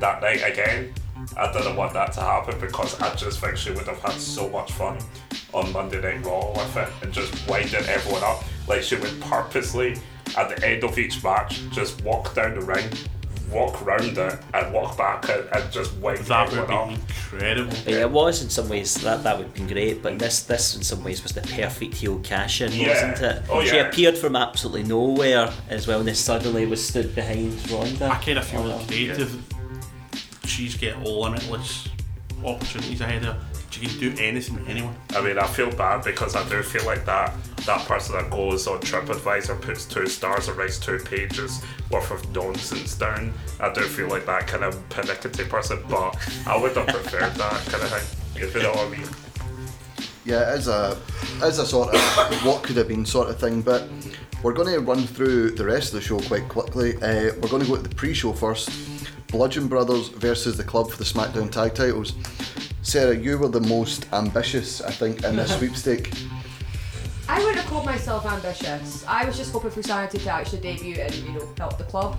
that 0.00 0.22
night 0.22 0.42
again 0.44 0.92
I 1.36 1.52
didn't 1.52 1.76
want 1.76 1.92
that 1.94 2.12
to 2.12 2.20
happen 2.20 2.58
because 2.60 2.98
I 3.00 3.14
just 3.14 3.40
think 3.40 3.56
she 3.56 3.70
would 3.70 3.86
have 3.86 4.00
had 4.00 4.12
so 4.12 4.48
much 4.48 4.72
fun 4.72 4.98
on 5.52 5.72
Monday 5.72 6.00
Night 6.00 6.24
Raw 6.24 6.50
with 6.52 6.76
it 6.76 6.88
and 7.02 7.12
just 7.12 7.32
winding 7.48 7.84
everyone 7.86 8.22
up 8.22 8.44
like 8.66 8.82
she 8.82 8.96
would 8.96 9.20
purposely 9.20 9.96
at 10.36 10.48
the 10.48 10.66
end 10.66 10.84
of 10.84 10.98
each 10.98 11.22
match 11.22 11.60
just 11.70 12.02
walk 12.02 12.34
down 12.34 12.54
the 12.54 12.60
ring 12.60 12.88
walk 13.50 13.84
round 13.84 14.16
it 14.18 14.38
and 14.52 14.72
walk 14.74 14.96
back 14.98 15.26
and, 15.30 15.48
and 15.54 15.72
just 15.72 15.94
wind 15.96 16.18
That 16.26 16.50
would 16.50 16.58
everyone 16.58 16.88
be 16.90 16.94
up 16.94 17.00
incredible. 17.08 17.76
Yeah, 17.86 18.00
it 18.00 18.10
was 18.10 18.42
in 18.42 18.50
some 18.50 18.68
ways 18.68 18.94
that 18.96 19.22
that 19.22 19.38
would 19.38 19.46
have 19.46 19.54
been 19.54 19.66
great, 19.66 20.02
but 20.02 20.18
this 20.18 20.42
this 20.42 20.76
in 20.76 20.82
some 20.82 21.02
ways 21.02 21.22
was 21.22 21.32
the 21.32 21.40
perfect 21.40 21.94
heel 21.94 22.18
cash 22.20 22.60
in, 22.60 22.70
Yeah. 22.72 22.88
wasn't 22.88 23.36
it? 23.38 23.42
Oh, 23.48 23.64
she 23.64 23.76
yeah. 23.76 23.88
appeared 23.88 24.18
from 24.18 24.36
absolutely 24.36 24.82
nowhere 24.82 25.50
as 25.70 25.86
well, 25.86 25.98
and 26.00 26.06
then 26.08 26.14
suddenly 26.14 26.66
was 26.66 26.86
stood 26.86 27.14
behind 27.14 27.54
Ronda. 27.70 28.08
I 28.10 28.16
kind 28.16 28.36
of 28.38 28.44
feel 28.46 28.60
Oh, 28.60 28.76
like 28.76 28.86
creative. 28.86 29.42
She's 30.48 30.76
got 30.76 31.02
limitless 31.02 31.88
opportunities 32.44 33.00
ahead 33.00 33.24
of 33.24 33.34
her. 33.34 33.40
She 33.70 33.86
can 33.86 33.98
do 34.00 34.14
anything 34.18 34.56
with 34.56 34.68
anyone. 34.68 34.96
I 35.10 35.20
mean, 35.20 35.38
I 35.38 35.46
feel 35.46 35.70
bad 35.70 36.04
because 36.04 36.34
I 36.34 36.48
do 36.48 36.62
feel 36.62 36.84
like 36.86 37.04
that 37.04 37.34
that 37.66 37.86
person 37.86 38.16
that 38.16 38.30
goes 38.30 38.66
on 38.66 38.80
TripAdvisor 38.80 39.60
puts 39.60 39.84
two 39.84 40.06
stars 40.06 40.48
or 40.48 40.54
writes 40.54 40.78
two 40.78 40.98
pages 40.98 41.62
worth 41.90 42.10
of 42.10 42.34
nonsense 42.34 42.96
down. 42.96 43.34
I 43.60 43.72
do 43.72 43.82
feel 43.82 44.08
like 44.08 44.24
that 44.24 44.46
kind 44.46 44.64
of 44.64 44.88
pernickety 44.88 45.44
person, 45.44 45.78
but 45.88 46.16
I 46.46 46.56
would 46.56 46.74
have 46.76 46.86
preferred 46.86 47.34
that 47.34 47.66
kind 47.66 47.82
of 47.82 47.90
thing. 47.90 48.42
If 48.42 48.54
you 48.54 48.62
know 48.62 48.70
what 48.70 48.86
I 48.86 48.90
mean. 48.90 49.08
Yeah, 50.24 50.54
it 50.54 50.60
is 50.60 50.68
a 50.68 50.98
it 51.42 51.44
is 51.44 51.58
a 51.58 51.66
sort 51.66 51.94
of 51.94 52.00
what 52.44 52.62
could 52.62 52.76
have 52.76 52.88
been 52.88 53.04
sort 53.04 53.28
of 53.28 53.38
thing. 53.38 53.60
But 53.60 53.86
we're 54.42 54.54
going 54.54 54.68
to 54.68 54.80
run 54.80 55.06
through 55.06 55.50
the 55.50 55.64
rest 55.66 55.92
of 55.92 56.00
the 56.00 56.00
show 56.00 56.20
quite 56.20 56.48
quickly. 56.48 56.96
Uh, 56.96 57.34
we're 57.40 57.48
going 57.48 57.62
to 57.62 57.68
go 57.68 57.76
to 57.76 57.82
the 57.82 57.94
pre-show 57.94 58.32
first. 58.32 58.70
Bludgeon 59.28 59.68
Brothers 59.68 60.08
versus 60.08 60.56
the 60.56 60.64
Club 60.64 60.90
for 60.90 60.96
the 60.96 61.04
SmackDown 61.04 61.50
Tag 61.50 61.74
Titles. 61.74 62.14
Sarah, 62.82 63.14
you 63.16 63.38
were 63.38 63.48
the 63.48 63.60
most 63.60 64.10
ambitious, 64.12 64.80
I 64.80 64.90
think, 64.90 65.22
in 65.22 65.36
this 65.36 65.54
sweepstake. 65.58 66.12
I 67.28 67.38
wouldn't 67.40 67.58
have 67.58 67.66
called 67.66 67.84
myself 67.84 68.24
ambitious. 68.24 69.04
I 69.06 69.26
was 69.26 69.36
just 69.36 69.52
hoping 69.52 69.70
for 69.70 69.82
Sanity 69.82 70.18
to 70.18 70.30
actually 70.30 70.60
debut 70.60 70.94
and 70.94 71.14
you 71.14 71.32
know 71.32 71.46
help 71.58 71.76
the 71.76 71.84
club. 71.84 72.18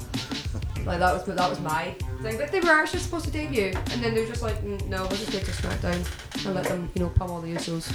Like 0.86 1.00
that 1.00 1.14
was 1.14 1.26
that 1.26 1.50
was 1.50 1.60
my 1.60 1.96
thing. 2.22 2.38
But 2.38 2.52
they 2.52 2.60
were 2.60 2.70
actually 2.70 3.00
supposed 3.00 3.26
to 3.26 3.32
debut, 3.32 3.74
and 3.92 4.04
then 4.04 4.14
they 4.14 4.22
were 4.22 4.28
just 4.28 4.44
like, 4.44 4.64
"Mm, 4.64 4.88
no, 4.88 5.02
we'll 5.02 5.18
just 5.18 5.32
take 5.32 5.46
to 5.46 5.52
SmackDown 5.52 6.46
and 6.46 6.56
let 6.56 6.66
them 6.66 6.92
you 6.94 7.02
know 7.02 7.10
pummel 7.10 7.42
the 7.42 7.48
Usos. 7.48 7.92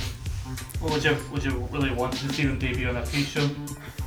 Well, 0.81 0.93
would 0.93 1.05
you 1.05 1.17
would 1.33 1.45
you 1.45 1.69
really 1.71 1.93
want 1.93 2.15
to 2.15 2.33
see 2.33 2.47
them 2.47 2.59
debut 2.59 2.89
on 2.89 2.97
a 2.97 3.03
pre-show? 3.03 3.49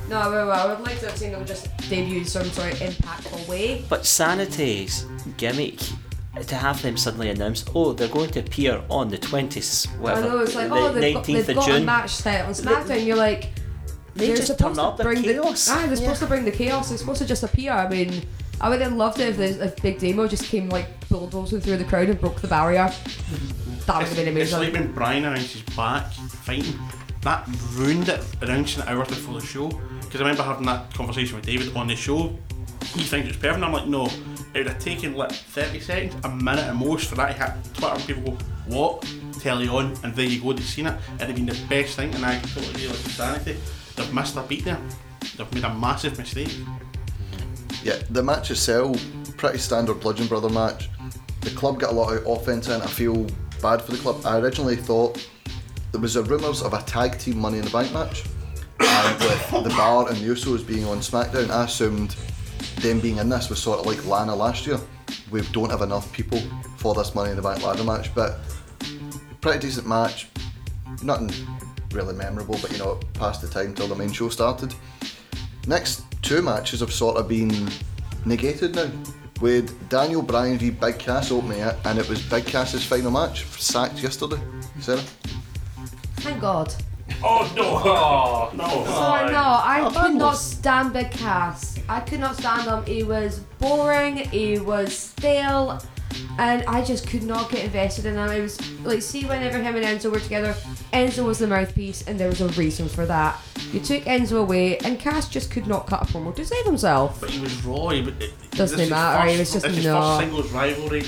No, 0.08 0.30
well, 0.30 0.50
I 0.50 0.66
would 0.72 0.80
like 0.84 0.98
to 1.00 1.06
have 1.08 1.18
seen 1.18 1.32
them 1.32 1.44
just 1.44 1.68
debut 1.90 2.18
in 2.18 2.24
some 2.24 2.44
sort 2.50 2.72
of 2.72 2.78
impactful 2.78 3.46
way. 3.48 3.84
But 3.88 4.06
Sanity's 4.06 5.04
gimmick 5.36 5.78
to 6.46 6.54
have 6.54 6.80
them 6.82 6.96
suddenly 6.96 7.30
announce, 7.30 7.64
oh, 7.74 7.92
they're 7.92 8.08
going 8.08 8.30
to 8.30 8.40
appear 8.40 8.82
on 8.88 9.08
the 9.10 9.18
20th, 9.18 9.86
whatever, 9.98 10.26
I 10.26 10.28
know 10.30 10.38
it's 10.40 10.54
like, 10.54 10.68
the 10.68 10.74
oh, 10.74 10.92
they've 10.92 11.14
got, 11.14 11.24
19th 11.24 11.26
they've 11.26 11.48
of 11.50 11.54
got 11.56 11.68
a 11.68 11.72
June. 11.72 11.84
match 11.84 12.10
set 12.10 12.44
on 12.46 12.52
SmackDown. 12.52 13.04
You're 13.04 13.16
like, 13.16 13.50
They 14.14 14.28
they're 14.28 14.36
just 14.36 14.48
supposed 14.48 14.76
turn 14.76 14.84
up, 14.84 14.96
to 14.96 15.02
they're 15.02 15.12
bring 15.12 15.24
chaos. 15.24 15.66
the. 15.66 15.72
Ah, 15.72 15.86
they're 15.86 15.96
supposed 15.96 16.20
to 16.20 16.26
bring 16.26 16.44
the 16.44 16.50
chaos. 16.52 16.88
They're 16.88 16.98
supposed 16.98 17.20
to 17.20 17.26
just 17.26 17.42
appear. 17.42 17.72
I 17.72 17.88
mean, 17.88 18.22
I 18.60 18.68
would 18.68 18.80
have 18.80 18.92
loved 18.92 19.18
it 19.20 19.28
if, 19.30 19.36
there's- 19.36 19.56
if 19.56 19.82
Big 19.82 19.98
Damo 19.98 20.26
just 20.28 20.44
came 20.44 20.68
like 20.68 20.86
bulldozing 21.08 21.60
through 21.60 21.76
the 21.78 21.84
crowd 21.84 22.08
and 22.08 22.20
broke 22.20 22.40
the 22.40 22.48
barrier. 22.48 22.90
That 23.86 23.98
would 23.98 24.06
have 24.06 24.16
been 24.16 24.28
amazing. 24.28 24.42
It's 24.42 24.52
like 24.52 24.68
amazing. 24.68 24.86
when 24.86 24.92
Brian 24.94 25.24
announced 25.24 25.52
his 25.54 25.62
back 25.76 26.12
fighting. 26.12 26.78
That 27.22 27.48
ruined 27.72 28.08
it, 28.08 28.22
announcing 28.42 28.82
it 28.82 28.88
hours 28.88 29.08
before 29.08 29.40
the 29.40 29.46
show. 29.46 29.70
Because 30.08 30.22
I 30.22 30.24
remember 30.24 30.42
having 30.42 30.64
that 30.64 30.94
conversation 30.94 31.36
with 31.36 31.44
David 31.44 31.76
on 31.76 31.86
the 31.86 31.94
show. 31.94 32.34
He 32.94 33.02
thinks 33.02 33.28
it's 33.28 33.36
perfect. 33.36 33.62
I'm 33.62 33.72
like, 33.72 33.86
no. 33.86 34.06
It 34.54 34.60
would 34.60 34.68
have 34.68 34.78
taken 34.78 35.14
like 35.14 35.30
30 35.30 35.80
seconds, 35.80 36.16
a 36.24 36.30
minute 36.30 36.64
at 36.64 36.74
most 36.74 37.10
for 37.10 37.16
that 37.16 37.36
to 37.36 37.44
hit 37.44 37.74
Twitter 37.74 38.06
people 38.06 38.32
go, 38.32 38.38
what? 38.66 39.06
Tell 39.40 39.62
you 39.62 39.70
on, 39.70 39.94
and 40.02 40.14
there 40.14 40.24
you 40.24 40.40
go, 40.40 40.54
they've 40.54 40.64
seen 40.64 40.86
it. 40.86 40.98
It'd 41.16 41.28
have 41.28 41.36
been 41.36 41.44
the 41.44 41.66
best 41.68 41.96
thing, 41.96 42.14
and 42.14 42.24
I 42.24 42.40
totally 42.40 42.70
agree 42.70 42.88
with 42.88 43.12
Sanity. 43.12 43.56
They've 43.94 44.14
missed 44.14 44.34
their 44.34 44.44
beat 44.44 44.64
there. 44.64 44.80
They've 45.36 45.52
made 45.52 45.64
a 45.64 45.74
massive 45.74 46.16
mistake. 46.16 46.56
Yeah, 47.84 47.98
the 48.08 48.22
match 48.22 48.50
itself, 48.50 49.04
pretty 49.36 49.58
standard 49.58 50.00
Bludgeon 50.00 50.26
Brother 50.26 50.48
match. 50.48 50.88
The 51.42 51.50
club 51.50 51.78
got 51.78 51.92
a 51.92 51.94
lot 51.94 52.16
of 52.16 52.26
offense 52.26 52.68
in. 52.68 52.80
I 52.80 52.86
feel 52.86 53.26
bad 53.60 53.82
for 53.82 53.92
the 53.92 53.98
club. 53.98 54.24
I 54.24 54.38
originally 54.38 54.76
thought 54.76 55.28
there 55.92 56.00
was 56.00 56.16
a 56.16 56.22
rumours 56.22 56.62
of 56.62 56.72
a 56.72 56.82
tag 56.82 57.18
team 57.18 57.38
Money 57.38 57.58
in 57.58 57.64
the 57.64 57.70
Bank 57.70 57.92
match, 57.92 58.24
and 59.04 59.20
with 59.20 59.64
the 59.64 59.70
Bar 59.70 60.08
and 60.08 60.16
the 60.16 60.26
Usos 60.26 60.66
being 60.66 60.84
on 60.84 60.98
SmackDown, 60.98 61.50
I 61.50 61.64
assumed 61.64 62.16
them 62.80 63.00
being 63.00 63.18
in 63.18 63.28
this 63.28 63.48
was 63.48 63.60
sort 63.60 63.80
of 63.80 63.86
like 63.86 64.04
Lana 64.06 64.34
last 64.34 64.66
year. 64.66 64.78
We 65.30 65.42
don't 65.52 65.70
have 65.70 65.82
enough 65.82 66.12
people 66.12 66.40
for 66.76 66.94
this 66.94 67.14
Money 67.14 67.30
in 67.30 67.36
the 67.36 67.42
Bank 67.42 67.62
ladder 67.62 67.84
match, 67.84 68.14
but 68.14 68.38
pretty 69.40 69.60
decent 69.60 69.86
match. 69.86 70.28
Nothing 71.02 71.30
really 71.92 72.14
memorable, 72.14 72.58
but 72.60 72.72
you 72.72 72.78
know, 72.78 72.98
passed 73.14 73.40
the 73.42 73.48
time 73.48 73.74
till 73.74 73.88
the 73.88 73.94
main 73.94 74.12
show 74.12 74.28
started. 74.28 74.74
Next 75.66 76.02
two 76.22 76.42
matches 76.42 76.80
have 76.80 76.92
sort 76.92 77.16
of 77.16 77.28
been 77.28 77.68
negated 78.24 78.74
now. 78.74 78.90
With 79.40 79.88
Daniel 79.88 80.22
Bryan 80.22 80.58
v 80.58 80.70
Big 80.70 80.98
Cass 80.98 81.30
opening 81.30 81.60
it, 81.60 81.76
and 81.84 81.98
it 81.98 82.08
was 82.08 82.20
Big 82.22 82.44
Cass's 82.44 82.84
final 82.84 83.12
match, 83.12 83.44
sacked 83.44 84.02
yesterday. 84.02 84.40
Sarah? 84.80 85.02
Thank 86.16 86.40
God. 86.40 86.74
Oh 87.22 87.52
no! 87.56 87.68
Oh, 87.88 88.50
no! 88.54 88.68
So 88.84 89.32
no, 89.32 89.60
I 89.64 89.90
could 89.94 90.14
not 90.14 90.36
stand 90.36 90.92
Big 90.92 91.10
Cass. 91.10 91.78
I 91.88 92.00
could 92.00 92.20
not 92.20 92.36
stand 92.36 92.68
him. 92.68 92.84
He 92.84 93.02
was 93.02 93.40
boring. 93.58 94.16
He 94.16 94.58
was 94.58 94.96
stale, 94.96 95.82
and 96.38 96.64
I 96.64 96.84
just 96.84 97.06
could 97.08 97.24
not 97.24 97.50
get 97.50 97.64
invested 97.64 98.06
in 98.06 98.16
him. 98.16 98.30
It 98.30 98.40
was 98.40 98.80
like 98.82 99.02
see 99.02 99.24
whenever 99.24 99.58
him 99.58 99.76
and 99.76 99.84
Enzo 99.84 100.10
were 100.10 100.20
together, 100.20 100.54
Enzo 100.92 101.24
was 101.24 101.38
the 101.38 101.46
mouthpiece, 101.46 102.06
and 102.06 102.18
there 102.18 102.28
was 102.28 102.40
a 102.40 102.48
reason 102.48 102.88
for 102.88 103.04
that. 103.06 103.40
You 103.72 103.80
took 103.80 104.04
Enzo 104.04 104.40
away, 104.40 104.78
and 104.78 104.98
Cass 104.98 105.28
just 105.28 105.50
could 105.50 105.66
not 105.66 105.86
cut 105.86 106.02
a 106.02 106.12
promo 106.12 106.34
to 106.36 106.44
save 106.44 106.64
himself. 106.64 107.20
But 107.20 107.30
he 107.30 107.40
was 107.40 107.64
raw. 107.64 107.88
He, 107.88 108.00
it, 108.00 108.32
Doesn't 108.52 108.78
this 108.78 108.86
is 108.86 108.90
matter, 108.90 109.28
he 109.28 109.38
was 109.38 109.52
just 109.52 109.64
this 109.66 109.78
is 109.78 109.84
no. 109.84 110.00
first 110.00 110.20
singles 110.20 110.52
rivalry. 110.52 111.04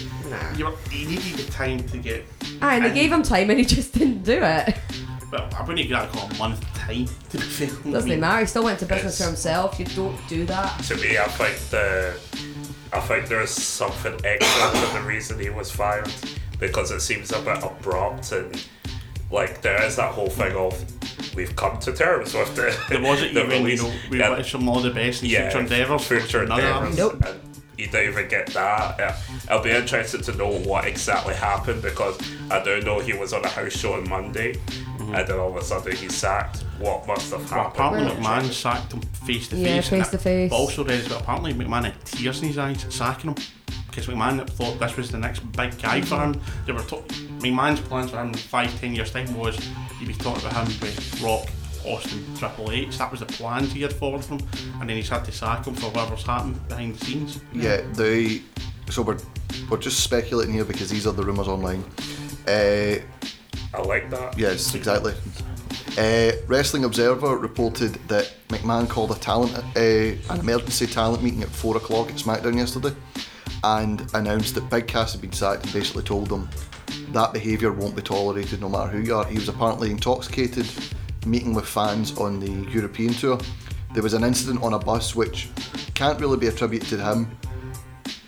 You 0.56 0.66
were, 0.66 0.76
he 0.90 1.06
needed 1.06 1.34
the 1.34 1.50
time 1.50 1.86
to 1.88 1.98
get. 1.98 2.24
Ah, 2.62 2.72
and 2.72 2.84
they 2.84 2.92
gave 2.92 3.12
him 3.12 3.22
time, 3.22 3.50
and 3.50 3.58
he 3.58 3.64
just 3.64 3.94
didn't 3.94 4.22
do 4.22 4.40
it. 4.42 4.74
But 5.30 5.54
I 5.54 5.60
wouldn't 5.60 5.86
give 5.86 5.90
that 5.96 6.10
call 6.10 6.28
a 6.30 6.34
month 6.38 6.60
time 6.74 7.06
to 7.30 7.38
be 7.38 7.42
fair. 7.44 7.92
Doesn't 7.92 8.10
mean, 8.10 8.20
matter. 8.20 8.40
He 8.40 8.46
still 8.46 8.64
went 8.64 8.78
to 8.80 8.86
business 8.86 9.18
for 9.18 9.24
It's- 9.24 9.44
himself. 9.44 9.78
You 9.78 9.86
don't 9.86 10.28
do 10.28 10.44
that. 10.46 10.82
To 10.84 10.96
me, 10.96 11.18
I 11.18 11.24
think 11.28 11.56
the 11.70 12.14
I 12.92 13.00
think 13.00 13.28
there's 13.28 13.50
something 13.50 14.14
extra 14.24 14.80
to 14.80 14.92
the 14.98 15.02
reason 15.06 15.38
he 15.38 15.48
was 15.50 15.70
fired 15.70 16.10
because 16.58 16.90
it 16.90 17.00
seems 17.00 17.30
a 17.32 17.38
bit 17.40 17.62
abrupt 17.62 18.32
and 18.32 18.60
like 19.30 19.62
there 19.62 19.80
is 19.84 19.94
that 19.96 20.12
whole 20.12 20.28
thing 20.28 20.56
of 20.56 20.74
we've 21.36 21.54
come 21.54 21.78
to 21.78 21.92
terms 21.92 22.34
with 22.34 22.56
the 22.56 22.76
There 22.88 23.00
wasn't 23.00 23.34
the 23.34 23.44
even, 23.46 23.66
you 23.68 23.76
know, 23.76 23.92
we 24.10 24.18
Yeah, 24.18 24.36
wish 24.36 24.52
him 24.52 24.68
all 24.68 24.80
the 24.80 24.90
best 24.90 25.22
in 25.22 25.28
yeah, 25.28 25.42
future 25.48 25.60
endeavours. 25.60 26.04
Future 26.08 26.44
None 26.46 26.58
of 26.58 26.66
endeavours. 26.88 26.96
Nope. 26.98 27.22
And 27.24 27.40
you 27.78 27.86
don't 27.86 28.08
even 28.08 28.28
get 28.28 28.48
that. 28.48 28.96
Yeah. 28.98 29.16
I'll 29.48 29.62
be 29.62 29.70
interested 29.70 30.24
to 30.24 30.34
know 30.34 30.50
what 30.50 30.86
exactly 30.86 31.34
happened 31.34 31.82
because 31.82 32.18
I 32.50 32.62
don't 32.64 32.84
know 32.84 32.98
he 32.98 33.12
was 33.12 33.32
on 33.32 33.44
a 33.44 33.48
house 33.48 33.72
show 33.72 33.92
on 33.94 34.08
Monday 34.08 34.56
Mm-hmm. 35.10 35.18
and 35.20 35.28
then 35.28 35.38
all 35.38 35.50
of 35.50 35.56
a 35.56 35.64
sudden 35.64 35.94
he's 35.96 36.14
sacked. 36.14 36.62
What 36.78 37.06
must 37.06 37.30
have 37.32 37.50
Well, 37.50 37.64
happened? 37.70 38.06
apparently 38.06 38.24
McMahon 38.24 38.52
sacked 38.52 38.92
him 38.92 39.00
face 39.02 39.48
to 39.48 39.56
face. 39.56 39.64
Yeah, 39.66 39.74
and 39.76 39.84
face 39.84 40.08
to 40.08 40.18
face. 40.18 40.50
But 40.50 40.56
also 40.56 40.84
read 40.84 41.04
but 41.08 41.20
apparently 41.22 41.54
McMahon 41.54 41.84
had 41.84 42.04
tears 42.04 42.40
in 42.42 42.48
his 42.48 42.58
eyes 42.58 42.84
sacking 42.88 43.30
him 43.30 43.36
because 43.88 44.06
McMahon 44.06 44.48
thought 44.50 44.78
this 44.78 44.96
was 44.96 45.10
the 45.10 45.18
next 45.18 45.40
big 45.52 45.80
guy 45.82 46.00
for 46.00 46.16
him. 46.20 46.40
They 46.66 46.72
were 46.72 46.82
talk- 46.82 47.06
McMahon's 47.40 47.80
plans 47.80 48.10
for 48.10 48.18
him 48.20 48.28
in 48.28 48.34
five, 48.34 48.78
ten 48.80 48.94
years 48.94 49.10
time 49.10 49.34
was 49.36 49.56
he'd 49.98 50.08
be 50.08 50.14
talking 50.14 50.46
about 50.48 50.68
him 50.68 50.80
with 50.80 51.20
Rock, 51.22 51.46
Austin, 51.84 52.24
Triple 52.36 52.70
H. 52.70 52.98
That 52.98 53.10
was 53.10 53.20
the 53.20 53.26
plans 53.26 53.72
he 53.72 53.82
had 53.82 53.92
forward 53.92 54.24
for 54.24 54.34
him, 54.34 54.46
and 54.80 54.88
then 54.88 54.96
he's 54.96 55.08
had 55.08 55.24
to 55.24 55.32
sack 55.32 55.66
him 55.66 55.74
for 55.74 55.86
whatever's 55.90 56.22
happened 56.22 56.66
behind 56.68 56.94
the 56.96 57.04
scenes. 57.04 57.40
Yeah, 57.52 57.80
they. 57.94 58.42
So 58.90 59.02
we're 59.02 59.18
we're 59.68 59.78
just 59.78 60.00
speculating 60.00 60.54
here 60.54 60.64
because 60.64 60.88
these 60.90 61.06
are 61.06 61.12
the 61.12 61.22
rumours 61.24 61.48
online. 61.48 61.82
Uh, 62.46 62.96
I 63.72 63.82
like 63.82 64.10
that. 64.10 64.38
Yes, 64.38 64.74
exactly. 64.74 65.14
Uh, 65.98 66.32
Wrestling 66.46 66.84
Observer 66.84 67.36
reported 67.36 67.94
that 68.08 68.32
McMahon 68.48 68.88
called 68.88 69.10
a 69.10 69.14
talent, 69.16 69.56
uh, 69.76 70.32
an 70.32 70.40
emergency 70.40 70.86
talent 70.86 71.22
meeting 71.22 71.42
at 71.42 71.48
four 71.48 71.76
o'clock 71.76 72.08
at 72.08 72.16
SmackDown 72.16 72.56
yesterday, 72.56 72.94
and 73.64 74.08
announced 74.14 74.54
that 74.54 74.68
Big 74.70 74.86
Cass 74.86 75.12
had 75.12 75.20
been 75.20 75.32
sacked 75.32 75.64
and 75.64 75.72
basically 75.72 76.02
told 76.02 76.28
them 76.28 76.48
that 77.12 77.32
behaviour 77.32 77.72
won't 77.72 77.96
be 77.96 78.02
tolerated 78.02 78.60
no 78.60 78.68
matter 78.68 78.88
who 78.90 79.00
you 79.00 79.16
are. 79.16 79.24
He 79.24 79.34
was 79.34 79.48
apparently 79.48 79.90
intoxicated, 79.90 80.66
meeting 81.26 81.54
with 81.54 81.66
fans 81.66 82.16
on 82.18 82.40
the 82.40 82.70
European 82.70 83.12
tour. 83.12 83.38
There 83.92 84.02
was 84.02 84.14
an 84.14 84.22
incident 84.22 84.62
on 84.62 84.74
a 84.74 84.78
bus 84.78 85.16
which 85.16 85.48
can't 85.94 86.20
really 86.20 86.36
be 86.36 86.46
attributed 86.46 86.88
to 86.90 87.04
him. 87.04 87.36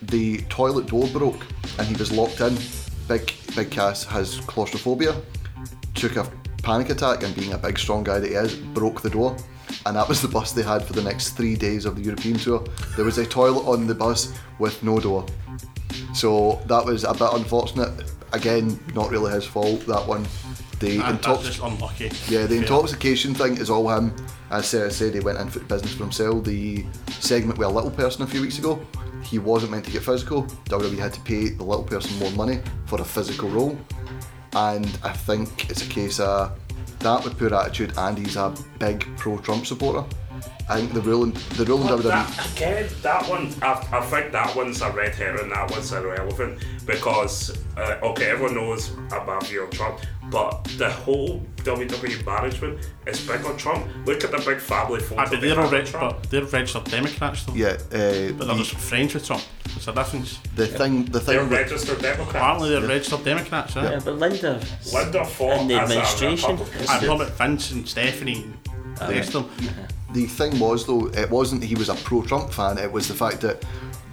The 0.02 0.38
toilet 0.48 0.86
door 0.86 1.06
broke 1.08 1.46
and 1.78 1.86
he 1.86 1.94
was 1.94 2.10
locked 2.10 2.40
in. 2.40 2.58
Big 3.08 3.32
Big 3.54 3.70
Cass 3.70 4.04
has 4.04 4.36
claustrophobia, 4.40 5.14
took 5.94 6.16
a 6.16 6.30
panic 6.62 6.90
attack 6.90 7.22
and 7.22 7.34
being 7.34 7.52
a 7.52 7.58
big 7.58 7.78
strong 7.78 8.04
guy 8.04 8.18
that 8.18 8.28
he 8.28 8.34
is, 8.34 8.54
broke 8.56 9.02
the 9.02 9.10
door. 9.10 9.36
And 9.86 9.96
that 9.96 10.08
was 10.08 10.20
the 10.22 10.28
bus 10.28 10.52
they 10.52 10.62
had 10.62 10.84
for 10.84 10.92
the 10.92 11.02
next 11.02 11.30
three 11.30 11.56
days 11.56 11.84
of 11.86 11.96
the 11.96 12.02
European 12.02 12.36
tour. 12.38 12.64
There 12.96 13.04
was 13.04 13.18
a 13.18 13.26
toilet 13.26 13.66
on 13.66 13.86
the 13.86 13.94
bus 13.94 14.32
with 14.58 14.82
no 14.82 15.00
door. 15.00 15.26
So 16.14 16.60
that 16.66 16.84
was 16.84 17.04
a 17.04 17.12
bit 17.12 17.32
unfortunate. 17.32 18.10
Again, 18.32 18.78
not 18.94 19.10
really 19.10 19.32
his 19.32 19.44
fault, 19.44 19.80
that 19.86 20.06
one. 20.06 20.26
The 20.78 20.98
intox- 20.98 21.22
that's 21.22 21.42
just 21.44 21.60
unlucky. 21.60 22.10
yeah, 22.28 22.46
the 22.46 22.56
intoxication 22.56 23.34
thing 23.34 23.56
is 23.56 23.70
all 23.70 23.88
him. 23.88 24.14
As 24.50 24.66
Sarah 24.66 24.90
said, 24.90 25.14
he 25.14 25.20
went 25.20 25.38
in 25.38 25.48
for 25.48 25.60
business 25.60 25.94
for 25.94 26.02
himself. 26.04 26.44
The 26.44 26.84
segment 27.20 27.58
with 27.58 27.68
a 27.68 27.70
little 27.70 27.90
person 27.90 28.22
a 28.22 28.26
few 28.26 28.40
weeks 28.42 28.58
ago, 28.58 28.80
he 29.22 29.38
wasn't 29.38 29.72
meant 29.72 29.84
to 29.86 29.90
get 29.90 30.02
physical. 30.02 30.44
WWE 30.66 30.98
had 30.98 31.12
to 31.14 31.20
pay 31.20 31.48
the 31.50 31.64
little 31.64 31.84
person 31.84 32.18
more 32.18 32.30
money 32.32 32.60
for 32.86 33.00
a 33.00 33.04
physical 33.04 33.48
role. 33.48 33.78
And 34.54 34.86
I 35.02 35.12
think 35.12 35.70
it's 35.70 35.82
a 35.82 35.88
case 35.88 36.20
of 36.20 36.58
that 37.00 37.24
with 37.24 37.38
poor 37.38 37.54
attitude, 37.54 37.92
and 37.96 38.18
he's 38.18 38.36
a 38.36 38.54
big 38.78 39.06
pro 39.16 39.38
Trump 39.38 39.66
supporter. 39.66 40.04
I 40.68 40.76
think 40.76 40.92
the 40.92 41.00
rule 41.00 41.24
in 41.24 41.32
the 41.56 41.64
rule 41.64 41.82
in 41.82 41.88
WWE. 41.88 42.02
that, 42.04 42.56
again, 42.56 42.88
that 43.02 43.28
one, 43.28 43.52
I, 43.62 43.86
I 43.92 44.00
think 44.02 44.32
that 44.32 44.54
one's 44.54 44.80
a 44.80 44.90
red 44.92 45.14
herring, 45.14 45.50
that 45.50 45.70
one's 45.70 45.92
irrelevant 45.92 46.64
because, 46.86 47.58
uh, 47.76 47.98
okay, 48.02 48.30
everyone 48.30 48.54
knows 48.54 48.92
about 49.06 49.46
View 49.48 49.66
Trump, 49.72 50.00
but 50.32 50.64
the 50.78 50.90
whole 50.90 51.40
WWE 51.58 52.24
management 52.26 52.88
is 53.06 53.20
big 53.26 53.44
on 53.44 53.56
Trump. 53.56 53.86
Look 54.06 54.24
at 54.24 54.30
the 54.32 54.38
big 54.38 54.58
family 54.58 54.98
photo. 55.00 55.20
Ah, 55.22 55.26
but 55.30 55.40
they 55.40 55.48
they're 55.48 55.56
have 55.56 55.58
all 55.66 55.70
with 55.70 55.72
reg- 55.72 55.86
Trump. 55.86 56.16
but 56.22 56.30
they're 56.30 56.44
registered 56.44 56.84
Democrats 56.84 57.44
though. 57.44 57.54
Yeah, 57.54 57.68
uh, 57.92 58.32
but 58.32 58.46
they're 58.46 58.56
just 58.56 58.74
friends 58.74 59.14
with 59.14 59.26
Trump. 59.26 59.42
There's 59.68 59.88
a 59.88 59.92
difference. 59.92 60.38
The 60.56 60.66
thing, 60.66 61.04
the 61.04 61.18
They're 61.20 61.40
thing. 61.40 61.48
that- 61.50 61.56
registered 61.62 62.00
Democrats. 62.00 62.30
Apparently 62.30 62.70
they're 62.70 62.88
registered 62.88 63.24
Democrats, 63.24 63.76
right? 63.76 63.92
Yeah, 63.92 64.00
but 64.04 64.18
Linda, 64.18 64.60
Linda 64.92 65.24
fought 65.24 65.60
in 65.60 65.68
the 65.68 65.74
as 65.74 65.90
a 65.90 65.94
administration. 65.98 66.50
Republican. 66.52 66.88
I'm 66.88 67.00
talking 67.00 67.20
about 67.26 67.38
Vince 67.38 67.70
and 67.72 67.88
Stephanie 67.88 68.44
and 68.44 68.96
the 69.08 69.14
rest 69.14 69.34
of 69.34 69.56
them. 69.56 69.68
The 70.14 70.26
thing 70.26 70.58
was 70.58 70.86
though, 70.86 71.06
it 71.08 71.30
wasn't 71.30 71.62
he 71.64 71.74
was 71.74 71.88
a 71.88 71.94
pro 71.96 72.22
Trump 72.22 72.52
fan, 72.52 72.78
it 72.78 72.90
was 72.90 73.06
the 73.08 73.14
fact 73.14 73.40
that 73.42 73.64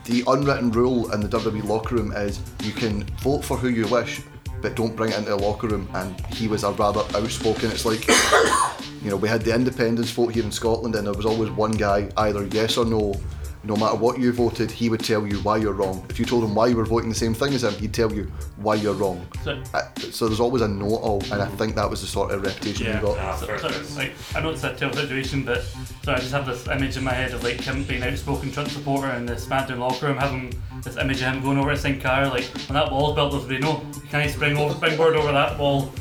the 0.05 0.23
unwritten 0.27 0.71
rule 0.71 1.11
in 1.11 1.19
the 1.21 1.27
WWE 1.27 1.63
locker 1.65 1.95
room 1.95 2.11
is 2.13 2.39
you 2.63 2.71
can 2.71 3.03
vote 3.21 3.43
for 3.43 3.57
who 3.57 3.67
you 3.67 3.85
wish, 3.87 4.21
but 4.61 4.75
don't 4.75 4.95
bring 4.95 5.11
it 5.11 5.17
into 5.17 5.29
the 5.29 5.37
locker 5.37 5.67
room. 5.67 5.89
And 5.93 6.19
he 6.27 6.47
was 6.47 6.63
a 6.63 6.71
rather 6.71 7.01
outspoken. 7.17 7.71
It's 7.71 7.85
like, 7.85 8.07
you 9.03 9.09
know, 9.09 9.15
we 9.15 9.27
had 9.27 9.41
the 9.41 9.53
independence 9.53 10.11
vote 10.11 10.33
here 10.33 10.43
in 10.43 10.51
Scotland, 10.51 10.95
and 10.95 11.07
there 11.07 11.13
was 11.13 11.25
always 11.25 11.49
one 11.51 11.71
guy, 11.71 12.09
either 12.17 12.45
yes 12.47 12.77
or 12.77 12.85
no. 12.85 13.15
No 13.61 13.75
matter 13.75 13.95
what 13.95 14.17
you 14.17 14.31
voted, 14.31 14.71
he 14.71 14.87
would 14.89 15.01
tell 15.03 15.27
you 15.27 15.37
why 15.39 15.57
you're 15.57 15.73
wrong. 15.73 16.05
If 16.09 16.17
you 16.17 16.25
told 16.25 16.45
him 16.45 16.55
why 16.55 16.67
you 16.67 16.77
were 16.77 16.85
voting 16.85 17.09
the 17.09 17.15
same 17.15 17.33
thing 17.33 17.53
as 17.53 17.63
him, 17.65 17.73
he'd 17.73 17.93
tell 17.93 18.11
you 18.11 18.31
why 18.55 18.75
you're 18.75 18.93
wrong. 18.93 19.25
So- 19.43 19.61
Uh, 19.73 19.81
so 20.11 20.27
there's 20.27 20.39
always 20.39 20.61
a 20.61 20.67
know-it-all, 20.67 21.21
and 21.33 21.41
I 21.41 21.45
think 21.45 21.75
that 21.75 21.89
was 21.89 21.99
the 21.99 22.07
sort 22.07 22.31
of 22.31 22.41
reputation 22.41 22.85
Yeah, 22.85 22.99
he 22.99 23.05
got. 23.05 23.37
so, 23.39 23.57
so, 23.57 23.67
like 23.97 24.13
I 24.33 24.39
know 24.39 24.51
it's 24.51 24.63
a 24.63 24.73
terrible 24.75 24.97
situation, 24.99 25.43
but 25.43 25.61
so 26.03 26.13
I 26.13 26.19
just 26.19 26.31
have 26.31 26.45
this 26.45 26.67
image 26.69 26.95
in 26.95 27.03
my 27.03 27.11
head 27.13 27.33
of 27.33 27.43
like 27.43 27.59
him 27.59 27.83
being 27.83 28.01
an 28.01 28.13
outspoken 28.13 28.49
Trump 28.51 28.69
supporter 28.69 29.09
in 29.11 29.25
the 29.25 29.33
SmackDown 29.35 29.79
locker 29.79 30.07
room, 30.07 30.17
having 30.17 30.53
this 30.81 30.95
image 30.95 31.17
of 31.21 31.33
him 31.33 31.41
going 31.43 31.57
over 31.57 31.71
to 31.71 31.77
Sin 31.77 31.99
Cara, 31.99 32.29
like 32.29 32.45
when 32.69 32.75
that 32.75 32.89
wall's 32.89 33.13
built, 33.13 33.33
there's 33.33 33.43
be 33.43 33.57
no, 33.57 33.83
can 34.09 34.21
he 34.23 34.29
spring 34.29 34.55
over, 34.57 34.73
springboard 34.73 35.17
over 35.17 35.33
that 35.33 35.59
wall? 35.59 35.91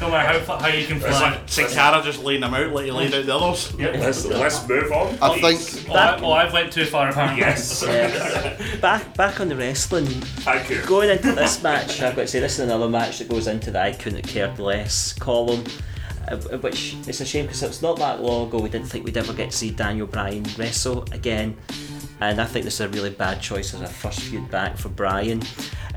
No 0.00 0.10
matter 0.10 0.28
how 0.38 0.44
fa- 0.44 0.58
how 0.62 0.68
you 0.68 0.86
can 0.86 0.96
It's 0.96 1.06
fly. 1.06 1.30
like 1.30 1.48
Sin 1.48 1.66
Cara 1.68 2.02
just 2.02 2.22
laying 2.22 2.40
them 2.40 2.52
out 2.54 2.72
like 2.72 2.84
he 2.86 2.90
laid 2.90 3.14
out 3.14 3.26
the 3.26 3.34
others. 3.36 3.74
Let's, 3.78 4.24
let's 4.26 4.68
move 4.68 4.90
on. 4.92 5.16
I 5.22 5.38
please. 5.38 5.68
think 5.82 5.90
Oh, 5.90 5.94
I, 5.94 6.20
oh, 6.20 6.32
I've 6.32 6.52
went 6.52 6.72
too 6.72 6.84
far 6.84 7.08
apparently. 7.10 7.40
Yes. 7.40 7.84
back 8.80 9.14
back 9.16 9.40
on 9.40 9.48
the 9.48 9.56
wrestling. 9.56 10.06
Thank 10.06 10.70
you. 10.70 10.82
Going 10.86 11.10
into 11.10 11.32
this 11.32 11.62
match, 11.62 12.00
I've 12.02 12.16
got 12.16 12.22
to 12.22 12.28
say 12.28 12.40
this 12.40 12.54
is 12.54 12.60
another 12.60 12.88
match 12.88 13.18
that 13.18 13.28
goes 13.28 13.46
into 13.46 13.70
the 13.70 13.80
I 13.80 13.92
couldn't 13.92 14.24
have 14.24 14.30
cared 14.32 14.58
less 14.58 15.12
column. 15.12 15.64
uh, 16.28 16.36
Which 16.58 16.96
it's 17.06 17.20
a 17.20 17.24
shame 17.24 17.46
because 17.46 17.62
it's 17.62 17.82
not 17.82 17.98
that 17.98 18.20
long 18.22 18.48
ago 18.48 18.58
we 18.60 18.68
didn't 18.68 18.88
think 18.88 19.04
we'd 19.04 19.16
ever 19.16 19.32
get 19.32 19.50
to 19.50 19.56
see 19.56 19.70
Daniel 19.70 20.06
Bryan 20.06 20.44
wrestle 20.58 21.04
again, 21.12 21.56
and 22.30 22.40
I 22.40 22.44
think 22.44 22.64
this 22.64 22.74
is 22.74 22.80
a 22.80 22.88
really 22.88 23.10
bad 23.10 23.40
choice 23.40 23.74
as 23.74 23.80
a 23.80 23.86
first 23.86 24.20
feud 24.20 24.50
back 24.50 24.76
for 24.76 24.88
Bryan. 24.88 25.42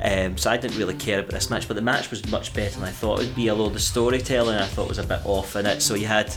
Um, 0.01 0.37
so 0.37 0.51
I 0.51 0.57
didn't 0.57 0.77
really 0.77 0.93
care 0.93 1.19
about 1.19 1.31
this 1.31 1.49
match, 1.49 1.67
but 1.67 1.75
the 1.75 1.81
match 1.81 2.11
was 2.11 2.25
much 2.29 2.53
better 2.53 2.79
than 2.79 2.87
I 2.87 2.91
thought 2.91 3.19
it 3.19 3.27
would 3.27 3.35
be. 3.35 3.49
Although 3.49 3.69
the 3.69 3.79
storytelling 3.79 4.57
I 4.57 4.65
thought 4.65 4.87
was 4.89 4.99
a 4.99 5.03
bit 5.03 5.21
off 5.25 5.55
in 5.55 5.65
it. 5.65 5.81
So 5.81 5.95
you 5.95 6.07
had 6.07 6.35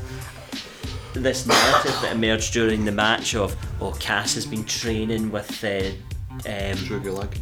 this 1.13 1.47
narrative 1.47 1.93
that 2.03 2.13
emerged 2.15 2.53
during 2.53 2.85
the 2.85 2.93
match 2.93 3.35
of 3.35 3.57
oh 3.81 3.93
Cass 3.93 4.35
has 4.35 4.47
been 4.47 4.65
training 4.65 5.31
with 5.31 5.65
uh, 5.65 5.91
um, 6.31 6.77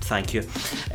thank 0.00 0.32
you 0.32 0.42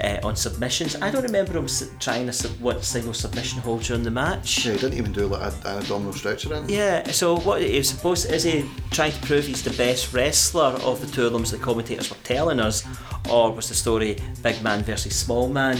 uh, 0.03 0.17
on 0.23 0.35
submissions 0.35 0.95
I 1.01 1.11
don't 1.11 1.21
remember 1.23 1.53
him 1.57 1.67
trying 1.99 2.27
a 2.27 2.33
sub- 2.33 2.59
what 2.59 2.83
single 2.83 3.13
submission 3.13 3.61
hold 3.61 3.83
during 3.83 4.01
the 4.03 4.09
match 4.11 4.65
Yeah, 4.65 4.73
he 4.73 4.79
didn't 4.79 4.97
even 4.97 5.11
do 5.11 5.27
like 5.27 5.41
a- 5.53 5.67
an 5.69 5.77
abdominal 5.77 6.11
stretch 6.13 6.45
or 6.47 6.55
anything. 6.55 6.75
yeah 6.75 7.09
so 7.11 7.35
what 7.35 7.45
what 7.53 7.61
is 7.61 7.87
supposed 7.89 8.31
is 8.31 8.43
he 8.43 8.65
trying 8.89 9.11
to 9.11 9.19
prove 9.21 9.45
he's 9.45 9.61
the 9.63 9.69
best 9.77 10.11
wrestler 10.11 10.73
of 10.83 10.99
the 11.01 11.07
two 11.15 11.27
of 11.27 11.33
them 11.33 11.43
as 11.43 11.51
the 11.51 11.57
commentators 11.59 12.09
were 12.09 12.17
telling 12.23 12.59
us 12.59 12.83
or 13.29 13.51
was 13.53 13.69
the 13.69 13.75
story 13.75 14.17
big 14.41 14.59
man 14.63 14.81
versus 14.83 15.15
small 15.15 15.47
man 15.47 15.77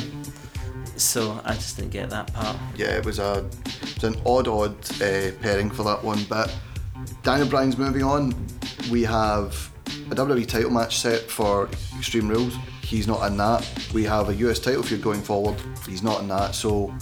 so 0.95 1.41
I 1.43 1.53
just 1.55 1.77
didn't 1.77 1.91
get 1.91 2.11
that 2.11 2.31
part 2.31 2.55
yeah, 2.77 2.95
it 2.95 3.03
was 3.05 3.17
a 3.17 3.43
it 3.71 3.95
was 3.95 4.03
an 4.03 4.21
odd, 4.25 4.47
odd 4.47 4.75
uh, 5.01 5.31
pairing 5.41 5.71
for 5.71 5.81
that 5.83 6.03
one. 6.03 6.23
But 6.29 6.55
Daniel 7.23 7.47
Bryan's 7.47 7.77
moving 7.77 8.03
on. 8.03 8.35
We 8.91 9.01
have 9.03 9.71
a 10.11 10.15
WWE 10.15 10.47
title 10.47 10.71
match 10.71 10.97
set 10.99 11.21
for 11.21 11.69
Extreme 11.97 12.29
Rules. 12.29 12.55
He's 12.81 13.07
not 13.07 13.25
in 13.27 13.37
that. 13.37 13.67
We 13.93 14.03
have 14.03 14.29
a 14.29 14.35
US 14.35 14.59
title 14.59 14.83
feud 14.83 15.01
going 15.01 15.21
forward. 15.21 15.55
He's 15.87 16.03
not 16.03 16.21
in 16.21 16.27
that. 16.29 16.55
So, 16.55 16.93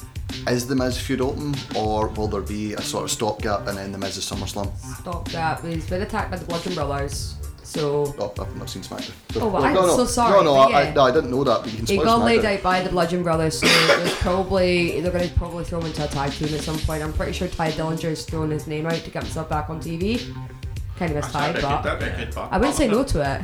is 0.47 0.67
the 0.67 0.75
Miz 0.75 0.97
feud 0.99 1.21
open, 1.21 1.53
or 1.75 2.07
will 2.09 2.27
there 2.27 2.41
be 2.41 2.73
a 2.73 2.81
sort 2.81 3.03
of 3.03 3.11
stopgap 3.11 3.67
and 3.67 3.77
then 3.77 3.91
the 3.91 3.97
Miz 3.97 4.17
is 4.17 4.25
SummerSlam? 4.25 4.71
Stopgap. 5.01 5.63
He's 5.65 5.89
been 5.89 6.01
attacked 6.01 6.31
by 6.31 6.37
the 6.37 6.45
Bludgeon 6.45 6.73
Brothers. 6.73 7.35
So 7.63 8.13
Oh, 8.19 8.33
I've 8.37 8.57
not 8.57 8.69
seen 8.69 8.81
SmackDown. 8.81 9.13
Oh, 9.41 9.47
well, 9.47 9.63
I'm 9.63 9.73
no, 9.73 9.95
so 9.95 10.03
sorry, 10.05 10.43
No, 10.43 10.43
no, 10.43 10.55
I, 10.55 10.89
I, 10.89 10.93
no, 10.93 11.03
I 11.03 11.11
didn't 11.11 11.31
know 11.31 11.43
that. 11.45 11.61
But 11.61 11.71
you 11.71 11.77
can 11.77 11.85
he 11.85 11.97
got 11.97 12.19
laid 12.19 12.43
out 12.43 12.61
by 12.61 12.81
the 12.81 12.89
Bludgeon 12.89 13.23
Brothers, 13.23 13.59
so 13.59 13.67
there's 13.67 14.13
probably 14.15 14.99
they're 14.99 15.11
going 15.11 15.29
to 15.29 15.35
probably 15.35 15.63
throw 15.63 15.79
him 15.79 15.85
into 15.87 16.03
a 16.03 16.07
tag 16.07 16.33
team 16.33 16.53
at 16.53 16.61
some 16.61 16.77
point. 16.79 17.01
I'm 17.01 17.13
pretty 17.13 17.31
sure 17.31 17.47
Tye 17.47 17.71
Dillinger 17.71 18.11
is 18.11 18.25
throwing 18.25 18.51
his 18.51 18.67
name 18.67 18.87
out 18.87 18.95
to 18.95 19.09
get 19.09 19.23
himself 19.23 19.47
back 19.47 19.69
on 19.69 19.79
TV. 19.79 20.35
Kind 20.97 21.15
of 21.17 21.23
a 21.23 21.27
tie, 21.27 21.51
That'd 21.51 21.61
but 21.61 21.81
good, 21.83 21.99
that'd 22.01 22.31
be 22.31 22.37
I 22.37 22.57
wouldn't 22.57 22.75
say 22.75 22.87
no 22.87 23.03
to 23.03 23.21
it. 23.35 23.41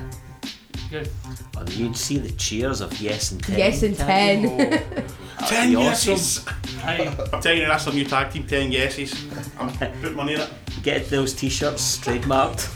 Good. 0.89 1.09
oh, 1.57 1.65
you 1.71 1.85
can 1.87 1.93
see 1.95 2.17
the 2.17 2.31
cheers 2.33 2.79
of 2.81 2.99
yes 3.01 3.31
and 3.31 3.43
10 3.43 3.57
Yes 3.57 3.83
and 3.83 3.95
ten. 3.97 4.57
That'd 4.57 5.11
Ten 5.47 5.69
be 5.71 5.75
awesome. 5.75 6.11
yeses. 6.13 6.45
I'm 6.83 7.41
telling 7.41 7.59
you, 7.59 7.65
that's 7.67 7.85
our 7.87 7.93
new 7.93 8.05
tag 8.05 8.31
team. 8.31 8.45
Ten 8.47 8.71
yeses. 8.71 9.13
I'm 9.59 9.69
putting 9.71 10.15
money 10.15 10.33
in 10.35 10.41
it. 10.41 10.49
get 10.83 11.09
those 11.09 11.33
t-shirts 11.33 11.97
trademarked 11.97 12.69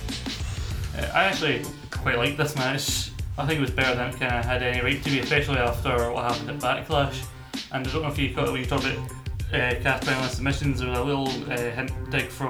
Uh, 0.98 1.10
I 1.14 1.24
actually 1.26 1.64
quite 1.90 2.18
liked 2.18 2.38
this 2.38 2.56
match. 2.56 3.12
I 3.38 3.46
think 3.46 3.60
it 3.60 3.62
was 3.62 3.72
better 3.72 3.96
than 3.96 4.10
it 4.10 4.20
kind 4.20 4.36
of 4.36 4.46
had 4.46 4.62
any 4.62 4.82
right 4.82 5.02
to 5.02 5.10
be, 5.10 5.20
especially 5.20 5.58
after 5.58 6.12
what 6.12 6.32
happened 6.34 6.50
at 6.50 6.60
Backlash. 6.88 7.24
And 7.72 7.88
I 7.88 7.92
don't 7.92 8.02
know 8.02 8.10
if 8.10 8.18
you 8.20 8.34
caught 8.36 8.52
when 8.52 8.60
you 8.60 8.66
talked 8.66 8.86
about 8.86 8.98
uh, 9.54 9.76
Cass 9.82 10.04
Brown 10.04 10.22
with 10.22 10.32
submissions, 10.34 10.80
there 10.82 10.90
was 10.90 11.00
a 11.00 11.04
little 11.04 11.30
uh, 11.50 11.58
hint 11.72 11.92
dig 12.12 12.28
from 12.28 12.50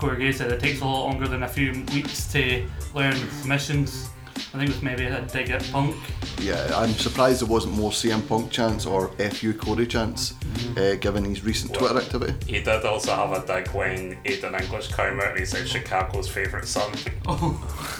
Corey 0.00 0.32
said 0.32 0.50
it 0.50 0.60
takes 0.60 0.80
a 0.80 0.84
lot 0.86 1.04
longer 1.04 1.28
than 1.28 1.42
a 1.42 1.48
few 1.48 1.84
weeks 1.92 2.30
to 2.32 2.66
learn 2.94 3.14
submissions. 3.14 4.08
I 4.36 4.58
think 4.58 4.62
it 4.62 4.68
was 4.70 4.82
maybe 4.82 5.04
a 5.04 5.20
dig 5.22 5.50
at 5.50 5.62
Punk. 5.70 5.94
Yeah, 6.40 6.72
I'm 6.74 6.90
surprised 6.94 7.42
there 7.42 7.48
wasn't 7.48 7.74
more 7.74 7.90
CM 7.90 8.26
Punk 8.26 8.50
chance 8.50 8.86
or 8.86 9.08
FU 9.08 9.52
Cody 9.52 9.86
chance, 9.86 10.34
uh, 10.78 10.94
given 10.94 11.24
his 11.26 11.44
recent 11.44 11.74
Twitter 11.74 11.98
activity. 11.98 12.34
He 12.46 12.62
did 12.62 12.84
also 12.86 13.14
have 13.14 13.32
a 13.32 13.46
dig 13.46 13.68
when 13.74 14.16
Aiden 14.24 14.58
English 14.60 14.88
came 14.88 15.20
out 15.20 15.28
and 15.32 15.38
he 15.38 15.44
said 15.44 15.68
Chicago's 15.68 16.26
favourite 16.28 16.64
son. 16.66 16.90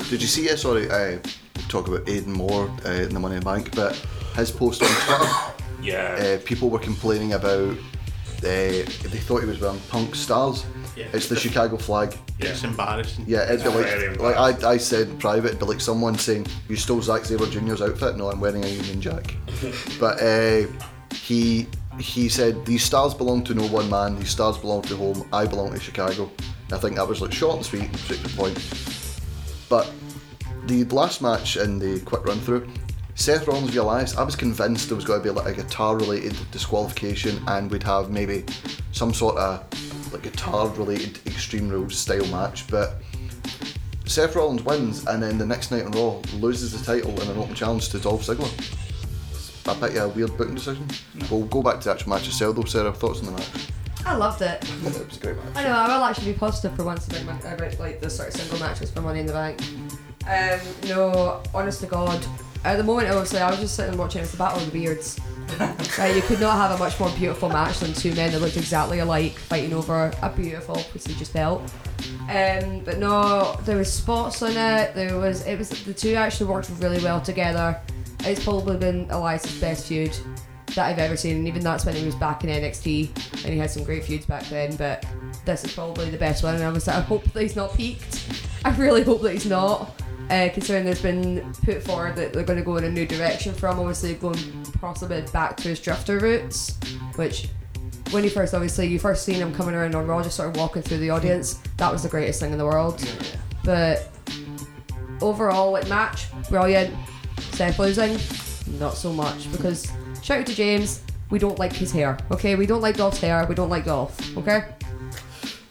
Did 0.09 0.23
you 0.23 0.29
see 0.29 0.49
it? 0.49 0.59
Sorry, 0.59 0.91
uh, 0.91 1.19
we'll 1.57 1.65
talk 1.69 1.87
about 1.89 2.07
Aiden 2.07 2.29
Moore 2.29 2.71
uh, 2.87 2.91
in 2.91 3.13
the 3.13 3.21
Money 3.21 3.37
in 3.37 3.43
Bank, 3.43 3.77
but 3.77 3.95
his 4.35 4.51
post 4.51 4.83
on 4.83 4.89
Twitter, 4.89 5.33
Yeah. 5.83 6.39
uh, 6.39 6.45
people 6.47 6.71
were 6.71 6.79
complaining 6.79 7.35
about. 7.35 7.77
Uh, 8.39 8.43
they 8.43 9.21
thought 9.27 9.41
he 9.43 9.47
was 9.47 9.61
wearing 9.61 9.79
Punk 9.91 10.15
stars. 10.15 10.65
Yeah. 11.01 11.07
It's 11.15 11.29
the 11.29 11.37
Chicago 11.37 11.79
flag. 11.79 12.15
It's 12.39 12.63
embarrassing. 12.63 13.25
Yeah, 13.27 13.51
it'd 13.51 13.65
be 13.65 13.71
like, 13.71 14.21
like 14.21 14.63
I, 14.63 14.73
I 14.73 14.77
said 14.77 15.09
in 15.09 15.19
private, 15.19 15.55
it'd 15.55 15.63
like 15.63 15.81
someone 15.81 16.19
saying, 16.19 16.47
"You 16.69 16.77
stole 16.77 17.01
Zack 17.01 17.25
Sabre 17.25 17.47
Jr.'s 17.47 17.81
outfit." 17.81 18.19
No, 18.19 18.31
I'm 18.31 18.39
wearing 18.39 18.63
a 18.63 18.69
Union 18.69 19.01
Jack. 19.01 19.35
but 19.99 20.21
uh, 20.21 20.67
he 21.15 21.67
he 21.99 22.29
said 22.29 22.67
these 22.67 22.85
stars 22.85 23.15
belong 23.15 23.43
to 23.45 23.55
no 23.55 23.67
one 23.69 23.89
man. 23.89 24.19
These 24.19 24.29
stars 24.29 24.59
belong 24.59 24.83
to 24.83 24.97
home. 24.97 25.27
I 25.33 25.47
belong 25.47 25.73
to 25.73 25.81
Chicago. 25.81 26.31
I 26.71 26.77
think 26.77 26.97
that 26.97 27.09
was 27.09 27.23
like 27.23 27.33
short 27.33 27.57
and 27.57 27.65
sweet, 27.65 27.97
straight 27.97 28.21
to 28.21 28.29
the 28.29 28.37
point. 28.37 28.59
But 29.71 29.91
the 30.67 30.85
last 30.95 31.23
match 31.23 31.57
in 31.57 31.79
the 31.79 32.01
quick 32.01 32.27
run 32.27 32.41
through, 32.41 32.69
Seth 33.15 33.47
Rollins 33.47 33.71
v 33.71 33.79
Elias, 33.79 34.17
I 34.19 34.23
was 34.23 34.37
convinced 34.37 34.89
there 34.89 34.97
was 34.97 35.05
going 35.05 35.23
to 35.23 35.25
be 35.25 35.31
like 35.31 35.47
a 35.47 35.63
guitar 35.63 35.97
related 35.97 36.37
disqualification 36.51 37.43
and 37.49 37.71
we'd 37.71 37.83
have 37.85 38.11
maybe 38.11 38.45
some 38.93 39.15
sort 39.15 39.37
of 39.37 39.65
like 40.13 40.23
guitar 40.23 40.69
related 40.69 41.19
Extreme 41.27 41.69
Rules 41.69 41.99
style 41.99 42.27
match, 42.27 42.67
but 42.69 42.95
Seth 44.05 44.35
Rollins 44.35 44.63
wins 44.63 45.07
and 45.07 45.23
then 45.23 45.39
the 45.39 45.47
next 45.47 45.71
night 45.71 45.85
on 45.85 45.93
Raw 45.93 46.21
loses 46.39 46.79
the 46.79 46.85
title 46.85 47.19
in 47.21 47.29
an 47.29 47.39
open 47.39 47.55
challenge 47.55 47.91
to 47.91 47.99
Dolph 47.99 48.27
Ziggler. 48.27 48.51
It's 49.31 49.67
a 49.67 49.75
bit 49.75 49.97
of 49.97 50.05
a 50.05 50.09
weird 50.09 50.37
booking 50.37 50.55
decision. 50.55 50.89
We'll 51.31 51.45
go 51.45 51.63
back 51.63 51.79
to 51.81 51.85
the 51.85 51.95
actual 51.95 52.11
match 52.11 52.27
itself 52.27 52.57
though, 52.57 52.65
Sarah, 52.65 52.93
thoughts 52.93 53.21
on 53.21 53.27
the 53.27 53.33
match? 53.33 53.49
I 54.05 54.17
loved 54.17 54.43
it. 54.43 54.65
it 54.65 54.85
was 54.85 55.17
a 55.17 55.21
great 55.21 55.37
match. 55.37 55.57
I 55.57 55.65
know, 55.65 55.73
I 55.73 55.97
will 55.97 56.05
actually 56.05 56.33
be 56.33 56.39
positive 56.39 56.75
for 56.77 56.85
once 56.85 57.07
about, 57.07 57.25
my, 57.25 57.53
about 57.53 57.79
like 57.79 58.01
the 58.01 58.11
sort 58.11 58.29
of 58.29 58.35
single 58.35 58.59
matches 58.59 58.91
for 58.91 59.01
Money 59.03 59.21
in 59.21 59.27
the 59.27 59.33
Bank. 59.33 59.63
Um, 60.27 60.61
no, 60.89 61.43
honest 61.55 61.81
to 61.81 61.87
God, 61.87 62.25
at 62.65 62.77
the 62.77 62.85
moment, 62.85 63.09
obviously, 63.09 63.39
I 63.39 63.51
was 63.51 63.61
just 63.61 63.75
sitting 63.75 63.93
and 63.93 63.99
watching. 63.99 64.23
It's 64.23 64.33
the 64.33 64.39
Battle 64.39 64.59
of 64.59 64.67
the 64.67 64.73
Beards. 64.73 65.19
right, 65.99 66.15
you 66.15 66.23
could 66.23 66.41
not 66.41 66.57
have 66.57 66.79
a 66.79 66.83
much 66.83 66.99
more 67.01 67.11
beautiful 67.11 67.49
match 67.49 67.81
than 67.81 67.93
two 67.93 68.15
men 68.15 68.33
that 68.33 68.41
looked 68.41 68.57
exactly 68.57 69.01
alike 69.01 69.33
fighting 69.33 69.73
over 69.73 70.13
a 70.23 70.31
beautiful 70.31 70.77
prestigious 70.91 71.29
belt. 71.29 71.63
Um, 72.29 72.81
but 72.85 72.99
no, 72.99 73.59
there 73.65 73.77
was 73.77 73.93
spots 73.93 74.43
on 74.43 74.53
it. 74.53 74.95
There 74.95 75.19
was 75.19 75.47
it 75.47 75.59
was 75.59 75.71
the 75.85 75.95
two 75.95 76.15
actually 76.15 76.51
worked 76.51 76.71
really 76.79 77.03
well 77.03 77.21
together. 77.21 77.81
It's 78.21 78.43
probably 78.43 78.77
been 78.77 79.11
Elias's 79.11 79.61
best 79.61 79.89
feud 79.89 80.17
that 80.75 80.87
I've 80.87 80.99
ever 80.99 81.17
seen, 81.17 81.37
and 81.39 81.49
even 81.49 81.63
that's 81.63 81.85
when 81.85 81.95
he 81.95 82.05
was 82.05 82.15
back 82.15 82.45
in 82.45 82.51
NXT, 82.51 83.45
and 83.45 83.53
he 83.53 83.59
had 83.59 83.71
some 83.71 83.85
great 83.85 84.05
feuds 84.05 84.27
back 84.27 84.45
then. 84.45 84.77
But 84.77 85.05
this 85.45 85.65
is 85.65 85.75
probably 85.75 86.11
the 86.11 86.19
best 86.19 86.45
one, 86.45 86.55
and 86.55 86.65
I 86.65 86.71
was 86.71 86.87
like, 86.87 86.97
I 86.97 87.01
hope 87.01 87.25
that 87.33 87.43
he's 87.43 87.57
not 87.57 87.75
peaked. 87.75 88.27
I 88.65 88.75
really 88.77 89.03
hope 89.03 89.23
that 89.23 89.33
he's 89.33 89.47
not. 89.47 90.01
Uh, 90.31 90.49
considering 90.51 90.85
there's 90.85 91.03
been 91.03 91.53
put 91.65 91.83
forward 91.83 92.15
that 92.15 92.33
they're 92.33 92.45
going 92.45 92.59
to 92.59 92.65
go 92.65 92.77
in 92.77 92.85
a 92.85 92.91
new 92.91 93.05
direction 93.05 93.53
from 93.53 93.81
obviously 93.81 94.15
going 94.15 94.39
possibly 94.81 95.23
back 95.33 95.57
to 95.57 95.69
his 95.69 95.81
drifter 95.81 96.21
roots, 96.21 96.79
which 97.17 97.49
when 98.13 98.23
you 98.23 98.31
first 98.31 98.55
obviously 98.55 98.87
you 98.87 98.99
first 98.99 99.25
seen 99.25 99.37
him 99.37 99.53
coming 99.53 99.75
around 99.75 99.97
on 99.97 100.07
Raw, 100.07 100.23
just 100.23 100.37
sort 100.37 100.49
of 100.49 100.57
walking 100.57 100.83
through 100.83 100.99
the 100.99 101.11
audience, 101.11 101.61
that 101.79 101.93
was 101.93 102.05
the 102.05 102.09
greatest 102.09 102.39
thing 102.39 102.53
in 102.53 102.59
the 102.59 102.65
world. 102.65 103.05
But 103.65 104.09
overall, 105.21 105.73
like 105.73 105.89
match, 105.89 106.29
brilliant. 106.49 106.95
Seth 107.53 107.79
losing, 107.79 108.17
not 108.79 108.95
so 108.95 109.13
much 109.13 109.51
because 109.51 109.91
shout 110.23 110.39
out 110.41 110.47
to 110.47 110.55
James, 110.55 111.03
we 111.31 111.39
don't 111.39 111.59
like 111.59 111.73
his 111.73 111.91
hair. 111.91 112.19
Okay, 112.31 112.55
we 112.55 112.67
don't 112.67 112.81
like 112.81 112.97
Dolph's 112.97 113.21
hair. 113.21 113.45
We 113.47 113.55
don't 113.55 113.69
like 113.69 113.85
Dolph. 113.85 114.37
Okay. 114.37 114.65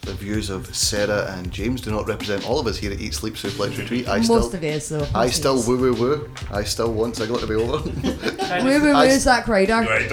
The 0.09 0.15
views 0.15 0.49
of 0.49 0.75
Sarah 0.75 1.35
and 1.37 1.51
James 1.51 1.81
do 1.81 1.91
not 1.91 2.07
represent 2.07 2.43
all 2.49 2.59
of 2.59 2.65
us 2.65 2.77
here 2.77 2.91
at 2.91 2.99
Eat 2.99 3.13
Sleep 3.13 3.35
Suplex 3.35 3.77
Retreat. 3.77 4.09
I 4.09 4.15
Most 4.17 4.25
still, 4.25 4.47
of 4.55 4.59
his 4.59 4.89
though. 4.89 5.07
I 5.13 5.29
still 5.29 5.61
woo 5.61 5.77
woo 5.77 5.93
woo. 5.93 6.29
I 6.49 6.63
still 6.63 6.91
want 6.91 7.13
Ziggler 7.13 7.39
to 7.39 7.45
be 7.45 7.53
over. 7.53 7.77
Woo 7.87 8.63
woo 8.63 8.81
woo 8.81 8.93
I- 8.93 9.05
is 9.05 9.21
Zack 9.21 9.47
Ryder. 9.47 9.73
I 9.87 10.07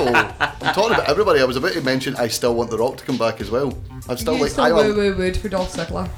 know. 0.00 0.46
I'm 0.66 0.74
talking 0.74 0.94
about 0.94 1.06
everybody. 1.10 1.40
I 1.40 1.44
was 1.44 1.58
about 1.58 1.74
to 1.74 1.82
mention 1.82 2.16
I 2.16 2.28
still 2.28 2.54
want 2.54 2.70
The 2.70 2.78
Rock 2.78 2.96
to 2.96 3.04
come 3.04 3.18
back 3.18 3.42
as 3.42 3.50
well. 3.50 3.76
I'm 4.08 4.16
still 4.16 4.36
you 4.36 4.40
like, 4.40 4.52
still 4.52 4.64
I 4.64 4.72
woo 4.72 4.96
want, 4.96 5.18
woo 5.18 5.34
for 5.34 5.50
Dolph 5.50 5.74
Ziggler. 5.74 6.08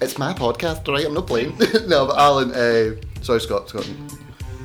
it's 0.00 0.16
my 0.16 0.32
podcast, 0.32 0.88
right? 0.88 1.04
I'm 1.04 1.12
not 1.12 1.26
playing. 1.26 1.54
no, 1.86 2.06
but 2.06 2.16
Alan, 2.16 2.52
uh, 2.52 2.94
sorry, 3.20 3.42
Scott, 3.42 3.68
Scott. 3.68 3.86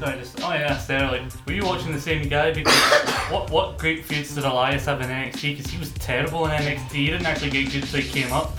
No, 0.02 0.08
I 0.08 0.16
just, 0.18 0.41
oh 0.41 0.52
yeah, 0.52 0.76
Sarah, 0.80 1.12
like, 1.12 1.22
were 1.45 1.54
you 1.54 1.64
watching 1.64 1.91
the 1.91 2.02
same 2.02 2.28
guy? 2.28 2.52
Because 2.52 2.74
what 3.30 3.52
what 3.52 3.78
great 3.78 4.04
feuds 4.04 4.34
did 4.34 4.43
Elias 4.45 4.86
have 4.86 4.99
in 4.99 5.08
NXT? 5.10 5.58
Because 5.58 5.72
he 5.72 5.78
was 5.78 5.91
terrible 5.91 6.45
in 6.45 6.52
NXT. 6.52 6.91
He 6.91 7.06
didn't 7.06 7.28
actually 7.28 7.52
get 7.52 7.72
good 7.72 7.84
until 7.84 8.02
he 8.02 8.10
came 8.10 8.34
up, 8.34 8.58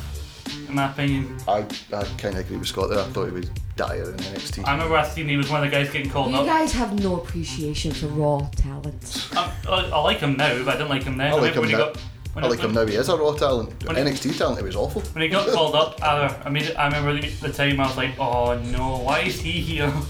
in 0.68 0.76
my 0.76 0.88
opinion. 0.93 1.36
I, 1.49 1.66
I 1.93 2.05
kind 2.16 2.36
of 2.36 2.45
agree 2.47 2.59
with 2.59 2.68
Scott 2.68 2.90
there. 2.90 3.01
I 3.01 3.05
thought 3.07 3.24
he 3.26 3.32
was 3.32 3.51
dire 3.74 4.05
in 4.11 4.16
NXT. 4.18 4.68
I 4.68 4.72
remember 4.72 4.97
I 4.97 5.05
seen 5.05 5.28
he 5.28 5.36
was 5.36 5.51
one 5.51 5.64
of 5.64 5.68
the 5.68 5.76
guys 5.76 5.90
getting 5.90 6.11
called 6.11 6.28
up. 6.28 6.32
You 6.32 6.40
up. 6.43 6.47
guys 6.47 6.72
have 6.74 7.03
no 7.03 7.16
appreciation 7.16 7.90
for 7.90 8.07
raw 8.07 8.49
talent. 8.55 9.28
I, 9.32 9.53
I, 9.68 9.90
I 9.90 10.01
like 10.01 10.18
him 10.18 10.36
now, 10.36 10.57
but 10.64 10.68
I 10.68 10.78
didn't 10.78 10.90
like 10.90 11.03
him 11.03 11.16
then. 11.16 11.32
I 11.32 11.34
like 11.34 11.57
when 11.57 11.64
him 11.64 11.70
he 11.70 11.72
now. 11.72 11.78
got, 11.78 11.97
when 12.34 12.45
I 12.45 12.49
like 12.49 12.61
him 12.61 12.72
now. 12.72 12.86
He 12.86 12.95
is 12.95 13.09
a 13.09 13.16
raw 13.16 13.32
talent. 13.32 13.84
When 13.84 13.97
he- 13.97 14.03
NXT 14.03 14.38
talent, 14.38 14.59
he 14.59 14.64
was 14.64 14.76
awful. 14.76 15.01
When 15.01 15.22
he 15.22 15.28
got 15.28 15.49
called 15.49 15.74
up, 15.74 16.01
I, 16.01 16.40
I 16.45 16.51
mean, 16.51 16.70
I 16.76 16.84
remember 16.84 17.20
the, 17.20 17.28
the 17.28 17.53
time 17.53 17.80
I 17.80 17.88
was 17.88 17.97
like, 17.97 18.16
oh 18.20 18.57
no, 18.70 18.99
why 18.99 19.22
is 19.22 19.40
he 19.40 19.51
here? 19.61 19.93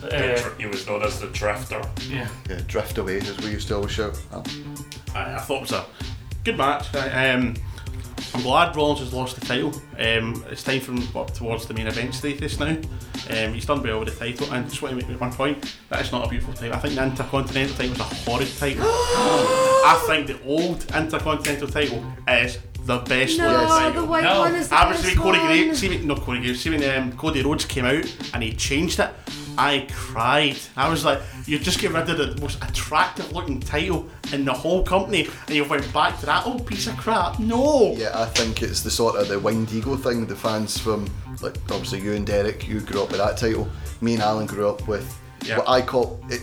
The 0.00 0.06
Uh, 0.34 0.38
dr- 0.40 0.58
he 0.60 0.66
was 0.66 0.86
known 0.86 1.02
as 1.02 1.20
the 1.20 1.26
Drifter. 1.28 1.82
yeah. 2.08 2.28
Yeah, 2.48 2.60
drift 2.66 2.98
away 2.98 3.18
as 3.18 3.36
we 3.38 3.50
used 3.50 3.68
to 3.68 3.76
always 3.76 3.92
shout. 3.92 4.18
Oh. 4.32 4.42
I, 5.14 5.34
I 5.34 5.38
thought 5.40 5.56
it 5.56 5.60
was 5.62 5.72
a 5.72 5.84
good 6.44 6.56
match. 6.56 6.94
I, 6.94 7.30
um, 7.30 7.54
I'm 8.34 8.42
glad 8.42 8.76
Rollins 8.76 9.00
has 9.00 9.12
lost 9.12 9.40
the 9.40 9.46
title. 9.46 9.72
Um, 9.98 10.44
it's 10.50 10.62
time 10.62 10.80
for 10.80 10.92
him 10.92 11.16
up 11.16 11.32
towards 11.34 11.66
the 11.66 11.74
main 11.74 11.86
event 11.86 12.14
status 12.14 12.58
now. 12.60 12.76
Um, 13.30 13.54
he's 13.54 13.66
done 13.66 13.82
well 13.82 14.00
with 14.00 14.16
the 14.18 14.24
title, 14.30 14.52
and 14.52 14.68
just 14.68 14.80
want 14.82 14.98
to 15.00 15.06
make 15.08 15.20
one 15.20 15.32
point: 15.32 15.76
that 15.88 16.00
is 16.02 16.12
not 16.12 16.26
a 16.26 16.28
beautiful 16.28 16.54
title. 16.54 16.74
I 16.74 16.78
think 16.78 16.94
the 16.94 17.02
Intercontinental 17.04 17.74
title 17.76 17.90
was 17.90 18.00
a 18.00 18.04
horrid 18.30 18.56
title. 18.58 18.84
I 18.86 20.04
think 20.06 20.26
the 20.28 20.40
old 20.44 20.84
Intercontinental 20.94 21.68
title 21.68 22.04
is 22.28 22.58
the 22.84 22.98
best 22.98 23.38
No, 23.38 23.48
looking 23.50 23.60
the 23.68 23.74
title. 23.74 24.06
white 24.06 24.24
No. 24.24 24.38
one 24.40 24.54
is 24.54 24.68
the 24.68 24.76
I 24.76 24.88
was 24.88 24.96
best 24.98 25.08
see 25.08 25.18
when 25.18 25.22
Cody 25.24 25.38
one. 25.38 25.46
Graves, 25.48 25.78
see 25.78 25.88
when, 25.88 26.06
not 26.06 26.20
Cody 26.20 26.40
Graves, 26.40 26.60
see 26.60 26.70
when 26.70 26.96
um, 27.02 27.12
Cody 27.16 27.42
Rhodes 27.42 27.64
came 27.64 27.84
out 27.84 28.04
and 28.34 28.42
he 28.42 28.52
changed 28.54 28.98
it. 29.00 29.10
I 29.58 29.86
cried. 29.92 30.56
I 30.76 30.88
was 30.88 31.04
like, 31.04 31.20
you 31.46 31.58
just 31.58 31.80
get 31.80 31.90
rid 31.92 32.08
of 32.08 32.16
the 32.16 32.40
most 32.40 32.62
attractive 32.62 33.32
looking 33.32 33.58
title 33.60 34.06
in 34.32 34.44
the 34.44 34.52
whole 34.52 34.84
company, 34.84 35.28
and 35.46 35.56
you 35.56 35.64
went 35.64 35.92
back 35.92 36.18
to 36.20 36.26
that 36.26 36.46
old 36.46 36.64
piece 36.66 36.86
of 36.86 36.96
crap. 36.96 37.38
No. 37.40 37.92
Yeah, 37.96 38.12
I 38.14 38.26
think 38.26 38.62
it's 38.62 38.82
the 38.82 38.90
sort 38.90 39.16
of 39.16 39.26
the 39.28 39.38
winged 39.38 39.72
eagle 39.72 39.96
thing. 39.96 40.26
The 40.26 40.36
fans 40.36 40.78
from, 40.78 41.10
like, 41.42 41.56
obviously 41.70 42.00
you 42.00 42.12
and 42.12 42.26
Derek, 42.26 42.68
you 42.68 42.80
grew 42.80 43.02
up 43.02 43.08
with 43.10 43.18
that 43.18 43.36
title. 43.36 43.68
Me 44.00 44.14
and 44.14 44.22
Alan 44.22 44.46
grew 44.46 44.68
up 44.68 44.86
with 44.86 45.18
Yeah. 45.44 45.58
what 45.58 45.68
I 45.68 45.82
call 45.82 46.20
it. 46.30 46.42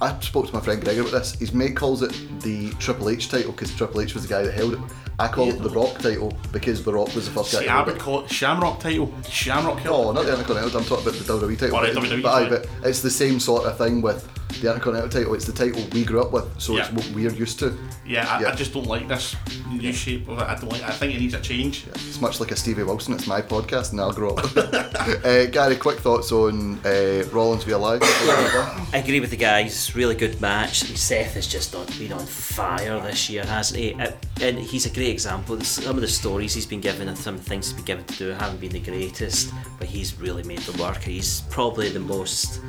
I 0.00 0.18
spoke 0.20 0.46
to 0.48 0.52
my 0.54 0.60
friend 0.60 0.82
Gregor 0.82 1.00
about 1.02 1.12
this. 1.12 1.32
His 1.38 1.52
mate 1.52 1.74
calls 1.76 2.02
it 2.02 2.12
the 2.40 2.70
Triple 2.74 3.08
H 3.10 3.30
title 3.30 3.52
because 3.52 3.74
Triple 3.74 4.00
H 4.00 4.14
was 4.14 4.24
the 4.26 4.28
guy 4.28 4.42
that 4.42 4.52
held 4.54 4.74
it. 4.74 4.80
I 5.18 5.28
call 5.28 5.48
it 5.48 5.62
the 5.62 5.70
Rock 5.70 5.98
title 5.98 6.36
because 6.52 6.82
the 6.82 6.92
Rock 6.92 7.14
was 7.14 7.26
the 7.26 7.30
first 7.30 7.52
guy. 7.52 7.60
See, 7.60 7.64
to 7.66 7.72
I 7.72 7.82
would 7.84 7.98
call 7.98 8.24
it 8.24 8.30
Shamrock 8.30 8.80
title. 8.80 9.12
Shamrock 9.28 9.78
hill. 9.78 9.94
Oh, 9.94 10.12
not 10.12 10.24
the 10.24 10.32
Intercontinental. 10.32 10.80
I'm 10.80 10.84
talking 10.84 11.06
about 11.06 11.18
the 11.18 11.46
WWE 11.46 11.58
title. 11.58 11.76
Oh, 11.76 11.86
the 11.86 11.94
but, 11.94 12.04
WWE, 12.04 12.22
but, 12.22 12.28
aye, 12.28 12.48
but 12.48 12.68
it's 12.82 13.00
the 13.00 13.10
same 13.10 13.38
sort 13.38 13.64
of 13.64 13.78
thing 13.78 14.02
with 14.02 14.28
the 14.60 14.68
Intercontinental 14.68 15.08
title. 15.10 15.34
It's 15.34 15.44
the 15.46 15.52
title 15.52 15.82
we 15.92 16.04
grew 16.04 16.20
up 16.22 16.32
with, 16.32 16.60
so 16.60 16.76
it's 16.76 16.90
what 16.92 17.08
we're 17.14 17.32
used 17.32 17.58
to. 17.60 17.76
Yeah, 18.06 18.26
I, 18.28 18.40
Yeah. 18.42 18.48
I 18.48 18.54
just 18.54 18.72
don't 18.74 18.86
like 18.86 19.08
this 19.08 19.36
new 19.70 19.92
shape 19.92 20.28
of 20.28 20.38
it. 20.38 20.44
I 20.44 20.54
don't 20.54 20.70
like. 20.70 20.82
I 20.82 20.90
think 20.90 21.14
it 21.14 21.18
needs 21.20 21.34
a 21.34 21.40
change. 21.40 21.86
It's 21.88 22.20
much 22.20 22.40
like 22.40 22.50
a 22.50 22.56
Stevie 22.56 22.82
Wilson. 22.82 23.14
It's 23.14 23.26
my 23.26 23.40
podcast, 23.42 23.92
and 23.92 24.00
I'll 24.00 24.12
grow 24.12 24.34
up. 24.34 24.44
uh, 24.56 25.46
Gary, 25.46 25.76
quick 25.76 25.98
thoughts 26.00 26.32
on 26.32 26.78
uh, 26.84 27.24
Rollins 27.32 27.64
v 27.64 27.72
Elias? 27.72 28.02
I 28.04 28.98
agree 28.98 29.20
with 29.20 29.30
the 29.30 29.36
guys. 29.36 29.94
Really 29.94 30.14
good 30.14 30.40
match. 30.40 30.82
Seth 30.96 31.34
has 31.34 31.46
just 31.46 31.74
on, 31.74 31.86
been 31.98 32.12
on 32.12 32.24
fire 32.26 33.00
this 33.00 33.28
year, 33.30 33.44
hasn't 33.44 33.80
he? 33.80 33.94
Uh, 33.94 34.12
And 34.40 34.58
he's 34.58 34.86
a 34.86 34.90
great 34.90 35.10
example. 35.10 35.60
Some 35.60 35.96
of 35.96 36.00
the 36.02 36.08
stories 36.08 36.54
he's 36.54 36.66
been 36.66 36.80
given 36.80 37.08
and 37.08 37.16
some 37.16 37.38
things 37.38 37.66
he's 37.66 37.74
been 37.74 37.84
given 37.84 38.04
to 38.04 38.14
do 38.16 38.28
haven't 38.30 38.60
been 38.60 38.72
the 38.72 38.80
greatest, 38.80 39.52
but 39.78 39.88
he's 39.88 40.18
really 40.20 40.42
made 40.42 40.58
the 40.60 40.80
work. 40.82 40.98
He's 41.02 41.42
probably 41.50 41.88
the 41.88 42.00
most 42.00 42.60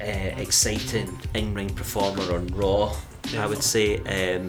uh, 0.00 0.40
exciting 0.40 1.18
in-ring 1.34 1.70
performer 1.70 2.34
on 2.34 2.46
Raw. 2.48 2.94
I 3.36 3.46
would 3.46 3.62
say. 3.62 3.98
Um, 3.98 4.48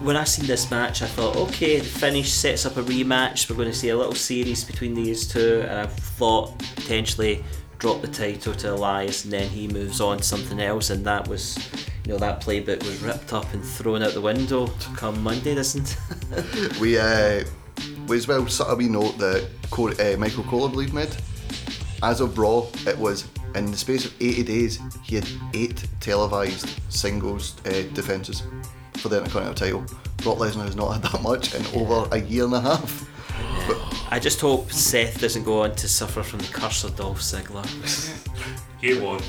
when 0.00 0.16
I 0.16 0.24
seen 0.24 0.46
this 0.46 0.70
match, 0.70 1.02
I 1.02 1.06
thought, 1.06 1.36
okay, 1.36 1.78
the 1.78 1.84
finish 1.84 2.32
sets 2.32 2.64
up 2.66 2.76
a 2.76 2.82
rematch. 2.82 3.50
We're 3.50 3.56
going 3.56 3.70
to 3.70 3.76
see 3.76 3.88
a 3.88 3.96
little 3.96 4.14
series 4.14 4.64
between 4.64 4.94
these 4.94 5.26
two, 5.26 5.62
and 5.68 5.80
I 5.80 5.86
thought 5.86 6.58
potentially 6.76 7.44
drop 7.78 8.00
the 8.00 8.08
title 8.08 8.54
to 8.54 8.74
Elias, 8.74 9.24
and 9.24 9.32
then 9.32 9.48
he 9.48 9.68
moves 9.68 10.00
on 10.00 10.18
to 10.18 10.22
something 10.22 10.60
else, 10.60 10.90
and 10.90 11.04
that 11.04 11.26
was, 11.26 11.58
you 12.04 12.12
know, 12.12 12.18
that 12.18 12.40
playbook 12.40 12.82
was 12.84 13.00
ripped 13.02 13.32
up 13.32 13.52
and 13.52 13.64
thrown 13.64 14.02
out 14.02 14.12
the 14.12 14.20
window 14.20 14.66
come 14.96 15.20
Monday, 15.22 15.54
doesn't? 15.54 15.96
it? 16.32 16.78
we, 16.80 16.98
uh, 16.98 17.44
we 18.06 18.16
as 18.16 18.28
well 18.28 18.46
sort 18.48 18.70
of 18.70 18.78
we 18.78 18.88
note 18.88 19.18
that 19.18 19.48
Cor- 19.70 20.00
uh, 20.00 20.16
Michael 20.16 20.44
Cole, 20.44 20.68
I 20.68 20.70
believe, 20.70 20.92
made. 20.92 21.14
As 22.02 22.20
of 22.20 22.38
Raw, 22.38 22.66
it 22.86 22.96
was 22.96 23.26
in 23.54 23.70
the 23.70 23.76
space 23.76 24.04
of 24.04 24.14
80 24.20 24.42
days, 24.42 24.80
he 25.02 25.16
had 25.16 25.26
eight 25.54 25.84
televised 26.00 26.68
singles 26.88 27.56
uh, 27.66 27.82
defences 27.94 28.42
for 28.94 29.08
the 29.08 29.18
Intercontinental 29.18 29.54
title. 29.54 29.80
Brock 30.18 30.38
Lesnar 30.38 30.64
has 30.64 30.76
not 30.76 30.92
had 30.92 31.02
that 31.02 31.22
much 31.22 31.54
in 31.54 31.64
over 31.80 32.08
a 32.12 32.20
year 32.20 32.44
and 32.44 32.54
a 32.54 32.60
half. 32.60 33.08
But 33.66 33.78
I 34.10 34.18
just 34.18 34.40
hope 34.40 34.72
Seth 34.72 35.20
doesn't 35.20 35.44
go 35.44 35.62
on 35.62 35.74
to 35.76 35.88
suffer 35.88 36.22
from 36.22 36.40
the 36.40 36.48
curse 36.48 36.84
of 36.84 36.96
Dolph 36.96 37.20
Ziggler. 37.20 37.64
He 38.80 38.96
won. 38.96 39.20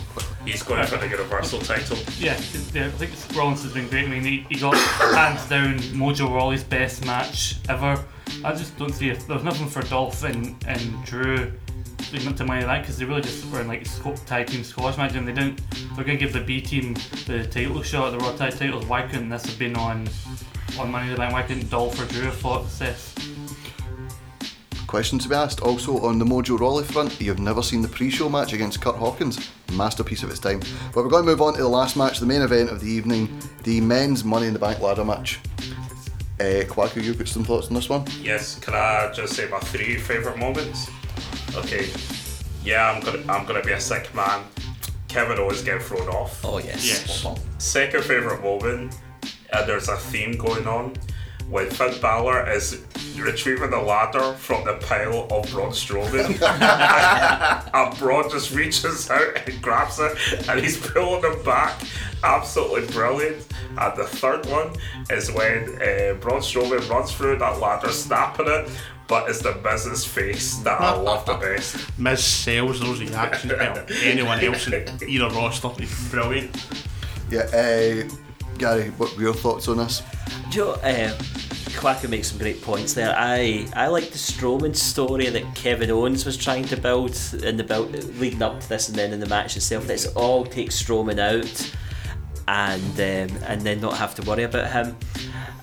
He's 0.46 0.62
going 0.62 0.86
for 0.86 0.98
the 0.98 1.08
Universal 1.08 1.62
title. 1.62 1.98
Yeah, 2.20 2.40
yeah, 2.72 2.86
I 2.86 2.92
think 2.92 3.12
Rollins 3.36 3.64
has 3.64 3.74
been 3.74 3.88
great. 3.88 4.06
I 4.06 4.08
mean, 4.08 4.24
he, 4.24 4.46
he 4.48 4.60
got 4.60 4.76
hands 4.76 5.50
down 5.50 5.80
Mojo 5.98 6.32
Rawley's 6.32 6.64
best 6.64 7.04
match 7.04 7.56
ever. 7.68 8.04
I 8.44 8.54
just 8.54 8.78
don't 8.78 8.94
see 8.94 9.10
if 9.10 9.26
there's 9.26 9.44
nothing 9.44 9.68
for 9.68 9.82
Dolph 9.82 10.24
and, 10.24 10.56
and 10.68 11.04
Drew 11.04 11.52
leading 12.12 12.28
up 12.28 12.36
to 12.38 12.46
Money 12.46 12.62
in 12.62 12.68
the 12.68 12.68
Bank 12.68 12.84
because 12.84 12.98
they 12.98 13.06
really 13.06 13.22
just 13.22 13.46
were 13.52 13.62
in 13.62 13.68
like 13.68 13.86
sco- 13.86 14.16
tag 14.26 14.48
team 14.48 14.64
squash 14.64 14.98
match 14.98 15.16
and 15.16 15.28
they 15.28 15.34
didn't. 15.34 15.62
They're 15.96 16.06
gonna 16.06 16.18
give 16.18 16.34
the 16.34 16.42
B 16.42 16.62
team 16.62 16.96
the 17.26 17.46
title 17.50 17.82
shot, 17.84 18.12
the 18.12 18.18
Raw 18.20 18.36
Tag 18.36 18.58
titles. 18.58 18.86
Why 18.86 19.04
couldn't 19.04 19.30
this 19.30 19.46
have 19.46 19.60
been 19.60 19.76
on 19.76 20.08
on 20.80 20.92
Money 20.92 21.08
in 21.08 21.12
the 21.14 21.18
Bank? 21.18 21.34
Why 21.34 21.44
couldn't 21.44 21.70
Dolph 21.70 22.00
or 22.02 22.06
Drew 22.12 22.24
have 22.24 22.36
fought 22.36 22.68
Seth? 22.68 23.16
Question 24.88 25.20
to 25.20 25.30
be 25.30 25.36
asked. 25.36 25.62
Also 25.62 26.00
on 26.00 26.18
the 26.18 26.26
Mojo 26.26 26.60
Rawley 26.60 26.84
front, 26.84 27.22
you've 27.22 27.38
never 27.38 27.62
seen 27.62 27.84
the 27.84 27.88
pre-show 27.88 28.28
match 28.28 28.54
against 28.54 28.82
Kurt 28.82 28.96
Hawkins. 28.96 29.52
Masterpiece 29.74 30.24
of 30.24 30.32
its 30.32 30.40
time. 30.40 30.62
But 30.96 31.04
we're 31.04 31.12
going 31.12 31.24
to 31.26 31.30
move 31.30 31.44
on 31.44 31.54
to 31.54 31.62
the 31.62 31.68
last 31.68 31.96
match, 31.96 32.20
the 32.20 32.26
main 32.26 32.42
event 32.42 32.72
of 32.72 32.82
the 32.82 32.90
evening, 32.90 33.40
the 33.64 33.82
men's 33.82 34.24
Money 34.24 34.48
in 34.48 34.54
the 34.54 34.58
Bank 34.58 34.80
ladder 34.80 35.06
match. 35.06 35.40
Uh, 36.40 36.64
Quacker, 36.66 37.04
you've 37.04 37.20
got 37.20 37.28
some 37.28 37.44
thoughts 37.44 37.68
on 37.68 37.76
this 37.76 37.88
one? 37.88 38.04
Yes, 38.20 38.58
can 38.58 38.74
I 38.74 39.12
just 39.14 39.36
say 39.36 39.48
my 39.48 39.60
three 39.60 39.96
favorite 39.98 40.40
moments? 40.40 40.90
Okay, 41.56 41.90
yeah, 42.64 42.92
I'm 42.92 43.02
gonna 43.02 43.20
I'm 43.32 43.46
gonna 43.46 43.64
be 43.64 43.72
a 43.72 43.80
sick 43.80 44.14
man. 44.14 44.44
Kevin 45.08 45.40
always 45.40 45.64
get 45.64 45.82
thrown 45.82 46.08
off. 46.10 46.44
Oh 46.46 46.60
yes. 46.60 46.86
Yes. 46.86 47.28
Second 47.58 48.04
favorite 48.04 48.44
moment, 48.44 48.96
uh, 49.52 49.66
there's 49.66 49.90
a 49.90 49.98
theme 49.98 50.34
going 50.34 50.68
on 50.68 50.94
when 51.50 51.70
Finn 51.72 52.00
Balor 52.00 52.50
is 52.52 52.84
retrieving 53.18 53.72
the 53.72 53.80
ladder 53.80 54.34
from 54.34 54.64
the 54.66 54.74
pile 54.76 55.28
of 55.32 55.50
Braun 55.52 55.72
Strowman. 55.72 56.40
and 57.74 57.98
Braun 57.98 58.30
just 58.30 58.52
reaches 58.54 59.10
out 59.10 59.36
and 59.48 59.62
grabs 59.62 60.00
it 60.00 60.48
and 60.48 60.60
he's 60.60 60.78
pulling 60.80 61.24
him 61.24 61.44
back. 61.44 61.82
Absolutely 62.24 62.86
brilliant. 62.94 63.48
And 63.78 63.98
the 63.98 64.04
third 64.04 64.46
one 64.46 64.76
is 65.10 65.32
when 65.32 65.82
uh, 65.82 66.14
Braun 66.20 66.42
Strowman 66.42 66.88
runs 66.90 67.12
through 67.12 67.40
that 67.40 67.60
ladder, 67.60 67.90
snapping 67.92 68.48
it. 68.48 68.70
But 69.10 69.28
it's 69.28 69.42
the 69.42 69.54
business 69.54 70.06
face 70.06 70.58
that 70.60 70.80
I 70.80 70.96
love 71.02 71.26
the 71.26 71.34
best. 71.34 71.98
Miz 72.00 72.24
sells 72.24 72.80
those 72.80 73.02
reactions 73.02 73.52
better 73.52 73.84
than 73.84 73.98
anyone 74.04 74.40
else 74.40 74.68
in 74.68 74.88
either 75.08 75.30
roster. 75.30 75.70
He's 75.70 76.10
brilliant. 76.10 76.56
Yeah, 77.30 77.42
uh, 77.42 78.08
Gary, 78.58 78.90
what 78.92 79.16
were 79.18 79.24
your 79.24 79.34
thoughts 79.34 79.68
on 79.68 79.78
this? 79.78 80.04
Do 80.52 80.60
you 80.60 80.66
know, 80.66 80.72
uh, 80.74 81.18
Quacker 81.80 82.10
makes 82.10 82.28
some 82.30 82.38
great 82.38 82.62
points 82.62 82.94
there. 82.94 83.16
I 83.18 83.66
I 83.74 83.88
like 83.88 84.12
the 84.12 84.18
Strowman 84.18 84.76
story 84.76 85.30
that 85.30 85.56
Kevin 85.56 85.90
Owens 85.90 86.26
was 86.26 86.36
trying 86.38 86.66
to 86.66 86.78
build 86.78 87.18
in 87.42 87.58
the 87.58 87.64
build 87.64 87.92
leading 88.20 88.42
up 88.42 88.60
to 88.60 88.70
this, 88.70 88.90
and 88.90 88.98
then 88.98 89.14
in 89.14 89.20
the 89.20 89.28
match 89.28 89.56
itself. 89.56 89.88
That 89.88 89.94
it's 89.94 90.08
all 90.08 90.46
take 90.46 90.72
Strowman 90.72 91.20
out, 91.20 91.72
and 92.50 92.82
um, 93.32 93.38
and 93.46 93.62
then 93.62 93.80
not 93.80 93.96
have 93.96 94.16
to 94.16 94.24
worry 94.24 94.44
about 94.44 94.72
him. 94.72 94.98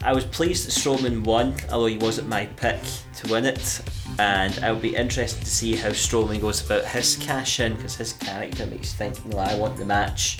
I 0.04 0.12
was 0.12 0.24
pleased 0.24 0.68
that 0.68 0.70
Strowman 0.70 1.24
won, 1.24 1.56
although 1.72 1.86
he 1.86 1.98
wasn't 1.98 2.28
my 2.28 2.46
pick 2.46 2.78
to 3.16 3.32
win 3.32 3.44
it. 3.44 3.82
And 4.20 4.56
I'll 4.62 4.76
be 4.78 4.94
interested 4.94 5.40
to 5.42 5.50
see 5.50 5.74
how 5.74 5.88
Strowman 5.88 6.40
goes 6.40 6.64
about 6.64 6.84
his 6.84 7.16
cash 7.16 7.58
in 7.58 7.74
because 7.74 7.96
his 7.96 8.12
character 8.12 8.66
makes 8.66 8.92
you 8.92 8.98
think, 8.98 9.16
well, 9.26 9.40
I 9.40 9.56
want 9.58 9.76
the 9.76 9.84
match 9.84 10.38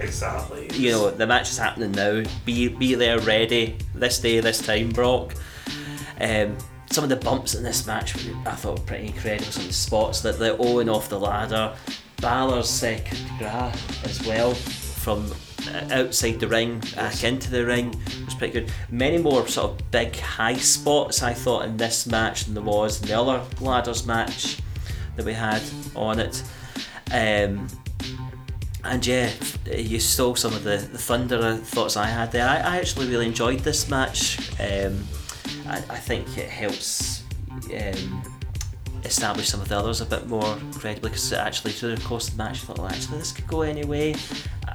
Exactly. 0.00 0.68
you 0.72 0.90
know 0.90 1.10
the 1.10 1.26
match 1.26 1.50
is 1.50 1.58
happening 1.58 1.92
now. 1.92 2.24
Be 2.44 2.68
be 2.68 2.94
there 2.96 3.20
ready 3.20 3.76
this 3.94 4.18
day, 4.18 4.40
this 4.40 4.60
time, 4.60 4.90
Brock. 4.90 5.34
Um, 6.20 6.56
some 6.90 7.04
of 7.04 7.10
the 7.10 7.16
bumps 7.16 7.54
in 7.54 7.62
this 7.62 7.86
match 7.86 8.14
I 8.46 8.50
thought 8.56 8.80
were 8.80 8.84
pretty 8.84 9.06
incredible. 9.06 9.52
Some 9.52 9.62
of 9.62 9.68
the 9.68 9.74
spots 9.74 10.20
that 10.22 10.40
the 10.40 10.56
Owen 10.58 10.88
off 10.88 11.08
the 11.08 11.20
ladder, 11.20 11.74
Balor's 12.20 12.80
de 12.80 13.00
grace 13.38 14.04
as 14.04 14.26
well 14.26 14.54
from 14.54 15.32
outside 15.90 16.40
the 16.40 16.48
ring 16.48 16.82
back 16.94 17.24
into 17.24 17.50
the 17.50 17.64
ring 17.64 17.90
was 18.24 18.34
pretty 18.34 18.52
good. 18.52 18.72
Many 18.90 19.18
more 19.18 19.46
sort 19.48 19.72
of 19.72 19.90
big 19.90 20.16
high 20.16 20.56
spots 20.56 21.22
I 21.22 21.32
thought 21.32 21.64
in 21.64 21.76
this 21.76 22.06
match 22.06 22.44
than 22.44 22.54
there 22.54 22.62
was 22.62 23.00
in 23.00 23.08
the 23.08 23.18
other 23.18 23.42
ladders 23.60 24.06
match 24.06 24.58
that 25.16 25.26
we 25.26 25.32
had 25.32 25.62
on 25.94 26.18
it. 26.18 26.42
Um, 27.10 27.68
and 28.84 29.06
yeah, 29.06 29.30
you 29.70 30.00
stole 30.00 30.34
some 30.34 30.52
of 30.54 30.64
the, 30.64 30.76
the 30.76 30.98
thunder 30.98 31.38
uh, 31.38 31.56
thoughts 31.56 31.96
I 31.96 32.06
had 32.06 32.32
there. 32.32 32.48
I, 32.48 32.56
I 32.56 32.76
actually 32.78 33.08
really 33.08 33.26
enjoyed 33.26 33.60
this 33.60 33.88
match. 33.88 34.38
Um, 34.60 35.04
I, 35.66 35.76
I 35.76 35.98
think 35.98 36.36
it 36.36 36.48
helps 36.48 37.22
um, 37.50 38.31
establish 39.04 39.48
some 39.48 39.60
of 39.60 39.68
the 39.68 39.76
others 39.76 40.00
a 40.00 40.06
bit 40.06 40.26
more 40.26 40.56
credibly 40.74 41.10
because 41.10 41.32
actually 41.32 41.72
through 41.72 41.96
the 41.96 42.02
course 42.02 42.28
of 42.28 42.36
the 42.36 42.42
match 42.42 42.62
I 42.62 42.66
thought, 42.66 42.78
well, 42.78 42.88
actually 42.88 43.18
this 43.18 43.32
could 43.32 43.46
go 43.46 43.62
any 43.62 43.84
way. 43.84 44.14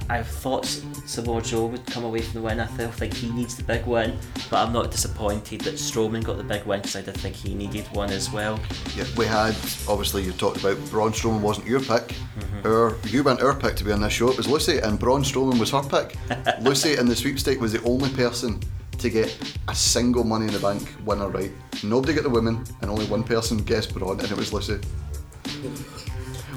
I, 0.09 0.23
thought 0.23 0.65
Samoa 0.65 1.41
Joe 1.41 1.65
would 1.67 1.85
come 1.85 2.03
away 2.03 2.21
from 2.21 2.41
the 2.41 2.41
win. 2.41 2.59
I 2.59 2.67
still 2.67 2.91
think 2.91 3.13
he 3.13 3.29
needs 3.29 3.55
the 3.55 3.63
big 3.63 3.85
win, 3.85 4.17
but 4.49 4.65
I'm 4.65 4.71
not 4.71 4.91
disappointed 4.91 5.61
that 5.61 5.75
Strowman 5.75 6.23
got 6.23 6.37
the 6.37 6.43
big 6.43 6.65
win 6.65 6.79
because 6.81 6.95
I 6.95 7.01
did 7.01 7.15
think 7.15 7.35
he 7.35 7.53
needed 7.53 7.85
one 7.93 8.11
as 8.11 8.31
well. 8.31 8.59
Yeah, 8.95 9.05
we 9.17 9.25
had 9.25 9.55
obviously 9.87 10.23
you 10.23 10.31
talked 10.33 10.57
about 10.57 10.77
Braun 10.89 11.11
Strowman 11.11 11.41
wasn't 11.41 11.67
your 11.67 11.79
pick. 11.79 12.07
Mm-hmm. 12.39 12.67
Our 12.67 12.97
you 13.07 13.23
weren't 13.23 13.41
our 13.41 13.55
pick 13.55 13.75
to 13.77 13.83
be 13.83 13.91
on 13.91 14.01
this 14.01 14.13
show. 14.13 14.29
It 14.29 14.37
was 14.37 14.47
Lucy, 14.47 14.79
and 14.79 14.99
Braun 14.99 15.23
Strowman 15.23 15.59
was 15.59 15.71
her 15.71 15.83
pick. 15.83 16.15
Lucy 16.61 16.97
in 16.97 17.07
the 17.07 17.15
sweepstake 17.15 17.59
was 17.59 17.73
the 17.73 17.83
only 17.83 18.09
person 18.11 18.61
to 18.99 19.09
get 19.09 19.37
a 19.67 19.75
single 19.75 20.23
Money 20.23 20.47
in 20.47 20.53
the 20.53 20.59
Bank 20.59 20.87
winner 21.05 21.29
right. 21.29 21.51
Nobody 21.83 22.13
got 22.13 22.23
the 22.23 22.29
women, 22.29 22.63
and 22.81 22.89
only 22.89 23.05
one 23.05 23.23
person 23.23 23.57
guessed 23.57 23.93
Braun, 23.93 24.19
and 24.19 24.31
it 24.31 24.37
was 24.37 24.51
Lucy. 24.53 24.79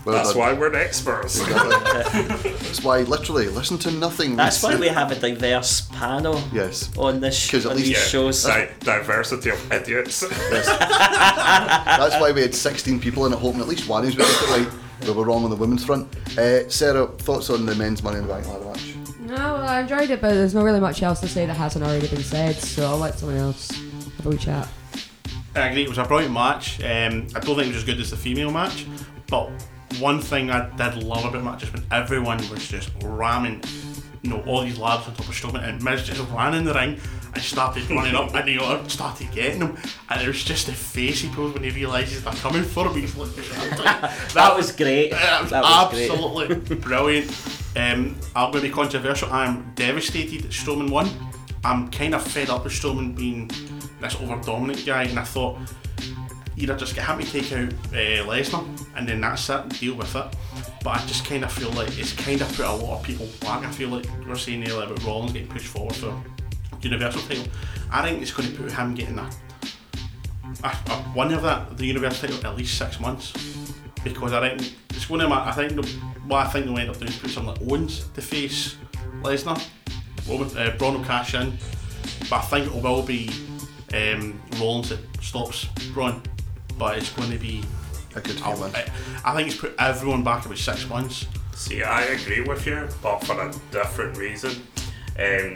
Well 0.07 0.15
That's 0.15 0.31
done. 0.31 0.39
why 0.39 0.53
we're 0.55 0.75
experts. 0.75 1.41
Exactly. 1.41 2.53
That's 2.53 2.83
why 2.83 3.01
literally 3.03 3.49
listen 3.49 3.77
to 3.81 3.91
nothing. 3.91 4.35
That's 4.35 4.63
why 4.63 4.75
we 4.77 4.89
have 4.89 5.13
a 5.13 5.15
diverse 5.15 5.83
panel 5.93 6.43
Yes. 6.55 6.89
on 6.97 7.21
this 7.21 7.37
sh- 7.37 7.55
at 7.55 7.67
on 7.67 7.77
least- 7.77 7.87
these 7.89 7.97
Yeah. 7.99 8.05
shows. 8.05 8.43
Di- 8.45 8.71
diversity 8.81 9.51
of 9.51 9.71
idiots. 9.73 10.21
That's 10.21 12.19
why 12.21 12.33
we 12.33 12.41
had 12.41 12.55
16 12.55 12.99
people 12.99 13.27
in 13.27 13.33
it, 13.35 13.39
hoping 13.39 13.61
at 13.61 13.69
least 13.69 13.89
one 13.89 14.05
is 14.07 14.17
right. 14.17 14.49
right. 14.49 14.69
We 15.07 15.13
were 15.13 15.25
wrong 15.25 15.45
on 15.45 15.51
the 15.51 15.57
women's 15.57 15.85
front. 15.85 16.09
Uh, 16.39 16.67
Sarah, 16.71 17.07
thoughts 17.07 17.51
on 17.51 17.67
the 17.67 17.75
men's 17.75 18.03
Money 18.03 18.19
in 18.19 18.27
the 18.27 18.33
Bank 18.33 18.47
ladder 18.49 18.65
match? 18.65 18.95
No, 19.31 19.37
well, 19.37 19.69
I 19.69 19.83
enjoyed 19.83 20.11
it, 20.11 20.21
but 20.21 20.35
there's 20.35 20.55
not 20.55 20.65
really 20.65 20.81
much 20.81 21.05
else 21.05 21.21
to 21.21 21.29
say 21.29 21.47
that 21.47 21.55
hasn't 21.55 21.85
already 21.85 22.09
been 22.09 22.21
said, 22.21 22.57
so 22.57 22.85
I'll 22.85 22.99
let 22.99 23.17
someone 23.17 23.39
else 23.39 23.71
have 23.71 24.27
a 24.27 24.29
wee 24.29 24.37
chat. 24.37 24.67
I 25.55 25.69
agree, 25.69 25.85
it 25.85 25.89
was 25.89 25.99
a 25.99 26.05
brilliant 26.05 26.35
match. 26.35 26.81
Um, 26.81 27.29
I 27.37 27.39
don't 27.39 27.55
think 27.55 27.61
it 27.61 27.67
was 27.69 27.77
as 27.77 27.85
good 27.85 28.01
as 28.01 28.11
the 28.11 28.17
female 28.17 28.51
match, 28.51 28.87
but 29.29 29.49
one 30.01 30.21
thing 30.21 30.51
I 30.51 30.69
did 30.71 31.05
love 31.05 31.25
about 31.25 31.45
match 31.45 31.63
is 31.63 31.73
when 31.73 31.85
everyone 31.93 32.39
was 32.51 32.67
just 32.67 32.91
ramming, 33.05 33.63
you 34.23 34.31
know, 34.31 34.41
all 34.49 34.63
these 34.63 34.81
lads 34.81 35.07
on 35.07 35.15
top 35.15 35.29
of 35.29 35.33
Strowman, 35.33 35.63
and 35.63 35.81
Miz 35.81 36.05
just 36.05 36.29
ran 36.33 36.55
in 36.55 36.65
the 36.65 36.75
ring 36.75 36.99
and 37.35 37.43
started 37.43 37.89
running 37.91 38.15
up, 38.15 38.35
and 38.35 38.49
he 38.49 38.59
started 38.89 39.31
getting 39.33 39.61
him, 39.61 39.77
and 40.09 40.21
it 40.23 40.27
was 40.27 40.43
just 40.43 40.67
the 40.67 40.73
face 40.73 41.21
he 41.21 41.29
pulls 41.31 41.55
when 41.55 41.63
he 41.63 41.71
realises 41.71 42.23
they're 42.25 42.33
coming 42.35 42.63
for 42.63 42.87
him. 42.89 43.01
He's 43.01 43.17
like, 43.17 43.35
That 44.35 44.55
was 44.57 44.73
great. 44.73 45.11
That 45.13 45.43
was 45.43 45.51
That 45.51 45.63
was 45.63 45.91
great. 45.91 46.11
absolutely 46.11 46.77
brilliant. 46.77 47.31
Um, 47.77 48.17
I'm 48.35 48.51
going 48.51 48.63
to 48.65 48.69
be 48.69 48.71
controversial. 48.71 49.33
I'm 49.33 49.73
devastated 49.75 50.43
that 50.43 50.51
Strowman 50.51 50.91
won. 50.91 51.09
I'm 51.65 51.91
kind 51.91 52.15
of 52.15 52.23
fed 52.23 52.51
up 52.51 52.65
with 52.65 52.73
Strowman 52.73 53.15
being 53.15 53.51
this 54.01 54.17
over 54.17 54.37
dominant 54.43 54.85
guy, 54.85 55.05
and 55.05 55.19
I 55.19 55.25
thought 55.25 55.59
either 56.57 56.77
just 56.77 56.95
get 56.95 57.07
him 57.07 57.19
to 57.21 57.27
take 57.27 57.53
out 57.53 57.73
uh, 57.93 58.27
Lesnar 58.27 58.67
and 58.97 59.09
then 59.09 59.21
that's 59.21 59.49
it, 59.49 59.69
deal 59.81 59.95
with 59.95 60.15
it. 60.15 60.25
But 60.83 60.91
I 61.01 61.07
just 61.07 61.25
kind 61.25 61.45
of 61.45 61.53
feel 61.53 61.71
like 61.73 61.97
it's 61.99 62.13
kind 62.13 62.41
of 62.41 62.49
put 62.49 62.67
a 62.67 62.73
lot 62.73 63.01
of 63.01 63.03
people 63.05 63.29
back. 63.41 63.65
I 63.65 63.71
feel 63.71 63.89
like 63.91 64.05
we 64.21 64.27
we're 64.27 64.37
saying 64.37 64.69
earlier 64.69 64.85
about 64.87 65.03
Rollins 65.05 65.33
getting 65.33 65.49
pushed 65.49 65.67
forward 65.69 65.95
for 65.95 66.23
Universal 66.83 67.23
title. 67.23 67.47
I 67.91 68.03
think 68.03 68.23
it's 68.23 68.33
going 68.33 68.51
to 68.51 68.57
put 68.57 68.73
him 68.73 68.95
getting 68.95 69.19
a, 69.19 69.31
a, 70.65 70.69
a 70.69 70.95
one 71.15 71.33
of 71.33 71.43
that 71.43 71.77
the 71.77 71.87
Universal 71.87 72.29
title 72.29 72.47
at 72.51 72.57
least 72.57 72.79
six 72.79 73.01
months 73.01 73.33
because 74.05 74.33
I 74.33 74.49
think 74.57 74.75
it's 74.91 75.07
going 75.07 75.21
to. 75.21 75.29
ma- 75.29 75.45
I 75.45 75.53
think 75.53 75.73
the, 75.75 75.87
what 76.27 76.47
I 76.47 76.51
think 76.51 76.67
they'll 76.67 76.79
end 76.79 76.91
up 76.91 76.99
doing 76.99 77.11
is 77.11 77.19
put 77.19 77.31
someone 77.31 77.55
like 77.57 77.69
Owens 77.71 78.07
to 78.15 78.23
face 78.23 78.77
Lesnar. 79.23 79.63
Roman, 80.29 80.57
uh, 80.57 80.75
Braun 80.79 80.95
will 80.99 81.05
cash 81.05 81.35
in, 81.35 81.53
but 82.29 82.37
I 82.37 82.41
think 82.43 82.67
it 82.67 82.83
will 82.83 83.03
be 83.03 83.31
um, 83.95 84.41
Rollins 84.59 84.91
that 84.91 85.01
stops 85.21 85.67
Braun. 85.93 86.23
But 86.79 86.99
it's 86.99 87.11
going 87.13 87.31
to 87.31 87.39
be. 87.39 87.63
A 88.17 88.21
good 88.21 88.43
I, 88.43 88.51
I, 88.51 88.91
I 89.25 89.37
think 89.37 89.49
it's 89.51 89.57
put 89.57 89.73
everyone 89.79 90.25
back 90.25 90.45
about 90.45 90.59
six 90.59 90.89
months. 90.89 91.27
See, 91.55 91.85
I 91.85 92.03
agree 92.03 92.41
with 92.41 92.67
you, 92.67 92.89
but 93.01 93.21
for 93.21 93.41
a 93.41 93.53
different 93.71 94.17
reason. 94.17 94.51
Um, 95.17 95.55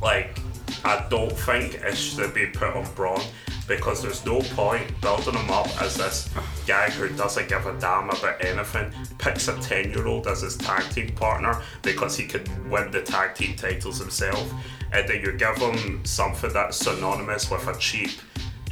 like, 0.00 0.38
I 0.84 1.06
don't 1.08 1.32
think 1.32 1.74
it 1.74 1.96
should 1.96 2.34
be 2.34 2.46
put 2.46 2.74
on 2.76 2.86
Braun 2.94 3.20
because 3.66 4.02
there's 4.02 4.24
no 4.26 4.40
point 4.40 5.00
building 5.00 5.34
him 5.34 5.50
up 5.50 5.66
as 5.80 5.96
this 5.96 6.28
guy 6.66 6.90
who 6.90 7.08
doesn't 7.16 7.48
give 7.48 7.64
a 7.66 7.72
damn 7.78 8.10
about 8.10 8.44
anything, 8.44 8.92
picks 9.18 9.48
a 9.48 9.58
10 9.60 9.90
year 9.90 10.06
old 10.06 10.26
as 10.26 10.42
his 10.42 10.56
tag 10.56 10.82
team 10.92 11.14
partner 11.14 11.62
because 11.82 12.16
he 12.16 12.26
could 12.26 12.48
win 12.70 12.90
the 12.90 13.00
tag 13.00 13.34
team 13.34 13.56
titles 13.56 13.98
himself, 13.98 14.52
and 14.92 15.08
then 15.08 15.22
you 15.22 15.32
give 15.32 15.56
him 15.56 16.04
something 16.04 16.52
that's 16.52 16.76
synonymous 16.76 17.50
with 17.50 17.66
a 17.66 17.78
cheap. 17.78 18.10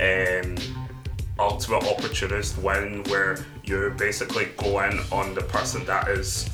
Um, 0.00 0.56
ultimate 1.38 1.84
opportunist 1.84 2.58
win 2.58 3.02
where 3.04 3.38
you're 3.64 3.90
basically 3.90 4.46
going 4.58 5.00
on 5.10 5.34
the 5.34 5.42
person 5.42 5.84
that 5.86 6.08
is 6.08 6.48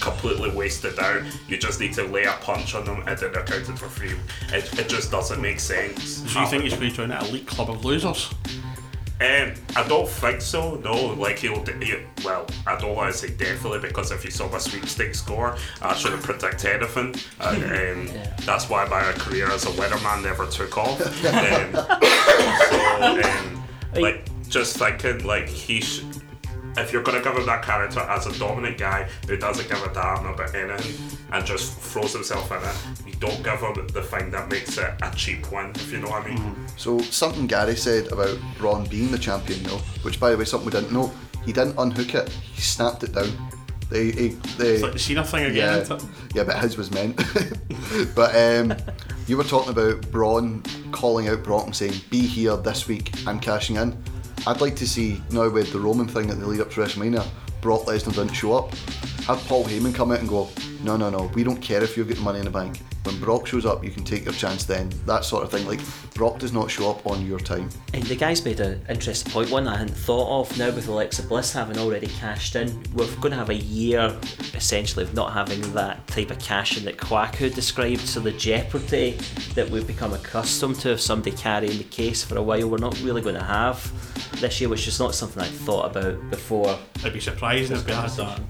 completely 0.00 0.50
wasted 0.50 0.98
out. 0.98 1.22
You 1.48 1.58
just 1.58 1.80
need 1.80 1.92
to 1.94 2.04
lay 2.04 2.24
a 2.24 2.32
punch 2.40 2.74
on 2.74 2.84
them 2.84 3.02
and 3.06 3.18
then 3.18 3.32
they're 3.32 3.44
counted 3.44 3.78
for 3.78 3.88
free. 3.88 4.12
It, 4.52 4.78
it 4.78 4.88
just 4.88 5.10
doesn't 5.10 5.40
make 5.40 5.60
sense. 5.60 6.20
Do 6.22 6.40
you 6.40 6.46
think 6.46 6.62
he's 6.64 6.74
going 6.74 6.90
to 6.90 6.96
join 6.96 7.10
an 7.10 7.24
elite 7.26 7.46
club 7.46 7.70
of 7.70 7.84
losers? 7.84 8.30
Um, 9.22 9.52
I 9.76 9.86
don't 9.86 10.08
think 10.08 10.40
so. 10.40 10.76
No, 10.76 10.94
like 11.08 11.38
he'll. 11.40 11.62
d- 11.62 11.72
He, 11.84 11.94
well, 12.24 12.46
I 12.66 12.80
don't 12.80 12.96
want 12.96 13.12
to 13.12 13.18
say 13.18 13.28
definitely 13.28 13.80
because 13.80 14.12
if 14.12 14.24
you 14.24 14.30
saw 14.30 14.48
my 14.50 14.56
sweepstakes 14.56 15.18
score, 15.18 15.58
I 15.82 15.94
shouldn't 15.94 16.22
predict 16.22 16.64
anything. 16.64 17.14
Uh, 17.38 17.48
um, 17.54 18.08
That's 18.46 18.70
why 18.70 18.86
my 18.86 19.02
career 19.18 19.50
as 19.50 19.64
a 19.64 19.70
weatherman 19.72 20.22
never 20.22 20.46
took 20.46 20.78
off. 20.78 20.98
Um, 21.30 21.74
so, 22.70 23.22
um, 23.22 23.62
like, 24.00 24.28
just 24.48 24.78
thinking, 24.78 25.24
like 25.26 25.46
he. 25.48 25.80
Sh- 25.82 26.02
if 26.76 26.92
you're 26.92 27.02
gonna 27.02 27.22
give 27.22 27.34
him 27.34 27.46
that 27.46 27.62
character 27.62 28.00
as 28.00 28.26
a 28.26 28.38
dominant 28.38 28.78
guy 28.78 29.08
who 29.26 29.36
doesn't 29.36 29.68
give 29.68 29.82
a 29.82 29.92
damn 29.92 30.26
about 30.26 30.54
anything 30.54 31.18
and 31.32 31.44
just 31.44 31.78
throws 31.78 32.12
himself 32.12 32.50
in 32.52 32.58
it, 32.58 33.06
you 33.06 33.14
don't 33.20 33.42
give 33.42 33.60
him 33.60 33.86
the 33.88 34.02
thing 34.02 34.30
that 34.30 34.48
makes 34.50 34.78
it 34.78 34.90
a 35.02 35.10
cheap 35.16 35.50
win. 35.52 35.70
If 35.74 35.92
you 35.92 35.98
know 35.98 36.08
what 36.08 36.24
I 36.26 36.34
mean. 36.34 36.56
So 36.76 36.98
something 37.00 37.46
Gary 37.46 37.76
said 37.76 38.10
about 38.12 38.38
Braun 38.58 38.84
being 38.86 39.10
the 39.10 39.18
champion, 39.18 39.62
though, 39.64 39.78
which 40.02 40.20
by 40.20 40.30
the 40.30 40.38
way, 40.38 40.44
something 40.44 40.66
we 40.66 40.72
didn't 40.72 40.92
know, 40.92 41.12
he 41.44 41.52
didn't 41.52 41.76
unhook 41.78 42.14
it. 42.14 42.28
He 42.28 42.60
snapped 42.60 43.02
it 43.02 43.12
down. 43.12 43.30
They, 43.90 44.12
he, 44.12 44.28
they, 44.56 44.74
It's 44.74 44.82
like 44.84 44.92
the 44.92 44.98
Cena 45.00 45.24
thing 45.24 45.44
again, 45.46 45.56
yeah, 45.56 45.76
isn't 45.78 46.00
it? 46.00 46.08
yeah, 46.34 46.44
but 46.44 46.60
his 46.60 46.76
was 46.76 46.92
meant. 46.92 47.16
but 48.14 48.36
um, 48.36 48.76
you 49.26 49.36
were 49.36 49.42
talking 49.44 49.70
about 49.70 50.08
Braun 50.12 50.62
calling 50.92 51.28
out 51.28 51.42
Brock 51.42 51.66
and 51.66 51.74
saying, 51.74 51.94
"Be 52.08 52.20
here 52.20 52.56
this 52.56 52.86
week. 52.86 53.10
I'm 53.26 53.40
cashing 53.40 53.76
in." 53.76 54.00
I'd 54.46 54.60
like 54.60 54.74
to 54.76 54.88
see 54.88 55.22
now 55.30 55.50
with 55.50 55.70
the 55.72 55.78
Roman 55.78 56.08
thing 56.08 56.30
at 56.30 56.40
the 56.40 56.46
lead 56.46 56.60
up 56.60 56.70
to 56.70 56.80
WrestleMania, 56.80 57.26
Brock 57.60 57.82
Lesnar 57.82 58.14
didn't 58.14 58.32
show 58.32 58.54
up. 58.54 58.72
Have 59.26 59.38
Paul 59.46 59.64
Heyman 59.64 59.94
come 59.94 60.10
out 60.12 60.20
and 60.20 60.28
go, 60.28 60.48
"No, 60.82 60.96
no, 60.96 61.10
no. 61.10 61.30
We 61.34 61.44
don't 61.44 61.60
care 61.60 61.82
if 61.82 61.96
you're 61.96 62.06
getting 62.06 62.24
money 62.24 62.38
in 62.38 62.46
the 62.46 62.50
bank. 62.50 62.80
When 63.04 63.18
Brock 63.20 63.46
shows 63.46 63.64
up, 63.64 63.84
you 63.84 63.90
can 63.90 64.04
take 64.04 64.24
your 64.24 64.34
chance 64.34 64.64
then." 64.64 64.90
That 65.06 65.24
sort 65.24 65.44
of 65.44 65.50
thing. 65.50 65.66
Like 65.66 65.80
Brock 66.14 66.38
does 66.38 66.52
not 66.52 66.70
show 66.70 66.90
up 66.90 67.06
on 67.06 67.26
your 67.26 67.38
time. 67.38 67.68
And 67.94 68.02
the 68.04 68.16
guy's 68.16 68.44
made 68.44 68.60
an 68.60 68.84
interesting 68.88 69.32
point, 69.32 69.50
one 69.50 69.68
I 69.68 69.76
hadn't 69.76 69.96
thought 69.96 70.40
of. 70.40 70.58
Now 70.58 70.70
with 70.70 70.88
Alexa 70.88 71.22
Bliss 71.24 71.52
having 71.52 71.78
already 71.78 72.08
cashed 72.08 72.56
in, 72.56 72.82
we're 72.94 73.06
going 73.16 73.30
to 73.30 73.36
have 73.36 73.50
a 73.50 73.54
year 73.54 74.16
essentially 74.54 75.04
of 75.04 75.14
not 75.14 75.32
having 75.32 75.60
that 75.74 76.06
type 76.06 76.30
of 76.30 76.38
cash 76.38 76.76
in 76.76 76.84
that 76.86 76.96
Kwaku 76.96 77.54
described. 77.54 78.00
So 78.00 78.20
the 78.20 78.32
jeopardy 78.32 79.18
that 79.54 79.68
we've 79.70 79.86
become 79.86 80.12
accustomed 80.12 80.76
to 80.80 80.92
of 80.92 81.00
somebody 81.00 81.36
carrying 81.36 81.78
the 81.78 81.84
case 81.84 82.22
for 82.24 82.36
a 82.36 82.42
while, 82.42 82.68
we're 82.68 82.78
not 82.78 83.00
really 83.02 83.22
going 83.22 83.36
to 83.36 83.44
have 83.44 83.92
this 84.40 84.60
year, 84.60 84.68
which 84.68 84.88
is 84.88 84.98
not 84.98 85.14
something 85.14 85.42
I 85.42 85.46
thought 85.46 85.96
about 85.96 86.30
before. 86.30 86.78
I'd 87.04 87.12
be 87.12 87.20
surprised 87.20 87.70
if 87.72 87.86
we 87.86 87.92
had 87.92 88.10
that. 88.10 88.40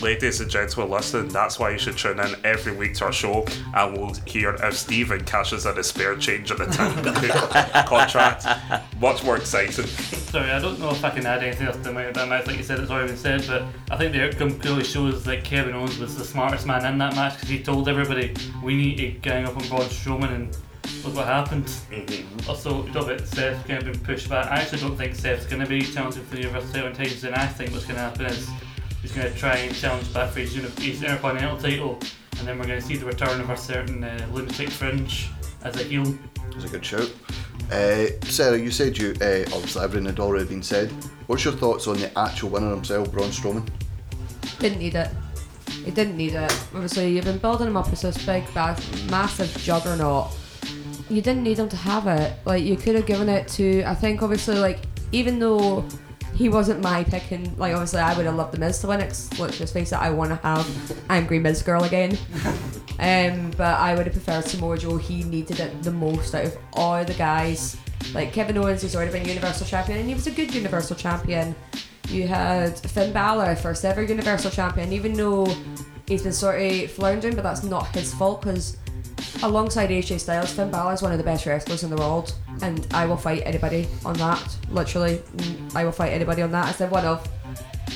Ladies 0.00 0.40
and 0.40 0.50
gentlemen 0.50 0.90
listening, 0.90 1.28
that's 1.28 1.58
why 1.58 1.70
you 1.70 1.78
should 1.78 1.98
tune 1.98 2.18
in 2.18 2.34
every 2.44 2.74
week 2.74 2.94
to 2.94 3.04
our 3.04 3.12
show 3.12 3.44
and 3.74 3.96
we'll 3.96 4.14
hear 4.26 4.54
if 4.54 4.76
Stephen 4.76 5.24
cashes 5.24 5.66
in 5.66 5.76
a 5.78 5.82
spare 5.82 6.16
change 6.16 6.50
on 6.50 6.58
the 6.58 6.66
time 6.66 7.84
contract. 7.86 8.46
Much 9.00 9.22
more 9.22 9.36
exciting. 9.36 9.86
Sorry, 9.86 10.50
I 10.50 10.58
don't 10.58 10.80
know 10.80 10.90
if 10.90 11.04
I 11.04 11.10
can 11.10 11.26
add 11.26 11.44
anything 11.44 11.66
else 11.66 11.76
to 11.84 11.92
my, 11.92 12.10
that 12.10 12.28
match. 12.28 12.46
Like 12.46 12.56
you 12.56 12.64
said, 12.64 12.80
it's 12.80 12.90
already 12.90 13.08
been 13.08 13.16
said, 13.16 13.44
but 13.46 13.64
I 13.90 13.96
think 13.96 14.12
the 14.12 14.26
outcome 14.26 14.58
clearly 14.58 14.84
shows 14.84 15.24
that 15.24 15.44
Kevin 15.44 15.74
Owens 15.74 15.98
was 15.98 16.16
the 16.16 16.24
smartest 16.24 16.66
man 16.66 16.84
in 16.86 16.98
that 16.98 17.14
match 17.14 17.34
because 17.34 17.48
he 17.48 17.62
told 17.62 17.88
everybody 17.88 18.34
we 18.62 18.76
need 18.76 18.96
to 18.96 19.08
gang 19.20 19.44
up 19.44 19.56
on 19.56 19.68
Braun 19.68 19.82
Strowman 19.82 20.34
and 20.34 20.56
look 21.04 21.16
what 21.16 21.26
happened. 21.26 21.66
Mm-hmm. 21.66 22.50
Also, 22.50 22.86
you 22.86 22.92
talk 22.92 23.04
about 23.04 23.20
Seth 23.26 23.66
kind 23.66 23.86
of 23.86 23.92
been 23.92 24.00
pushed 24.00 24.28
back. 24.28 24.46
I 24.46 24.60
actually 24.60 24.80
don't 24.80 24.96
think 24.96 25.14
Seth's 25.14 25.46
going 25.46 25.62
to 25.62 25.68
be 25.68 25.82
challenging 25.82 26.24
for 26.24 26.36
the 26.36 26.42
Universal 26.42 26.72
title 26.72 26.88
in 26.88 26.94
times, 26.94 27.24
and 27.24 27.34
I 27.34 27.46
think 27.46 27.72
what's 27.72 27.84
going 27.84 27.96
to 27.96 28.02
happen 28.02 28.26
is 28.26 28.48
he's 29.02 29.12
going 29.12 29.30
to 29.30 29.38
try 29.38 29.56
and 29.56 29.74
challenge 29.74 30.12
back 30.14 30.30
for 30.30 30.40
his, 30.40 30.56
uni- 30.56 30.68
his 30.80 31.02
Intercontinental 31.02 31.58
title, 31.58 31.98
and 32.38 32.48
then 32.48 32.58
we're 32.58 32.66
going 32.66 32.80
to 32.80 32.86
see 32.86 32.96
the 32.96 33.04
return 33.04 33.40
of 33.40 33.50
a 33.50 33.56
certain 33.56 34.02
uh, 34.02 34.28
lunatic 34.32 34.70
fringe 34.70 35.28
as 35.64 35.76
a 35.76 35.82
heel. 35.84 36.16
That's 36.52 36.64
a 36.64 36.68
good 36.68 36.84
shout. 36.84 37.12
Uh, 37.70 38.06
Sarah, 38.24 38.58
you 38.58 38.70
said 38.70 38.96
you 38.98 39.14
uh, 39.20 39.44
obviously 39.54 39.82
everything 39.82 40.06
had 40.06 40.20
already 40.20 40.46
been 40.46 40.62
said. 40.62 40.90
What's 41.26 41.44
your 41.44 41.54
thoughts 41.54 41.86
on 41.86 41.98
the 41.98 42.16
actual 42.18 42.50
winner 42.50 42.70
himself, 42.70 43.10
Braun 43.10 43.30
Strowman? 43.30 43.68
Didn't 44.58 44.78
need 44.78 44.94
it. 44.94 45.08
He 45.84 45.90
didn't 45.90 46.16
need 46.16 46.34
it. 46.34 46.52
Obviously, 46.74 47.10
you've 47.14 47.24
been 47.24 47.38
building 47.38 47.66
him 47.66 47.76
up 47.76 47.90
as 47.92 48.02
this 48.02 48.24
big, 48.24 48.44
ba- 48.52 48.78
massive 49.10 49.56
juggernaut. 49.62 50.30
You 51.08 51.22
didn't 51.22 51.42
need 51.42 51.58
him 51.58 51.68
to 51.68 51.76
have 51.76 52.06
it. 52.06 52.34
Like, 52.44 52.62
you 52.62 52.76
could 52.76 52.94
have 52.94 53.06
given 53.06 53.28
it 53.28 53.48
to, 53.48 53.82
I 53.84 53.94
think, 53.94 54.22
obviously, 54.22 54.58
like, 54.58 54.80
even 55.10 55.38
though 55.38 55.84
he 56.34 56.48
wasn't 56.48 56.80
my 56.80 57.04
pick, 57.04 57.30
and, 57.30 57.56
like, 57.58 57.72
obviously, 57.72 58.00
I 58.00 58.16
would 58.16 58.26
have 58.26 58.34
loved 58.34 58.54
The 58.54 58.58
Miz 58.58 58.78
to 58.80 58.88
win 58.88 59.00
it, 59.00 59.28
let's 59.38 59.58
just 59.58 59.72
face 59.72 59.92
it, 59.92 59.98
I 59.98 60.10
want 60.10 60.30
to 60.30 60.36
have 60.36 61.02
Angry 61.10 61.38
Miz 61.38 61.62
Girl 61.62 61.84
again. 61.84 62.16
um, 62.98 63.50
but 63.56 63.78
I 63.78 63.94
would 63.94 64.06
have 64.06 64.14
preferred 64.14 64.44
Samoa 64.44 64.78
Joe. 64.78 64.96
He 64.96 65.24
needed 65.24 65.60
it 65.60 65.82
the 65.82 65.92
most 65.92 66.34
out 66.34 66.46
of 66.46 66.58
all 66.72 67.04
the 67.04 67.14
guys. 67.14 67.76
Like, 68.14 68.32
Kevin 68.32 68.58
Owens, 68.58 68.82
he's 68.82 68.96
already 68.96 69.12
been 69.12 69.26
Universal 69.26 69.66
Champion, 69.66 69.98
and 69.98 70.08
he 70.08 70.14
was 70.14 70.26
a 70.26 70.30
good 70.30 70.54
Universal 70.54 70.96
Champion. 70.96 71.54
You 72.08 72.26
had 72.26 72.78
Finn 72.78 73.12
Balor, 73.12 73.56
first 73.56 73.84
ever 73.84 74.02
Universal 74.02 74.50
Champion, 74.50 74.92
even 74.92 75.14
though 75.14 75.46
he's 76.06 76.22
been 76.22 76.32
sort 76.32 76.60
of 76.60 76.90
floundering, 76.90 77.34
but 77.34 77.42
that's 77.42 77.62
not 77.62 77.86
his 77.94 78.12
fault 78.12 78.42
because 78.42 78.76
alongside 79.42 79.90
AJ 79.90 80.20
Styles, 80.20 80.52
Finn 80.52 80.70
Balor 80.70 80.94
is 80.94 81.02
one 81.02 81.12
of 81.12 81.18
the 81.18 81.24
best 81.24 81.46
wrestlers 81.46 81.82
in 81.84 81.90
the 81.90 81.96
world, 81.96 82.34
and 82.62 82.86
I 82.92 83.06
will 83.06 83.16
fight 83.16 83.42
anybody 83.44 83.88
on 84.04 84.14
that. 84.14 84.56
Literally, 84.70 85.16
mm, 85.36 85.76
I 85.76 85.84
will 85.84 85.92
fight 85.92 86.12
anybody 86.12 86.42
on 86.42 86.52
that. 86.52 86.66
I 86.66 86.72
said 86.72 86.90
one 86.90 87.04
of. 87.04 87.28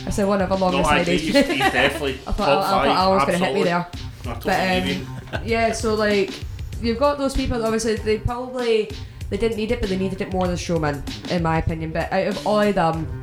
I 0.06 0.10
said 0.10 0.28
one 0.28 0.40
of 0.42 0.50
No, 0.50 0.56
I 0.56 0.58
alongside 0.58 1.00
agree. 1.02 1.18
AJ. 1.18 1.20
He's, 1.20 1.34
he's 1.34 1.58
definitely 1.72 2.14
I 2.26 2.32
thought, 2.32 2.36
top 2.36 2.72
I, 2.72 2.82
I 2.82 2.86
thought 2.86 2.96
Alan 2.96 3.14
was 3.16 3.24
going 3.26 3.38
to 3.38 3.44
hit 3.44 3.54
me 3.54 3.62
there. 3.64 3.86
But 4.24 4.46
um, 4.46 5.44
yeah, 5.44 5.72
so 5.72 5.94
like 5.94 6.32
you've 6.80 6.98
got 6.98 7.18
those 7.18 7.34
people. 7.34 7.64
Obviously, 7.64 7.96
they 7.96 8.18
probably 8.18 8.90
they 9.30 9.36
didn't 9.36 9.56
need 9.56 9.70
it, 9.70 9.80
but 9.80 9.88
they 9.88 9.96
needed 9.96 10.20
it 10.20 10.32
more 10.32 10.46
than 10.46 10.56
Strowman, 10.56 11.30
in 11.30 11.42
my 11.42 11.58
opinion. 11.58 11.92
But 11.92 12.12
out 12.12 12.26
of 12.26 12.46
all 12.46 12.60
of 12.60 12.74
them, 12.74 13.22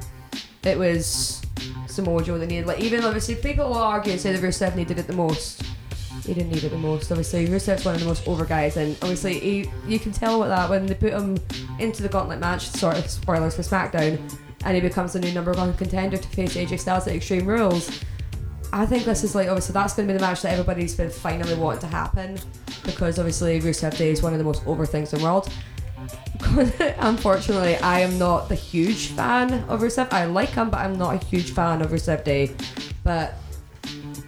it 0.63 0.77
was 0.77 1.41
Samoa 1.87 2.23
Joe 2.23 2.37
that 2.37 2.47
needed. 2.47 2.67
Like 2.67 2.79
even 2.79 3.03
obviously, 3.03 3.35
people 3.35 3.67
will 3.67 3.75
argue 3.75 4.13
and 4.13 4.21
say 4.21 4.33
that 4.33 4.41
Rusev 4.41 4.75
needed 4.75 4.97
it 4.99 5.07
the 5.07 5.13
most. 5.13 5.63
He 6.25 6.33
didn't 6.33 6.51
need 6.51 6.63
it 6.63 6.69
the 6.69 6.77
most. 6.77 7.11
Obviously, 7.11 7.47
Rusev's 7.47 7.85
one 7.85 7.95
of 7.95 8.01
the 8.01 8.07
most 8.07 8.27
over 8.27 8.45
guys, 8.45 8.77
and 8.77 8.95
obviously, 9.01 9.39
he, 9.39 9.69
you 9.87 9.99
can 9.99 10.11
tell 10.11 10.39
with 10.39 10.49
that 10.49 10.69
when 10.69 10.85
they 10.85 10.93
put 10.93 11.13
him 11.13 11.37
into 11.79 12.01
the 12.01 12.09
gauntlet 12.09 12.39
match. 12.39 12.69
Sort 12.69 12.97
of 12.97 13.09
spoilers 13.09 13.55
for 13.55 13.61
SmackDown, 13.61 14.19
and 14.63 14.75
he 14.75 14.81
becomes 14.81 15.13
the 15.13 15.19
new 15.19 15.33
number 15.33 15.51
one 15.51 15.73
contender 15.73 16.17
to 16.17 16.27
face 16.29 16.55
AJ 16.55 16.79
Styles 16.79 17.07
at 17.07 17.15
Extreme 17.15 17.45
Rules. 17.45 18.03
I 18.71 18.87
think 18.87 19.03
this 19.03 19.23
is 19.23 19.35
like 19.35 19.49
obviously 19.49 19.73
that's 19.73 19.93
going 19.93 20.07
to 20.07 20.13
be 20.13 20.17
the 20.17 20.25
match 20.25 20.41
that 20.41 20.51
everybody's 20.51 20.95
been 20.95 21.11
finally 21.11 21.53
wanting 21.53 21.81
to 21.81 21.87
happen 21.87 22.39
because 22.83 23.19
obviously 23.19 23.61
Rusev 23.61 23.95
Day 23.95 24.09
is 24.09 24.23
one 24.23 24.33
of 24.33 24.39
the 24.39 24.45
most 24.45 24.65
over 24.65 24.83
things 24.87 25.13
in 25.13 25.19
the 25.19 25.25
world. 25.25 25.47
Unfortunately, 26.97 27.77
I 27.77 27.99
am 27.99 28.17
not 28.17 28.49
the 28.49 28.55
huge 28.55 29.07
fan 29.09 29.53
of 29.69 29.81
Rusev. 29.81 30.11
I 30.11 30.25
like 30.25 30.49
him, 30.49 30.71
but 30.71 30.77
I'm 30.77 30.97
not 30.97 31.21
a 31.21 31.25
huge 31.25 31.51
fan 31.51 31.83
of 31.83 31.91
Rusev 31.91 32.23
Day. 32.23 32.55
But 33.03 33.35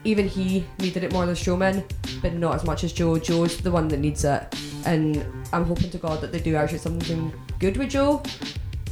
even 0.06 0.28
he 0.28 0.66
needed 0.80 1.04
it 1.04 1.12
more 1.12 1.26
than 1.26 1.36
Strowman, 1.36 1.84
but 2.22 2.34
not 2.34 2.56
as 2.56 2.64
much 2.64 2.84
as 2.84 2.94
Joe. 2.94 3.18
Joe's 3.18 3.58
the 3.58 3.72
one 3.72 3.88
that 3.90 3.98
needs 3.98 4.24
it, 4.24 4.56
and 4.86 5.26
I'm 5.52 5.66
hoping 5.66 5.90
to 5.90 5.98
God 5.98 6.22
that 6.22 6.32
they 6.32 6.40
do 6.40 6.56
actually 6.56 6.78
something 6.78 7.34
good 7.60 7.76
with 7.78 7.90
Joe. 7.90 8.24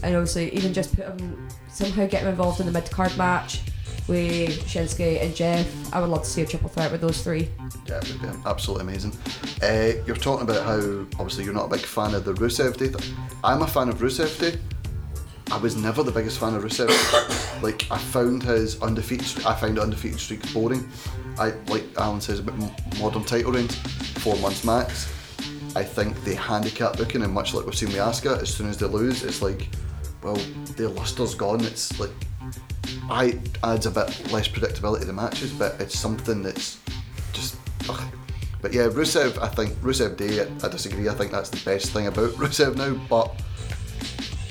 And 0.01 0.15
obviously, 0.15 0.53
even 0.53 0.73
just 0.73 0.95
put 0.95 1.05
him 1.05 1.47
somehow 1.69 2.07
get 2.07 2.23
him 2.23 2.29
involved 2.29 2.59
in 2.59 2.65
the 2.65 2.71
mid 2.71 2.89
card 2.91 3.15
match 3.17 3.61
with 4.07 4.59
Shinsuke 4.65 5.21
and 5.21 5.33
Jeff. 5.33 5.93
I 5.93 6.01
would 6.01 6.09
love 6.09 6.23
to 6.23 6.29
see 6.29 6.41
a 6.41 6.45
triple 6.45 6.69
threat 6.69 6.91
with 6.91 7.01
those 7.01 7.23
three. 7.23 7.49
Yeah, 7.87 7.97
it 7.97 8.11
would 8.11 8.21
be 8.21 8.27
absolutely 8.45 8.87
amazing. 8.87 9.13
Uh, 9.61 10.03
you're 10.05 10.15
talking 10.15 10.49
about 10.49 10.65
how 10.65 10.77
obviously 11.19 11.45
you're 11.45 11.53
not 11.53 11.65
a 11.65 11.69
big 11.69 11.79
fan 11.79 12.13
of 12.13 12.25
the 12.25 12.33
Rusev 12.33 12.77
Day. 12.77 12.91
I'm 13.43 13.61
a 13.61 13.67
fan 13.67 13.89
of 13.89 13.99
Rusev 13.99 14.39
Day. 14.39 14.59
I 15.51 15.57
was 15.57 15.75
never 15.75 16.03
the 16.03 16.11
biggest 16.11 16.39
fan 16.39 16.55
of 16.55 16.63
Rusev. 16.63 16.89
like 17.63 17.85
I 17.91 17.97
found 17.97 18.43
his 18.43 18.81
undefeated. 18.81 19.45
I 19.45 19.53
find 19.53 19.77
undefeated 19.77 20.19
streak 20.19 20.53
boring. 20.53 20.89
I 21.37 21.49
like 21.67 21.85
Alan 21.97 22.21
says 22.21 22.39
a 22.39 22.43
bit 22.43 22.55
m- 22.55 22.71
modern 22.99 23.23
title 23.23 23.51
reigns, 23.51 23.75
four 24.19 24.35
months 24.37 24.63
max. 24.63 25.11
I 25.75 25.83
think 25.83 26.23
the 26.23 26.35
handicap 26.35 26.97
booking, 26.97 27.23
and 27.23 27.33
much 27.33 27.53
like 27.53 27.65
we've 27.65 27.75
seen 27.75 27.89
with 27.89 27.97
Asuka, 27.97 28.41
as 28.41 28.53
soon 28.53 28.69
as 28.69 28.77
they 28.77 28.85
lose, 28.85 29.23
it's 29.23 29.41
like, 29.41 29.69
well, 30.21 30.35
their 30.75 30.89
luster's 30.89 31.33
gone. 31.33 31.63
It's 31.65 31.99
like, 31.99 32.11
I 33.09 33.39
adds 33.63 33.85
a 33.85 33.91
bit 33.91 34.31
less 34.31 34.47
predictability 34.47 34.99
to 35.01 35.05
the 35.05 35.13
matches, 35.13 35.51
but 35.51 35.79
it's 35.81 35.97
something 35.97 36.43
that's 36.43 36.79
just. 37.31 37.57
Ugh. 37.89 38.01
But 38.61 38.71
yeah, 38.71 38.83
Rusev, 38.83 39.37
I 39.41 39.49
think 39.49 39.73
Rusev 39.81 40.15
Day. 40.15 40.41
I, 40.41 40.67
disagree. 40.69 41.09
I 41.09 41.13
think 41.13 41.31
that's 41.31 41.49
the 41.49 41.63
best 41.65 41.91
thing 41.91 42.07
about 42.07 42.29
Rusev 42.37 42.75
now. 42.77 42.93
But 43.09 43.33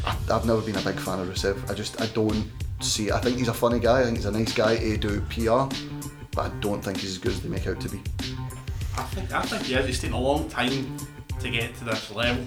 I've 0.05 0.47
never 0.47 0.61
been 0.61 0.77
a 0.77 0.81
big 0.81 0.99
fan 0.99 1.21
of 1.21 1.29
Rusev. 1.29 1.71
I 1.71 1.75
just 1.75 2.01
I 2.01 2.07
don't 2.07 2.51
see. 2.81 3.11
I 3.13 3.21
think 3.21 3.39
he's 3.39 3.49
a 3.49 3.55
funny 3.55 3.79
guy. 3.79 4.01
I 4.01 4.05
think 4.05 4.17
he's 4.17 4.27
a 4.27 4.33
nice 4.33 4.53
guy 4.53 4.77
to 4.77 4.97
do 4.97 5.21
PR, 5.23 5.73
but 6.33 6.47
I 6.47 6.49
don't 6.61 6.83
think 6.83 6.99
he's 6.99 7.11
as 7.11 7.19
good 7.19 7.33
as 7.33 7.41
they 7.43 7.49
make 7.49 7.67
out 7.67 7.81
to 7.81 7.89
be. 7.89 8.01
I 8.97 9.03
think 9.05 9.33
I 9.33 9.43
think 9.43 9.69
yeah, 9.69 9.81
it's 9.81 10.01
taken 10.01 10.15
a 10.15 10.21
long 10.21 10.49
time 10.49 10.97
to 11.39 11.51
get 11.51 11.75
to 11.77 11.85
this 11.85 12.11
level. 12.11 12.45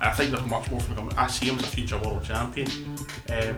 I 0.00 0.10
think 0.10 0.30
there's 0.30 0.46
much 0.46 0.70
more 0.70 0.80
for 0.80 0.94
him. 0.94 1.10
I 1.16 1.26
see 1.26 1.46
him 1.46 1.58
as 1.58 1.64
a 1.64 1.68
future 1.68 1.98
world 1.98 2.24
champion. 2.24 2.68
Um, 3.30 3.56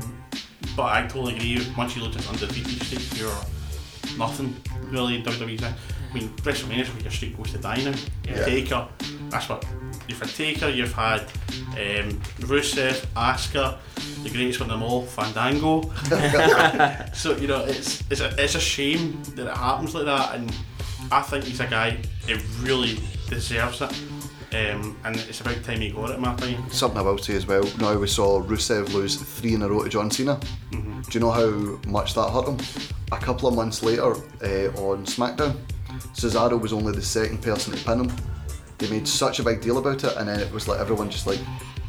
but 0.76 0.92
I 0.92 1.06
totally 1.06 1.36
agree. 1.36 1.66
Once 1.76 1.96
you 1.96 2.02
look 2.02 2.16
at 2.16 2.28
undefeated 2.28 2.82
streak, 2.82 3.18
you're 3.20 4.18
nothing 4.18 4.54
really 4.90 5.16
in 5.16 5.22
WWE. 5.22 5.72
I 6.10 6.14
mean, 6.14 6.28
WrestleMania 6.36 6.82
is 6.82 6.92
where 6.92 7.02
your 7.02 7.10
streak 7.10 7.36
goes 7.36 7.52
to 7.52 7.58
die 7.58 7.82
now. 7.82 7.94
Yeah. 8.24 8.44
Taker, 8.44 8.88
that's 9.28 9.48
what 9.48 9.64
you've 10.08 10.18
had 10.18 10.28
Taker, 10.28 10.68
you've 10.68 10.92
had 10.92 11.22
um, 11.72 12.20
Rusev, 12.40 13.06
Asuka, 13.14 13.78
the 14.22 14.30
greatest 14.30 14.60
one 14.60 14.70
of 14.70 14.78
them 14.78 14.82
all, 14.82 15.02
Fandango. 15.02 15.82
so 17.12 17.36
you 17.36 17.48
know, 17.48 17.64
it's 17.64 18.02
it's 18.10 18.20
a, 18.20 18.34
it's 18.42 18.54
a 18.54 18.60
shame 18.60 19.22
that 19.34 19.46
it 19.46 19.56
happens 19.56 19.94
like 19.94 20.04
that, 20.04 20.34
and 20.34 20.54
I 21.10 21.22
think 21.22 21.44
he's 21.44 21.60
a 21.60 21.66
guy 21.66 21.98
who 22.26 22.36
really 22.62 22.98
deserves 23.28 23.80
it. 23.80 23.92
Um, 24.52 24.96
and 25.04 25.16
it's 25.16 25.40
about 25.40 25.62
time 25.64 25.80
he 25.80 25.90
got 25.90 26.10
it, 26.10 26.14
in 26.14 26.20
my 26.20 26.32
opinion. 26.32 26.70
Something 26.70 26.98
I 26.98 27.02
will 27.02 27.18
say 27.18 27.34
as 27.34 27.46
well, 27.46 27.64
now 27.78 27.98
we 27.98 28.06
saw 28.06 28.40
Rusev 28.40 28.92
lose 28.92 29.16
three 29.16 29.54
in 29.54 29.62
a 29.62 29.68
row 29.68 29.82
to 29.82 29.88
John 29.88 30.10
Cena. 30.10 30.36
Mm-hmm. 30.70 31.00
Do 31.02 31.10
you 31.12 31.20
know 31.20 31.32
how 31.32 31.90
much 31.90 32.14
that 32.14 32.30
hurt 32.30 32.48
him? 32.48 32.58
A 33.12 33.18
couple 33.18 33.48
of 33.48 33.54
months 33.54 33.82
later 33.82 34.12
uh, 34.12 34.70
on 34.80 35.04
SmackDown, 35.04 35.56
Cesaro 36.14 36.60
was 36.60 36.72
only 36.72 36.92
the 36.92 37.02
second 37.02 37.42
person 37.42 37.74
to 37.74 37.84
pin 37.84 38.00
him. 38.00 38.16
They 38.78 38.90
made 38.90 39.08
such 39.08 39.38
a 39.38 39.42
big 39.42 39.60
deal 39.60 39.78
about 39.78 40.04
it, 40.04 40.16
and 40.16 40.28
then 40.28 40.40
it 40.40 40.52
was 40.52 40.68
like 40.68 40.80
everyone 40.80 41.10
just 41.10 41.26
like, 41.26 41.38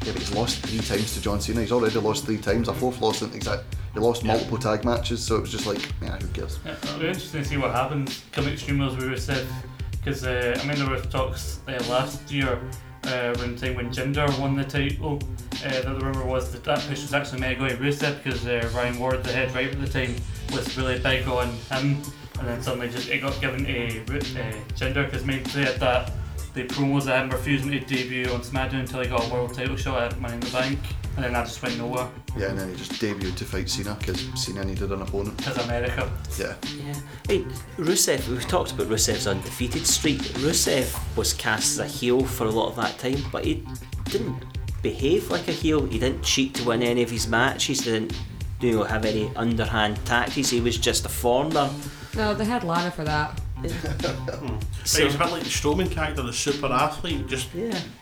yeah, 0.04 0.14
but 0.14 0.20
he's 0.20 0.34
lost 0.34 0.66
three 0.66 0.80
times 0.80 1.14
to 1.16 1.22
John 1.22 1.42
Cena. 1.42 1.62
He's 1.62 1.72
already 1.72 2.00
lost 2.00 2.26
three 2.26 2.38
times. 2.38 2.70
A 2.70 2.74
fourth 2.74 3.02
loss 3.02 3.22
in 3.22 3.34
exact. 3.34 3.64
He 3.94 4.00
lost 4.00 4.24
multiple 4.24 4.58
tag 4.58 4.86
matches, 4.86 5.24
so 5.24 5.36
it 5.36 5.42
was 5.42 5.52
just 5.52 5.66
like, 5.66 5.82
yeah, 6.02 6.18
who 6.18 6.28
cares? 6.28 6.60
Yeah, 6.66 6.74
it'll 6.74 7.00
be 7.00 7.08
interesting 7.08 7.44
to 7.44 7.48
see 7.48 7.58
what 7.58 7.72
happens 7.72 8.24
come 8.32 8.48
Extreme 8.48 8.80
Rules 8.80 8.96
were 8.96 9.04
Rusev. 9.04 9.46
Because, 9.92 10.24
uh, 10.24 10.58
I 10.62 10.66
mean, 10.66 10.78
there 10.78 10.90
were 10.90 11.02
talks 11.02 11.60
uh, 11.68 11.84
last 11.90 12.32
year 12.32 12.62
uh, 13.08 13.34
around 13.38 13.58
the 13.58 13.68
time 13.68 13.76
when 13.76 13.90
Jinder 13.90 14.40
won 14.40 14.56
the 14.56 14.64
title. 14.64 15.20
Uh, 15.66 15.70
that 15.70 15.84
the 15.84 16.06
rumour 16.06 16.26
was 16.26 16.52
that 16.52 16.64
that 16.64 16.80
push 16.88 17.02
was 17.02 17.14
actually 17.14 17.42
meant 17.42 17.58
to 17.58 17.68
go 17.68 17.70
to 17.70 17.76
Rusev 17.78 18.24
because 18.24 18.46
uh, 18.46 18.70
Ryan 18.76 19.00
Ward, 19.00 19.24
the 19.24 19.34
head 19.34 19.54
writer 19.56 19.72
at 19.72 19.82
the 19.82 19.88
time, 19.88 20.16
was 20.54 20.78
really 20.78 21.00
big 21.00 21.28
on 21.28 21.50
him. 21.72 22.02
And 22.40 22.48
then 22.48 22.62
suddenly 22.62 22.90
just 22.90 23.10
it 23.10 23.20
got 23.20 23.40
given 23.42 23.66
a, 23.66 24.00
Ru- 24.08 24.18
uh, 24.18 24.54
Jinder 24.76 25.06
because 25.06 25.26
maybe 25.26 25.44
they 25.52 25.66
had 25.66 25.80
that. 25.80 26.12
The 26.54 26.64
promos 26.64 27.02
of 27.02 27.10
him 27.10 27.30
refusing 27.30 27.70
to 27.72 27.80
debut 27.80 28.32
on 28.34 28.42
SmackDown 28.42 28.80
until 28.80 29.02
he 29.02 29.08
got 29.08 29.24
a 29.28 29.32
world 29.32 29.54
title 29.54 29.76
shot 29.76 30.02
at 30.14 30.20
Money 30.20 30.36
in 30.36 30.40
the 30.40 30.50
Bank. 30.50 30.80
And 31.16 31.26
then 31.26 31.34
that 31.34 31.46
just 31.46 31.62
went 31.62 31.78
nowhere. 31.78 32.08
Yeah, 32.36 32.50
and 32.50 32.60
then 32.60 32.70
he 32.70 32.76
just 32.76 32.94
debuted 32.94 33.36
to 33.38 33.46
fight 33.46 33.70
Cena 33.70 33.96
because 34.00 34.28
Cena 34.36 34.64
needed 34.64 34.92
an 34.92 35.02
opponent. 35.02 35.38
Because 35.38 35.58
America. 35.66 36.12
Yeah. 36.40 36.56
Yeah. 36.78 36.94
Wait, 37.28 37.48
Rusev, 37.78 38.28
we've 38.28 38.48
talked 38.48 38.72
about 38.72 38.88
Rusev's 38.88 39.28
undefeated 39.28 39.86
streak. 39.86 40.20
Rusev 40.20 40.96
was 41.16 41.34
cast 41.34 41.74
as 41.74 41.80
a 41.80 41.88
heel 41.88 42.24
for 42.24 42.46
a 42.46 42.52
lot 42.52 42.70
of 42.70 42.76
that 42.76 42.98
time, 43.00 43.24
but 43.32 43.46
he 43.46 43.64
didn't 44.06 44.44
behave 44.82 45.30
like 45.30 45.48
a 45.48 45.52
heel. 45.52 45.86
He 45.86 45.98
didn't 46.00 46.24
cheat 46.24 46.54
to 46.56 46.64
win 46.66 46.84
any 46.84 47.02
of 47.02 47.10
his 47.10 47.28
matches, 47.28 47.82
he 47.82 47.92
didn't 47.92 48.14
you 48.62 48.74
know, 48.74 48.84
have 48.84 49.06
any 49.06 49.32
underhand 49.36 50.04
tactics. 50.06 50.50
He 50.50 50.62
was 50.62 50.78
just 50.78 51.06
a 51.06 51.10
foreigner. 51.10 51.70
No, 52.18 52.34
they 52.34 52.46
had 52.46 52.64
Lana 52.64 52.90
for 52.90 53.04
that. 53.04 53.40
Mm-hmm. 53.62 54.58
So, 54.84 55.04
he's 55.06 55.14
a 55.14 55.18
bit 55.18 55.30
like 55.30 55.44
the 55.44 55.50
Strowman 55.50 55.92
character, 55.92 56.24
the 56.24 56.34
super 56.34 56.66
athlete, 56.66 57.28
just 57.28 57.50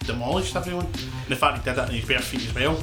demolished 0.06 0.56
everyone. 0.56 0.86
And 0.86 1.28
the 1.28 1.36
fact 1.36 1.58
he 1.58 1.64
did 1.66 1.76
that 1.76 1.90
on 1.90 1.94
his 1.94 2.06
bare 2.06 2.20
feet 2.20 2.48
as 2.48 2.56
well. 2.56 2.82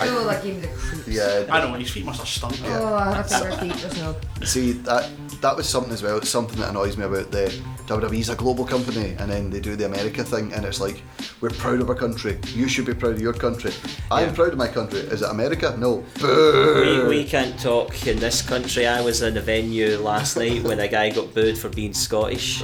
Oh, 0.00 0.26
that 0.26 0.42
gave 0.42 0.56
me 0.56 0.60
the 0.60 0.68
creeps. 0.68 1.08
Yeah. 1.08 1.46
I 1.50 1.60
don't 1.60 1.72
know, 1.72 1.78
his 1.78 1.90
feet 1.90 2.04
must 2.04 2.18
have 2.18 2.28
stunk. 2.28 2.56
Oh, 2.64 2.94
I 2.94 3.14
have 3.14 3.28
to 3.28 3.40
wear 3.40 3.52
feet 3.58 3.76
just 3.76 3.96
now. 3.96 4.14
See 4.44 4.72
that 4.72 5.10
that 5.40 5.56
was 5.56 5.68
something 5.68 5.92
as 5.92 6.02
well. 6.02 6.16
It's 6.18 6.28
something 6.28 6.58
that 6.60 6.70
annoys 6.70 6.96
me 6.96 7.04
about 7.04 7.30
the 7.30 7.46
WWE's 7.86 8.30
a 8.30 8.34
global 8.34 8.64
company, 8.64 9.14
and 9.18 9.30
then 9.30 9.50
they 9.50 9.60
do 9.60 9.76
the 9.76 9.86
America 9.86 10.24
thing, 10.24 10.52
and 10.52 10.64
it's 10.64 10.80
like 10.80 11.02
we're 11.40 11.50
proud 11.50 11.80
of 11.80 11.88
our 11.90 11.94
country. 11.94 12.38
You 12.54 12.68
should 12.68 12.86
be 12.86 12.94
proud 12.94 13.12
of 13.12 13.20
your 13.20 13.34
country. 13.34 13.72
I'm 14.10 14.34
proud 14.34 14.52
of 14.52 14.58
my 14.58 14.68
country. 14.68 15.00
Is 15.00 15.22
it 15.22 15.28
America? 15.30 15.76
No. 15.78 16.04
We, 16.16 16.22
Boo. 16.22 17.06
we 17.08 17.24
can't 17.24 17.58
talk 17.60 18.06
in 18.06 18.18
this 18.18 18.40
country. 18.40 18.86
I 18.86 19.02
was 19.02 19.22
in 19.22 19.36
a 19.36 19.40
venue 19.40 19.98
last 19.98 20.36
night 20.36 20.62
when 20.62 20.80
a 20.80 20.88
guy 20.88 21.10
got 21.10 21.34
booed 21.34 21.58
for 21.58 21.68
being 21.68 21.92
Scottish. 21.92 22.62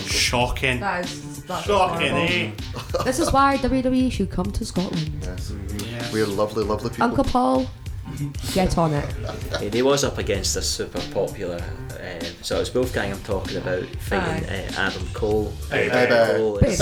Shocking. 0.00 0.80
That 0.80 1.04
is 1.06 1.33
that's 1.46 1.66
Shocking, 1.66 2.12
eh? 2.12 2.50
This 3.04 3.18
is 3.18 3.32
why 3.32 3.56
WWE 3.58 4.10
should 4.10 4.30
come 4.30 4.50
to 4.52 4.64
Scotland. 4.64 5.10
Yes. 5.22 5.52
We're 6.12 6.26
lovely, 6.26 6.64
lovely 6.64 6.90
people. 6.90 7.04
Uncle 7.04 7.24
Paul, 7.24 7.66
get 8.52 8.78
on 8.78 8.92
it. 8.94 9.14
And 9.60 9.72
he 9.74 9.82
was 9.82 10.04
up 10.04 10.18
against 10.18 10.56
a 10.56 10.62
super 10.62 11.00
popular. 11.12 11.62
Uh, 11.90 12.24
so 12.42 12.60
it's 12.60 12.72
Wolfgang 12.74 13.12
I'm 13.12 13.22
talking 13.22 13.56
about 13.56 13.84
fighting 14.00 14.48
uh, 14.48 14.72
Adam 14.76 15.06
Cole. 15.14 15.52
Baby. 15.70 15.90
Adam 15.90 16.36
Cole 16.36 16.58
is, 16.58 16.80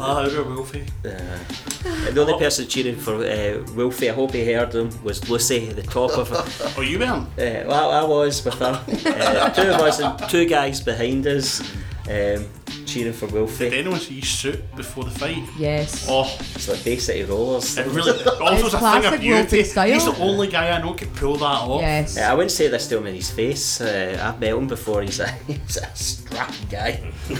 Ah, 0.00 0.24
we're 0.28 0.44
Wolfie. 0.44 0.86
uh, 1.04 2.10
the 2.12 2.20
only 2.20 2.38
person 2.38 2.66
cheering 2.68 2.96
for 2.96 3.16
uh, 3.24 3.64
Wolfie, 3.74 4.10
I 4.10 4.14
hope 4.14 4.32
he 4.32 4.44
heard 4.52 4.74
him, 4.74 4.90
was 5.02 5.28
Lucy, 5.28 5.72
the 5.72 5.82
top 5.82 6.16
of. 6.18 6.32
Uh, 6.32 6.44
oh, 6.76 6.82
you 6.82 6.98
weren't? 6.98 7.28
well, 7.36 7.90
I 7.90 8.04
was 8.04 8.44
with 8.44 8.54
her. 8.54 8.84
Uh, 9.06 9.50
two 9.50 9.62
of 9.70 9.80
us 9.80 10.00
and 10.00 10.18
two 10.30 10.44
guys 10.46 10.80
behind 10.80 11.26
us. 11.26 11.60
Um, 12.08 12.46
cheering 12.88 13.12
for 13.12 13.26
Wolfie. 13.26 13.70
Did 13.70 13.78
anyone 13.80 14.00
see 14.00 14.20
his 14.20 14.28
suit 14.28 14.74
before 14.76 15.04
the 15.04 15.10
fight? 15.10 15.42
Yes. 15.58 16.06
Oh, 16.08 16.24
it's 16.54 16.68
like 16.68 16.82
Bay 16.84 16.96
City 16.96 17.24
Rollers. 17.24 17.76
It 17.78 17.86
really 17.86 18.12
also 18.40 18.66
It's 18.66 18.74
a 18.74 18.78
thing 18.78 18.86
of 18.86 19.02
classic 19.02 19.20
beauty. 19.20 19.62
Style. 19.64 19.90
He's 19.92 20.04
the 20.04 20.16
only 20.18 20.48
guy 20.48 20.70
I 20.70 20.80
know 20.80 20.94
could 20.94 21.14
pull 21.14 21.36
that 21.36 21.44
off. 21.44 21.80
Yes. 21.80 22.16
Uh, 22.16 22.22
I 22.22 22.34
wouldn't 22.34 22.50
say 22.52 22.68
this 22.68 22.88
to 22.88 22.98
him 22.98 23.06
in 23.06 23.14
his 23.14 23.30
face. 23.30 23.80
Uh, 23.80 24.18
I've 24.22 24.40
met 24.40 24.54
him 24.54 24.66
before. 24.66 25.02
He's 25.02 25.20
a, 25.20 25.28
he's 25.46 25.76
a 25.76 25.86
strapping 25.94 26.68
guy. 26.68 27.12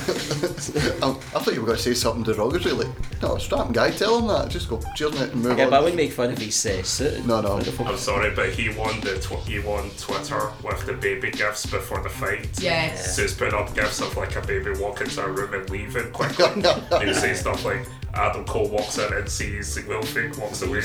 Um, 1.02 1.16
I 1.34 1.38
thought 1.38 1.54
you 1.54 1.60
were 1.60 1.66
going 1.66 1.76
to 1.76 1.82
say 1.82 1.94
something 1.94 2.22
derogatory, 2.24 2.74
like, 2.74 3.22
no, 3.22 3.38
strapping 3.38 3.72
guy, 3.72 3.90
tell 3.90 4.18
him 4.18 4.26
that. 4.28 4.48
Just 4.50 4.68
go, 4.68 4.80
cheers, 4.96 5.12
mate, 5.18 5.30
and 5.32 5.42
move 5.42 5.56
Yeah, 5.56 5.64
on. 5.64 5.70
but 5.70 5.76
I 5.76 5.80
wouldn't 5.80 5.96
make 5.96 6.12
fun 6.12 6.32
of 6.32 6.38
his 6.38 6.66
uh, 6.66 6.82
suit. 6.82 7.24
No, 7.24 7.40
no. 7.40 7.56
I'm 7.86 7.96
sorry, 7.96 8.34
but 8.34 8.50
he 8.50 8.68
won 8.70 9.00
the 9.00 9.18
tw- 9.18 9.46
he 9.46 9.60
won 9.60 9.90
Twitter 9.98 10.50
with 10.64 10.84
the 10.86 10.94
baby 10.94 11.30
gifts 11.30 11.66
before 11.66 12.02
the 12.02 12.08
fight. 12.08 12.48
Yes. 12.60 13.14
So 13.16 13.22
he's 13.22 13.34
put 13.34 13.54
up 13.54 13.74
gifts 13.74 14.00
of 14.00 14.16
like 14.16 14.34
a 14.36 14.40
baby 14.46 14.72
walking 14.78 15.06
into 15.06 15.24
a 15.24 15.30
room 15.38 15.54
and 15.54 15.70
leaving 15.70 16.10
quickly. 16.12 16.44
and 16.44 17.08
he 17.08 17.14
says 17.14 17.40
stuff 17.40 17.64
like 17.64 17.86
Adam 18.14 18.44
Cole 18.44 18.68
walks 18.68 18.98
in 18.98 19.12
and 19.12 19.28
sees 19.28 19.78
Wolfie 19.86 20.28
walks 20.38 20.62
away. 20.62 20.80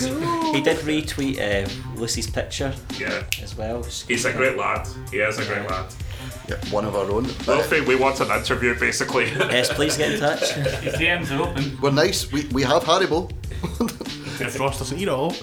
He 0.54 0.62
did 0.62 0.78
retweet 0.80 1.40
uh, 1.40 1.70
Lucy's 2.00 2.30
picture 2.30 2.74
Yeah. 2.98 3.24
as 3.42 3.56
well. 3.58 3.84
He's 3.84 4.26
a 4.26 4.34
great 4.34 4.58
lad. 4.58 4.88
He 5.12 5.18
is 5.20 5.40
a 5.40 5.46
great 5.46 5.68
lad. 5.70 5.86
Yeah, 6.48 6.58
one 6.72 6.86
of 6.86 6.96
our 6.96 7.10
own. 7.10 7.26
Wolfie, 7.48 7.82
we 7.82 7.96
want 7.96 8.20
an 8.20 8.30
interview 8.32 8.78
basically. 8.78 9.26
Yes, 9.26 9.72
please 9.74 9.98
get 9.98 10.12
in 10.14 10.20
touch. 10.20 10.52
His 10.82 10.94
DMs 10.96 11.32
are 11.38 11.42
open. 11.50 11.78
We're 11.82 11.92
nice. 11.92 12.32
We, 12.32 12.46
we 12.50 12.64
have 12.64 12.84
Haribo. 12.84 13.32
If 14.42 14.60
Ross 14.60 14.80
doesn't 14.80 14.98
eat 14.98 15.04
it 15.04 15.10
all. 15.10 15.34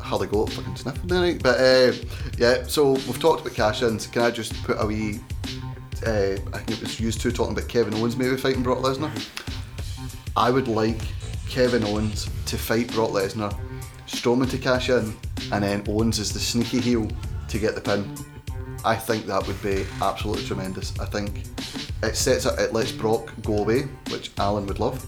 Harley 0.00 0.26
Goat 0.26 0.50
fucking 0.52 0.76
sniffing 0.76 1.06
the 1.06 1.14
night. 1.20 1.42
But 1.42 1.58
uh, 1.60 1.92
yeah, 2.36 2.64
so 2.64 2.92
we've 2.92 3.18
talked 3.18 3.40
about 3.42 3.54
cash 3.54 3.82
ins. 3.82 4.06
Can 4.06 4.22
I 4.22 4.30
just 4.30 4.52
put 4.64 4.76
a 4.78 4.86
wee. 4.86 5.20
Uh, 6.04 6.36
I 6.52 6.58
think 6.58 6.70
it 6.70 6.80
was 6.80 7.00
used 7.00 7.20
to 7.22 7.32
talking 7.32 7.56
about 7.56 7.68
Kevin 7.68 7.94
Owens 7.94 8.16
maybe 8.16 8.36
fighting 8.36 8.62
Brock 8.62 8.78
Lesnar. 8.78 9.10
I 10.36 10.50
would 10.50 10.68
like 10.68 11.00
Kevin 11.48 11.84
Owens 11.84 12.28
to 12.46 12.58
fight 12.58 12.92
Brock 12.92 13.10
Lesnar, 13.10 13.58
Strowman 14.06 14.50
to 14.50 14.58
cash 14.58 14.90
in, 14.90 15.16
and 15.52 15.64
then 15.64 15.84
Owens 15.88 16.18
is 16.18 16.32
the 16.32 16.38
sneaky 16.38 16.80
heel 16.80 17.08
to 17.48 17.58
get 17.58 17.74
the 17.74 17.80
pin. 17.80 18.14
I 18.84 18.94
think 18.94 19.26
that 19.26 19.46
would 19.46 19.60
be 19.62 19.86
absolutely 20.02 20.44
tremendous. 20.44 20.98
I 21.00 21.06
think 21.06 21.44
it 22.02 22.16
sets 22.16 22.46
up, 22.46 22.58
it 22.58 22.72
lets 22.72 22.92
Brock 22.92 23.32
go 23.42 23.58
away, 23.58 23.82
which 24.10 24.30
Alan 24.38 24.66
would 24.66 24.78
love. 24.78 25.06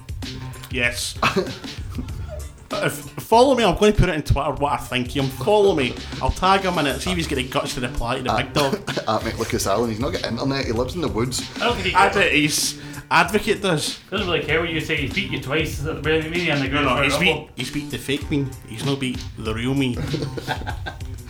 Yes. 0.71 1.19
Uh, 2.71 2.83
if, 2.85 2.95
follow 2.95 3.55
me, 3.55 3.65
I'm 3.65 3.77
going 3.77 3.93
to 3.93 3.99
put 3.99 4.09
it 4.11 4.15
in 4.15 4.23
Twitter 4.23 4.51
what 4.53 4.73
I 4.75 4.77
think 4.77 5.07
of 5.09 5.13
him. 5.15 5.27
Follow 5.29 5.75
me. 5.75 5.95
I'll 6.21 6.31
tag 6.31 6.61
him 6.63 6.79
in 6.79 6.87
it, 6.87 7.01
see 7.01 7.11
if 7.13 7.17
he's 7.17 7.27
got 7.27 7.37
the 7.37 7.45
guts 7.49 7.75
to 7.75 7.81
reply 7.81 8.17
to 8.19 8.23
the 8.23 8.35
big 8.37 8.53
dog. 8.53 8.75
At 8.89 9.23
Mick 9.23 9.39
Lucas 9.39 9.67
Allen, 9.67 9.91
he's 9.91 10.01
not 10.01 10.13
got 10.13 10.25
internet, 10.27 10.67
he 10.67 10.73
lives 10.73 10.95
in 10.95 11.01
the 11.01 11.09
woods. 11.09 11.41
I 11.57 11.61
don't 11.61 11.75
think 11.75 11.87
he 11.89 11.95
I 11.95 12.13
bet 12.13 12.33
his 12.33 12.79
advocate 13.11 13.63
does. 13.63 13.99
doesn't 14.11 14.27
really 14.27 14.43
care 14.45 14.61
what 14.61 14.69
you 14.69 14.81
say. 14.83 14.97
He 14.97 15.09
beat 15.09 15.31
you 15.31 15.41
twice 15.41 15.79
at 15.81 15.87
the 15.87 15.95
beginning 16.03 16.31
media 16.31 16.55
and 16.55 16.63
the 16.63 16.67
No, 16.69 16.71
ground 16.83 16.87
no, 16.87 16.97
for 16.97 17.03
he's 17.05 17.13
rumble. 17.15 17.35
beat, 17.47 17.51
he's 17.57 17.71
beat 17.71 17.91
the 17.91 17.99
fake 17.99 18.31
me. 18.31 18.47
He's 18.69 18.85
not 18.85 19.01
beat 19.01 19.19
the 19.39 19.55
real 19.55 19.73
me. 19.75 19.97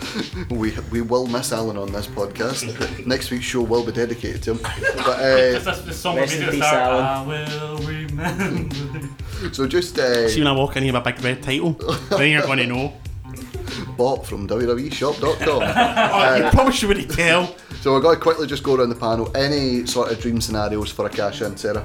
We 0.51 0.73
we 0.91 1.01
will 1.03 1.27
miss 1.27 1.53
Alan 1.53 1.77
on 1.77 1.93
this 1.93 2.07
podcast. 2.07 3.07
Next 3.07 3.31
week's 3.31 3.45
show 3.45 3.63
will 3.63 3.85
be 3.85 3.93
dedicated 3.93 4.43
to 4.45 4.51
him. 4.53 4.61
But 4.97 5.19
uh, 5.21 5.59
that's 5.61 5.83
the 5.83 5.93
song 5.93 6.17
Rest 6.17 6.35
we 6.39 6.45
in 6.45 6.47
made 6.47 6.49
at 6.49 6.53
the 6.53 6.59
peace, 6.59 6.67
start. 6.69 6.93
Alan. 6.93 7.05
I 7.05 7.27
will 7.27 7.79
remember. 7.79 9.09
so 9.53 9.67
just 9.67 9.99
uh, 9.99 10.29
See 10.29 10.41
when 10.41 10.47
I 10.49 10.53
walk 10.53 10.77
in 10.77 10.83
here 10.85 10.93
with 10.93 11.03
a 11.07 11.13
big 11.13 11.23
red 11.25 11.43
title, 11.43 11.73
then 12.11 12.31
you're 12.31 12.43
going 12.43 12.59
to 12.59 12.67
know. 12.67 12.93
bought 13.97 14.27
from 14.27 14.47
www.shop.com. 14.49 15.63
Oh, 15.63 16.37
you 16.45 16.51
probably 16.51 16.73
should 16.73 16.89
really 16.89 17.07
tell. 17.07 17.55
So 17.81 17.93
we're 17.93 18.01
going 18.01 18.17
to 18.17 18.23
quickly 18.23 18.47
just 18.47 18.63
go 18.63 18.75
around 18.77 18.89
the 18.91 18.95
panel. 18.97 19.35
Any 19.37 19.87
sort 19.87 20.11
of 20.11 20.19
dream 20.21 20.41
scenarios 20.41 20.91
for 20.91 21.07
a 21.07 21.11
cash 21.11 21.43
in, 21.43 21.57
Sarah? 21.57 21.85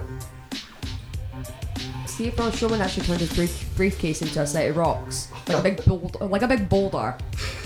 See 2.14 2.28
if 2.28 2.36
Braun 2.36 2.52
Strowman 2.52 2.80
actually 2.80 3.08
turned 3.08 3.22
his 3.22 3.34
brief, 3.34 3.76
briefcase 3.76 4.22
into 4.22 4.40
a 4.40 4.46
set 4.46 4.70
of 4.70 4.78
rocks, 4.78 5.30
like 5.48 5.58
a 5.58 5.62
big 5.64 5.84
boulder, 5.88 6.26
like 6.26 6.44
a 6.44 6.48
big 6.48 6.70
boulder. 6.70 7.18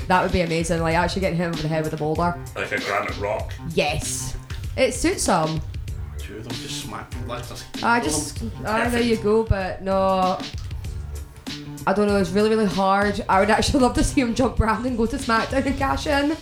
That 0.07 0.23
would 0.23 0.31
be 0.31 0.39
amazing. 0.39 0.81
Like 0.81 0.95
actually 0.95 1.19
getting 1.19 1.37
him 1.37 1.49
over 1.49 1.61
the 1.61 1.67
head 1.67 1.83
with 1.83 1.91
a 1.91 1.97
boulder. 1.97 2.33
like 2.55 2.71
a 2.71 2.79
granite 2.79 3.17
rock. 3.17 3.53
Yes, 3.73 4.37
it 4.77 4.93
suits 4.93 5.25
him. 5.25 5.59
Two 6.17 6.37
of 6.37 6.47
them 6.47 6.57
just 6.59 6.81
smack. 6.85 7.13
Let's 7.27 7.49
just. 7.49 7.83
I 7.83 7.99
just, 7.99 8.41
ah, 8.65 8.87
there 8.89 9.01
you 9.01 9.17
go. 9.17 9.43
But 9.43 9.81
no, 9.81 10.39
I 11.85 11.91
don't 11.91 12.07
know. 12.07 12.15
It's 12.15 12.29
really, 12.29 12.49
really 12.49 12.67
hard. 12.67 13.25
I 13.27 13.41
would 13.41 13.49
actually 13.49 13.79
love 13.83 13.95
to 13.95 14.03
see 14.03 14.21
him 14.21 14.33
jump 14.33 14.55
brand 14.55 14.85
and 14.85 14.97
go 14.97 15.05
to 15.07 15.17
SmackDown 15.17 15.65
and 15.65 15.77
cash 15.77 16.07
in. 16.07 16.37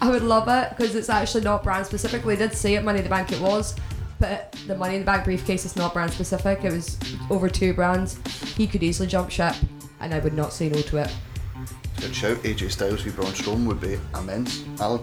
I 0.00 0.10
would 0.10 0.22
love 0.22 0.48
it 0.48 0.70
because 0.70 0.94
it's 0.94 1.10
actually 1.10 1.44
not 1.44 1.62
brand 1.62 1.84
specific. 1.84 2.22
They 2.24 2.36
did 2.36 2.54
say 2.54 2.76
at 2.76 2.84
Money 2.84 3.00
in 3.00 3.04
the 3.04 3.10
Bank 3.10 3.32
it 3.32 3.40
was, 3.42 3.76
but 4.20 4.52
the 4.66 4.76
Money 4.76 4.96
in 4.96 5.00
the 5.00 5.06
Bank 5.06 5.24
briefcase 5.24 5.64
is 5.64 5.74
not 5.74 5.94
brand 5.94 6.12
specific. 6.12 6.62
It 6.62 6.72
was 6.72 6.98
over 7.30 7.48
two 7.48 7.72
brands. 7.72 8.18
He 8.54 8.66
could 8.66 8.82
easily 8.82 9.08
jump 9.08 9.30
ship, 9.30 9.54
and 10.00 10.14
I 10.14 10.18
would 10.20 10.34
not 10.34 10.52
say 10.52 10.68
no 10.68 10.80
to 10.82 10.98
it. 10.98 11.16
Good 12.00 12.14
shout. 12.14 12.36
AJ 12.38 12.70
Styles 12.70 13.02
v 13.02 13.10
Braun 13.10 13.32
Strowman 13.32 13.66
would 13.66 13.80
be 13.80 13.98
immense. 14.14 14.64
Alan. 14.78 15.02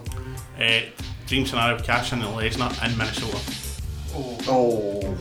Uh, 0.58 0.80
dream 1.26 1.44
scenario: 1.44 1.74
of 1.76 1.84
cash 1.84 2.12
in 2.12 2.20
Lesnar 2.20 2.72
in 2.86 2.96
Minnesota. 2.96 3.38
Oh. 4.48 5.16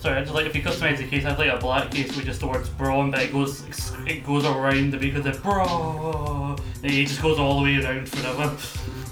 Sorry, 0.00 0.18
I 0.18 0.20
just 0.20 0.34
like 0.34 0.46
if 0.46 0.54
you 0.54 0.62
customize 0.62 0.98
the 0.98 1.08
case, 1.08 1.24
I'd 1.24 1.38
like 1.38 1.52
a 1.52 1.58
black 1.58 1.90
case 1.90 2.14
with 2.14 2.24
just 2.24 2.40
the 2.40 2.46
words 2.46 2.68
Braun, 2.68 3.10
but 3.10 3.20
it 3.20 3.32
goes 3.32 3.64
it 4.06 4.24
goes 4.24 4.44
around 4.44 4.92
the 4.92 4.96
because 4.96 5.26
of 5.26 5.42
bro. 5.42 6.56
It 6.82 7.06
just 7.06 7.20
goes 7.20 7.38
all 7.38 7.58
the 7.58 7.64
way 7.64 7.84
around 7.84 8.08
forever. 8.08 8.56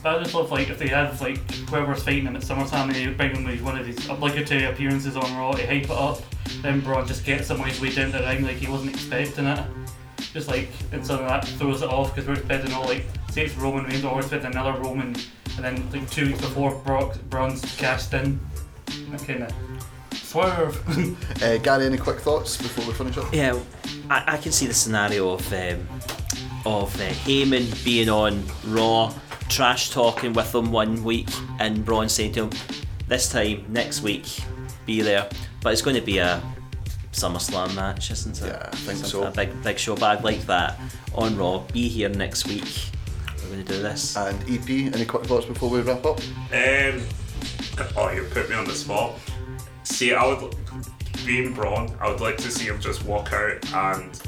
But 0.06 0.20
I 0.20 0.22
just 0.22 0.36
love 0.36 0.52
like 0.52 0.70
if 0.70 0.78
they 0.78 0.86
had 0.86 1.20
like 1.20 1.38
whoever's 1.68 2.04
fighting 2.04 2.26
him 2.26 2.36
at 2.36 2.42
SummerSlam 2.42 2.84
and 2.84 2.94
they 2.94 3.08
bring 3.08 3.34
him 3.34 3.42
with 3.42 3.60
one 3.60 3.76
of 3.76 3.84
these 3.84 4.08
obligatory 4.08 4.66
appearances 4.66 5.16
on 5.16 5.36
Raw 5.36 5.50
to 5.50 5.66
hype 5.66 5.82
it 5.82 5.90
up, 5.90 6.20
then 6.62 6.78
Braun 6.78 7.08
just 7.08 7.24
gets 7.24 7.50
him 7.50 7.60
on 7.60 7.68
his 7.68 7.80
way 7.80 7.92
down 7.92 8.12
the 8.12 8.20
ring 8.20 8.44
like 8.44 8.54
he 8.54 8.70
wasn't 8.70 8.90
expecting 8.90 9.46
it. 9.46 9.66
Just 10.32 10.46
like 10.46 10.68
and 10.92 11.04
suddenly 11.04 11.28
that 11.28 11.44
throws 11.44 11.82
it 11.82 11.88
off 11.88 12.14
because 12.14 12.28
we're 12.28 12.34
expecting 12.34 12.72
all 12.72 12.84
like 12.84 13.04
say 13.32 13.46
it's 13.46 13.56
Roman 13.56 13.84
Reigns 13.86 14.04
or 14.04 14.14
we're 14.14 14.20
expecting 14.20 14.52
another 14.52 14.80
Roman, 14.80 15.08
and 15.56 15.64
then 15.64 15.90
like 15.90 16.08
two 16.08 16.26
weeks 16.26 16.40
before 16.40 16.76
Brock 16.84 17.18
Braun's 17.28 17.62
cashed 17.74 18.14
in. 18.14 18.38
That 19.10 19.24
kind 19.26 19.42
of 19.42 19.52
swerve. 20.12 20.80
Uh, 21.42 21.58
Gary, 21.58 21.86
any 21.86 21.98
quick 21.98 22.20
thoughts 22.20 22.56
before 22.56 22.86
we 22.86 22.92
finish 22.92 23.18
up? 23.18 23.34
Yeah, 23.34 23.58
I, 24.08 24.34
I 24.34 24.36
can 24.36 24.52
see 24.52 24.68
the 24.68 24.74
scenario 24.74 25.30
of 25.30 25.52
um, 25.52 25.84
of 26.64 26.94
uh, 26.94 27.08
Heyman 27.08 27.84
being 27.84 28.08
on 28.08 28.44
Raw, 28.64 29.12
trash 29.48 29.90
talking 29.90 30.32
with 30.32 30.54
him 30.54 30.70
one 30.72 31.02
week, 31.04 31.28
and 31.58 31.84
Braun 31.84 32.08
saying 32.08 32.32
to 32.32 32.44
him, 32.44 32.50
"This 33.08 33.28
time 33.28 33.64
next 33.68 34.02
week, 34.02 34.26
be 34.86 35.00
there." 35.02 35.28
But 35.62 35.72
it's 35.72 35.82
going 35.82 35.96
to 35.96 36.02
be 36.02 36.18
a 36.18 36.40
SummerSlam 37.12 37.74
match, 37.74 38.10
isn't 38.10 38.40
it? 38.42 38.46
Yeah, 38.46 38.68
I 38.72 38.76
think 38.76 38.98
Something- 38.98 39.04
so. 39.10 39.22
A 39.24 39.30
big 39.30 39.62
big 39.62 39.78
show, 39.78 39.94
but 39.96 40.18
I'd 40.18 40.24
like 40.24 40.44
that 40.46 40.78
on 41.14 41.36
Raw. 41.36 41.58
Be 41.72 41.88
here 41.88 42.08
next 42.08 42.46
week. 42.46 42.64
We're 43.42 43.54
going 43.54 43.64
to 43.64 43.72
do 43.74 43.82
this. 43.82 44.16
And 44.16 44.38
EP, 44.50 44.68
any 44.94 45.04
quick 45.04 45.24
thoughts 45.24 45.46
before 45.46 45.70
we 45.70 45.80
wrap 45.80 46.04
up? 46.04 46.18
Um, 46.52 47.02
oh, 47.96 48.10
you 48.14 48.24
put 48.32 48.48
me 48.50 48.56
on 48.56 48.64
the 48.64 48.74
spot. 48.74 49.18
See, 49.84 50.12
I 50.12 50.26
would, 50.26 50.54
being 51.24 51.54
Braun, 51.54 51.96
I 52.00 52.10
would 52.10 52.20
like 52.20 52.36
to 52.38 52.50
see 52.50 52.64
him 52.66 52.80
just 52.80 53.04
walk 53.04 53.32
out 53.32 53.72
and 53.72 54.20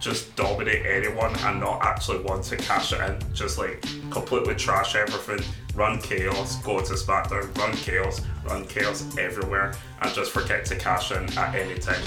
just 0.00 0.34
dominate 0.34 0.84
anyone 0.86 1.34
and 1.40 1.60
not 1.60 1.82
actually 1.82 2.18
want 2.20 2.42
to 2.44 2.56
cash 2.56 2.92
it 2.92 3.00
in. 3.00 3.18
Just 3.34 3.58
like 3.58 3.82
completely 4.10 4.54
trash 4.54 4.96
everything, 4.96 5.44
run 5.74 6.00
chaos, 6.00 6.56
go 6.62 6.80
to 6.80 6.94
SmackDown, 6.94 7.56
run 7.58 7.72
chaos, 7.72 8.22
run 8.44 8.64
chaos 8.66 9.16
everywhere, 9.18 9.74
and 10.00 10.14
just 10.14 10.32
forget 10.32 10.64
to 10.66 10.76
cash 10.76 11.12
in 11.12 11.24
at 11.38 11.54
any 11.54 11.78
time. 11.78 12.02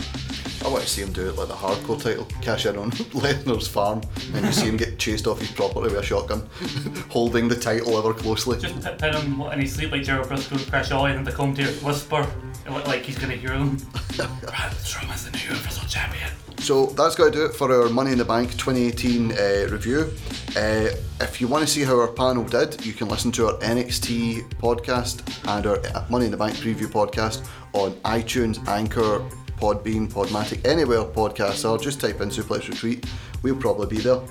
I 0.65 0.69
want 0.69 0.83
to 0.83 0.89
see 0.89 1.01
him 1.01 1.11
do 1.11 1.27
it 1.27 1.35
like 1.35 1.49
the 1.49 1.53
hardcore 1.53 2.01
title, 2.01 2.25
cash 2.41 2.65
in 2.65 2.77
on 2.77 2.91
Lesnar's 3.11 3.67
farm, 3.67 4.01
and 4.33 4.45
you 4.45 4.51
see 4.51 4.67
him 4.67 4.77
get 4.77 4.97
chased 4.97 5.27
off 5.27 5.39
his 5.39 5.51
property 5.51 5.93
with 5.93 5.99
a 5.99 6.03
shotgun, 6.03 6.47
holding 7.09 7.47
the 7.47 7.55
title 7.55 7.97
ever 7.97 8.13
closely. 8.13 8.59
Just 8.59 8.81
pin 8.81 8.97
pin 8.97 9.13
him 9.13 9.41
in 9.41 9.59
his 9.59 9.73
sleep 9.73 9.91
like 9.91 10.03
Gerald 10.03 10.29
Brisco 10.29 10.53
and 10.57 10.67
Crash 10.69 10.89
Holly 10.89 11.11
and 11.11 11.27
the 11.27 11.31
commentator 11.31 11.71
whisper 11.85 12.25
it 12.65 12.71
looked 12.71 12.87
like 12.87 13.03
he's 13.03 13.19
gonna 13.19 13.35
hear 13.35 13.49
them. 13.49 13.75
Braun 14.15 14.71
Strowman's 14.79 15.25
the 15.25 15.31
new 15.31 15.43
Universal 15.43 15.87
Champion. 15.89 16.31
So 16.63 16.85
that's 16.85 17.15
going 17.15 17.29
to 17.29 17.37
do 17.37 17.45
it 17.45 17.53
for 17.55 17.69
our 17.73 17.89
Money 17.89 18.13
in 18.13 18.17
the 18.17 18.23
Bank 18.23 18.51
2018 18.51 19.33
uh, 19.33 19.67
review. 19.69 20.09
Uh, 20.55 20.95
if 21.19 21.41
you 21.41 21.49
want 21.49 21.67
to 21.67 21.69
see 21.69 21.81
how 21.81 21.99
our 21.99 22.07
panel 22.07 22.45
did, 22.45 22.85
you 22.85 22.93
can 22.93 23.09
listen 23.09 23.33
to 23.33 23.47
our 23.47 23.53
NXT 23.55 24.49
podcast 24.59 25.27
and 25.57 25.65
our 25.67 26.07
Money 26.09 26.23
in 26.23 26.31
the 26.31 26.37
Bank 26.37 26.55
preview 26.55 26.87
podcast 26.87 27.45
on 27.73 27.91
iTunes, 28.05 28.65
Anchor, 28.69 29.19
Podbean, 29.59 30.09
Podmatic, 30.09 30.65
anywhere 30.65 31.03
podcasts 31.03 31.69
are. 31.69 31.77
Just 31.77 31.99
type 31.99 32.21
in 32.21 32.29
Suplex 32.29 32.69
Retreat. 32.69 33.05
We'll 33.41 33.57
probably 33.57 33.97
be 33.97 34.01
there. 34.01 34.21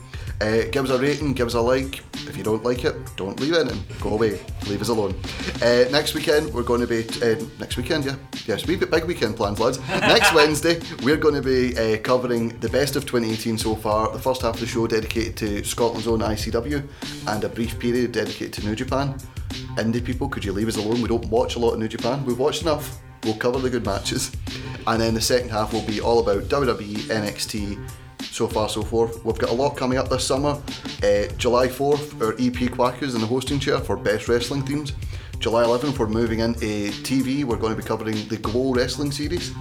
Uh, 0.41 0.65
give 0.71 0.85
us 0.85 0.91
a 0.91 0.99
rating, 0.99 1.33
give 1.33 1.47
us 1.47 1.55
a 1.55 1.61
like. 1.61 2.01
If 2.27 2.37
you 2.37 2.43
don't 2.43 2.65
like 2.65 2.85
it, 2.85 2.97
don't 3.17 3.39
leave 3.41 3.53
it 3.53 3.71
in. 3.71 3.79
Go 4.01 4.11
away. 4.11 4.41
Leave 4.69 4.81
us 4.81 4.89
alone. 4.89 5.15
Uh, 5.63 5.85
next 5.91 6.15
weekend, 6.15 6.53
we're 6.53 6.63
going 6.63 6.81
to 6.81 6.87
be. 6.87 7.07
Uh, 7.23 7.45
next 7.59 7.77
weekend, 7.77 8.05
yeah. 8.05 8.17
Yes, 8.47 8.67
we've 8.67 8.81
got 8.81 8.91
big 8.91 9.05
weekend 9.05 9.37
plans, 9.37 9.61
lads. 9.61 9.79
next 9.89 10.35
Wednesday, 10.35 10.81
we're 11.03 11.17
going 11.17 11.35
to 11.35 11.43
be 11.43 11.77
uh, 11.77 11.99
covering 11.99 12.49
the 12.61 12.69
best 12.69 12.97
of 12.97 13.05
2018 13.05 13.59
so 13.59 13.75
far. 13.77 14.11
The 14.13 14.19
first 14.19 14.43
half 14.43 14.55
of 14.55 14.61
the 14.61 14.67
show 14.67 14.87
dedicated 14.87 15.37
to 15.39 15.65
Scotland's 15.65 16.09
own 16.09 16.21
ICW, 16.21 16.87
and 17.29 17.45
a 17.45 17.49
brief 17.49 17.79
period 17.79 18.13
dedicated 18.13 18.53
to 18.55 18.67
New 18.67 18.75
Japan. 18.75 19.17
Indie 19.77 20.05
people, 20.05 20.29
could 20.29 20.45
you 20.45 20.53
leave 20.53 20.69
us 20.69 20.77
alone? 20.77 21.01
We 21.03 21.09
don't 21.09 21.27
watch 21.27 21.57
a 21.57 21.59
lot 21.59 21.75
of 21.75 21.79
New 21.79 21.89
Japan. 21.89 22.25
We've 22.25 22.39
watched 22.39 22.63
enough. 22.63 23.01
We'll 23.25 23.37
cover 23.37 23.59
the 23.59 23.71
good 23.71 23.87
matches. 23.87 24.33
And 24.87 25.01
then 25.01 25.15
the 25.15 25.21
second 25.21 25.51
half 25.51 25.73
will 25.73 25.87
be 25.87 26.01
all 26.01 26.19
about 26.19 26.45
WWE, 26.45 26.97
NXT, 27.03 27.79
so 28.33 28.49
far 28.49 28.69
so 28.69 28.83
forth. 28.83 29.25
We've 29.25 29.39
got 29.39 29.51
a 29.51 29.55
lot 29.55 29.77
coming 29.77 29.99
up 29.99 30.09
this 30.09 30.27
summer. 30.27 30.61
Uh, 31.03 31.27
July 31.37 31.69
4th, 31.69 32.21
our 32.23 32.33
EP 32.35 32.71
Quackers 32.71 33.15
in 33.15 33.21
the 33.21 33.27
hosting 33.27 33.61
chair 33.61 33.79
for 33.79 33.97
best 33.97 34.27
wrestling 34.27 34.63
themes. 34.63 34.95
July 35.39 35.65
11th, 35.65 35.99
we're 35.99 36.07
moving 36.07 36.39
into 36.39 36.91
TV. 37.03 37.45
We're 37.45 37.57
going 37.57 37.77
to 37.77 37.81
be 37.81 37.87
covering 37.87 38.17
the 38.29 38.39
Glow 38.39 38.73
Wrestling 38.73 39.13
series. 39.13 39.53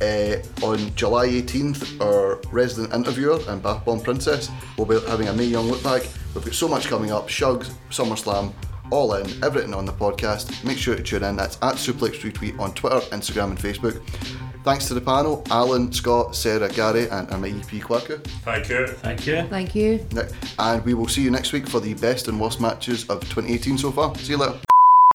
Uh, 0.00 0.42
on 0.62 0.94
July 0.94 1.26
18th, 1.26 2.00
our 2.00 2.40
resident 2.52 2.92
interviewer 2.94 3.40
and 3.48 3.62
Bath 3.62 3.84
Bomb 3.84 4.00
Princess 4.00 4.50
will 4.76 4.84
be 4.84 5.00
having 5.08 5.28
a 5.28 5.32
Mae 5.32 5.44
Young 5.44 5.66
look 5.66 5.82
back. 5.82 6.02
We've 6.34 6.44
got 6.44 6.54
so 6.54 6.68
much 6.68 6.86
coming 6.86 7.10
up 7.10 7.28
Shugs, 7.28 7.70
SummerSlam, 7.90 8.52
all 8.90 9.14
in, 9.14 9.26
everything 9.42 9.74
on 9.74 9.86
the 9.86 9.92
podcast. 9.92 10.64
Make 10.64 10.78
sure 10.78 10.94
to 10.94 11.02
tune 11.02 11.24
in. 11.24 11.36
That's 11.36 11.56
at 11.56 11.76
Suplex 11.76 12.20
Retweet 12.20 12.58
on 12.60 12.74
Twitter, 12.74 13.00
Instagram, 13.10 13.50
and 13.50 13.58
Facebook. 13.58 14.47
Thanks 14.64 14.86
to 14.88 14.94
the 14.94 15.00
panel, 15.00 15.42
Alan, 15.50 15.92
Scott, 15.92 16.34
Sarah, 16.34 16.68
Gary, 16.68 17.08
and, 17.08 17.28
and 17.30 17.40
my 17.40 17.48
EP 17.48 17.82
Quacker. 17.82 18.18
Thank 18.44 18.68
you. 18.68 18.86
Thank 18.86 19.26
you. 19.26 19.42
Thank 19.44 19.74
you. 19.74 20.06
And 20.58 20.84
we 20.84 20.94
will 20.94 21.08
see 21.08 21.22
you 21.22 21.30
next 21.30 21.52
week 21.52 21.68
for 21.68 21.80
the 21.80 21.94
best 21.94 22.28
and 22.28 22.40
worst 22.40 22.60
matches 22.60 23.08
of 23.08 23.20
2018 23.20 23.78
so 23.78 23.92
far. 23.92 24.14
See 24.16 24.32
you 24.32 24.38
later. 24.38 24.58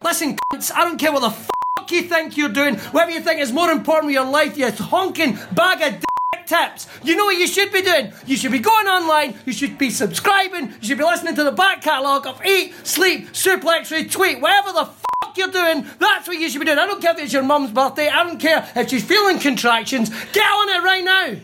Listen, 0.02 0.38
cunts, 0.52 0.72
I 0.74 0.84
don't 0.86 0.98
care 0.98 1.12
what 1.12 1.22
the 1.22 1.30
fuck 1.30 1.92
you 1.92 2.04
think 2.04 2.38
you're 2.38 2.50
doing, 2.50 2.76
whatever 2.76 3.12
you 3.12 3.22
think 3.22 3.42
is 3.42 3.52
more 3.52 3.70
important 3.70 4.08
with 4.08 4.16
your 4.16 4.26
life, 4.26 4.58
you 4.58 4.72
honking 4.72 5.38
bag 5.54 5.94
of 5.94 6.00
dick 6.00 6.46
tips. 6.46 6.88
You 7.04 7.16
know 7.16 7.26
what 7.26 7.38
you 7.38 7.48
should 7.48 7.72
be 7.72 7.82
doing? 7.82 8.12
You 8.26 8.36
should 8.36 8.52
be 8.52 8.60
going 8.60 8.88
online, 8.88 9.36
you 9.46 9.54
should 9.54 9.78
be 9.78 9.90
subscribing, 9.90 10.74
you 10.82 10.88
should 10.88 10.98
be 10.98 11.04
listening 11.04 11.36
to 11.36 11.44
the 11.44 11.52
back 11.52 11.82
catalogue 11.82 12.26
of 12.26 12.44
Eat, 12.46 12.74
Sleep, 12.86 13.30
Suplex, 13.34 13.92
Retweet, 13.92 14.42
whatever 14.42 14.72
the 14.72 14.90
fuck 15.34 15.38
you're 15.38 15.52
doing, 15.52 15.86
that's 16.00 16.28
what 16.28 16.38
you 16.38 16.50
should 16.50 16.60
be 16.60 16.66
doing. 16.66 16.80
I 16.80 16.86
don't 16.86 17.02
care 17.02 17.14
if 17.14 17.20
it's 17.20 17.34
your 17.34 17.44
mum's 17.44 17.72
birthday, 17.72 18.10
I 18.10 18.24
don't 18.24 18.40
care 18.40 18.70
if 18.76 18.90
she's 18.90 19.04
feeling 19.04 19.40
contractions, 19.40 20.10
get 20.10 20.46
on 20.46 20.70
it 20.70 20.84
right 20.84 21.04
now. 21.04 21.40